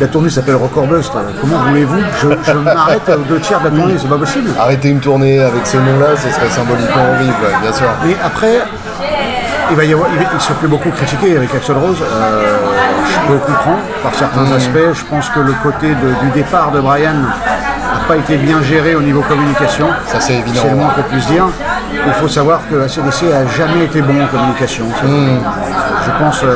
la 0.00 0.06
tournée 0.06 0.30
s'appelle 0.30 0.56
Record 0.56 0.86
Bust. 0.86 1.12
Comment 1.40 1.58
voulez-vous 1.68 1.96
que 1.98 2.04
je, 2.22 2.28
je 2.52 2.56
m'arrête 2.58 3.08
aux 3.08 3.22
deux 3.28 3.40
tiers 3.40 3.60
de 3.60 3.64
la 3.68 3.70
tournée? 3.70 3.94
C'est 3.98 4.08
pas 4.08 4.18
possible. 4.18 4.50
Arrêter 4.58 4.88
une 4.88 5.00
tournée 5.00 5.38
avec 5.40 5.66
ce 5.66 5.76
nom-là, 5.76 6.08
ce 6.16 6.30
serait 6.30 6.48
symboliquement 6.50 7.04
horrible, 7.14 7.34
ouais, 7.42 7.60
bien 7.62 7.72
sûr. 7.72 7.86
Mais 8.04 8.16
après, 8.22 8.58
il 9.70 9.76
va 9.76 9.84
y 9.84 9.92
avoir, 9.92 10.08
il, 10.14 10.26
il 10.34 10.40
se 10.40 10.52
fait 10.52 10.66
beaucoup 10.66 10.90
critiquer 10.90 11.36
avec 11.36 11.54
Axel 11.54 11.76
Rose. 11.76 11.98
Euh, 12.02 12.56
comprendre 13.38 13.78
par 14.02 14.14
certains 14.14 14.50
aspects. 14.52 14.92
Je 14.94 15.04
pense 15.04 15.28
que 15.30 15.40
le 15.40 15.52
côté 15.62 15.88
de- 15.88 16.14
du 16.24 16.30
départ 16.34 16.70
de 16.70 16.80
Brian 16.80 17.14
n'a 17.14 18.00
pas 18.08 18.16
été 18.16 18.36
bien 18.36 18.62
géré 18.62 18.94
au 18.94 19.02
niveau 19.02 19.20
communication. 19.22 19.88
Ça, 20.06 20.20
c'est 20.20 20.34
évident, 20.34 20.60
C'est 20.62 20.70
le 20.70 20.76
moins 20.76 20.88
qu'on 20.90 21.02
puisse 21.02 21.26
dire. 21.26 21.44
Il 22.06 22.12
faut 22.14 22.28
savoir 22.28 22.60
que 22.70 22.76
ACDC 22.82 23.32
a 23.32 23.46
jamais 23.46 23.84
été 23.84 24.00
bon 24.02 24.22
en 24.22 24.26
communication. 24.26 24.84
Mm. 25.02 25.38
Je 26.06 26.24
pense 26.24 26.42
euh, 26.44 26.54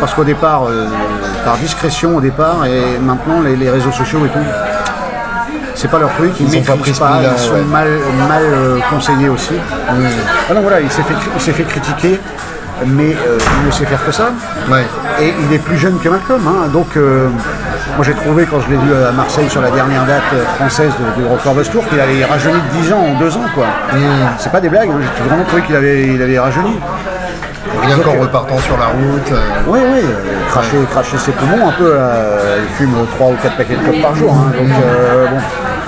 parce 0.00 0.12
qu'au 0.14 0.24
départ, 0.24 0.64
euh, 0.68 0.86
par 1.44 1.56
discrétion 1.56 2.16
au 2.16 2.20
départ, 2.20 2.64
et 2.66 2.98
maintenant 3.00 3.40
les, 3.44 3.56
les 3.56 3.70
réseaux 3.70 3.92
sociaux 3.92 4.24
et 4.26 4.28
tout. 4.28 4.38
C'est 5.74 5.90
pas 5.90 5.98
leur 5.98 6.12
truc, 6.14 6.32
ils 6.38 6.52
Ils 6.54 6.62
pas 6.62 6.74
maîtrisent 6.74 6.98
pas, 6.98 7.06
pli-là, 7.16 7.30
ils 7.36 7.40
sont 7.42 7.54
ouais. 7.54 7.62
mal, 7.62 7.88
mal 8.28 8.42
euh, 8.44 8.78
conseillés 8.90 9.28
aussi. 9.28 9.54
Ah 9.88 10.54
non, 10.54 10.60
voilà, 10.60 10.80
il 10.80 10.90
s'est 10.90 11.02
fait, 11.02 11.14
il 11.34 11.40
s'est 11.40 11.52
fait 11.52 11.64
critiquer, 11.64 12.20
mais 12.86 13.14
euh, 13.26 13.38
il 13.60 13.66
ne 13.66 13.70
sait 13.70 13.84
faire 13.84 14.04
que 14.04 14.12
ça. 14.12 14.30
Ouais. 14.70 14.84
Et 15.20 15.32
il 15.48 15.54
est 15.54 15.58
plus 15.58 15.76
jeune 15.78 15.98
que 15.98 16.08
Malcolm. 16.08 16.42
hein. 16.46 16.68
Donc, 16.72 16.96
euh, 16.96 17.28
moi 17.96 18.04
j'ai 18.04 18.14
trouvé 18.14 18.46
quand 18.50 18.60
je 18.60 18.70
l'ai 18.70 18.76
vu 18.76 18.90
à 18.94 19.12
Marseille 19.12 19.48
sur 19.48 19.60
la 19.60 19.70
dernière 19.70 20.04
date 20.04 20.22
euh, 20.34 20.44
française 20.56 20.92
du 21.16 21.24
Record 21.24 21.54
Bus 21.54 21.70
Tour 21.70 21.84
qu'il 21.88 22.00
avait 22.00 22.24
rajeuni 22.24 22.54
de 22.56 22.82
10 22.82 22.92
ans 22.92 23.04
en 23.14 23.18
2 23.18 23.36
ans. 23.36 23.40
quoi. 23.54 23.66
C'est 24.38 24.52
pas 24.52 24.60
des 24.60 24.68
blagues, 24.68 24.88
hein. 24.90 25.00
j'ai 25.18 25.28
vraiment 25.28 25.44
trouvé 25.44 25.62
qu'il 25.62 25.76
avait, 25.76 26.06
il 26.06 26.22
avait 26.22 26.38
rajeuni. 26.38 26.78
Rien 27.86 27.96
qu'en 27.98 28.12
repartant 28.20 28.58
sur 28.58 28.76
la 28.78 28.86
route. 28.86 29.32
Oui, 29.66 29.80
oui, 29.94 30.00
cracher, 30.50 30.76
cracher 30.90 31.16
ses 31.18 31.32
poumons 31.32 31.68
un 31.68 31.72
peu. 31.72 31.96
il 32.58 32.74
fume 32.74 32.94
3 33.16 33.28
ou 33.28 33.34
4 33.42 33.56
paquets 33.56 33.74
de 33.76 33.80
clopes 33.82 34.02
par 34.02 34.14
jour. 34.14 34.32
hein. 34.32 34.52
donc, 34.56 34.68
bon. 34.68 35.38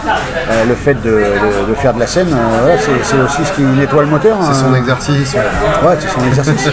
Euh, 0.07 0.64
le 0.68 0.74
fait 0.74 0.94
de, 0.94 1.11
de- 1.11 1.70
de 1.70 1.74
faire 1.74 1.94
de 1.94 2.00
la 2.00 2.07
scène, 2.07 2.28
euh, 2.32 2.66
ouais, 2.66 2.78
c'est, 3.02 3.16
aussi 3.18 3.44
ce 3.44 3.52
qui 3.52 3.62
nettoie 3.62 4.02
le 4.02 4.09
moteur. 4.09 4.36
c'est 4.42 4.55
son 4.61 4.72
hein. 4.72 4.76
exercice. 4.76 5.34
Ouais, 5.34 5.96
c'est 5.98 6.09
son 6.09 6.26
exercice. 6.26 6.66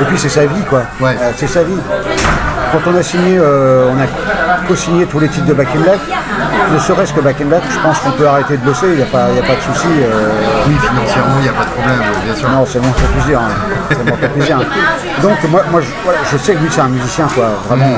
Et 0.00 0.04
puis 0.04 0.16
c'est 0.18 0.28
sa 0.28 0.42
vie, 0.46 0.62
quoi. 0.68 0.82
Ouais. 1.00 1.16
Euh, 1.20 1.30
c'est 1.36 1.48
sa 1.48 1.62
vie. 1.62 1.76
Quand 2.72 2.78
on 2.92 2.96
a 2.96 3.02
signé, 3.02 3.40
on 3.40 3.98
a 4.00 4.06
co-signé 4.68 5.04
tous 5.06 5.18
les 5.18 5.28
titres 5.28 5.46
de 5.46 5.54
Back 5.54 5.68
in 5.76 5.80
Black, 5.80 5.98
ne 6.72 6.78
serait-ce 6.78 7.12
que 7.12 7.20
Back 7.20 7.40
in 7.40 7.46
Black, 7.46 7.62
je 7.68 7.78
pense 7.80 7.98
qu'on 7.98 8.12
peut 8.12 8.28
arrêter 8.28 8.56
de 8.58 8.64
bosser, 8.64 8.86
il 8.86 8.96
n'y 8.96 9.02
a, 9.02 9.06
a 9.06 9.08
pas 9.08 9.26
de 9.26 9.60
souci. 9.74 9.88
Oui, 10.68 10.74
financièrement, 10.80 11.34
il 11.38 11.42
n'y 11.42 11.48
a 11.48 11.52
pas 11.52 11.64
de 11.64 11.70
problème, 11.70 11.98
bien 12.24 12.34
sûr. 12.36 12.48
non, 12.48 12.64
c'est 12.64 12.78
ça 12.78 12.84
fait 12.94 13.12
plaisir. 13.18 13.40
hein. 13.40 14.28
Plaisir. 14.34 14.58
Donc 15.20 15.36
moi, 15.50 15.62
moi 15.72 15.80
je, 15.80 15.88
voilà, 16.04 16.20
je 16.30 16.36
sais 16.36 16.54
que 16.54 16.58
lui 16.60 16.68
c'est 16.70 16.80
un 16.80 16.88
musicien, 16.88 17.26
quoi, 17.34 17.46
vraiment. 17.68 17.90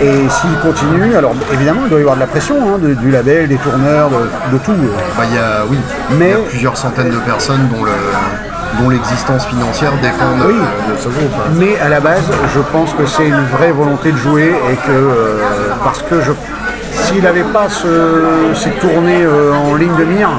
Et 0.00 0.28
s'il 0.28 0.58
continue, 0.62 1.14
alors 1.16 1.32
évidemment 1.52 1.80
il 1.84 1.90
doit 1.90 1.98
y 1.98 2.02
avoir 2.02 2.16
de 2.16 2.20
la 2.20 2.26
pression, 2.26 2.56
hein, 2.56 2.78
de- 2.78 2.94
du 2.94 3.10
label, 3.10 3.48
des 3.48 3.56
tourneurs, 3.56 4.10
de, 4.10 4.52
de 4.56 4.58
tout. 4.62 4.72
euh. 4.72 4.96
Bah, 5.16 5.24
il 5.28 5.34
y 5.34 5.38
a, 5.38 5.64
oui, 5.68 5.78
Mais- 6.18 6.26
il 6.26 6.30
y 6.30 6.34
a 6.34 6.48
plusieurs 6.48 6.76
centaines 6.76 7.10
de 7.10 7.18
personnes 7.18 7.68
dont 7.72 7.84
le 7.84 7.90
dont 8.80 8.88
l'existence 8.90 9.46
financière 9.46 9.92
dépend 10.02 10.36
de, 10.36 10.48
Oui. 10.52 10.54
de 10.58 10.98
ce 11.00 11.06
groupe. 11.08 11.30
Mais 11.60 11.78
à 11.78 11.88
la 11.88 12.00
base, 12.00 12.24
je 12.52 12.58
pense 12.72 12.92
que 12.92 13.06
c'est 13.06 13.28
une 13.28 13.44
vraie 13.56 13.70
volonté 13.70 14.10
de 14.10 14.16
jouer 14.16 14.48
et 14.68 14.74
que 14.74 14.90
euh, 14.90 15.38
parce 15.84 16.02
que 16.02 16.20
je 16.20 16.32
s'il 17.04 17.22
n'avait 17.22 17.44
pas 17.44 17.68
ce- 17.68 18.52
ces 18.54 18.70
tournées 18.72 19.22
euh, 19.24 19.52
en 19.52 19.76
ligne 19.76 19.94
de 19.96 20.04
mire, 20.04 20.30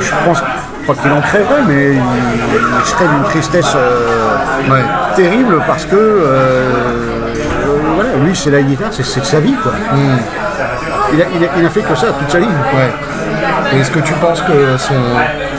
je, 0.00 0.04
je 0.04 0.12
pense 0.24 0.40
pas 0.86 0.94
qu'il 0.94 1.12
en 1.12 1.20
crèverait, 1.20 1.62
mais 1.68 1.92
il, 1.92 2.00
il 2.80 2.86
serait 2.88 3.06
d'une 3.06 3.24
tristesse 3.24 3.72
euh, 3.76 4.70
Ouais. 4.70 4.82
terrible 5.14 5.60
parce 5.68 5.84
que 5.84 5.94
c'est 8.36 8.50
la 8.50 8.62
guitare, 8.62 8.88
c'est 8.92 9.24
sa 9.24 9.40
vie 9.40 9.54
quoi. 9.62 9.72
Il, 11.12 11.22
a, 11.22 11.24
il 11.34 11.44
a- 11.44 11.48
il 11.58 11.66
a 11.66 11.70
fait 11.70 11.82
que 11.82 11.94
ça 11.94 12.08
toute 12.18 12.30
sa 12.30 12.38
vie. 12.38 12.46
Ouais. 12.46 13.78
Est-ce 13.80 13.90
que 13.90 13.98
tu 14.00 14.12
penses 14.14 14.40
que 14.42 14.76
son, 14.76 14.94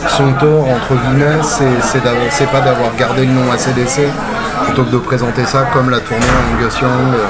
son 0.07 0.32
tort, 0.34 0.67
entre 0.69 0.93
guillemets, 0.95 1.41
c'est, 1.43 2.47
pas 2.51 2.61
d'avoir 2.61 2.95
gardé 2.97 3.25
le 3.25 3.32
nom 3.34 3.51
ACDC 3.51 4.07
plutôt 4.65 4.84
que 4.84 4.91
de 4.91 4.97
présenter 4.97 5.45
ça 5.45 5.65
comme 5.73 5.89
la 5.89 5.99
tournée 5.99 6.25
Angus 6.55 6.80
Young 6.80 6.89
euh, 7.13 7.25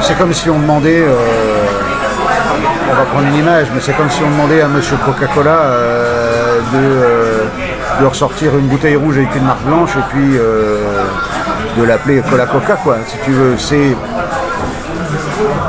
C'est 0.00 0.16
comme 0.18 0.32
si 0.32 0.50
on 0.50 0.58
demandait, 0.58 1.02
euh, 1.06 1.14
on 2.90 2.94
va 2.94 3.02
prendre 3.04 3.26
une 3.28 3.36
image, 3.38 3.68
mais 3.74 3.80
c'est 3.80 3.96
comme 3.96 4.10
si 4.10 4.22
on 4.22 4.30
demandait 4.30 4.60
à 4.60 4.68
Monsieur 4.68 4.96
Coca-Cola 5.04 5.50
euh, 5.50 6.58
de, 6.72 6.78
euh, 6.78 7.44
de 8.00 8.06
ressortir 8.06 8.56
une 8.58 8.66
bouteille 8.66 8.96
rouge 8.96 9.16
avec 9.16 9.34
une 9.36 9.44
marque 9.44 9.62
blanche 9.62 9.90
et 9.96 10.04
puis 10.12 10.36
de 11.76 11.82
l'appeler 11.84 12.22
Cola 12.28 12.46
Coca 12.46 12.76
quoi. 12.76 12.96
Si 13.06 13.16
tu 13.24 13.32
veux, 13.32 13.56
c'est 13.58 13.96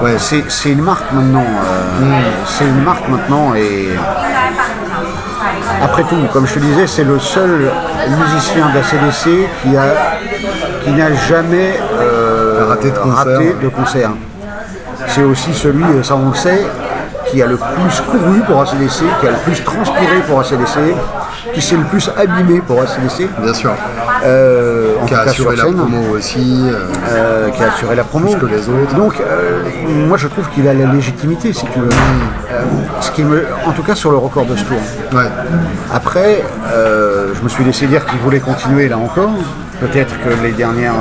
ouais, 0.04 0.16
c'est, 0.20 0.70
une 0.70 0.82
marque 0.82 1.12
maintenant. 1.12 1.44
euh, 1.44 2.22
C'est 2.46 2.66
une 2.66 2.84
marque 2.84 3.08
maintenant 3.10 3.54
et 3.56 3.90
après 5.82 6.04
tout, 6.04 6.16
comme 6.32 6.48
je 6.48 6.54
te 6.56 6.60
disais, 6.60 6.88
c'est 6.88 7.04
le 7.04 7.20
seul 7.20 7.72
musicien 8.18 8.70
d'ACDC 8.74 9.48
qui 9.62 9.78
a 9.78 9.84
qui 10.84 10.92
n'a 10.92 11.14
jamais 11.14 11.80
euh, 12.00 12.66
Raté 12.70 12.92
de 12.92 12.98
concert. 12.98 13.16
raté 13.16 13.56
de 13.62 13.68
concert. 13.70 14.12
C'est 15.08 15.24
aussi 15.24 15.54
celui, 15.54 15.84
euh, 15.84 16.04
ça 16.04 16.16
on 16.16 16.30
le 16.30 16.36
sait, 16.36 16.62
qui 17.28 17.42
a 17.42 17.48
le 17.48 17.58
plus 17.58 18.02
couru 18.02 18.40
pour 18.42 18.62
ACDC, 18.62 19.04
qui 19.20 19.28
a 19.28 19.32
le 19.32 19.38
plus 19.38 19.64
transpiré 19.64 20.18
pour 20.28 20.40
ACDC, 20.40 20.96
qui 21.54 21.62
s'est 21.62 21.76
le 21.78 21.84
plus 21.84 22.10
abîmé 22.18 22.62
pour 22.62 22.82
ACDC, 22.82 23.28
Bien 23.40 23.54
sûr. 23.54 23.72
Euh, 24.24 24.96
en 25.02 25.06
Qui 25.06 25.14
a 25.14 25.18
cas 25.26 25.30
assuré 25.32 25.56
sur 25.58 25.66
la 25.66 25.72
promo 25.74 26.16
aussi. 26.16 26.66
euh, 27.10 27.50
qui 27.50 27.64
a 27.64 27.68
assuré 27.74 27.96
la 27.96 28.04
promo. 28.04 28.28
Plus 28.36 28.40
que 28.40 28.46
les 28.46 28.70
autres. 28.70 28.96
Donc, 28.96 29.16
euh, 29.20 29.62
moi 30.08 30.18
je 30.18 30.28
trouve 30.28 30.48
qu'il 30.50 30.68
a 30.68 30.74
la 30.74 30.92
légitimité, 30.94 31.54
si 31.54 31.66
tu 31.68 31.80
veux. 31.80 31.90
Euh, 31.90 32.62
ce 33.02 33.12
qui 33.12 33.24
me, 33.24 33.46
en 33.66 33.72
tout 33.72 33.84
cas 33.84 33.96
sur 33.96 34.12
le 34.12 34.18
record 34.18 34.46
de 34.46 34.56
ce 34.56 34.64
tour. 34.64 34.78
ouais. 35.14 35.30
Après, 35.94 36.44
euh, 36.74 37.34
je 37.36 37.42
me 37.44 37.50
suis 37.50 37.64
laissé 37.64 37.88
dire 37.88 38.06
qu'il 38.06 38.20
voulait 38.20 38.40
continuer 38.40 38.88
là 38.88 38.98
encore. 38.98 39.32
Peut-être 39.80 40.16
que 40.24 40.30
les 40.44 40.52
dernières 40.54 40.94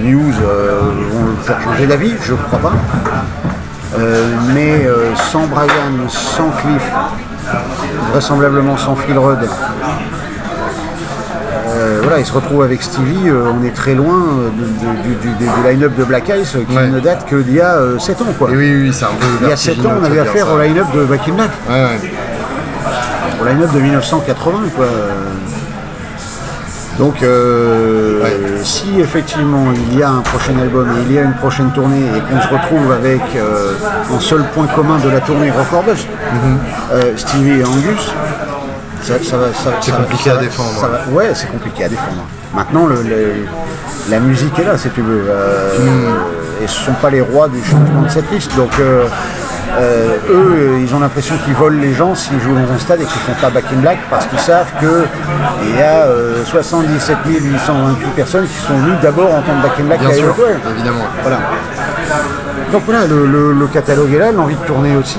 news 0.00 0.32
vont 0.32 1.24
le 1.26 1.36
faire 1.42 1.60
changer 1.62 1.86
d'avis, 1.86 2.14
je 2.22 2.32
ne 2.32 2.38
crois 2.38 2.58
pas. 2.58 2.72
Mais 4.54 4.86
sans 5.30 5.46
Brian, 5.46 6.08
sans 6.08 6.48
Cliff, 6.50 6.90
vraisemblablement 8.10 8.76
sans 8.76 8.96
Phil 8.96 9.18
Rudd, 9.18 9.38
euh, 11.84 12.00
voilà, 12.02 12.18
il 12.18 12.26
se 12.26 12.32
retrouve 12.32 12.62
avec 12.62 12.82
Stevie, 12.82 13.28
euh, 13.28 13.44
on 13.60 13.64
est 13.64 13.74
très 13.74 13.94
loin 13.94 14.14
euh, 14.38 14.48
du, 15.02 15.14
du- 15.16 15.34
du 15.36 15.68
line-up 15.68 15.94
de 15.96 16.04
Black 16.04 16.28
euh, 16.56 16.64
qui 16.68 16.76
Ouais. 16.76 16.88
ne 16.88 17.00
date 17.00 17.26
que 17.26 17.36
d'il 17.36 17.54
y 17.56 17.60
a 17.60 17.78
7 17.98 18.20
ans. 18.22 18.26
Quoi. 18.38 18.50
Et 18.50 18.56
oui, 18.56 18.74
oui, 18.82 18.92
c'est 18.92 19.04
un 19.04 19.08
peu 19.08 19.26
Il 19.42 19.48
y 19.48 19.52
a 19.52 19.56
7 19.56 19.84
ans, 19.86 19.92
on 20.00 20.04
avait 20.04 20.20
affaire 20.20 20.50
au 20.52 20.58
line-up 20.58 20.86
de 20.94 21.04
Back 21.04 21.20
in 21.28 21.32
Black 21.34 21.50
Ouais, 21.68 21.74
ouais. 21.74 22.10
au 23.42 23.44
line-up 23.46 23.72
de 23.72 23.80
1980 23.80 24.58
quoi. 24.76 24.86
Donc 26.98 27.22
euh, 27.24 28.22
Ouais. 28.22 28.40
si 28.62 29.00
effectivement 29.00 29.64
il 29.90 29.98
y 29.98 30.02
a 30.04 30.10
un 30.10 30.20
prochain 30.20 30.56
album 30.62 30.88
et 30.90 31.02
il 31.08 31.12
y 31.12 31.18
a 31.18 31.22
une 31.22 31.34
prochaine 31.34 31.70
tournée 31.72 31.98
et 32.16 32.20
qu'on 32.20 32.40
se 32.40 32.46
retrouve 32.48 32.92
avec 32.92 33.20
euh, 33.36 33.72
un 34.16 34.20
seul 34.20 34.44
point 34.54 34.66
commun 34.68 34.98
de 35.04 35.08
la 35.10 35.20
tournée 35.20 35.50
Bus, 35.50 36.06
euh, 36.92 37.12
Stevie 37.16 37.60
et 37.60 37.64
Angus, 37.64 38.12
ça, 39.04 39.14
ça 39.22 39.36
va, 39.36 39.46
ça- 39.52 39.70
C'est 39.80 39.92
compliqué 39.94 40.30
à 40.30 40.36
défendre, 40.36 40.70
va- 40.88 41.12
ouais, 41.12 41.30
c'est 41.34 41.50
compliqué 41.50 41.84
à 41.84 41.88
défendre. 41.88 42.24
Maintenant, 42.54 42.86
le- 42.86 43.02
le- 43.02 43.46
la 44.10 44.18
musique 44.20 44.58
est 44.58 44.64
là, 44.64 44.76
si 44.78 44.88
tu 44.90 45.00
veux. 45.02 45.24
Euh, 45.28 45.70
Et 46.62 46.68
ce 46.68 46.80
ne 46.80 46.84
sont 46.86 46.92
pas 47.02 47.10
les 47.10 47.20
rois 47.20 47.48
du 47.48 47.62
changement 47.64 48.02
de 48.02 48.08
cette 48.08 48.30
liste. 48.30 48.54
Donc, 48.56 48.70
euh, 48.78 49.04
euh, 49.76 50.16
eux, 50.30 50.78
ils 50.80 50.94
ont 50.94 51.00
l'impression 51.00 51.34
qu'ils 51.44 51.52
volent 51.54 51.80
les 51.80 51.92
gens 51.92 52.14
s'ils 52.14 52.40
jouent 52.40 52.54
dans 52.54 52.72
un 52.72 52.78
stade 52.78 53.00
et 53.00 53.04
qu'ils 53.04 53.20
ne 53.28 53.34
font 53.34 53.40
pas 53.42 53.50
Back 53.50 53.64
in 53.76 53.80
Black 53.80 53.98
parce 54.08 54.24
qu'ils 54.26 54.38
savent 54.38 54.68
qu'il 54.78 55.76
y 55.76 55.82
a 55.82 56.06
euh, 56.06 56.44
77 56.44 57.16
828 57.26 58.06
personnes 58.14 58.46
qui 58.46 58.54
sont 58.66 58.78
venues 58.78 58.96
d'abord 59.02 59.34
entendre 59.34 59.62
Back 59.62 59.72
in 59.80 59.84
Black 59.84 59.98
Bien 60.00 60.10
à 60.10 60.14
sûr, 60.14 60.34
évidemment. 60.74 61.04
Voilà. 61.22 61.38
Donc 62.72 62.82
voilà, 62.86 63.00
le 63.08 63.66
catalogue 63.66 64.14
est 64.14 64.18
là, 64.18 64.30
l'envie 64.32 64.54
de 64.56 64.64
tourner 64.64 64.96
aussi. 64.96 65.18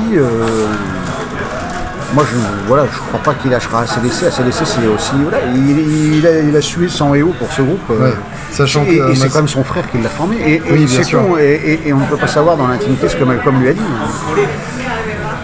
Euh, 2.11 2.13
moi, 2.13 2.23
je 2.29 2.35
voilà, 2.67 2.85
je 2.91 2.97
crois 2.99 3.19
pas 3.21 3.33
qu'il 3.33 3.51
lâchera 3.51 3.81
ACDC. 3.81 4.23
ACDC, 4.27 4.65
c'est 4.65 4.87
aussi. 4.87 5.11
Voilà, 5.23 5.39
il, 5.53 6.15
il 6.17 6.27
a, 6.27 6.39
il 6.39 6.55
a 6.55 6.61
sué 6.61 6.87
sans 6.87 7.13
EO 7.15 7.33
pour 7.37 7.51
ce 7.51 7.61
groupe. 7.61 7.79
euh, 7.91 8.11
sachant 8.51 8.83
et, 8.83 8.97
que, 8.97 9.01
euh, 9.01 9.15
c'est 9.15 9.29
quand 9.29 9.39
même 9.39 9.47
son 9.47 9.63
frère 9.63 9.89
qui 9.89 9.97
l'a 9.99 10.09
formé. 10.09 10.37
Et, 10.45 10.53
et 10.55 10.61
Oui, 10.71 10.85
bien 10.85 10.87
c'est 10.87 11.03
sûr. 11.03 11.21
con, 11.25 11.37
et, 11.37 11.79
on 11.93 11.97
ne 11.97 12.05
peut 12.05 12.17
pas 12.17 12.27
savoir 12.27 12.57
dans 12.57 12.67
l'intimité 12.67 13.07
ce 13.09 13.15
que 13.15 13.23
Malcolm 13.23 13.59
lui 13.59 13.69
a 13.69 13.73
dit. 13.73 13.81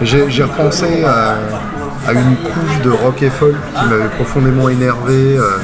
J'ai 0.02 0.42
repensé 0.42 1.04
à, 1.04 1.36
à 2.06 2.12
une 2.12 2.36
couche 2.36 2.80
de 2.82 2.90
rock 2.90 3.22
et 3.22 3.30
folk 3.30 3.54
qui 3.74 3.84
m'avait 3.86 4.08
profondément 4.16 4.68
énervé 4.68 5.36
euh, 5.36 5.58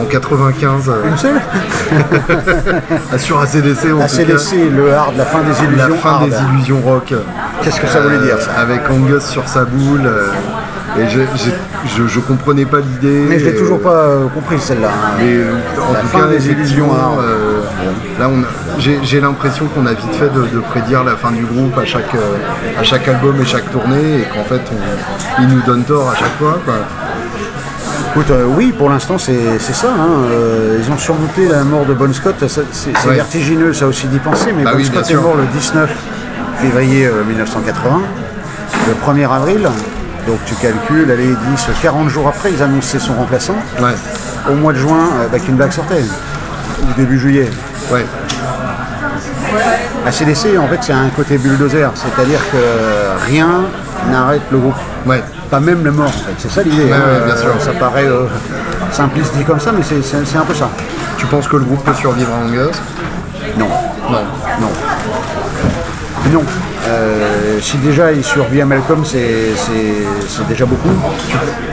en 0.00 0.04
95. 0.04 0.88
euh, 0.88 1.08
Une 1.08 1.16
seule 1.16 1.40
sur 3.18 3.40
ACDC 3.40 3.92
en 3.94 4.00
ACDC, 4.00 4.70
le 4.74 4.92
hard, 4.94 5.16
la 5.16 5.24
fin 5.24 5.40
des 5.40 5.58
illusions. 5.64 5.88
La 5.88 5.94
fin 5.96 6.10
hard. 6.10 6.28
des 6.30 6.36
illusions 6.54 6.80
rock. 6.84 7.12
Qu'est-ce 7.62 7.80
que 7.80 7.86
ça 7.88 8.00
voulait 8.00 8.18
dire 8.18 8.40
ça 8.40 8.50
Euh, 8.58 8.62
Avec 8.62 8.88
Angus 8.90 9.24
sur 9.24 9.46
sa 9.48 9.64
boule. 9.64 10.08
Euh, 10.98 11.02
et 11.04 11.08
je, 11.08 11.20
je, 11.96 12.06
je 12.08 12.20
comprenais 12.20 12.64
pas 12.64 12.80
l'idée. 12.80 13.24
Mais 13.28 13.38
je 13.38 13.46
l'ai 13.46 13.54
toujours 13.54 13.80
pas 13.80 13.90
euh, 13.94 14.26
compris 14.28 14.58
celle-là. 14.58 14.90
Mais 15.18 15.34
euh, 15.34 15.52
en 15.88 15.92
La 15.92 16.00
tout 16.00 16.08
cas, 16.08 16.18
effectivement, 16.32 16.86
illusions, 16.86 16.92
hein. 16.92 17.22
euh, 17.22 17.60
là, 18.20 18.28
j'ai 18.78 19.20
l'impression 19.20 19.66
qu'on 19.66 19.86
a 19.86 19.92
vite 19.92 20.14
fait 20.14 20.28
de, 20.32 20.42
de 20.42 20.60
prédire 20.60 21.04
la 21.04 21.16
fin 21.16 21.30
du 21.30 21.44
groupe 21.44 21.76
à 21.78 21.84
chaque, 21.84 22.14
euh, 22.14 22.80
à 22.80 22.82
chaque 22.82 23.06
album 23.08 23.36
et 23.40 23.44
chaque 23.44 23.70
tournée, 23.70 24.18
et 24.20 24.24
qu'en 24.34 24.44
fait, 24.44 24.60
on- 24.70 25.42
ils 25.42 25.48
nous 25.48 25.62
donnent 25.62 25.84
tort 25.84 26.10
à 26.10 26.14
chaque 26.14 26.36
fois. 26.38 26.58
quoi. 26.64 26.74
Écoute, 28.10 28.30
euh, 28.30 28.44
oui, 28.58 28.74
pour 28.76 28.90
l'instant, 28.90 29.16
c'est 29.16 29.58
ça. 29.58 29.86
hein. 29.88 30.28
Euh, 30.30 30.78
ils 30.84 30.92
ont 30.92 30.98
surmonté 30.98 31.48
la 31.48 31.64
mort 31.64 31.86
de 31.86 31.94
Bon 31.94 32.12
Scott. 32.12 32.34
C'est 32.46 32.90
Ouais. 33.08 33.14
vertigineux, 33.14 33.72
ça 33.72 33.86
aussi 33.86 34.06
d'y 34.08 34.18
penser. 34.18 34.52
Mais 34.54 34.64
Bah 34.64 34.72
Bon 34.72 34.78
oui, 34.78 34.84
Scott 34.84 35.10
est 35.10 35.14
mort 35.14 35.34
le 35.36 35.44
19 35.58 35.90
février 36.58 37.06
euh, 37.06 37.24
1980. 37.26 38.02
Le 38.88 38.94
1er 38.94 39.24
avril, 39.32 39.66
donc 40.26 40.38
tu 40.46 40.54
calcules, 40.54 41.10
allez, 41.10 41.28
10, 41.54 41.66
40 41.82 42.08
jours 42.08 42.28
après, 42.28 42.52
ils 42.52 42.62
annonçaient 42.62 42.98
son 42.98 43.14
remplaçant. 43.14 43.56
Ouais, 43.80 43.94
Au 44.50 44.54
mois 44.54 44.72
de 44.72 44.78
juin, 44.78 45.08
euh, 45.20 45.28
Back 45.28 45.42
in 45.48 45.54
Black 45.54 45.72
sortait. 45.72 46.04
Ou 46.82 46.92
début 46.96 47.18
juillet. 47.18 47.50
ouais, 47.90 48.04
ACDC, 50.06 50.58
en 50.58 50.66
fait, 50.66 50.78
c'est 50.80 50.92
un 50.92 51.08
côté 51.10 51.38
bulldozer. 51.38 51.90
C'est-à-dire 51.94 52.40
que 52.50 53.26
rien 53.30 53.48
n'arrête 54.10 54.42
le 54.50 54.58
groupe. 54.58 54.74
ouais. 55.06 55.22
Pas 55.50 55.60
même 55.60 55.84
le 55.84 55.92
mort, 55.92 56.06
en 56.08 56.10
fait. 56.10 56.32
C'est 56.38 56.50
ça 56.50 56.62
l'idée. 56.62 56.84
Ouais, 56.84 56.92
hein. 56.94 57.20
ouais, 57.20 57.26
bien 57.26 57.36
sûr. 57.36 57.50
Ça 57.60 57.72
paraît 57.72 58.06
euh, 58.06 58.24
simpliste 58.90 59.34
dit 59.36 59.44
comme 59.44 59.60
ça, 59.60 59.70
mais 59.70 59.82
c'est 59.82 60.36
un 60.38 60.44
peu 60.46 60.54
ça. 60.54 60.70
Tu 61.18 61.26
penses 61.26 61.46
que 61.46 61.56
le 61.56 61.64
groupe 61.64 61.84
peut 61.84 61.92
survivre 61.94 62.30
à 62.32 62.38
Angus? 62.46 62.80
Non. 63.58 63.68
Non. 64.10 64.22
Non. 64.60 64.70
Non. 66.32 66.42
Euh, 66.88 67.58
si 67.60 67.76
déjà 67.78 68.10
il 68.12 68.24
survit 68.24 68.60
à 68.62 68.66
Malcolm, 68.66 69.04
c'est 69.04 69.52
c'est- 69.54 70.06
c'est 70.28 70.46
déjà 70.48 70.64
beaucoup. 70.64 70.88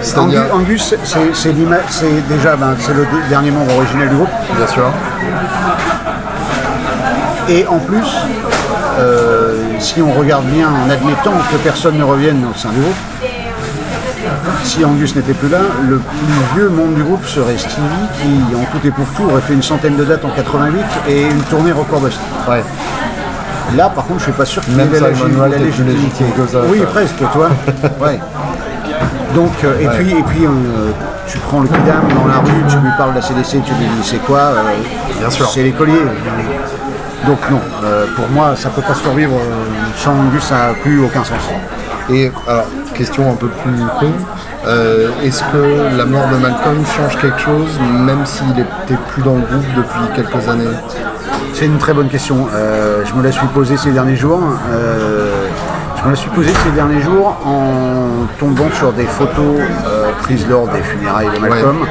C'est-à-dire- 0.02 0.54
Angus, 0.54 0.94
c'est- 1.04 1.18
c'est 1.34 1.52
l'ima- 1.54 1.78
c'est 1.90 2.28
déjà 2.28 2.56
ben, 2.56 2.76
c'est 2.80 2.94
le 2.94 3.04
d- 3.04 3.08
dernier 3.30 3.52
membre 3.52 3.74
originel 3.78 4.10
du 4.10 4.16
groupe. 4.16 4.30
Bien 4.56 4.68
sûr. 4.68 4.92
Et 7.48 7.66
en 7.68 7.80
plus, 7.80 8.06
euh, 9.00 9.56
si 9.80 10.02
on 10.02 10.12
regarde 10.12 10.46
bien 10.46 10.68
en 10.68 10.90
admettant 10.90 11.34
que 11.52 11.58
personne 11.64 11.98
ne 11.98 12.04
revienne 12.04 12.46
au 12.46 12.56
sein 12.58 12.70
du 12.70 12.80
groupe, 12.82 12.96
si 14.64 14.86
Angus 14.86 15.16
n'était 15.16 15.34
plus 15.34 15.50
là, 15.50 15.60
le 15.88 15.98
plus 15.98 16.44
vieux 16.56 16.70
membre 16.70 16.94
du 16.96 17.04
groupe 17.04 17.26
serait 17.26 17.58
Stevie 17.58 18.08
qui, 18.22 18.56
en 18.56 18.66
tout 18.72 18.86
et 18.86 18.92
pour 18.92 19.06
tout, 19.16 19.24
aurait 19.24 19.42
fait 19.42 19.54
une 19.54 19.64
centaine 19.64 19.96
de 19.96 20.04
dates 20.04 20.24
en 20.26 20.30
88 20.30 20.84
et 21.08 21.24
une 21.24 21.42
tournée 21.44 21.72
record 21.72 22.02
bust. 22.02 22.20
Ouais. 22.48 22.64
Là, 23.76 23.90
par 23.90 24.06
contre, 24.06 24.20
je 24.20 24.24
suis 24.26 24.32
pas 24.34 24.46
sûr 24.46 24.64
qu'il 24.64 24.76
Même 24.76 24.94
ait 24.94 25.00
la, 25.00 25.14
Simon 25.14 25.46
légitimité. 25.46 26.26
Oui, 26.70 26.82
presque, 26.92 27.20
toi. 27.32 27.50
ouais. 28.02 28.20
Donc, 29.36 29.52
euh, 29.64 29.80
et 29.80 29.88
puis, 29.88 30.12
et 30.12 30.24
puis 30.24 30.46
euh, 30.46 30.92
tu 31.28 31.38
prends 31.40 31.60
le 31.60 31.68
kidam 31.68 32.02
dans 32.16 32.28
la 32.28 32.40
rue, 32.40 32.64
tu 32.68 32.78
lui 32.78 32.90
parles 32.98 33.12
de 33.12 33.18
la 33.18 33.22
CDC, 33.22 33.64
tu 33.64 33.74
lui 33.74 33.86
dis 33.86 34.04
c'est 34.04 34.24
quoi 34.26 34.40
euh, 34.40 34.62
Bien 35.20 35.30
sûr. 35.30 35.48
C'est 35.50 35.64
l'écolier. 35.64 36.00
Donc 37.26 37.38
non, 37.52 37.60
pour 38.16 38.30
moi, 38.30 38.56
ça 38.56 38.70
peut 38.70 38.82
pas 38.82 38.96
survivre 38.96 39.36
sans 39.98 40.12
Angus, 40.12 40.44
ça 40.44 40.56
n'a 40.56 40.74
plus 40.74 41.04
aucun 41.04 41.24
sens. 41.24 41.38
Et 42.10 42.32
alors, 42.48 42.66
question 42.96 43.32
un 43.32 43.36
peu 43.36 43.48
plus 43.48 43.72
con, 44.00 44.12
euh, 44.66 45.10
est-ce 45.24 45.42
que 45.44 45.98
la 45.98 46.06
mort 46.06 46.28
de 46.28 46.38
Malcolm 46.38 46.84
change 46.86 47.18
quelque 47.18 47.40
chose, 47.40 47.80
même 47.82 48.26
s'il 48.26 48.52
était 48.52 49.00
plus 49.10 49.22
dans 49.24 49.36
le 49.36 49.42
groupe 49.42 49.66
depuis 49.76 50.16
quelques 50.16 50.50
années? 50.50 50.66
C'est 51.54 51.66
une 51.66 51.78
très 51.78 51.94
bonne 51.94 52.10
question. 52.10 52.48
Euh, 52.54 53.04
je 53.06 53.14
me 53.14 53.24
la 53.24 53.32
suis 53.32 53.48
posée 53.48 53.78
ces 53.78 53.92
derniers 53.92 54.16
jours. 54.16 54.42
Euh, 54.72 55.48
je 55.98 56.06
me 56.06 56.10
la 56.12 56.16
suis 56.16 56.30
posée 56.30 56.54
ces 56.64 56.72
derniers 56.72 57.02
jours 57.02 57.38
en 57.46 58.26
tombant 58.38 58.70
sur 58.72 58.92
des 58.94 59.06
photos 59.06 59.60
prises 60.22 60.48
lors 60.50 60.68
des 60.68 60.82
funérailles 60.82 61.30
de 61.34 61.40
Malcolm, 61.40 61.86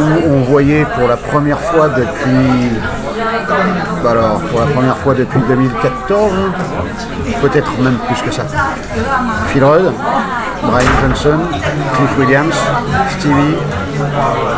où 0.00 0.04
on 0.28 0.42
voyait 0.42 0.86
pour 0.96 1.08
la 1.08 1.16
première 1.16 1.58
fois 1.58 1.88
depuis, 1.88 2.70
alors 4.08 4.40
pour 4.40 4.60
la 4.60 4.66
première 4.66 4.96
fois 4.98 5.14
depuis 5.14 5.40
2014, 5.48 6.30
peut-être 7.42 7.78
même 7.80 7.96
plus 8.06 8.22
que 8.22 8.30
ça. 8.32 8.44
Phil 9.48 9.64
Rudd, 9.64 9.92
Brian 10.70 10.90
Johnson, 11.02 11.38
Cliff 11.94 12.18
Williams, 12.18 12.54
Stevie, 13.18 13.56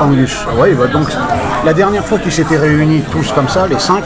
Angus. 0.01 0.47
Oui, 0.59 0.75
bah 0.75 0.87
donc 0.87 1.09
la 1.65 1.73
dernière 1.73 2.05
fois 2.05 2.19
qu'ils 2.19 2.33
s'étaient 2.33 2.57
réunis 2.57 3.03
tous 3.11 3.31
comme 3.33 3.49
ça, 3.49 3.67
les 3.67 3.79
cinq, 3.79 4.05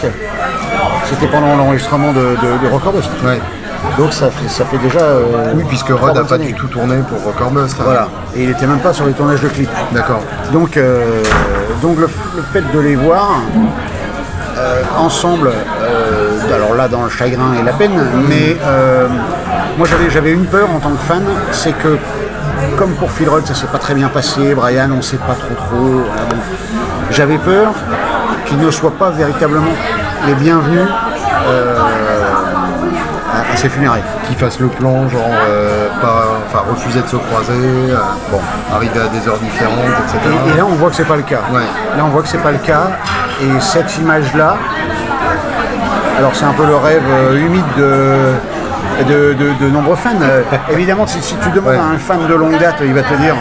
c'était 1.09 1.27
pendant 1.29 1.57
l'enregistrement 1.57 2.13
de, 2.13 2.21
de, 2.21 2.67
de 2.69 2.73
Record 2.73 2.93
Bust. 2.95 3.11
Ouais. 3.25 3.41
Donc 3.99 4.13
ça 4.13 4.31
fait, 4.31 4.49
ça 4.49 4.65
fait 4.65 4.79
déjà. 4.79 5.01
euh, 5.01 5.53
Oui, 5.55 5.65
puisque 5.69 5.89
Rod 5.91 6.15
n'a 6.15 6.25
pas 6.25 6.39
du 6.39 6.55
tout 6.55 6.69
tourné 6.69 6.97
pour 7.09 7.25
Record 7.33 7.51
Bust. 7.51 7.77
hein. 7.81 7.85
Voilà. 7.85 8.09
Et 8.37 8.45
il 8.45 8.51
était 8.51 8.67
même 8.67 8.79
pas 8.81 8.93
sur 8.93 9.07
les 9.07 9.13
tournages 9.13 9.41
de 9.41 9.49
clips. 9.49 9.71
D'accord. 9.93 10.21
Donc, 10.53 10.77
euh, 10.77 11.23
donc 11.83 11.99
le, 11.99 12.09
le 12.37 12.43
fait 12.53 12.63
de 12.73 12.79
les 12.79 12.95
voir 12.95 13.41
euh, 14.59 14.83
ensemble, 14.99 15.51
alors 16.53 16.75
là 16.75 16.89
dans 16.89 17.03
le 17.05 17.11
chagrin 17.11 17.55
et 17.59 17.63
la 17.63 17.73
peine, 17.73 17.99
mais 18.29 18.57
euh, 18.65 19.07
moi 19.79 19.87
j'avais, 19.89 20.11
j'avais 20.11 20.33
une 20.33 20.47
peur 20.47 20.71
en 20.71 20.79
tant 20.79 20.91
que 20.91 21.03
fan, 21.03 21.23
c'est 21.51 21.73
que 21.73 21.97
comme 22.77 22.93
pour 22.95 23.11
Phil 23.11 23.29
Rudd 23.29 23.47
ça 23.47 23.55
s'est 23.55 23.67
pas 23.67 23.79
très 23.79 23.95
bien 23.95 24.09
passé, 24.09 24.55
Brian 24.55 24.91
on 24.97 25.03
sait 25.03 25.17
pas 25.17 25.35
trop 25.35 25.55
trop, 25.55 25.77
voilà, 25.77 26.23
bon. 26.31 26.37
j'avais 27.11 27.39
peur 27.39 27.73
qu'ils 28.47 28.59
ne 28.59 28.71
soient 28.71 28.97
pas 28.99 29.11
véritablement 29.11 29.73
les 30.27 30.35
bienvenus 30.35 30.87
euh, 31.49 31.79
à, 33.33 33.53
à 33.53 33.57
ces 33.57 33.69
funérailles. 33.69 34.03
Qu'il 34.27 34.37
fasse 34.37 34.61
le 34.61 34.69
plan, 34.69 35.09
genre, 35.09 35.23
euh, 35.49 35.89
pas, 36.01 36.25
enfin, 36.47 36.65
refuser 36.71 37.01
de 37.01 37.07
se 37.07 37.17
croiser, 37.17 37.53
euh, 37.55 37.97
bon, 38.31 38.41
arriver 38.73 39.01
à 39.01 39.09
des 39.09 39.27
heures 39.29 39.39
différentes, 39.39 39.95
etc. 40.05 40.19
Et, 40.47 40.51
et 40.51 40.57
là, 40.57 40.65
on 40.67 40.75
voit 40.75 40.91
que 40.91 40.97
c'est 40.97 41.07
pas 41.09 41.17
le 41.17 41.23
cas. 41.23 41.41
Ouais. 41.53 41.63
Là, 41.97 42.05
on 42.05 42.09
voit 42.09 42.23
que 42.23 42.29
c'est 42.29 42.43
pas 42.43 42.53
le 42.53 42.59
cas. 42.59 42.91
Et 43.43 43.61
cette 43.61 43.97
image-là, 43.99 44.57
alors 46.23 46.37
c'est 46.37 46.45
un 46.45 46.53
peu 46.53 46.65
le 46.65 46.77
rêve 46.77 47.03
euh, 47.11 47.37
humide 47.37 47.65
de, 47.77 49.05
de, 49.05 49.33
de- 49.35 49.65
de 49.65 49.71
nombreux 49.71 49.97
fans. 49.97 50.11
Euh, 50.23 50.43
évidemment, 50.71 51.05
si, 51.05 51.21
si 51.21 51.35
tu 51.37 51.51
demandes 51.51 51.73
Ouais. 51.73 51.79
à 51.79 51.95
un 51.95 51.99
fan 51.99 52.27
de 52.29 52.35
longue 52.35 52.57
date, 52.61 52.77
il 52.85 52.95
va 52.95 53.03
te 53.03 53.15
dire 53.15 53.35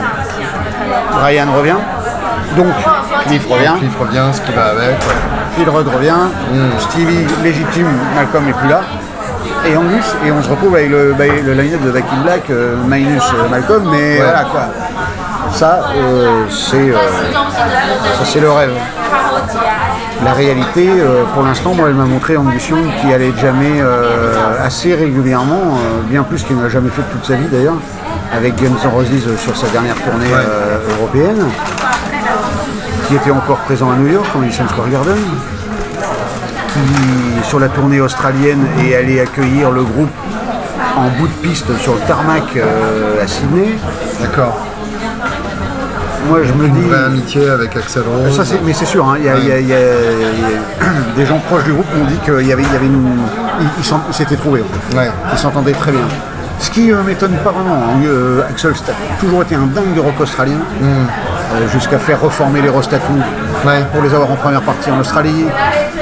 Ryan 1.24 1.46
revient. 1.56 1.76
Donc, 2.58 2.68
Cliff 3.28 3.46
revient. 3.48 3.74
Cliff 3.78 4.00
revient, 4.00 4.24
ce 4.34 4.42
qui 4.42 4.52
va 4.52 4.66
avec. 4.72 4.96
Phil 5.56 5.70
Rudd 5.70 5.88
revient. 5.88 6.16
Stevie, 6.80 7.26
légitime, 7.44 7.88
Malcolm 8.16 8.48
est 8.50 8.54
plus 8.54 8.70
là. 8.70 8.82
Et 9.68 9.78
Angus, 9.78 10.16
et 10.26 10.32
on 10.32 10.42
se 10.42 10.50
retrouve 10.50 10.74
avec 10.76 10.90
le, 10.90 11.14
le 11.46 11.54
line-up 11.54 11.82
de 11.84 11.92
Back 11.92 12.06
in 12.18 12.22
Black, 12.24 12.50
euh, 12.50 12.76
minus 12.88 13.22
euh, 13.36 13.48
Malcolm, 13.50 13.84
mais 13.92 14.18
voilà 14.18 14.44
quoi. 14.46 14.62
Ça, 15.54 15.82
c'est 16.50 16.92
ça, 16.94 18.26
c'est 18.26 18.40
le 18.40 18.52
rêve. 18.52 18.72
La 20.24 20.34
réalité, 20.34 20.88
euh, 20.88 21.24
pour 21.34 21.42
l'instant, 21.42 21.74
moi, 21.74 21.90
elle 21.90 21.96
m'a 21.96 22.06
montré 22.06 22.34
Young 22.34 22.48
qui 23.02 23.12
allait 23.12 23.34
jamais 23.42 23.82
euh, 23.82 24.64
assez 24.64 24.94
régulièrement, 24.94 25.56
euh, 25.56 26.02
bien 26.08 26.22
plus 26.22 26.44
qu'il 26.44 26.58
n'a 26.58 26.70
jamais 26.70 26.90
fait 26.90 27.02
de 27.02 27.08
toute 27.08 27.26
sa 27.26 27.36
vie 27.36 27.48
d'ailleurs, 27.48 27.78
avec 28.32 28.56
Guns 28.56 28.78
N' 28.84 28.90
Roses 28.94 29.08
sur 29.38 29.58
sa 29.58 29.68
dernière 29.70 29.96
tournée 29.96 30.30
européenne, 31.00 31.44
qui 33.08 33.16
était 33.16 33.32
encore 33.32 33.58
présent 33.60 33.90
à 33.92 33.96
New 33.96 34.12
York, 34.12 34.28
au 34.36 34.40
Madison 34.40 34.68
Square 34.68 34.90
Garden 34.90 35.18
qui, 36.72 37.50
sur 37.50 37.60
la 37.60 37.68
tournée 37.68 38.00
australienne, 38.00 38.66
est 38.80 38.96
allé 38.96 39.20
accueillir 39.20 39.72
le 39.72 39.84
groupe 39.84 40.10
en 40.96 41.10
bout 41.20 41.28
de 41.28 41.48
piste 41.48 41.76
sur 41.80 41.96
le 41.96 42.00
tarmac 42.02 42.44
à 43.22 43.28
Sydney. 43.28 43.76
D'accord. 44.22 44.71
Moi, 46.32 46.40
je 46.46 46.54
me 46.54 46.68
dis. 46.70 46.80
Une 46.80 46.88
vraie 46.90 47.04
amitié 47.06 47.50
avec 47.50 47.76
Axel 47.76 48.04
Rose. 48.04 48.36
Ça, 48.36 48.46
c'est- 48.46 48.60
mais 48.66 48.74
c'est 48.74 48.86
sûr, 48.86 49.06
hein, 49.08 49.16
il 49.20 49.26
y 49.26 49.30
a- 49.30 49.38
y 49.38 49.64
y 49.64 49.68
y 49.68 49.74
des 51.18 51.26
gens 51.26 51.40
proches 51.40 51.66
du 51.66 51.74
groupe 51.74 51.86
m'ont 51.98 52.06
dit 52.06 52.16
qu'il 52.24 52.48
y 52.48 52.54
avait, 52.54 52.64
il 52.64 52.72
y 52.74 52.76
avait 52.76 52.86
une. 52.86 53.10
Ils 53.78 54.14
s'étaient 54.14 54.36
trouvés, 54.38 54.62
en 54.62 54.72
fait. 54.74 54.98
Ouais. 54.98 55.12
Ils 55.34 55.38
s'entendaient 55.38 55.74
très 55.74 55.92
bien. 55.92 56.02
Ce 56.60 56.70
qui 56.70 56.88
ne 56.88 57.02
m'étonne 57.02 57.34
pas 57.44 57.52
vraiment. 57.52 57.76
hein, 57.76 58.02
euh, 58.06 58.42
Axel 58.50 58.72
a 58.72 59.20
toujours 59.20 59.42
été 59.42 59.56
un 59.56 59.66
dingue 59.66 59.94
de 59.96 60.00
rock 60.00 60.20
australien, 60.22 60.58
euh, 60.84 61.68
jusqu'à 61.74 61.98
faire 62.00 62.22
reformer 62.22 62.62
les 62.62 62.70
Rostatou 62.70 63.14
Ouais. 63.66 63.84
pour 63.94 64.02
les 64.02 64.14
avoir 64.14 64.32
en 64.32 64.36
première 64.36 64.62
partie 64.62 64.90
en 64.92 65.00
Australie. 65.00 65.46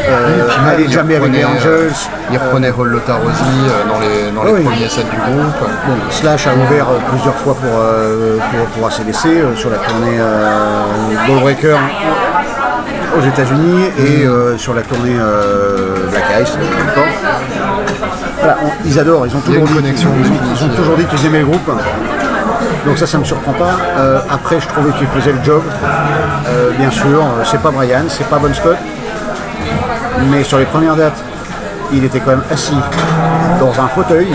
Euh, 0.08 0.48
puis 0.48 0.86
il 0.86 0.92
jamais 0.92 1.16
avec 1.18 1.32
les 1.34 1.44
Angels. 1.46 1.92
Il 2.32 2.38
reprenait 2.38 2.72
Hall 2.72 2.88
Lotta 2.88 3.16
Rosie 3.16 3.44
euh, 3.68 3.88
dans 3.92 4.00
les, 4.00 4.32
dans 4.36 4.44
les 4.44 4.52
Oui. 4.54 4.64
premiers 4.64 4.88
sets 4.88 5.04
du 5.04 5.18
groupe. 5.18 5.60
Bon, 5.88 5.94
Slash 6.10 6.48
a 6.48 6.52
ouvert 6.56 6.88
euh, 6.90 6.98
plusieurs 7.12 7.36
fois 7.36 7.56
pour, 7.56 7.70
euh, 7.80 8.38
pour, 8.52 8.66
pour 8.68 8.88
ACDC 8.88 9.26
euh, 9.26 9.56
sur 9.56 9.70
la 9.70 9.78
tournée 9.78 10.18
euh, 10.20 10.84
Ballbreaker 11.28 11.78
aux 13.18 13.22
États-Unis 13.28 13.90
et 13.98 14.26
euh, 14.26 14.58
sur 14.58 14.74
la 14.74 14.82
tournée 14.82 15.16
euh, 15.20 16.08
Black 16.12 16.24
Ice. 16.44 16.58
euh, 16.60 16.92
encore. 16.92 17.10
Voilà, 18.40 18.58
on- 18.64 18.72
ils 18.88 18.98
adorent, 19.00 19.28
ils 19.28 19.36
ont 19.36 19.42
toujours 19.42 19.66
dit, 19.66 19.74
connexion 19.74 20.10
ils, 20.18 20.20
ont- 20.20 20.32
aussi. 20.32 20.40
ils 20.56 20.66
ont 20.72 20.76
toujours 20.76 20.96
dit 20.98 21.06
qu'ils 21.06 21.26
aimaient 21.26 21.40
le 21.40 21.46
groupe. 21.46 21.70
Donc 22.86 22.98
ça, 22.98 23.06
ça 23.06 23.18
me 23.18 23.26
surprend 23.26 23.52
pas. 23.54 23.72
Euh, 23.98 24.20
après, 24.32 24.60
je 24.62 24.68
trouvais 24.68 24.92
qu'il 24.94 25.08
faisait 25.08 25.34
le 25.34 25.44
job. 25.44 25.62
Euh, 26.50 26.72
bien 26.78 26.90
sûr, 26.92 27.22
euh, 27.22 27.44
c'est 27.44 27.62
pas 27.62 27.72
Brian, 27.72 28.04
c'est 28.08 28.28
pas 28.28 28.38
Bon 28.40 28.54
Scott. 28.54 28.78
Mais 30.32 30.44
sur 30.44 30.58
les 30.58 30.66
premières 30.66 30.96
dates, 30.96 31.22
il 31.94 32.04
était 32.04 32.20
quand 32.20 32.32
même 32.32 32.44
assis 32.52 32.78
dans 33.60 33.72
un 33.82 33.88
fauteuil 33.88 34.28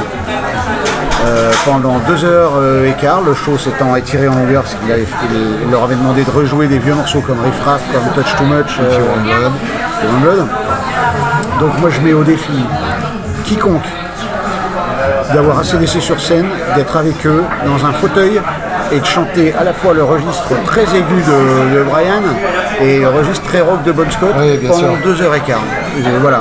euh, 1.26 1.50
pendant 1.64 1.98
deux 2.06 2.24
heures 2.24 2.52
et 2.86 2.92
quart, 3.00 3.20
le 3.22 3.34
show 3.34 3.56
s'étant 3.58 3.94
étiré 3.96 4.28
en 4.28 4.34
longueur 4.34 4.62
parce 4.62 4.74
qu'il 4.74 4.92
avait- 4.92 5.06
il- 5.32 5.64
il 5.64 5.70
leur 5.70 5.84
avait 5.84 5.94
demandé 5.94 6.22
de 6.22 6.30
rejouer 6.30 6.66
des 6.66 6.78
vieux 6.78 6.94
morceaux 6.94 7.20
comme 7.20 7.38
Riff 7.42 7.60
Raff, 7.64 7.80
comme 7.92 8.02
Touch 8.14 8.34
Too 8.36 8.44
Much, 8.44 8.78
euh, 8.80 8.98
Blood. 9.24 9.52
Blood. 10.22 10.46
Donc 11.60 11.78
moi 11.80 11.90
je 11.90 12.00
mets 12.00 12.12
au 12.12 12.24
défi 12.24 12.52
quiconque 13.44 13.86
d'avoir 15.32 15.58
ACDC 15.60 16.00
sur 16.00 16.20
scène, 16.20 16.46
d'être 16.76 16.96
avec 16.96 17.24
eux 17.26 17.42
dans 17.64 17.86
un 17.86 17.92
fauteuil 17.92 18.40
et 18.92 19.00
de 19.00 19.04
chanter 19.04 19.52
à 19.58 19.64
la 19.64 19.72
fois 19.72 19.92
le 19.94 20.04
registre 20.04 20.52
très 20.64 20.82
aigu 20.82 21.20
de, 21.26 21.78
de 21.78 21.82
Brian 21.84 22.22
et 22.80 23.00
le 23.00 23.08
registre 23.08 23.42
très 23.46 23.60
rock 23.60 23.82
de 23.84 23.92
Bon 23.92 24.08
Scott 24.10 24.34
Oui, 24.38 24.58
pendant 24.66 24.78
sûr. 24.78 24.88
deux 25.04 25.20
heures 25.22 25.34
et 25.34 25.40
quart. 25.40 25.62
Et 25.98 26.02
voilà. 26.20 26.38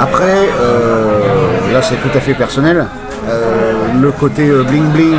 Après, 0.00 0.48
euh, 0.60 1.72
là 1.72 1.80
c'est 1.82 1.96
tout 1.96 2.16
à 2.16 2.20
fait 2.20 2.34
personnel. 2.34 2.86
Euh, 3.28 3.72
le 4.00 4.12
côté 4.12 4.48
euh, 4.48 4.62
bling 4.62 4.86
bling 4.92 5.18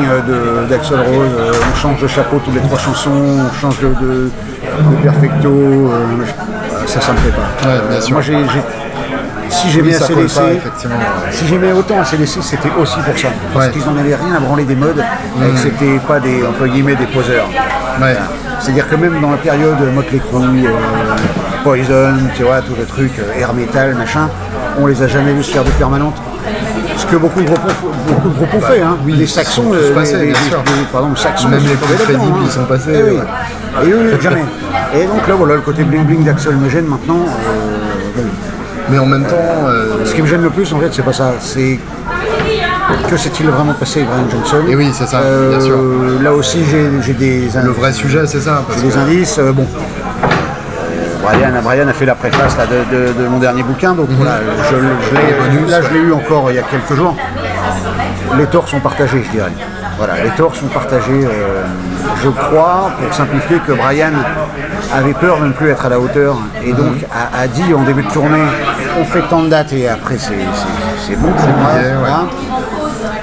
d'Axel 0.69 0.99
Rose, 0.99 1.31
on 1.73 1.75
change 1.77 2.01
de 2.01 2.07
chapeau 2.07 2.39
toutes 2.43 2.53
les 2.55 2.61
trois 2.61 2.77
chansons, 2.77 3.09
on 3.11 3.53
change 3.61 3.79
de, 3.79 3.87
de- 3.87 4.29
de 4.29 5.03
perfecto, 5.03 5.91
ça 6.85 7.01
ça 7.01 7.11
me 7.13 7.17
plaît 7.17 7.31
pas. 7.31 7.67
Ouais, 7.67 7.75
bien 7.89 7.99
sûr. 8.01 8.13
Moi 8.13 8.21
j'ai- 8.21 8.61
si 9.49 9.69
j'aimais 9.69 9.89
effectivement. 9.91 10.95
ouais. 10.95 11.31
si 11.31 11.47
j'aimais 11.47 11.71
autant 11.71 11.99
ACDC, 12.01 12.41
c'était 12.41 12.69
aussi 12.79 12.97
pour 12.99 13.17
ça. 13.17 13.27
Parce 13.53 13.69
qu'ils 13.69 13.85
n'en 13.85 13.97
avaient 13.97 14.15
rien 14.15 14.35
à 14.35 14.39
branler 14.39 14.63
des 14.65 14.75
modes, 14.75 15.03
et 15.43 15.49
que 15.51 15.57
c'était 15.57 15.99
pas 16.07 16.19
des, 16.19 16.43
entre 16.45 16.67
guillemets, 16.67 16.95
des 16.95 17.05
poseurs. 17.07 17.47
C'est-à-dire 18.59 18.89
que 18.89 18.95
même 18.95 19.19
dans 19.21 19.31
la 19.31 19.37
période 19.37 19.77
Motley 19.93 20.19
Crue, 20.19 20.65
euh, 20.65 20.69
Poison, 21.63 22.13
tu 22.35 22.43
vois, 22.43 22.61
tout 22.61 22.73
le 22.77 22.85
truc, 22.85 23.11
euh, 23.19 23.39
air 23.39 23.53
metal, 23.53 23.93
machin, 23.95 24.29
on 24.79 24.85
les 24.87 25.01
a 25.01 25.07
jamais 25.07 25.33
vus 25.33 25.43
se 25.43 25.51
faire 25.51 25.63
des 25.63 25.71
permanentes. 25.71 26.15
Ce 26.97 27.05
que 27.05 27.15
beaucoup 27.17 27.41
de 27.41 27.45
groupes 27.45 27.59
ont, 27.59 28.11
beaucoup 28.13 28.29
de 28.29 28.33
groupes 28.35 28.53
ont 28.55 28.61
fait, 28.61 28.81
hein. 28.81 28.97
oui, 29.05 29.13
les 29.13 29.27
Saxons, 29.27 29.71
euh, 29.73 29.93
les, 30.03 30.11
les- 30.17 30.25
les- 30.27 30.33
pardon, 30.91 31.15
Saxons, 31.15 31.49
Même 31.49 31.61
les 31.63 31.75
plus 31.75 31.95
crédibles, 31.95 32.21
hein. 32.33 32.41
ils 32.43 32.51
sont 32.51 32.63
passés, 32.65 32.91
Eh 32.95 33.03
oui. 33.03 33.17
ouais. 33.17 33.87
Et 33.87 33.91
eux, 33.91 34.19
jamais. 34.21 34.43
Et 34.95 35.05
donc 35.05 35.27
là, 35.27 35.35
voilà, 35.35 35.55
le 35.55 35.61
côté 35.61 35.83
bling 35.83 36.03
bling 36.05 36.23
d'Axel 36.23 36.55
me 36.55 36.69
gêne 36.69 36.85
maintenant. 36.85 37.19
euh, 37.27 38.21
Mais 38.89 38.97
en 38.99 39.05
même 39.05 39.25
temps, 39.25 39.35
euh, 39.67 40.05
ce 40.05 40.13
qui 40.13 40.21
me 40.21 40.27
gêne 40.27 40.41
le 40.41 40.49
plus, 40.49 40.71
en 40.73 40.79
fait, 40.79 40.89
c'est 40.93 41.01
pas 41.03 41.13
ça. 41.13 41.33
C'est 41.39 41.79
que 43.09 43.17
s'est-il 43.17 43.47
vraiment 43.49 43.73
passé 43.73 43.99
avec 44.01 44.09
Brian 44.11 44.29
Johnson 44.29 44.63
Et 44.69 44.75
oui, 44.75 44.89
c'est 44.93 45.07
ça, 45.07 45.21
bien 45.49 45.59
sûr. 45.59 45.77
Là 46.21 46.31
aussi, 46.33 46.59
j'ai 47.01 47.13
des, 47.13 47.49
le 47.63 47.71
vrai 47.71 47.91
sujet, 47.91 48.25
c'est 48.25 48.39
ça. 48.39 48.63
J'ai 48.75 48.87
des 48.87 48.93
que- 48.93 48.97
indices. 48.99 49.37
euh, 49.39 49.51
bon, 49.51 49.65
Brian, 51.23 51.51
Brian 51.63 51.87
a 51.87 51.93
fait 51.93 52.05
la 52.05 52.15
préface 52.15 52.55
là, 52.57 52.65
de, 52.65 52.95
de- 52.95 53.23
de 53.23 53.27
mon 53.27 53.37
dernier 53.39 53.63
bouquin, 53.63 53.93
donc 53.93 54.07
voilà, 54.11 54.37
je, 54.71 54.75
je 54.77 55.15
l'ai- 55.15 55.69
là 55.71 55.81
je 55.81 55.93
l'ai 55.93 55.99
eu 55.99 56.13
encore 56.13 56.45
il 56.49 56.55
y 56.55 56.59
a 56.59 56.63
quelques 56.63 56.93
jours. 56.95 57.15
Les 58.37 58.45
torts 58.45 58.67
sont 58.69 58.79
partagés, 58.79 59.23
je 59.25 59.31
dirais. 59.31 59.51
Voilà, 59.97 60.13
les 60.23 60.29
torts 60.31 60.55
sont 60.55 60.67
partagés. 60.67 61.25
euh, 61.25 61.63
je 62.23 62.29
crois, 62.29 62.91
pour 63.01 63.13
simplifier, 63.13 63.57
que 63.67 63.73
Brian 63.73 64.11
avait 64.95 65.13
peur 65.13 65.39
de 65.41 65.47
ne 65.47 65.51
plus 65.51 65.69
être 65.69 65.85
à 65.85 65.89
la 65.89 65.99
hauteur 65.99 66.37
et 66.65 66.71
donc 66.71 66.95
a, 67.13 67.41
a 67.41 67.47
dit 67.47 67.73
en 67.73 67.81
début 67.83 68.03
de 68.03 68.11
tournée 68.11 68.43
on 68.99 69.03
fait 69.05 69.21
tant 69.29 69.43
de 69.43 69.49
dates 69.49 69.73
et 69.73 69.87
après 69.87 70.17
c'est 70.17 70.33
bon, 71.15 71.29
c'est 71.37 71.45
ouais. 71.75 72.27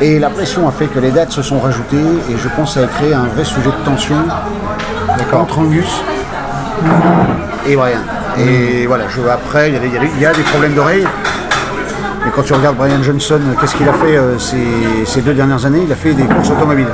Et 0.01 0.18
la 0.18 0.29
pression 0.31 0.68
a 0.68 0.72
fait 0.72 0.87
que 0.87 0.99
les 0.99 1.11
dates 1.11 1.31
se 1.33 1.43
sont 1.43 1.59
rajoutées 1.61 1.97
et 2.31 2.37
je 2.37 2.49
pense 2.57 2.75
que 2.75 2.81
ça 2.81 2.85
a 2.87 2.89
créé 2.89 3.14
un 3.14 3.27
vrai 3.35 3.45
sujet 3.45 3.70
de 3.70 3.85
tension 3.85 4.16
entre 5.33 5.59
Angus 5.59 6.01
et 7.66 7.77
Brian. 7.77 7.99
Et 8.39 8.87
voilà, 8.87 9.05
je, 9.09 9.20
après, 9.29 9.68
il 9.70 9.75
y, 9.75 9.77
a 9.77 9.81
des- 9.81 9.89
y 10.18 10.22
y 10.22 10.27
a 10.27 10.31
problèmes 10.51 10.75
d'oreille. 10.75 11.07
Mais 12.25 12.31
quand 12.35 12.43
tu 12.43 12.53
regardes 12.55 12.77
Brian 12.77 13.03
Johnson, 13.03 13.39
qu'est-ce 13.61 13.77
qu'il 13.77 13.89
a 13.89 13.93
fait 13.93 14.16
euh, 14.16 14.39
ces, 14.39 14.57
ces 15.07 15.20
deux 15.20 15.35
dernières 15.35 15.64
années? 15.66 15.83
Il 15.87 15.93
a 15.93 15.97
fait 15.97 16.14
des 16.14 16.25
courses 16.25 16.51
automobiles. 16.51 16.87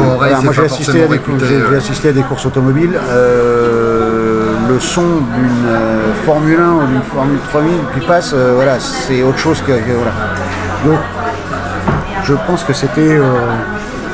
oreille, 0.00 0.16
Voilà, 0.18 0.40
moi 0.40 0.52
j'ai 0.52 0.64
assisté, 0.64 1.02
euh, 1.02 1.78
assisté 1.78 2.08
à 2.08 2.12
des 2.12 2.22
courses 2.22 2.44
automobiles. 2.46 2.98
Euh, 3.10 3.91
le 4.68 4.78
son 4.80 5.02
d'une 5.02 5.66
euh, 5.68 6.12
Formule 6.24 6.58
1 6.60 6.70
ou 6.72 6.86
d'une 6.86 7.02
Formule 7.02 7.38
3000 7.50 7.72
qui 7.94 8.06
passe, 8.06 8.32
euh, 8.34 8.52
voilà, 8.54 8.78
c'est 8.80 9.22
autre 9.22 9.38
chose 9.38 9.60
que, 9.60 9.72
que- 9.72 9.92
voilà. 9.96 10.12
Donc, 10.84 10.98
je 12.24 12.34
pense 12.46 12.62
que 12.64 12.72
c'était 12.72 13.16
euh, 13.18 13.22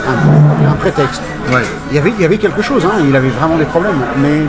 un, 0.07 0.70
un 0.70 0.74
prétexte. 0.74 1.22
Ouais, 1.53 1.62
Il 1.90 1.96
y 1.96 1.99
avait, 1.99 2.12
il 2.16 2.20
y 2.20 2.24
avait 2.24 2.38
quelque 2.38 2.62
chose, 2.62 2.84
hein, 2.84 2.99
il 3.07 3.14
avait 3.16 3.30
vraiment 3.30 3.57
des 3.57 3.64
problèmes, 3.64 3.96
mais 4.18 4.42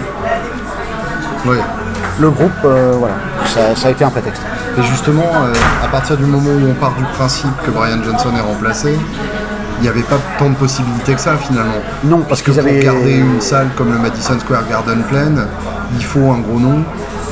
ouais. 1.45 1.57
le 2.19 2.29
groupe, 2.29 2.51
voilà, 2.61 3.15
ça, 3.45 3.73
ça 3.75 3.87
a 3.87 3.91
été 3.91 4.03
un 4.03 4.09
prétexte. 4.09 4.41
Et 4.77 4.83
justement, 4.83 5.25
à 5.83 5.87
partir 5.87 6.17
du 6.17 6.25
moment 6.25 6.49
où 6.49 6.69
on 6.69 6.73
part 6.73 6.93
du 6.97 7.03
principe 7.17 7.51
que 7.65 7.71
Brian 7.71 7.97
Johnson 8.03 8.29
est 8.37 8.41
remplacé, 8.41 8.97
il 9.79 9.83
n'y 9.83 9.87
avait 9.89 10.01
pas 10.03 10.17
tant 10.37 10.49
de 10.49 10.55
possibilités 10.55 11.13
que 11.13 11.21
ça 11.21 11.35
finalement. 11.37 11.79
Non, 12.03 12.19
parce 12.27 12.41
que 12.41 12.51
pour 12.51 12.59
avaient. 12.61 12.79
garder 12.79 13.13
une 13.15 13.41
salle 13.41 13.69
comme 13.77 13.91
le 13.91 13.97
Madison 13.99 14.37
Square 14.39 14.67
Garden 14.69 15.01
pleine, 15.09 15.45
il 15.97 16.03
faut 16.03 16.31
un 16.31 16.39
gros 16.39 16.59
nom. 16.59 16.83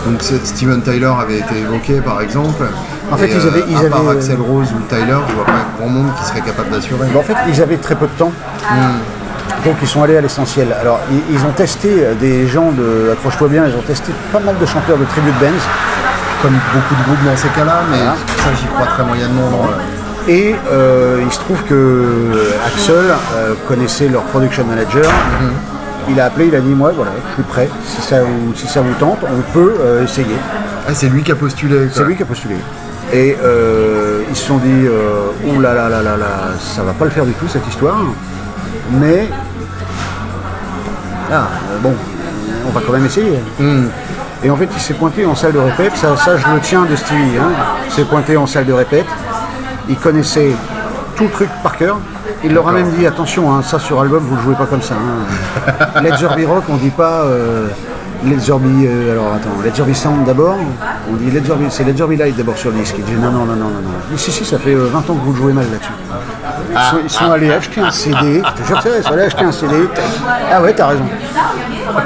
Donc 0.06 0.22
Steven 0.22 0.82
Tyler 0.82 1.12
avait 1.22 1.40
été 1.40 1.60
évoqué 1.60 2.00
par 2.02 2.22
exemple. 2.22 2.64
En 3.12 3.18
fait, 3.18 3.28
Et, 3.28 3.32
ils 3.36 3.48
avaient- 3.48 3.64
ils 3.70 3.86
à 3.86 3.90
part 3.90 4.00
avaient- 4.02 4.18
Axel 4.18 4.38
Rose 4.40 4.68
ou 4.76 4.80
Tyler, 4.94 5.18
je 5.30 5.34
vois 5.36 5.46
pas 5.46 5.54
grand 5.80 5.90
monde 5.90 6.08
qui 6.20 6.26
serait 6.26 6.42
capable 6.42 6.70
d'assurer. 6.70 7.08
En 7.18 7.22
fait, 7.22 7.36
ils 7.50 7.62
avaient 7.62 7.78
très 7.78 7.96
peu 7.96 8.06
de 8.08 8.12
temps. 8.18 8.32
Donc 9.66 9.76
ils 9.82 9.88
sont 9.88 10.04
allés 10.04 10.18
à 10.18 10.22
l'essentiel. 10.22 10.74
Alors 10.80 11.00
ils, 11.12 11.36
ils 11.36 11.42
ont 11.46 11.52
testé 11.52 11.90
euh, 12.00 12.14
des 12.16 12.48
gens 12.48 12.72
de 12.72 13.12
accroche-toi 13.14 13.48
bien, 13.50 13.66
ils 13.68 13.76
ont 13.76 13.82
testé 13.82 14.12
pas 14.32 14.40
mal 14.40 14.56
de 14.60 14.66
chanteurs 14.66 14.98
de 14.98 15.06
tribute 15.06 15.34
bands. 15.40 15.48
Comme 16.42 16.54
beaucoup 16.74 16.94
de 16.96 17.04
groupes 17.04 17.26
dans 17.26 17.36
ces 17.36 17.48
cas-là, 17.50 17.82
mais 17.90 17.98
Voilà. 17.98 18.12
ça 18.14 18.50
j'y 18.56 18.68
crois 18.68 18.86
très 18.86 19.04
moyennement. 19.04 19.50
dans 19.50 19.66
Et 20.28 20.56
euh, 20.70 21.22
il 21.26 21.32
se 21.32 21.40
trouve 21.40 21.64
que 21.64 22.04
Axel 22.66 22.96
euh, 23.36 23.54
connaissait 23.68 24.10
leur 24.10 24.24
production 24.24 24.66
manager. 24.66 25.06
Il 26.10 26.20
a 26.20 26.26
appelé, 26.26 26.48
il 26.48 26.56
a 26.56 26.60
dit 26.60 26.70
moi 26.70 26.92
voilà, 26.96 27.12
je 27.30 27.34
suis 27.36 27.44
prêt. 27.44 27.70
Si 27.86 28.02
ça 28.02 28.22
vous, 28.24 28.54
si 28.56 28.68
ça 28.68 28.82
vous 28.82 28.94
tente, 29.00 29.20
on 29.24 29.42
peut 29.54 29.76
euh, 29.80 30.04
essayer. 30.04 30.36
Ah, 30.88 30.92
c'est 30.94 31.10
lui 31.10 31.24
qui 31.24 31.32
a 31.32 31.36
postulé. 31.36 31.88
C'est 31.92 32.04
lui 32.04 32.16
qui 32.16 32.24
a 32.24 32.26
postulé. 32.26 32.56
Et 33.14 33.38
ils 34.30 34.36
se 34.36 34.48
sont 34.48 34.58
dit, 34.58 34.86
oh 35.48 35.62
là 35.62 35.74
là 35.74 35.88
là 35.88 36.02
là 36.02 36.18
là, 36.18 36.28
ça 36.60 36.84
va 36.84 36.92
pas 36.92 37.06
le 37.06 37.12
faire 37.12 37.26
du 37.26 37.32
tout 37.34 37.48
cette 37.48 37.66
histoire. 37.68 37.96
Mais 38.92 39.30
euh, 41.32 41.78
bon, 41.82 41.94
on 42.68 42.72
va 42.72 42.82
quand 42.86 42.94
même 42.94 43.06
essayer. 43.06 43.40
Et 44.44 44.50
en 44.50 44.56
fait, 44.56 44.70
il 44.74 44.80
s'est 44.80 44.94
pointé 44.94 45.26
en 45.26 45.36
salle 45.36 45.54
de 45.54 45.60
répète. 45.60 45.96
Ça, 45.96 46.16
ça, 46.16 46.38
je 46.38 46.48
le 46.48 46.60
tiens 46.62 46.86
de 46.86 46.96
Stevie. 46.96 47.38
Hein. 47.40 47.50
Il 47.86 47.92
s'est 47.92 48.04
pointé 48.04 48.38
en 48.38 48.46
salle 48.46 48.66
de 48.66 48.74
répète. 48.74 49.08
Il 49.90 49.96
connaissait 49.98 50.52
tout 51.16 51.24
le 51.26 51.30
truc 51.30 51.50
par 51.64 51.78
cœur. 51.78 51.98
Il 52.44 52.54
leur 52.54 52.68
a 52.68 52.72
même 52.72 52.92
dit 52.92 53.06
attention, 53.08 53.54
hein, 53.54 53.62
ça 53.62 53.80
sur 53.80 54.00
album, 54.00 54.24
vous 54.24 54.36
le 54.36 54.42
jouez 54.42 54.56
pas 54.56 54.66
comme 54.66 54.82
ça. 54.82 54.96
Hein. 54.96 56.02
Let's 56.04 56.22
Be 56.22 56.48
Rock, 56.48 56.64
on 56.70 56.76
dit 56.76 56.90
pas 56.92 57.24
euh, 57.24 57.68
Let's 58.26 58.48
Be. 58.50 58.86
euh, 58.86 59.14
alors 59.14 59.34
attends, 59.34 59.50
Let's 59.64 59.80
Be 59.80 59.94
Sound 59.94 60.26
d'abord. 60.26 60.56
On 61.10 61.16
dit 61.16 61.32
Let's 61.32 61.48
Be, 61.48 61.70
c'est 61.70 61.84
Let's 61.84 62.02
Be 62.02 62.18
Light 62.18 62.36
d'abord 62.36 62.58
sur 62.58 62.70
le 62.72 62.78
disque. 62.78 62.96
Il 63.00 63.06
dit 63.06 63.14
non, 63.14 63.32
non, 63.32 63.46
non, 63.46 63.56
non, 63.56 63.70
non. 63.70 63.82
non. 63.82 64.18
Si, 64.18 64.32
si, 64.32 64.46
ça 64.46 64.60
fait 64.60 64.74
euh, 64.74 64.90
20 64.92 65.00
ans 65.10 65.16
que 65.16 65.26
vous 65.26 65.32
le 65.32 65.38
jouez 65.38 65.54
mal 65.54 65.66
là-dessus. 65.72 65.92
Ils 66.72 66.90
sont, 66.90 66.98
ils 67.04 67.10
sont 67.10 67.32
allés 67.32 67.52
acheter 67.52 67.82
un 67.82 67.92
CD. 67.92 68.42
Je 68.46 68.62
te 68.62 68.68
jure, 68.68 68.94
ils 68.98 69.04
sont 69.04 69.14
allés 69.14 69.24
acheter 69.24 69.46
un 69.46 69.52
CD. 69.52 69.76
Ah 70.52 70.62
ouais, 70.62 70.74
t'as 70.74 70.88
raison. 70.88 71.06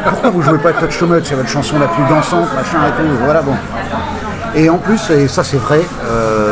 Pourquoi 0.05 0.29
vous 0.29 0.41
jouez 0.41 0.57
pas 0.59 0.71
Touch 0.73 1.01
Much 1.01 1.23
C'est 1.25 1.35
votre 1.35 1.49
chanson 1.49 1.79
la 1.79 1.87
plus 1.87 2.03
dansante, 2.03 2.47
machin 2.55 2.77
et 2.87 3.01
tout. 3.01 3.07
Voilà, 3.25 3.41
bon. 3.41 3.55
Et 4.55 4.69
en 4.69 4.77
plus, 4.77 5.09
et 5.11 5.27
ça 5.27 5.43
c'est 5.43 5.57
vrai, 5.57 5.81
euh, 6.05 6.50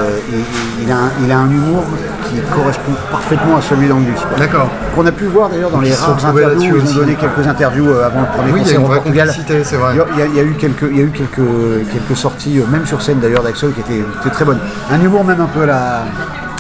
il, 0.84 0.92
a 0.92 0.96
un, 0.96 1.12
il 1.24 1.32
a 1.32 1.38
un 1.40 1.50
humour 1.50 1.84
qui 2.30 2.36
correspond 2.54 2.92
parfaitement 3.12 3.58
à 3.58 3.62
celui 3.62 3.88
d'Angus. 3.88 4.20
D'accord. 4.38 4.68
Qu'on 4.96 5.06
a 5.06 5.12
pu 5.12 5.26
voir 5.26 5.50
d'ailleurs 5.50 5.72
dans 5.72 5.82
les 5.82 5.94
rares 5.94 6.24
interviews, 6.26 6.78
ils 6.84 6.92
ont 6.92 6.96
donné 6.96 7.16
quelques 7.16 7.48
interviews 7.48 7.90
euh, 7.90 8.06
avant 8.06 8.22
le 8.22 8.28
premier 8.28 8.52
Oui, 8.52 8.60
concert 8.62 8.84
au 8.84 8.88
Portugal. 8.88 9.34
c'est 9.64 9.76
vrai. 9.76 9.94
Il 9.96 10.20
y 10.20 10.22
a- 10.22 10.26
il 10.26 10.36
y, 10.36 10.40
eu 10.42 10.54
quelques, 10.54 10.84
il 10.92 10.98
y 10.98 11.02
a 11.02 11.04
eu 11.04 11.10
quelques, 11.12 11.90
quelques 11.92 12.18
sorties, 12.18 12.60
euh, 12.60 12.66
même 12.72 12.86
sur 12.86 13.02
scène 13.02 13.20
d'ailleurs 13.20 13.44
d'Axel, 13.44 13.72
qui 13.74 13.80
étaient, 13.82 14.30
très 14.30 14.46
bonnes. 14.46 14.60
Un 14.92 15.02
humour 15.02 15.24
même 15.24 15.42
un 15.42 15.46
peu 15.48 15.64
à 15.64 15.68
la, 15.68 16.04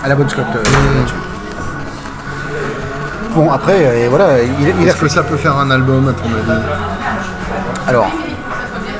à 0.03 0.07
la 0.07 0.15
bonne 0.15 0.29
Scott. 0.29 0.45
euh. 0.55 0.59
Bon 3.35 3.51
après, 3.51 4.01
et 4.03 4.07
voilà, 4.07 4.41
il, 4.41 4.87
Est-ce 4.87 4.97
que 4.97 5.07
ça 5.07 5.21
peut 5.23 5.37
faire 5.37 5.55
un 5.57 5.69
album 5.69 6.07
à 6.09 6.13
ton 6.13 6.25
avis? 6.25 6.61
Alors, 7.87 8.07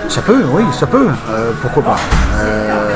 ça 0.08 0.22
peut, 0.22 0.44
oui, 0.52 0.64
ça 0.80 0.86
peut. 0.86 1.08
Euh, 1.32 1.52
pourquoi 1.62 1.84
pas 1.84 1.96
Euh, 2.38 2.89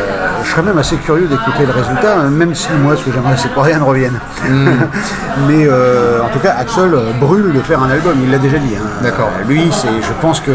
Je 0.44 0.50
serais 0.50 0.62
même 0.62 0.78
assez 0.78 0.98
curieux 0.98 1.28
d'écouter 1.28 1.66
le 1.66 1.72
résultat, 1.72 2.20
euh, 2.20 2.30
même 2.30 2.54
si 2.54 2.68
moi, 2.84 2.96
ce 2.98 3.04
que 3.04 3.12
j'aimerais, 3.12 3.36
c'est 3.38 3.54
que 3.54 3.60
rien 3.60 3.80
ne 3.80 3.84
revienne. 3.84 4.20
Mais 5.48 5.66
euh, 5.68 6.22
en 6.22 6.30
tout 6.30 6.40
cas, 6.40 6.56
Axel 6.60 6.94
euh, 6.94 7.12
brûle 7.20 7.54
de 7.54 7.60
faire 7.62 7.82
un 7.82 7.90
album, 7.90 8.14
il 8.24 8.30
l'a 8.30 8.38
déjà 8.38 8.58
dit. 8.58 8.76
hein. 8.76 8.86
D'accord. 9.02 9.30
Euh, 9.40 9.48
Lui, 9.48 9.70
c'est, 9.72 9.88
je 10.02 10.14
pense 10.22 10.40
que 10.40 10.52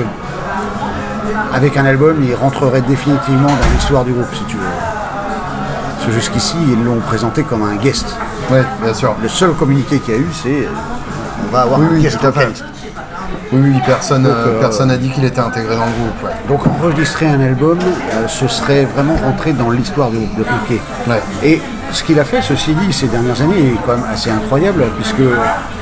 avec 1.52 1.77
un 1.77 1.85
album, 1.86 2.16
il 2.23 2.35
rentrerait 2.35 2.82
définitivement 2.82 3.48
dans 3.48 3.70
l'histoire 3.74 4.05
du 4.05 4.12
groupe, 4.12 4.32
si 4.35 4.44
tu 4.44 4.56
veux. 4.56 6.06
que 6.06 6.12
jusqu'ici, 6.12 6.56
ils 6.69 6.85
l'ont 6.85 7.01
présenté 7.01 7.43
comme 7.43 7.62
un 7.62 7.77
guest. 7.77 8.15
Ouais, 8.51 8.65
bien 8.82 8.94
sûr. 8.94 9.15
Le 9.23 9.28
seul 9.28 9.52
communiqué 9.52 9.98
qu'il 9.98 10.15
y 10.15 10.16
a 10.19 10.20
eu, 10.20 10.28
c'est 10.32 10.69
on 11.48 11.52
va 11.52 11.62
avoir 11.62 11.81
Oui, 11.81 11.86
un 11.90 11.94
oui, 11.94 12.02
guest 12.02 12.19
tout 12.20 12.27
à 12.27 12.32
fait. 12.32 12.39
vocaliste. 12.40 12.65
Oui, 13.53 13.61
oui, 13.73 13.81
personne 13.87 14.27
euh, 14.27 14.31
euh, 14.57 14.61
personne 14.61 14.89
n'a 14.89 14.97
dit 14.99 15.09
qu'il 15.11 15.25
était 15.25 15.41
intégré 15.41 15.75
dans 15.75 15.87
le 15.87 15.91
groupe. 15.93 16.23
Ouais. 16.25 16.31
Donc 16.49 16.66
enregistrer 16.66 17.27
un 17.29 17.41
album, 17.41 17.79
euh, 17.81 18.29
ce 18.29 18.47
serait 18.47 18.85
vraiment 18.85 19.15
rentrer 19.16 19.53
dans 19.53 19.70
l'histoire 19.70 20.11
de. 20.11 20.19
Ouais. 21.09 21.23
Et 21.43 21.61
ce 21.93 22.03
qu'il 22.03 22.20
a 22.20 22.25
fait, 22.25 22.43
ceci 22.43 22.75
dit, 22.75 22.93
ces 22.93 23.07
dernières 23.07 23.41
années 23.41 23.69
est 23.73 23.87
quand 23.87 23.93
même 23.97 24.05
assez 24.12 24.31
incroyable, 24.31 24.85
puisque 24.97 25.23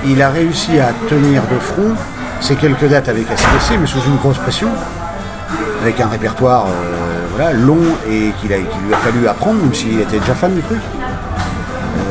il 0.07 0.23
a 0.23 0.31
réussi 0.31 0.79
à 0.79 0.91
tenir 1.09 1.43
de 1.53 1.59
front 1.59 1.95
ces 2.41 2.55
quelques 2.55 2.85
dates 2.89 3.09
avec 3.09 3.25
ACDC, 3.31 3.79
mais 3.81 3.87
sous 3.87 4.01
une 4.07 4.17
grosse 4.17 4.39
pression, 4.39 4.69
avec 5.83 6.01
un 6.01 6.07
répertoire 6.09 6.67
euh, 6.67 7.27
voilà, 7.35 7.53
long 7.53 7.79
et 8.09 8.31
qu'il 8.41 8.53
a- 8.53 8.57
qu'il 8.59 8.81
lui 8.87 8.95
a 8.95 8.97
fallu 8.99 9.27
apprendre, 9.27 9.61
même 9.61 9.75
s'il 9.75 10.01
était 10.01 10.19
déjà 10.21 10.35
fan 10.35 10.55
du 10.55 10.63
truc. 10.63 10.79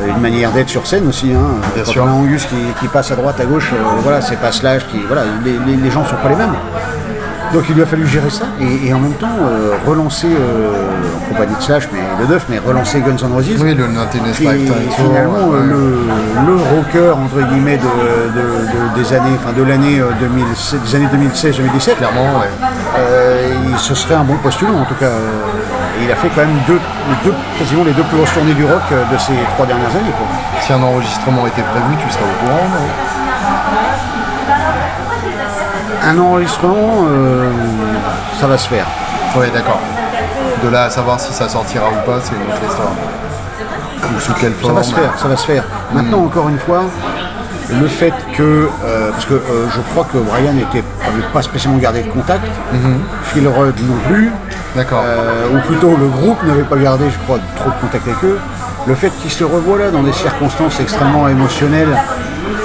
Euh, 0.06 0.10
une 0.14 0.20
manière 0.20 0.50
d'être 0.52 0.68
sur 0.68 0.86
scène 0.86 1.06
aussi. 1.08 1.32
Hein. 1.32 1.40
Bien 1.74 1.84
Quand 1.84 1.90
sûr. 1.92 2.04
on 2.04 2.08
a 2.08 2.12
Angus 2.12 2.44
qui, 2.46 2.56
qui 2.80 2.88
passe 2.88 3.10
à 3.10 3.16
droite, 3.16 3.38
à 3.40 3.44
gauche, 3.44 3.70
euh, 3.72 3.76
voilà, 4.02 4.20
c'est 4.20 4.36
pas 4.40 4.52
Slash 4.52 4.86
qui. 4.88 5.00
Voilà, 5.06 5.22
les, 5.44 5.52
les, 5.66 5.76
les 5.76 5.90
gens 5.90 6.04
sont 6.04 6.16
pas 6.16 6.28
les 6.28 6.36
mêmes. 6.36 6.54
Donc 7.52 7.62
il 7.68 7.76
lui 7.76 7.82
a 7.82 7.86
fallu 7.86 8.04
gérer 8.08 8.28
ça 8.28 8.44
et, 8.60 8.88
et 8.88 8.92
en 8.92 8.98
même 8.98 9.12
temps 9.14 9.28
euh, 9.40 9.74
relancer, 9.86 10.26
euh, 10.26 10.72
en 11.24 11.28
compagnie 11.32 11.54
de 11.56 11.62
Slash, 11.62 11.88
mais 11.92 12.00
le 12.20 12.26
Duff, 12.26 12.46
mais 12.48 12.58
relancer 12.58 13.00
Guns 13.00 13.16
N' 13.24 13.32
Roses. 13.32 13.46
Oui, 13.60 13.74
le 13.74 13.86
Tour, 14.96 15.06
finalement, 15.06 15.48
ouais. 15.48 15.58
euh, 15.58 15.64
le, 15.64 16.46
le 16.46 16.56
rocker 16.76 17.12
entre 17.16 17.46
guillemets 17.48 17.78
de, 17.78 17.82
de- 17.82 18.96
de- 18.98 19.00
des 19.02 19.12
années, 19.14 19.30
enfin 19.38 19.52
de 19.56 19.62
l'année 19.62 20.00
euh, 20.00 20.10
2016 20.20 20.80
des 20.86 20.96
années 20.96 21.08
2016-2017, 21.32 21.94
clairement, 21.96 22.40
ouais. 22.40 22.48
euh, 22.98 23.48
il- 23.70 23.78
ce 23.78 23.94
serait 23.94 24.16
un 24.16 24.24
bon 24.24 24.36
postulant 24.42 24.74
en 24.80 24.84
tout 24.84 24.94
cas. 24.98 25.06
Et 25.98 26.04
il 26.04 26.12
a 26.12 26.16
fait 26.16 26.28
quand 26.28 26.42
même 26.42 26.58
deux, 26.66 26.80
les 27.08 27.16
deux, 27.30 27.34
quasiment 27.58 27.84
les 27.84 27.92
deux 27.92 28.02
plus 28.04 28.16
grosses 28.18 28.32
tournées 28.32 28.54
du 28.54 28.64
rock 28.64 28.82
euh, 28.92 29.04
de 29.12 29.18
ces 29.18 29.32
trois 29.54 29.66
dernières 29.66 29.90
années. 29.90 30.12
quoi. 30.16 30.26
Si 30.60 30.72
un 30.72 30.82
enregistrement 30.82 31.46
était 31.46 31.62
prévu, 31.62 31.96
tu 32.04 32.10
serais 32.12 32.24
au 32.24 32.46
courant, 32.46 32.66
Un 36.02 36.18
enregistrement, 36.18 37.04
euh, 37.08 37.50
ça 38.40 38.46
va 38.46 38.56
se 38.58 38.68
faire. 38.68 38.86
Ouais, 39.36 39.50
d'accord. 39.52 39.80
De 40.62 40.68
là 40.68 40.84
à 40.84 40.90
savoir 40.90 41.18
si 41.18 41.32
ça 41.32 41.48
sortira 41.48 41.86
ou 41.88 42.06
pas, 42.08 42.18
c'est 42.22 42.34
une 42.34 42.42
autre 42.42 42.62
histoire. 42.68 42.92
Ou 44.14 44.20
sous 44.20 44.32
quelle 44.34 44.52
Ça 44.52 44.60
forme 44.60 44.74
va 44.76 44.82
se 44.82 44.94
faire, 44.94 45.18
ça 45.18 45.28
va 45.28 45.36
se 45.36 45.46
faire. 45.46 45.64
Maintenant, 45.92 46.24
encore 46.24 46.48
une 46.48 46.58
fois, 46.58 46.84
le 47.72 47.88
fait 47.88 48.12
que, 48.34 48.68
euh, 48.84 49.10
parce 49.10 49.24
que 49.24 49.34
euh, 49.34 49.68
je 49.74 49.80
crois 49.92 50.04
que 50.10 50.18
Brian 50.18 50.52
n'avait 50.52 50.82
pas 51.32 51.42
spécialement 51.42 51.78
gardé 51.78 52.02
de 52.02 52.10
contact, 52.10 52.46
Phil 53.24 53.48
Rudd 53.48 53.74
non 53.80 53.96
plus, 54.06 54.30
D'accord. 54.76 55.02
euh, 55.04 55.54
ou 55.54 55.58
plutôt 55.66 55.96
le 55.96 56.06
groupe 56.06 56.42
n'avait 56.44 56.62
pas 56.62 56.76
gardé, 56.76 57.06
je 57.10 57.18
crois, 57.24 57.38
trop 57.56 57.70
de 57.70 57.74
contact 57.80 58.06
avec 58.06 58.22
eux. 58.24 58.38
Le 58.86 58.94
fait 58.94 59.10
qu'ils 59.20 59.32
se 59.32 59.42
revoient 59.42 59.78
là 59.78 59.90
dans 59.90 60.02
des 60.02 60.12
circonstances 60.12 60.78
extrêmement 60.80 61.26
émotionnelles, 61.28 61.96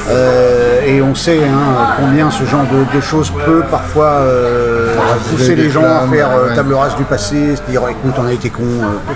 euh, 0.10 0.82
et 0.86 1.02
on 1.02 1.16
sait 1.16 1.40
hein, 1.44 1.96
combien 1.98 2.30
ce 2.30 2.44
genre 2.44 2.66
de, 2.72 2.96
de 2.96 3.02
choses 3.02 3.32
peut 3.46 3.64
parfois 3.72 4.08
euh, 4.20 4.96
pousser 5.30 5.56
les 5.56 5.70
gens 5.70 5.84
à 5.84 6.08
faire 6.12 6.30
euh, 6.32 6.54
table 6.56 6.74
rase 6.74 6.96
du 6.96 7.04
passé, 7.04 7.56
se 7.56 7.62
dire 7.72 7.82
écoute 7.90 8.14
on 8.18 8.26
a 8.26 8.34
été 8.34 8.50
con, 8.50 8.64
euh, 8.64 9.14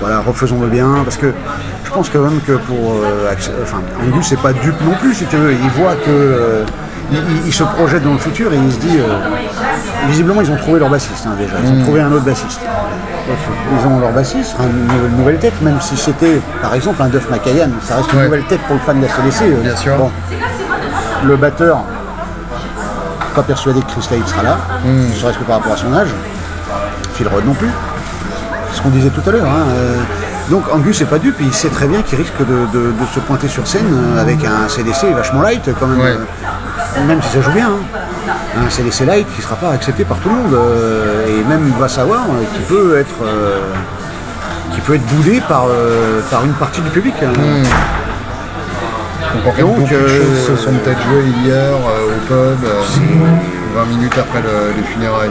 voilà 0.00 0.20
refaisons-le 0.20 0.68
bien, 0.68 0.88
parce 1.04 1.16
que 1.16 1.32
je 1.84 1.90
pense 1.90 2.08
quand 2.08 2.20
même 2.22 2.40
que 2.46 2.52
pour 2.52 2.96
enfin 3.62 3.82
Angus 4.02 4.26
c'est 4.26 4.40
pas 4.40 4.52
dupe 4.52 4.80
non 4.84 4.94
plus 5.00 5.14
si 5.14 5.26
tu 5.26 5.36
veux, 5.36 5.52
il 5.52 5.70
voit 5.70 5.94
que 5.96 6.64
il, 7.12 7.18
il- 7.18 7.46
il 7.46 7.52
se 7.52 7.62
projette 7.64 8.02
dans 8.02 8.12
le 8.12 8.18
futur 8.18 8.52
et 8.52 8.56
il 8.56 8.72
se 8.72 8.78
dit 8.78 8.98
euh, 8.98 9.06
visiblement 10.08 10.40
ils 10.42 10.50
ont 10.50 10.56
trouvé 10.56 10.78
leur 10.80 10.88
bassiste 10.90 11.26
hein, 11.26 11.34
déjà, 11.38 11.54
ils 11.64 11.70
ont 11.70 11.82
trouvé 11.82 12.00
un 12.00 12.12
autre 12.12 12.24
bassiste. 12.24 12.60
Ils 13.80 13.86
ont 13.86 14.00
leur 14.00 14.12
bassiste, 14.12 14.54
une 14.60 15.16
nouvelle, 15.16 15.38
tête, 15.38 15.58
même 15.62 15.80
si 15.80 15.96
c'était 15.96 16.40
par 16.60 16.74
exemple 16.74 17.00
un 17.02 17.08
Duff 17.08 17.30
McKagan, 17.30 17.70
ça 17.82 17.96
reste 17.96 18.12
une 18.12 18.18
Ouais. 18.18 18.24
nouvelle 18.26 18.44
tête 18.44 18.60
pour 18.66 18.74
le 18.76 18.82
fan 18.82 19.00
de 19.00 19.06
la 19.06 19.12
CDC. 19.12 19.42
euh, 19.44 19.62
Bien 19.62 19.76
sûr. 19.76 19.96
Bon, 19.96 20.10
le 21.24 21.36
batteur, 21.36 21.78
pas 23.34 23.42
persuadé 23.42 23.80
que 23.80 23.86
Chris 23.92 24.02
Slade 24.02 24.26
sera 24.28 24.42
là, 24.42 24.58
Hmm. 24.84 25.08
ne 25.10 25.14
serait-ce 25.14 25.38
que 25.38 25.44
par 25.44 25.56
rapport 25.56 25.72
à 25.72 25.76
son 25.76 25.92
âge. 25.94 26.08
Phil 27.14 27.26
Rudd 27.28 27.46
non 27.46 27.54
plus. 27.54 27.70
C'est 28.70 28.76
ce 28.78 28.82
qu'on 28.82 28.90
disait 28.90 29.08
tout 29.10 29.22
à 29.26 29.32
l'heure. 29.32 29.46
hein, 29.46 29.64
euh, 29.70 29.96
Donc 30.50 30.64
Angus 30.70 31.00
n'est 31.00 31.06
pas 31.06 31.18
dupe, 31.18 31.36
il 31.40 31.54
sait 31.54 31.70
très 31.70 31.86
bien 31.86 32.02
qu'il 32.02 32.18
risque 32.18 32.36
de, 32.40 32.44
de- 32.78 32.90
de 32.92 33.06
se 33.14 33.18
pointer 33.20 33.48
sur 33.48 33.66
scène 33.66 33.86
euh, 33.90 34.20
avec 34.20 34.44
un 34.44 34.68
CDC 34.68 35.10
vachement 35.14 35.40
light 35.40 35.66
quand 35.80 35.86
même. 35.86 35.98
Ouais. 35.98 36.18
Même 37.06 37.20
si 37.22 37.28
ça 37.28 37.40
joue 37.42 37.50
bien. 37.52 37.68
hein. 37.68 38.32
Un 38.66 38.70
CDC 38.70 39.04
light 39.04 39.26
qui 39.34 39.38
ne 39.38 39.42
sera 39.42 39.56
pas 39.56 39.70
accepté 39.70 40.04
par 40.04 40.16
tout 40.18 40.28
le 40.28 40.34
monde. 40.36 40.54
euh, 40.54 41.26
et 41.26 41.42
même 41.48 41.72
va 41.78 41.88
savoir 41.88 42.20
euh, 42.30 42.44
qui 42.54 42.62
peut 42.62 42.98
être 42.98 43.22
euh, 43.22 43.60
qui 44.72 44.80
peut 44.80 44.94
être 44.94 45.06
boudé 45.06 45.40
par, 45.48 45.66
par 46.30 46.44
une 46.44 46.52
partie 46.54 46.80
du 46.80 46.90
public. 46.90 47.14
hein. 47.22 47.32
Donc 49.34 49.46
en 49.46 49.52
fait, 49.52 49.62
donc, 49.62 49.76
beaucoup 49.76 49.92
de 49.94 50.08
choses 50.08 50.46
se 50.46 50.56
sont 50.56 50.72
peut-être 50.72 51.00
jouées 51.02 51.24
hier 51.44 51.72
au 51.74 52.26
pub, 52.28 52.64
euh, 52.64 52.82
20 53.76 53.84
minutes 53.86 54.16
après 54.18 54.40
le- 54.42 54.72
les 54.76 54.82
funérailles. 54.84 55.30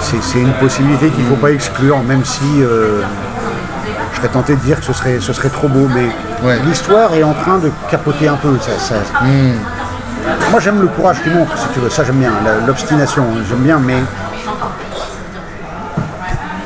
C'est 0.00 0.22
c'est 0.22 0.38
une 0.40 0.52
possibilité 0.54 1.08
qu'il 1.10 1.24
ne 1.24 1.28
faut 1.28 1.36
pas 1.36 1.50
exclure, 1.50 1.98
même 2.02 2.24
si 2.24 2.60
je 2.60 4.16
serais 4.16 4.28
tenté 4.28 4.54
de 4.54 4.60
dire 4.60 4.80
que 4.80 4.86
ce 4.86 4.92
serait, 4.94 5.18
ce 5.20 5.32
serait 5.34 5.50
trop 5.50 5.68
beau, 5.68 5.88
mais 5.94 6.08
Ouais. 6.46 6.58
l'histoire 6.66 7.14
est 7.14 7.22
en 7.22 7.34
train 7.34 7.58
de 7.58 7.70
capoter 7.90 8.28
un 8.28 8.36
peu. 8.36 8.56
Ça, 8.60 8.78
ça- 8.78 8.94
Moi 10.50 10.60
j'aime 10.60 10.80
le 10.80 10.88
courage 10.88 11.22
qu'il 11.22 11.32
montre, 11.34 11.56
si 11.58 11.66
tu 11.74 11.80
veux, 11.80 11.90
ça 11.90 12.04
j'aime 12.04 12.16
bien, 12.18 12.32
l'obstination, 12.66 13.24
j'aime 13.48 13.58
bien, 13.58 13.78
mais 13.78 13.96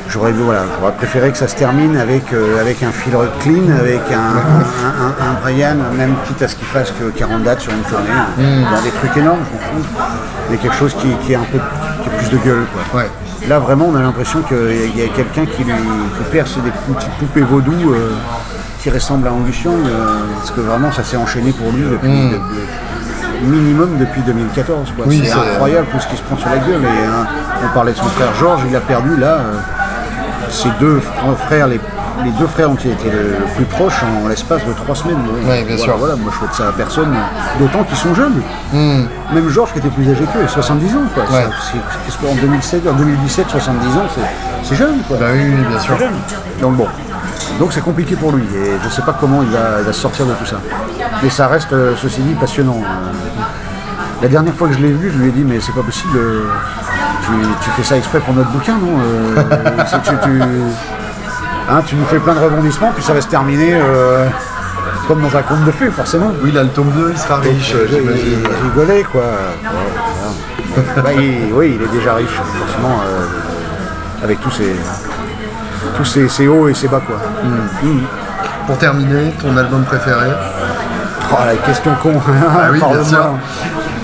j'aurais 0.09 0.31
voilà, 0.31 0.61
préféré 0.97 1.31
que 1.31 1.37
ça 1.37 1.47
se 1.47 1.55
termine 1.55 1.95
avec, 1.97 2.33
euh, 2.33 2.59
avec 2.61 2.81
un 2.83 2.91
fil 2.91 3.13
clean, 3.41 3.69
avec 3.79 4.01
un, 4.11 4.17
un, 4.17 5.05
un- 5.05 5.29
un 5.31 5.33
Brian, 5.41 5.75
même 5.97 6.15
quitte 6.27 6.41
à 6.41 6.47
ce 6.47 6.55
qu'il 6.55 6.67
fasse 6.67 6.91
que 6.91 7.09
40 7.09 7.43
dates 7.43 7.61
sur 7.61 7.71
une 7.73 7.81
tournée, 7.83 8.07
dans 8.71 8.81
des 8.81 8.89
trucs 8.91 9.15
énormes, 9.17 9.39
je 9.45 9.53
m'en 9.53 9.81
fous, 9.83 9.87
mais 10.49 10.57
quelque 10.57 10.75
chose 10.75 10.95
qui, 10.95 11.07
qui 11.25 11.33
est 11.33 11.37
un 11.37 11.43
peu 11.51 11.59
qui 12.01 12.09
a 12.09 12.11
plus 12.17 12.29
de 12.29 12.37
gueule. 12.37 12.65
Quoi. 12.73 13.01
Ouais. 13.01 13.09
Là, 13.47 13.59
vraiment, 13.59 13.85
on 13.89 13.95
a 13.95 14.01
l'impression 14.01 14.41
qu'il 14.41 14.97
y 14.97 15.01
a 15.03 15.07
quelqu'un 15.15 15.45
qui 15.45 15.63
lui 15.63 15.73
qui 15.73 16.23
perce 16.31 16.55
des 16.57 16.71
petites 16.93 17.11
poupées 17.19 17.41
vaudou 17.41 17.93
euh, 17.93 18.11
qui 18.81 18.89
ressemblent 18.89 19.27
à 19.27 19.31
Angus 19.31 19.63
Young, 19.63 19.85
euh, 19.87 20.05
parce 20.37 20.51
que 20.51 20.61
vraiment, 20.61 20.91
ça 20.91 21.03
s'est 21.03 21.17
enchaîné 21.17 21.51
pour 21.51 21.71
lui 21.71 21.83
depuis, 21.83 22.07
depuis- 22.31 22.39
minimum 23.41 23.97
depuis 23.99 24.21
2014. 24.21 24.93
quoi. 24.95 25.05
Oui, 25.07 25.21
c'est 25.25 25.31
incroyable 25.33 25.87
tout 25.91 25.99
ce 25.99 26.07
qui 26.07 26.17
se 26.17 26.21
prend 26.23 26.37
sur 26.37 26.49
la 26.49 26.57
gueule. 26.57 26.81
Et, 26.83 27.05
hein, 27.05 27.25
on 27.65 27.73
parlait 27.73 27.91
de 27.93 27.97
son 27.97 28.05
frère 28.05 28.33
Georges, 28.39 28.61
il 28.69 28.75
a 28.75 28.79
perdu 28.81 29.15
là 29.17 29.27
euh, 29.39 29.53
ses 30.49 30.69
deux 30.79 30.97
fr- 30.99 31.35
frères, 31.45 31.67
les, 31.67 31.79
les 32.23 32.31
deux 32.31 32.47
frères 32.47 32.69
qui 32.77 32.89
étaient 32.89 33.09
le, 33.11 33.29
le 33.39 33.45
plus 33.55 33.65
proches 33.65 34.01
en 34.23 34.27
l'espace 34.27 34.65
de 34.65 34.73
trois 34.73 34.95
semaines. 34.95 35.17
Ouais, 35.47 35.63
bien 35.63 35.75
Voilà, 35.75 35.77
sûr. 35.77 35.97
Voilà, 35.97 36.15
moi 36.15 36.31
je 36.33 36.37
souhaite 36.39 36.53
ça 36.53 36.69
à 36.69 36.71
personne, 36.71 37.13
d'autant 37.59 37.83
qu'ils 37.83 37.97
sont 37.97 38.13
jeunes. 38.15 38.41
Même 38.73 39.49
Georges 39.49 39.73
qui 39.73 39.79
était 39.79 39.89
plus 39.89 40.09
âgé 40.09 40.23
qu'eux, 40.33 40.47
70 40.47 40.95
ans. 40.95 40.97
Quoi. 41.13 41.23
Ouais. 41.23 41.43
Ça, 41.43 41.49
c'est- 41.71 41.77
Qu'est-ce 42.05 42.17
qu'en 42.17 42.35
2007, 42.41 42.87
en 42.87 42.93
2017, 42.93 43.49
70 43.49 43.87
ans, 43.97 44.07
c'est- 44.63 44.75
jeune. 44.75 44.99
Quoi. 45.07 45.17
Bah 45.19 45.25
oui, 45.33 45.39
oui, 45.45 45.63
bien 45.69 45.79
sûr. 45.79 45.97
Jeune. 45.97 46.13
Donc 46.61 46.75
bon. 46.75 46.87
Donc 47.59 47.73
c'est 47.73 47.81
compliqué 47.81 48.15
pour 48.15 48.31
lui 48.31 48.43
et 48.43 48.77
je 48.81 48.85
ne 48.87 48.91
sais 48.91 49.01
pas 49.01 49.15
comment 49.19 49.41
il 49.41 49.49
va, 49.49 49.79
il 49.79 49.85
va 49.85 49.91
sortir 49.93 50.25
de 50.25 50.33
tout 50.33 50.45
ça. 50.45 50.57
Mais 51.23 51.29
ça 51.29 51.47
reste, 51.47 51.73
euh, 51.73 51.93
ceci 51.97 52.21
dit, 52.21 52.33
passionnant. 52.35 52.81
Euh, 52.83 53.41
La 54.21 54.27
dernière 54.27 54.53
fois 54.53 54.67
que 54.67 54.73
je 54.73 54.79
l'ai 54.79 54.91
vu, 54.91 55.11
je 55.11 55.17
lui 55.17 55.29
ai 55.29 55.31
dit 55.31 55.43
mais 55.45 55.59
c'est 55.61 55.71
pas 55.73 55.81
possible, 55.83 56.17
euh, 56.17 56.41
tu, 57.25 57.31
tu 57.63 57.69
fais 57.71 57.83
ça 57.83 57.95
exprès 57.97 58.19
pour 58.19 58.33
notre 58.33 58.49
bouquin, 58.49 58.73
non 58.77 58.99
tu, 60.03 60.09
tu, 60.23 60.41
hein, 61.69 61.81
tu 61.85 61.95
nous 61.95 62.05
fais 62.05 62.19
plein 62.19 62.33
de 62.35 62.39
rebondissements, 62.39 62.91
puis 62.93 63.01
ça 63.03 63.13
va 63.13 63.21
se 63.21 63.27
terminer 63.27 63.75
euh, 63.75 64.25
comme 65.07 65.21
dans 65.21 65.35
un 65.37 65.41
conte 65.41 65.63
de 65.63 65.71
fées, 65.71 65.89
forcément. 65.89 66.31
Oui, 66.43 66.51
là, 66.51 66.63
le 66.63 66.69
tome 66.69 66.91
2, 66.91 67.11
il 67.13 67.17
sera 67.17 67.37
riche, 67.37 67.73
j'imagine. 67.89 68.43
il 68.43 68.63
rigolait 68.69 69.03
quoi. 69.03 69.21
Ouais. 69.21 70.83
Bah, 71.01 71.13
il- 71.13 71.53
oui, 71.53 71.77
il 71.79 71.81
est 71.81 71.91
déjà 71.97 72.15
riche, 72.15 72.35
forcément, 72.35 72.99
euh, 73.05 73.25
avec 74.25 74.39
tous 74.41 74.51
ses, 74.51 74.75
tous 75.95 76.05
ses, 76.05 76.27
ses 76.27 76.47
hauts 76.49 76.67
et 76.67 76.73
ses 76.73 76.87
bas 76.89 77.01
quoi. 77.07 77.17
Mm. 77.83 77.99
Pour 78.67 78.77
terminer, 78.77 79.33
ton 79.41 79.55
album 79.57 79.83
préféré? 79.83 80.27
Oh, 81.31 81.35
la 81.45 81.55
question 81.57 81.91
con. 82.01 82.13
oui, 82.13 82.21
bien 82.71 82.79
Parle-moi. 82.79 83.03
sûr. 83.05 83.25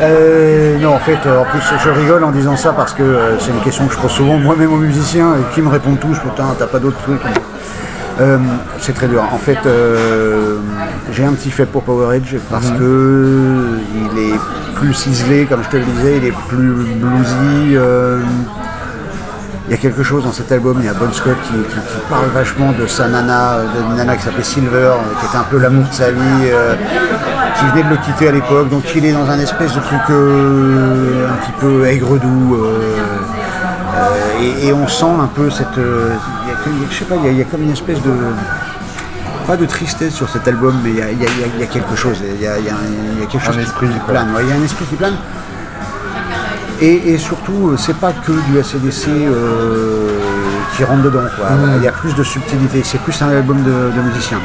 Euh, 0.02 0.77
non, 0.80 0.93
en 0.95 0.99
fait, 0.99 1.18
euh, 1.26 1.41
en 1.41 1.45
plus, 1.45 1.61
je 1.84 1.89
rigole 1.89 2.23
en 2.23 2.31
disant 2.31 2.56
ça 2.56 2.73
parce 2.73 2.93
que 2.93 3.02
euh, 3.02 3.39
c'est 3.39 3.52
une 3.52 3.61
question 3.61 3.88
que 3.88 3.93
je 3.93 3.99
pose 3.99 4.11
souvent 4.11 4.38
moi-même 4.38 4.72
aux 4.73 4.77
musiciens 4.77 5.34
et 5.35 5.53
qui 5.53 5.61
me 5.61 5.69
répondent 5.69 5.99
tous, 5.99 6.19
putain, 6.19 6.43
t'as 6.60 6.68
pas 6.68 6.80
d'autres 6.80 7.02
trucs. 7.02 7.22
Euh, 8.22 8.38
c'est 8.80 8.93
très 8.93 9.07
dur. 9.07 9.23
En 9.34 9.38
fait, 9.38 9.57
j'ai 11.11 11.26
un 11.26 11.34
petit 11.34 11.49
fait 11.52 11.65
pour 11.65 11.84
Power 11.84 12.15
Edge 12.15 12.35
parce 12.52 12.69
Mhm. 12.72 12.77
que 12.80 13.80
il 14.14 14.19
est 14.19 14.39
plus 14.76 14.93
ciselé, 14.93 15.45
comme 15.45 15.64
je 15.64 15.69
te 15.69 15.77
le 15.77 15.84
disais, 15.84 16.18
il 16.18 16.26
est 16.26 16.34
plus 16.47 16.73
bluesy. 16.99 17.77
Euh, 19.65 19.67
il 19.67 19.71
y 19.71 19.73
a 19.73 19.77
quelque 19.77 20.03
chose 20.03 20.23
dans 20.23 20.31
cet 20.31 20.51
album, 20.51 20.77
il 20.79 20.85
y 20.85 20.89
a 20.89 20.93
Bon 20.93 21.11
Scott 21.11 21.35
qui, 21.47 21.53
qui- 21.53 21.79
qui 21.79 21.99
parle 22.09 22.27
vachement 22.33 22.71
de 22.71 22.87
sa 22.87 23.07
nana, 23.07 23.53
euh, 23.55 23.65
d'une 23.87 23.95
nana 23.97 24.15
qui 24.15 24.23
s'appelait 24.23 24.43
Silver, 24.43 24.77
euh, 24.77 25.19
qui 25.19 25.25
était 25.25 25.37
un 25.37 25.43
peu 25.43 25.57
l'amour 25.57 25.85
de 25.87 25.93
sa 25.93 26.11
vie, 26.11 26.19
euh, 26.45 26.75
qui 27.57 27.65
venait 27.67 27.83
de 27.83 27.89
le 27.89 27.97
quitter 27.97 28.29
à 28.29 28.31
l'époque, 28.31 28.69
donc 28.69 28.83
il 28.95 29.05
est 29.05 29.13
dans 29.13 29.29
un 29.29 29.39
espèce 29.39 29.73
de 29.73 29.79
truc 29.79 30.01
euh, 30.09 31.27
un 31.29 31.33
petit 31.37 31.53
peu 31.59 31.85
aigre-doux. 31.85 32.55
euh, 32.55 32.97
euh, 33.97 34.41
et, 34.41 34.67
et 34.67 34.73
on 34.73 34.87
sent 34.87 35.05
un 35.21 35.27
peu 35.27 35.49
cette. 35.49 35.77
euh, 35.77 36.09
il 36.45 36.49
y 36.49 36.53
a 36.53 36.87
je 36.91 36.95
sais 36.95 37.05
pas, 37.05 37.15
il 37.23 37.37
y, 37.37 37.41
a 37.41 37.45
comme 37.45 37.63
une 37.63 37.71
espèce 37.71 38.01
de 38.01 38.11
pas 39.47 39.55
de 39.55 39.65
tristesse 39.65 40.13
sur 40.13 40.27
cet 40.29 40.47
album, 40.47 40.75
mais 40.83 40.89
il 40.89 40.97
y 40.97 41.63
a, 41.63 41.65
quelque 41.67 41.95
chose. 41.95 42.17
Il 42.21 42.41
y 42.41 42.47
a, 42.47 42.55
quelque 43.31 43.43
chose 43.45 43.55
un 43.57 43.61
esprit 43.61 43.87
qui, 43.87 43.99
plane. 43.99 44.27
Il 44.41 44.49
y 44.49 44.51
a 44.51 44.55
un 44.55 44.63
esprit 44.63 44.85
qui 44.85 44.95
plane. 44.95 45.13
Et, 46.81 47.18
surtout, 47.18 47.69
euh, 47.69 47.77
c'est 47.77 47.97
pas 47.97 48.11
que 48.11 48.31
du 48.31 48.60
ACDC 48.60 49.07
euh, 49.07 50.19
qui 50.76 50.84
rentre 50.84 51.03
dedans. 51.03 51.22
Mm. 51.22 51.77
Il 51.77 51.84
y 51.84 51.88
a 51.88 51.91
plus 51.91 52.14
de 52.15 52.23
subtilité. 52.23 52.81
C'est 52.84 52.99
plus 52.99 53.19
un 53.22 53.30
album 53.30 53.64
de, 53.64 54.02
musiciens. 54.02 54.39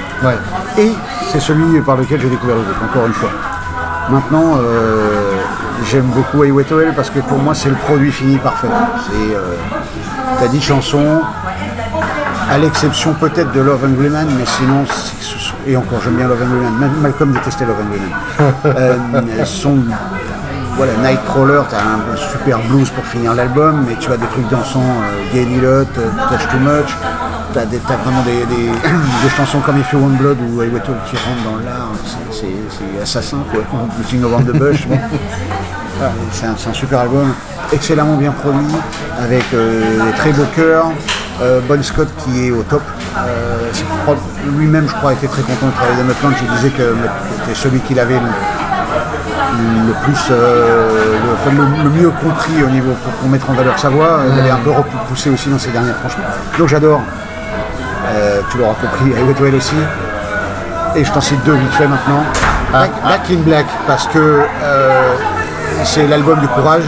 Et 0.79 0.93
c'est 1.33 1.41
celui 1.41 1.81
par 1.81 1.97
lequel 1.97 2.21
j'ai 2.21 2.29
découvert 2.29 2.57
le 2.57 2.63
groupe, 2.63 2.91
encore 2.91 3.07
une 3.07 3.13
fois. 3.13 3.31
Maintenant, 4.11 4.59
euh, 4.59 5.37
j'aime 5.91 6.07
beaucoup 6.07 6.43
Highway 6.43 6.65
parce 6.95 7.11
que 7.11 7.21
pour 7.21 7.39
moi, 7.39 7.55
c'est 7.55 7.69
le 7.69 7.77
produit 7.77 8.13
fini 8.13 8.37
parfait. 8.39 8.69
C'est, 9.07 9.37
t'as 10.39 10.49
dit 10.49 10.61
chansons, 10.61 11.21
à 12.51 12.59
l'exception 12.59 13.15
peut-être 13.15 13.53
de 13.53 13.61
Love 13.61 13.85
and 13.85 14.11
Man, 14.11 14.29
mais 14.37 14.45
sinon, 14.45 14.85
et 15.67 15.77
encore 15.77 16.01
j'aime 16.03 16.17
bien 16.17 16.27
Love 16.27 16.43
and 16.43 16.81
Man, 16.81 16.91
Malcolm 17.01 17.33
détestait 17.33 17.65
Love 17.65 17.77
and 17.81 18.43
Man. 18.43 18.53
euh, 18.77 19.45
sont, 19.45 19.79
voilà, 20.81 20.97
Nightcrawler, 20.97 21.61
t'as 21.69 21.77
un 21.77 22.17
super 22.17 22.59
blues 22.61 22.89
pour 22.89 23.05
finir 23.05 23.35
l'album, 23.35 23.85
mais 23.87 23.97
tu 23.97 24.11
as 24.11 24.17
des 24.17 24.25
trucs 24.29 24.49
dansants, 24.49 24.81
euh, 24.81 25.35
Gay 25.35 25.47
euh, 25.63 25.85
Touch 25.85 26.49
Too 26.51 26.59
Much, 26.59 26.97
t'as, 27.53 27.61
as 27.65 27.97
vraiment 27.99 28.23
des, 28.23 28.47
des, 29.23 29.29
chansons 29.37 29.61
comme 29.61 29.79
If 29.79 29.93
You 29.93 29.99
Want 29.99 30.17
Blood 30.17 30.39
ou 30.41 30.63
I 30.63 30.69
Wait 30.69 30.81
qui 30.81 31.17
rentrent 31.17 31.45
dans 31.45 31.63
l'art, 31.67 31.91
c'est, 32.31 33.03
assassin 33.03 33.45
quoi, 33.53 33.61
Looking 33.99 34.25
Around 34.25 34.47
the 34.47 34.57
Bush. 34.57 34.87
c'est, 36.33 36.47
un, 36.47 36.73
super 36.73 37.01
album, 37.01 37.35
excellemment 37.75 38.17
bien 38.17 38.31
produit, 38.31 38.75
avec 39.23 39.45
euh, 39.53 39.83
des 40.07 40.13
très 40.17 40.33
beaux 40.33 40.49
chœurs. 40.57 40.87
Euh, 41.43 41.61
bon 41.69 41.83
Scott 41.83 42.09
qui 42.25 42.47
est 42.47 42.51
au 42.51 42.63
top. 42.63 42.83
Lui-même, 44.57 44.89
je 44.89 44.95
crois, 44.95 45.13
était 45.13 45.29
très 45.29 45.43
content 45.43 45.67
de 45.67 45.73
travailler 45.73 45.99
dans 45.99 46.05
notre 46.05 46.21
plan. 46.21 46.31
Il 46.41 46.57
disait 46.57 46.71
que 46.71 46.95
c'était 47.39 47.55
celui 47.55 47.81
qu'il 47.81 47.99
avait 48.01 48.19
le, 49.53 49.93
plus, 50.05 50.21
euh, 50.31 51.17
le, 51.85 51.91
mieux 51.91 52.11
compris 52.11 52.63
au 52.63 52.69
niveau 52.69 52.93
pour, 53.21 53.29
mettre 53.29 53.51
en 53.51 53.55
valeur 53.55 53.79
sa 53.79 53.89
voix. 53.89 54.21
Il 54.33 54.39
avait 54.39 54.51
un 54.51 54.57
peu 54.57 54.71
repoussé 54.71 55.31
aussi 55.31 55.49
dans 55.49 55.59
ses 55.59 55.71
dernières 55.71 55.97
franchement. 55.97 56.25
Donc 56.59 56.69
j'adore. 56.69 57.01
tu 58.51 58.59
l'auras 58.59 58.75
compris, 58.75 59.11
I 59.11 59.57
aussi. 59.57 59.77
Et 60.97 61.05
je 61.05 61.13
t'en 61.13 61.21
cite 61.21 61.43
deux 61.45 61.55
vite 61.55 61.73
fait 61.73 61.87
maintenant. 61.87 62.25
Ah. 62.73 62.87
Back, 63.05 63.31
in 63.31 63.41
Black, 63.45 63.67
parce 63.87 64.07
que 64.09 64.43
c'est 65.85 66.07
l'album 66.07 66.39
du 66.41 66.49
courage, 66.49 66.85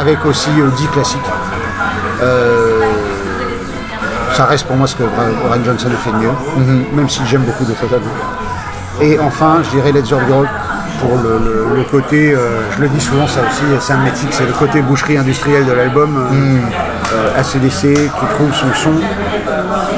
avec, 0.00 0.24
aussi 0.26 0.50
10 0.50 0.86
classiques 0.88 1.18
ça 4.40 4.46
reste 4.46 4.66
pour 4.66 4.76
moi 4.76 4.86
ce 4.86 4.96
que 4.96 5.02
Brian 5.02 5.62
Johnson 5.62 5.88
a 5.92 5.96
fait 5.96 6.12
de 6.12 6.16
mieux, 6.16 6.32
mhm. 6.56 6.84
même 6.94 7.08
si 7.10 7.20
j'aime 7.26 7.42
beaucoup 7.42 7.66
de 7.66 7.74
photos. 7.74 8.00
Et 8.98 9.18
enfin, 9.18 9.58
je 9.62 9.68
dirais 9.68 9.92
Let's 9.92 10.10
Rock 10.12 10.48
pour 11.00 11.16
le, 11.16 11.82
côté, 11.90 12.32
euh, 12.32 12.60
je 12.76 12.82
le 12.82 12.88
dis 12.88 13.00
souvent, 13.00 13.26
ça 13.26 13.40
aussi, 13.40 13.62
c'est 13.80 13.92
un 13.92 14.04
métier, 14.04 14.28
c'est 14.30 14.46
le 14.46 14.52
côté 14.52 14.82
boucherie 14.82 15.16
industrielle 15.16 15.64
de 15.64 15.72
l'album, 15.72 16.28
ACDC, 17.36 17.84
euh, 17.84 17.88
mhm. 17.88 18.10
qui 18.10 18.26
trouve 18.34 18.54
son 18.54 18.72
son, 18.74 18.92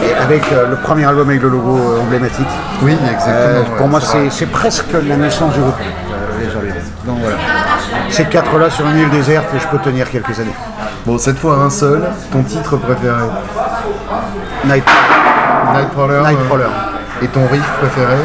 et 0.04 0.14
avec 0.14 0.44
euh, 0.52 0.68
le 0.70 0.76
premier 0.76 1.04
album 1.04 1.28
avec 1.28 1.42
le 1.42 1.48
logo 1.48 1.78
emblématique. 2.00 2.46
Oui, 2.82 2.92
exactement. 2.92 3.76
pour 3.76 3.88
moi, 3.88 4.00
c'est 4.30 4.46
presque 4.46 4.92
la 4.92 5.16
naissance 5.16 5.52
du 5.54 5.60
groupe, 5.60 5.74
Les 6.40 6.46
Donc 7.06 7.18
voilà. 7.20 7.36
Ces 8.08 8.24
quatre-là 8.24 8.70
sur 8.70 8.86
une 8.88 8.98
île 8.98 9.10
déserte, 9.10 9.46
je 9.58 9.66
peux 9.66 9.78
tenir 9.78 10.08
quelques 10.10 10.38
années. 10.38 10.54
Bon, 11.04 11.18
cette 11.18 11.38
fois 11.38 11.56
un 11.56 11.70
seul, 11.70 12.02
ton 12.30 12.42
titre 12.42 12.76
préféré? 12.76 13.22
Night... 14.64 14.84
Nightcrawler. 15.74 16.22
Nightcrawler. 16.22 16.68
Et 17.22 17.26
ton 17.26 17.46
riff 17.48 17.68
préféré? 17.80 18.16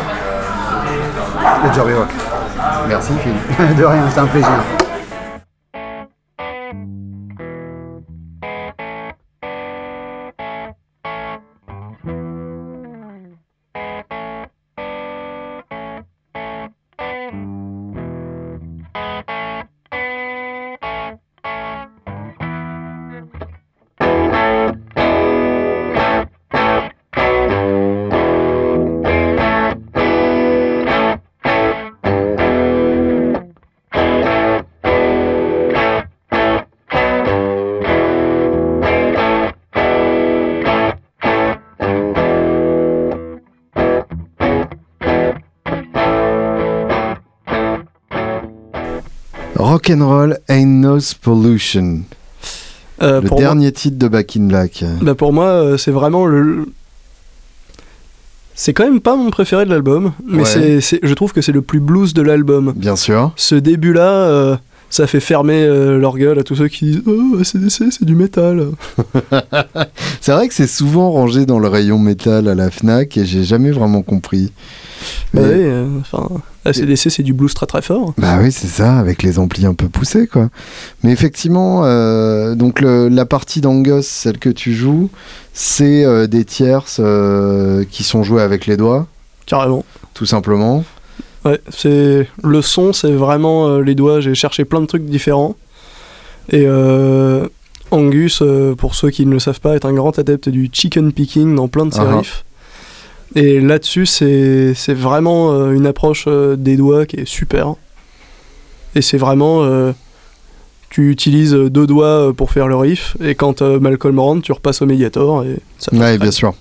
Le 1.63 1.73
Joby 1.73 1.93
Rock. 1.93 2.26
Merci 2.87 3.13
Phil. 3.21 3.75
De 3.77 3.83
rien, 3.83 4.03
c'est 4.13 4.19
un 4.19 4.27
plaisir. 4.27 4.86
Rock'n'Roll 49.87 50.39
Ain't 50.49 50.81
No 50.81 50.97
Pollution. 51.21 52.01
Euh, 53.01 53.21
le 53.21 53.29
dernier 53.29 53.71
titre 53.71 53.97
de 53.97 54.07
Back 54.09 54.35
in 54.35 54.47
Black. 54.47 54.83
Bah 55.01 55.15
pour 55.15 55.31
moi, 55.31 55.45
euh, 55.45 55.77
c'est 55.77 55.91
vraiment 55.91 56.25
le. 56.25 56.65
C'est 58.53 58.73
quand 58.73 58.83
même 58.83 58.99
pas 58.99 59.15
mon 59.15 59.29
préféré 59.29 59.65
de 59.65 59.69
l'album, 59.69 60.11
mais 60.25 60.43
c'est, 60.43 60.99
je 61.01 61.13
trouve 61.13 61.31
que 61.31 61.41
c'est 61.41 61.51
le 61.51 61.61
plus 61.61 61.79
blues 61.79 62.13
de 62.13 62.21
l'album. 62.21 62.73
Bien 62.75 62.95
sûr. 62.95 63.31
Ce 63.35 63.55
début-là, 63.55 64.09
euh, 64.09 64.57
ça 64.89 65.07
fait 65.07 65.19
fermer 65.19 65.67
leur 65.67 66.17
gueule 66.17 66.39
à 66.39 66.43
tous 66.43 66.55
ceux 66.55 66.67
qui 66.67 66.85
disent 66.85 67.01
Oh, 67.05 67.43
CDC, 67.43 67.91
c'est 67.91 68.05
du 68.05 68.15
métal. 68.15 68.67
c'est 70.21 70.31
vrai 70.31 70.47
que 70.47 70.53
c'est 70.53 70.67
souvent 70.67 71.11
rangé 71.11 71.45
dans 71.45 71.59
le 71.59 71.67
rayon 71.67 71.99
métal 71.99 72.47
à 72.47 72.55
la 72.55 72.71
Fnac 72.71 73.17
et 73.17 73.25
j'ai 73.25 73.43
jamais 73.43 73.71
vraiment 73.71 74.01
compris. 74.01 74.51
Bah 75.33 75.41
oui, 75.43 75.65
enfin. 75.99 76.29
ACDC, 76.67 77.09
c'est 77.09 77.23
du 77.23 77.33
blues 77.33 77.53
très 77.53 77.65
très 77.65 77.81
fort. 77.81 78.13
Bah 78.17 78.39
oui, 78.41 78.51
c'est 78.51 78.67
ça, 78.67 78.97
avec 78.97 79.23
les 79.23 79.39
amplis 79.39 79.65
un 79.65 79.73
peu 79.73 79.87
poussés, 79.87 80.27
quoi. 80.27 80.49
Mais 81.03 81.11
effectivement, 81.11 81.85
euh, 81.85 82.55
donc 82.55 82.81
la 82.81 83.25
partie 83.25 83.61
d'Angus, 83.61 84.05
celle 84.05 84.37
que 84.37 84.49
tu 84.49 84.73
joues, 84.73 85.09
c'est 85.53 86.03
euh, 86.03 86.27
des 86.27 86.45
tierces 86.45 86.99
euh, 86.99 87.85
qui 87.89 88.03
sont 88.03 88.23
jouées 88.23 88.41
avec 88.41 88.65
les 88.65 88.77
doigts. 88.77 89.07
Carrément. 89.45 89.85
Tout 90.13 90.25
simplement. 90.25 90.83
Ouais, 91.47 91.61
c'est 91.69 92.27
le 92.43 92.61
son, 92.61 92.93
c'est 92.93 93.11
vraiment 93.11 93.79
les 93.79 93.95
doigts. 93.95 94.19
J'ai 94.19 94.35
cherché 94.35 94.65
plein 94.65 94.81
de 94.81 94.85
trucs 94.85 95.05
différents. 95.05 95.55
Et 96.51 96.67
Angus, 97.91 98.43
pour 98.77 98.95
ceux 98.95 99.09
qui 99.09 99.25
ne 99.25 99.31
le 99.31 99.39
savent 99.39 99.61
pas, 99.61 99.75
est 99.75 99.85
un 99.85 99.93
grand 99.93 100.17
adepte 100.19 100.49
du 100.49 100.69
chicken 100.71 101.11
picking 101.13 101.55
dans 101.55 101.67
plein 101.67 101.85
de 101.85 101.93
ses 101.93 102.01
uh-huh. 102.01 102.17
riffs. 102.17 102.43
Et 103.35 103.59
là-dessus, 103.59 104.05
c'est 104.05 104.93
vraiment 104.93 105.51
euh, 105.51 105.73
une 105.73 105.85
approche 105.85 106.25
euh, 106.27 106.55
des 106.55 106.77
doigts 106.77 107.05
qui 107.05 107.17
est 107.17 107.27
super. 107.27 107.75
Et 108.95 109.01
c'est 109.01 109.17
vraiment. 109.17 109.63
Euh, 109.63 109.91
tu 110.89 111.11
utilises 111.11 111.51
deux 111.51 111.85
doigts 111.85 112.33
pour 112.35 112.51
faire 112.51 112.69
le 112.69 112.77
riff, 112.77 113.17
et 113.21 113.35
quand 113.35 113.61
Malcolm 113.61 114.19
rentre, 114.19 114.41
tu 114.41 114.53
repasses 114.53 114.81
au 114.81 114.85
Mediator. 114.85 115.43
Et 115.43 115.57
ça 115.77 115.93
ouais, 115.93 116.17
bien 116.17 116.31
sûr. 116.31 116.53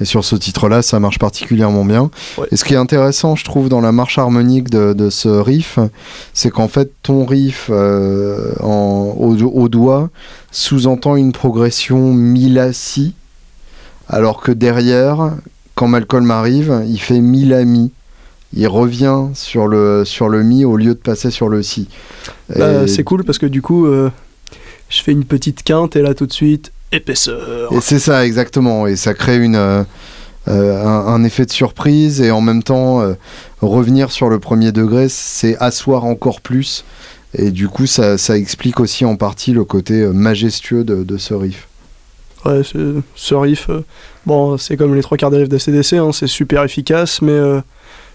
Et 0.00 0.04
sur 0.04 0.24
ce 0.24 0.36
titre-là, 0.36 0.82
ça 0.82 0.98
marche 0.98 1.18
particulièrement 1.18 1.84
bien. 1.84 2.10
Et 2.50 2.56
ce 2.56 2.64
qui 2.64 2.74
est 2.74 2.78
intéressant, 2.78 3.36
je 3.36 3.44
trouve, 3.44 3.68
dans 3.68 3.80
la 3.80 3.92
marche 3.92 4.18
harmonique 4.18 4.70
de, 4.70 5.10
ce 5.10 5.28
riff, 5.28 5.78
c'est 6.32 6.50
qu'en 6.50 6.68
fait, 6.68 6.90
ton 7.02 7.26
riff 7.26 7.70
en, 7.70 9.14
au, 9.18 9.68
doigt 9.68 10.10
sous-entend 10.50 11.16
une 11.16 11.32
progression 11.32 12.12
mi-la-si, 12.12 13.14
alors 14.08 14.40
que 14.40 14.52
derrière, 14.52 15.32
quand 15.74 15.88
Malcolm 15.88 16.30
arrive, 16.30 16.82
il 16.88 17.00
fait 17.00 17.20
mi 17.20 17.44
la 17.44 17.64
mi. 17.64 17.90
Il 18.52 18.66
revient 18.66 19.26
sur 19.34 19.68
le, 19.68 20.04
sur 20.04 20.28
le 20.28 20.42
mi 20.42 20.64
au 20.64 20.76
lieu 20.76 20.94
de 20.94 21.00
passer 21.00 21.30
sur 21.30 21.48
le 21.48 21.62
si. 21.62 21.88
Bah, 22.54 22.88
c'est 22.88 23.04
cool 23.04 23.24
parce 23.24 23.38
que 23.38 23.46
du 23.46 23.62
coup, 23.62 23.86
euh, 23.86 24.10
je 24.88 25.00
fais 25.02 25.12
une 25.12 25.24
petite 25.24 25.62
quinte 25.62 25.94
et 25.94 26.02
là 26.02 26.14
tout 26.14 26.26
de 26.26 26.32
suite, 26.32 26.72
épaisseur. 26.92 27.72
Et 27.72 27.80
c'est 27.80 27.98
ça, 27.98 28.26
exactement. 28.26 28.86
Et 28.86 28.96
ça 28.96 29.14
crée 29.14 29.38
une, 29.38 29.56
euh, 29.56 29.82
euh, 30.48 30.84
un, 30.84 31.22
effet 31.24 31.46
de 31.46 31.52
surprise 31.52 32.20
et 32.20 32.30
en 32.30 32.40
même 32.40 32.62
temps, 32.62 33.02
revenir 33.60 34.10
sur 34.10 34.28
le 34.28 34.38
premier 34.38 34.72
degré, 34.72 35.08
c'est 35.08 35.56
asseoir 35.58 36.04
encore 36.04 36.40
plus. 36.40 36.84
Et 37.34 37.50
du 37.50 37.68
coup, 37.68 37.86
ça, 37.86 38.18
ça, 38.18 38.36
explique 38.36 38.80
aussi 38.80 39.04
en 39.04 39.16
partie 39.16 39.52
le 39.52 39.64
côté 39.64 40.04
majestueux 40.06 40.82
de, 40.82 41.04
de 41.04 41.16
ce 41.16 41.34
riff. 41.34 41.68
Ouais, 42.44 42.62
ce 42.64 43.34
riff, 43.34 43.68
euh, 43.68 43.84
bon, 44.24 44.56
c'est 44.56 44.76
comme 44.78 44.94
les 44.94 45.02
trois 45.02 45.18
quarts 45.18 45.30
des 45.30 45.36
riffs 45.38 45.48
de 45.48 45.58
CDC, 45.58 45.94
hein, 45.94 46.10
c'est 46.12 46.26
super 46.26 46.64
efficace, 46.64 47.20
mais 47.20 47.32
euh, 47.32 47.60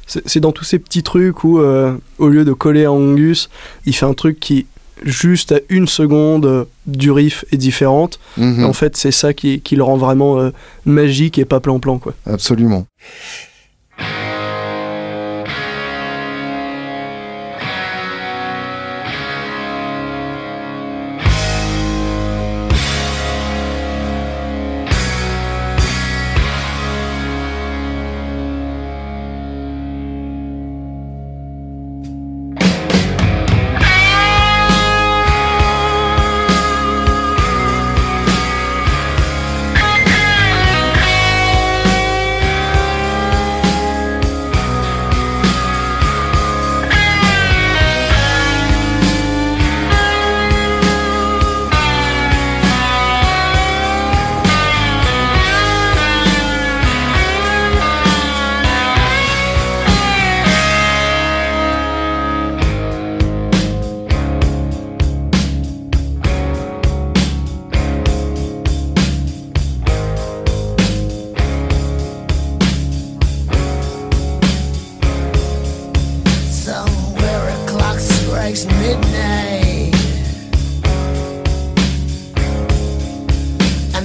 c'est 0.08 0.40
dans 0.40 0.52
tous 0.52 0.64
ces 0.64 0.80
petits 0.80 1.04
trucs 1.04 1.44
où, 1.44 1.60
euh, 1.60 1.96
au 2.18 2.30
lieu 2.30 2.44
de 2.44 2.54
coller 2.54 2.86
à 2.86 2.92
Angus, 2.92 3.50
il 3.86 3.96
fait 3.96 4.06
un 4.06 4.16
truc 4.16 4.40
qui 4.40 4.66
juste 5.04 5.52
à 5.52 5.60
une 5.70 5.88
seconde 5.88 6.46
euh, 6.46 6.66
du 6.86 7.12
riff 7.12 7.46
est 7.52 7.58
différente. 7.58 8.20
Mhm. 8.38 8.66
En 8.66 8.74
fait, 8.74 8.96
c'est 8.96 9.12
ça 9.12 9.34
qui, 9.34 9.62
qui, 9.62 9.76
le 9.76 9.84
rend 9.84 9.98
vraiment 9.98 10.40
euh, 10.40 10.52
magique 10.86 11.38
et 11.38 11.46
pas 11.46 11.60
plan-plan. 11.60 12.00
Absolument. 12.26 12.86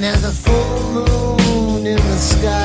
there's 0.03 0.25
a 0.25 0.33
full 0.33 1.37
moon 1.37 1.87
in 1.87 1.97
the 1.97 2.17
sky. 2.17 2.60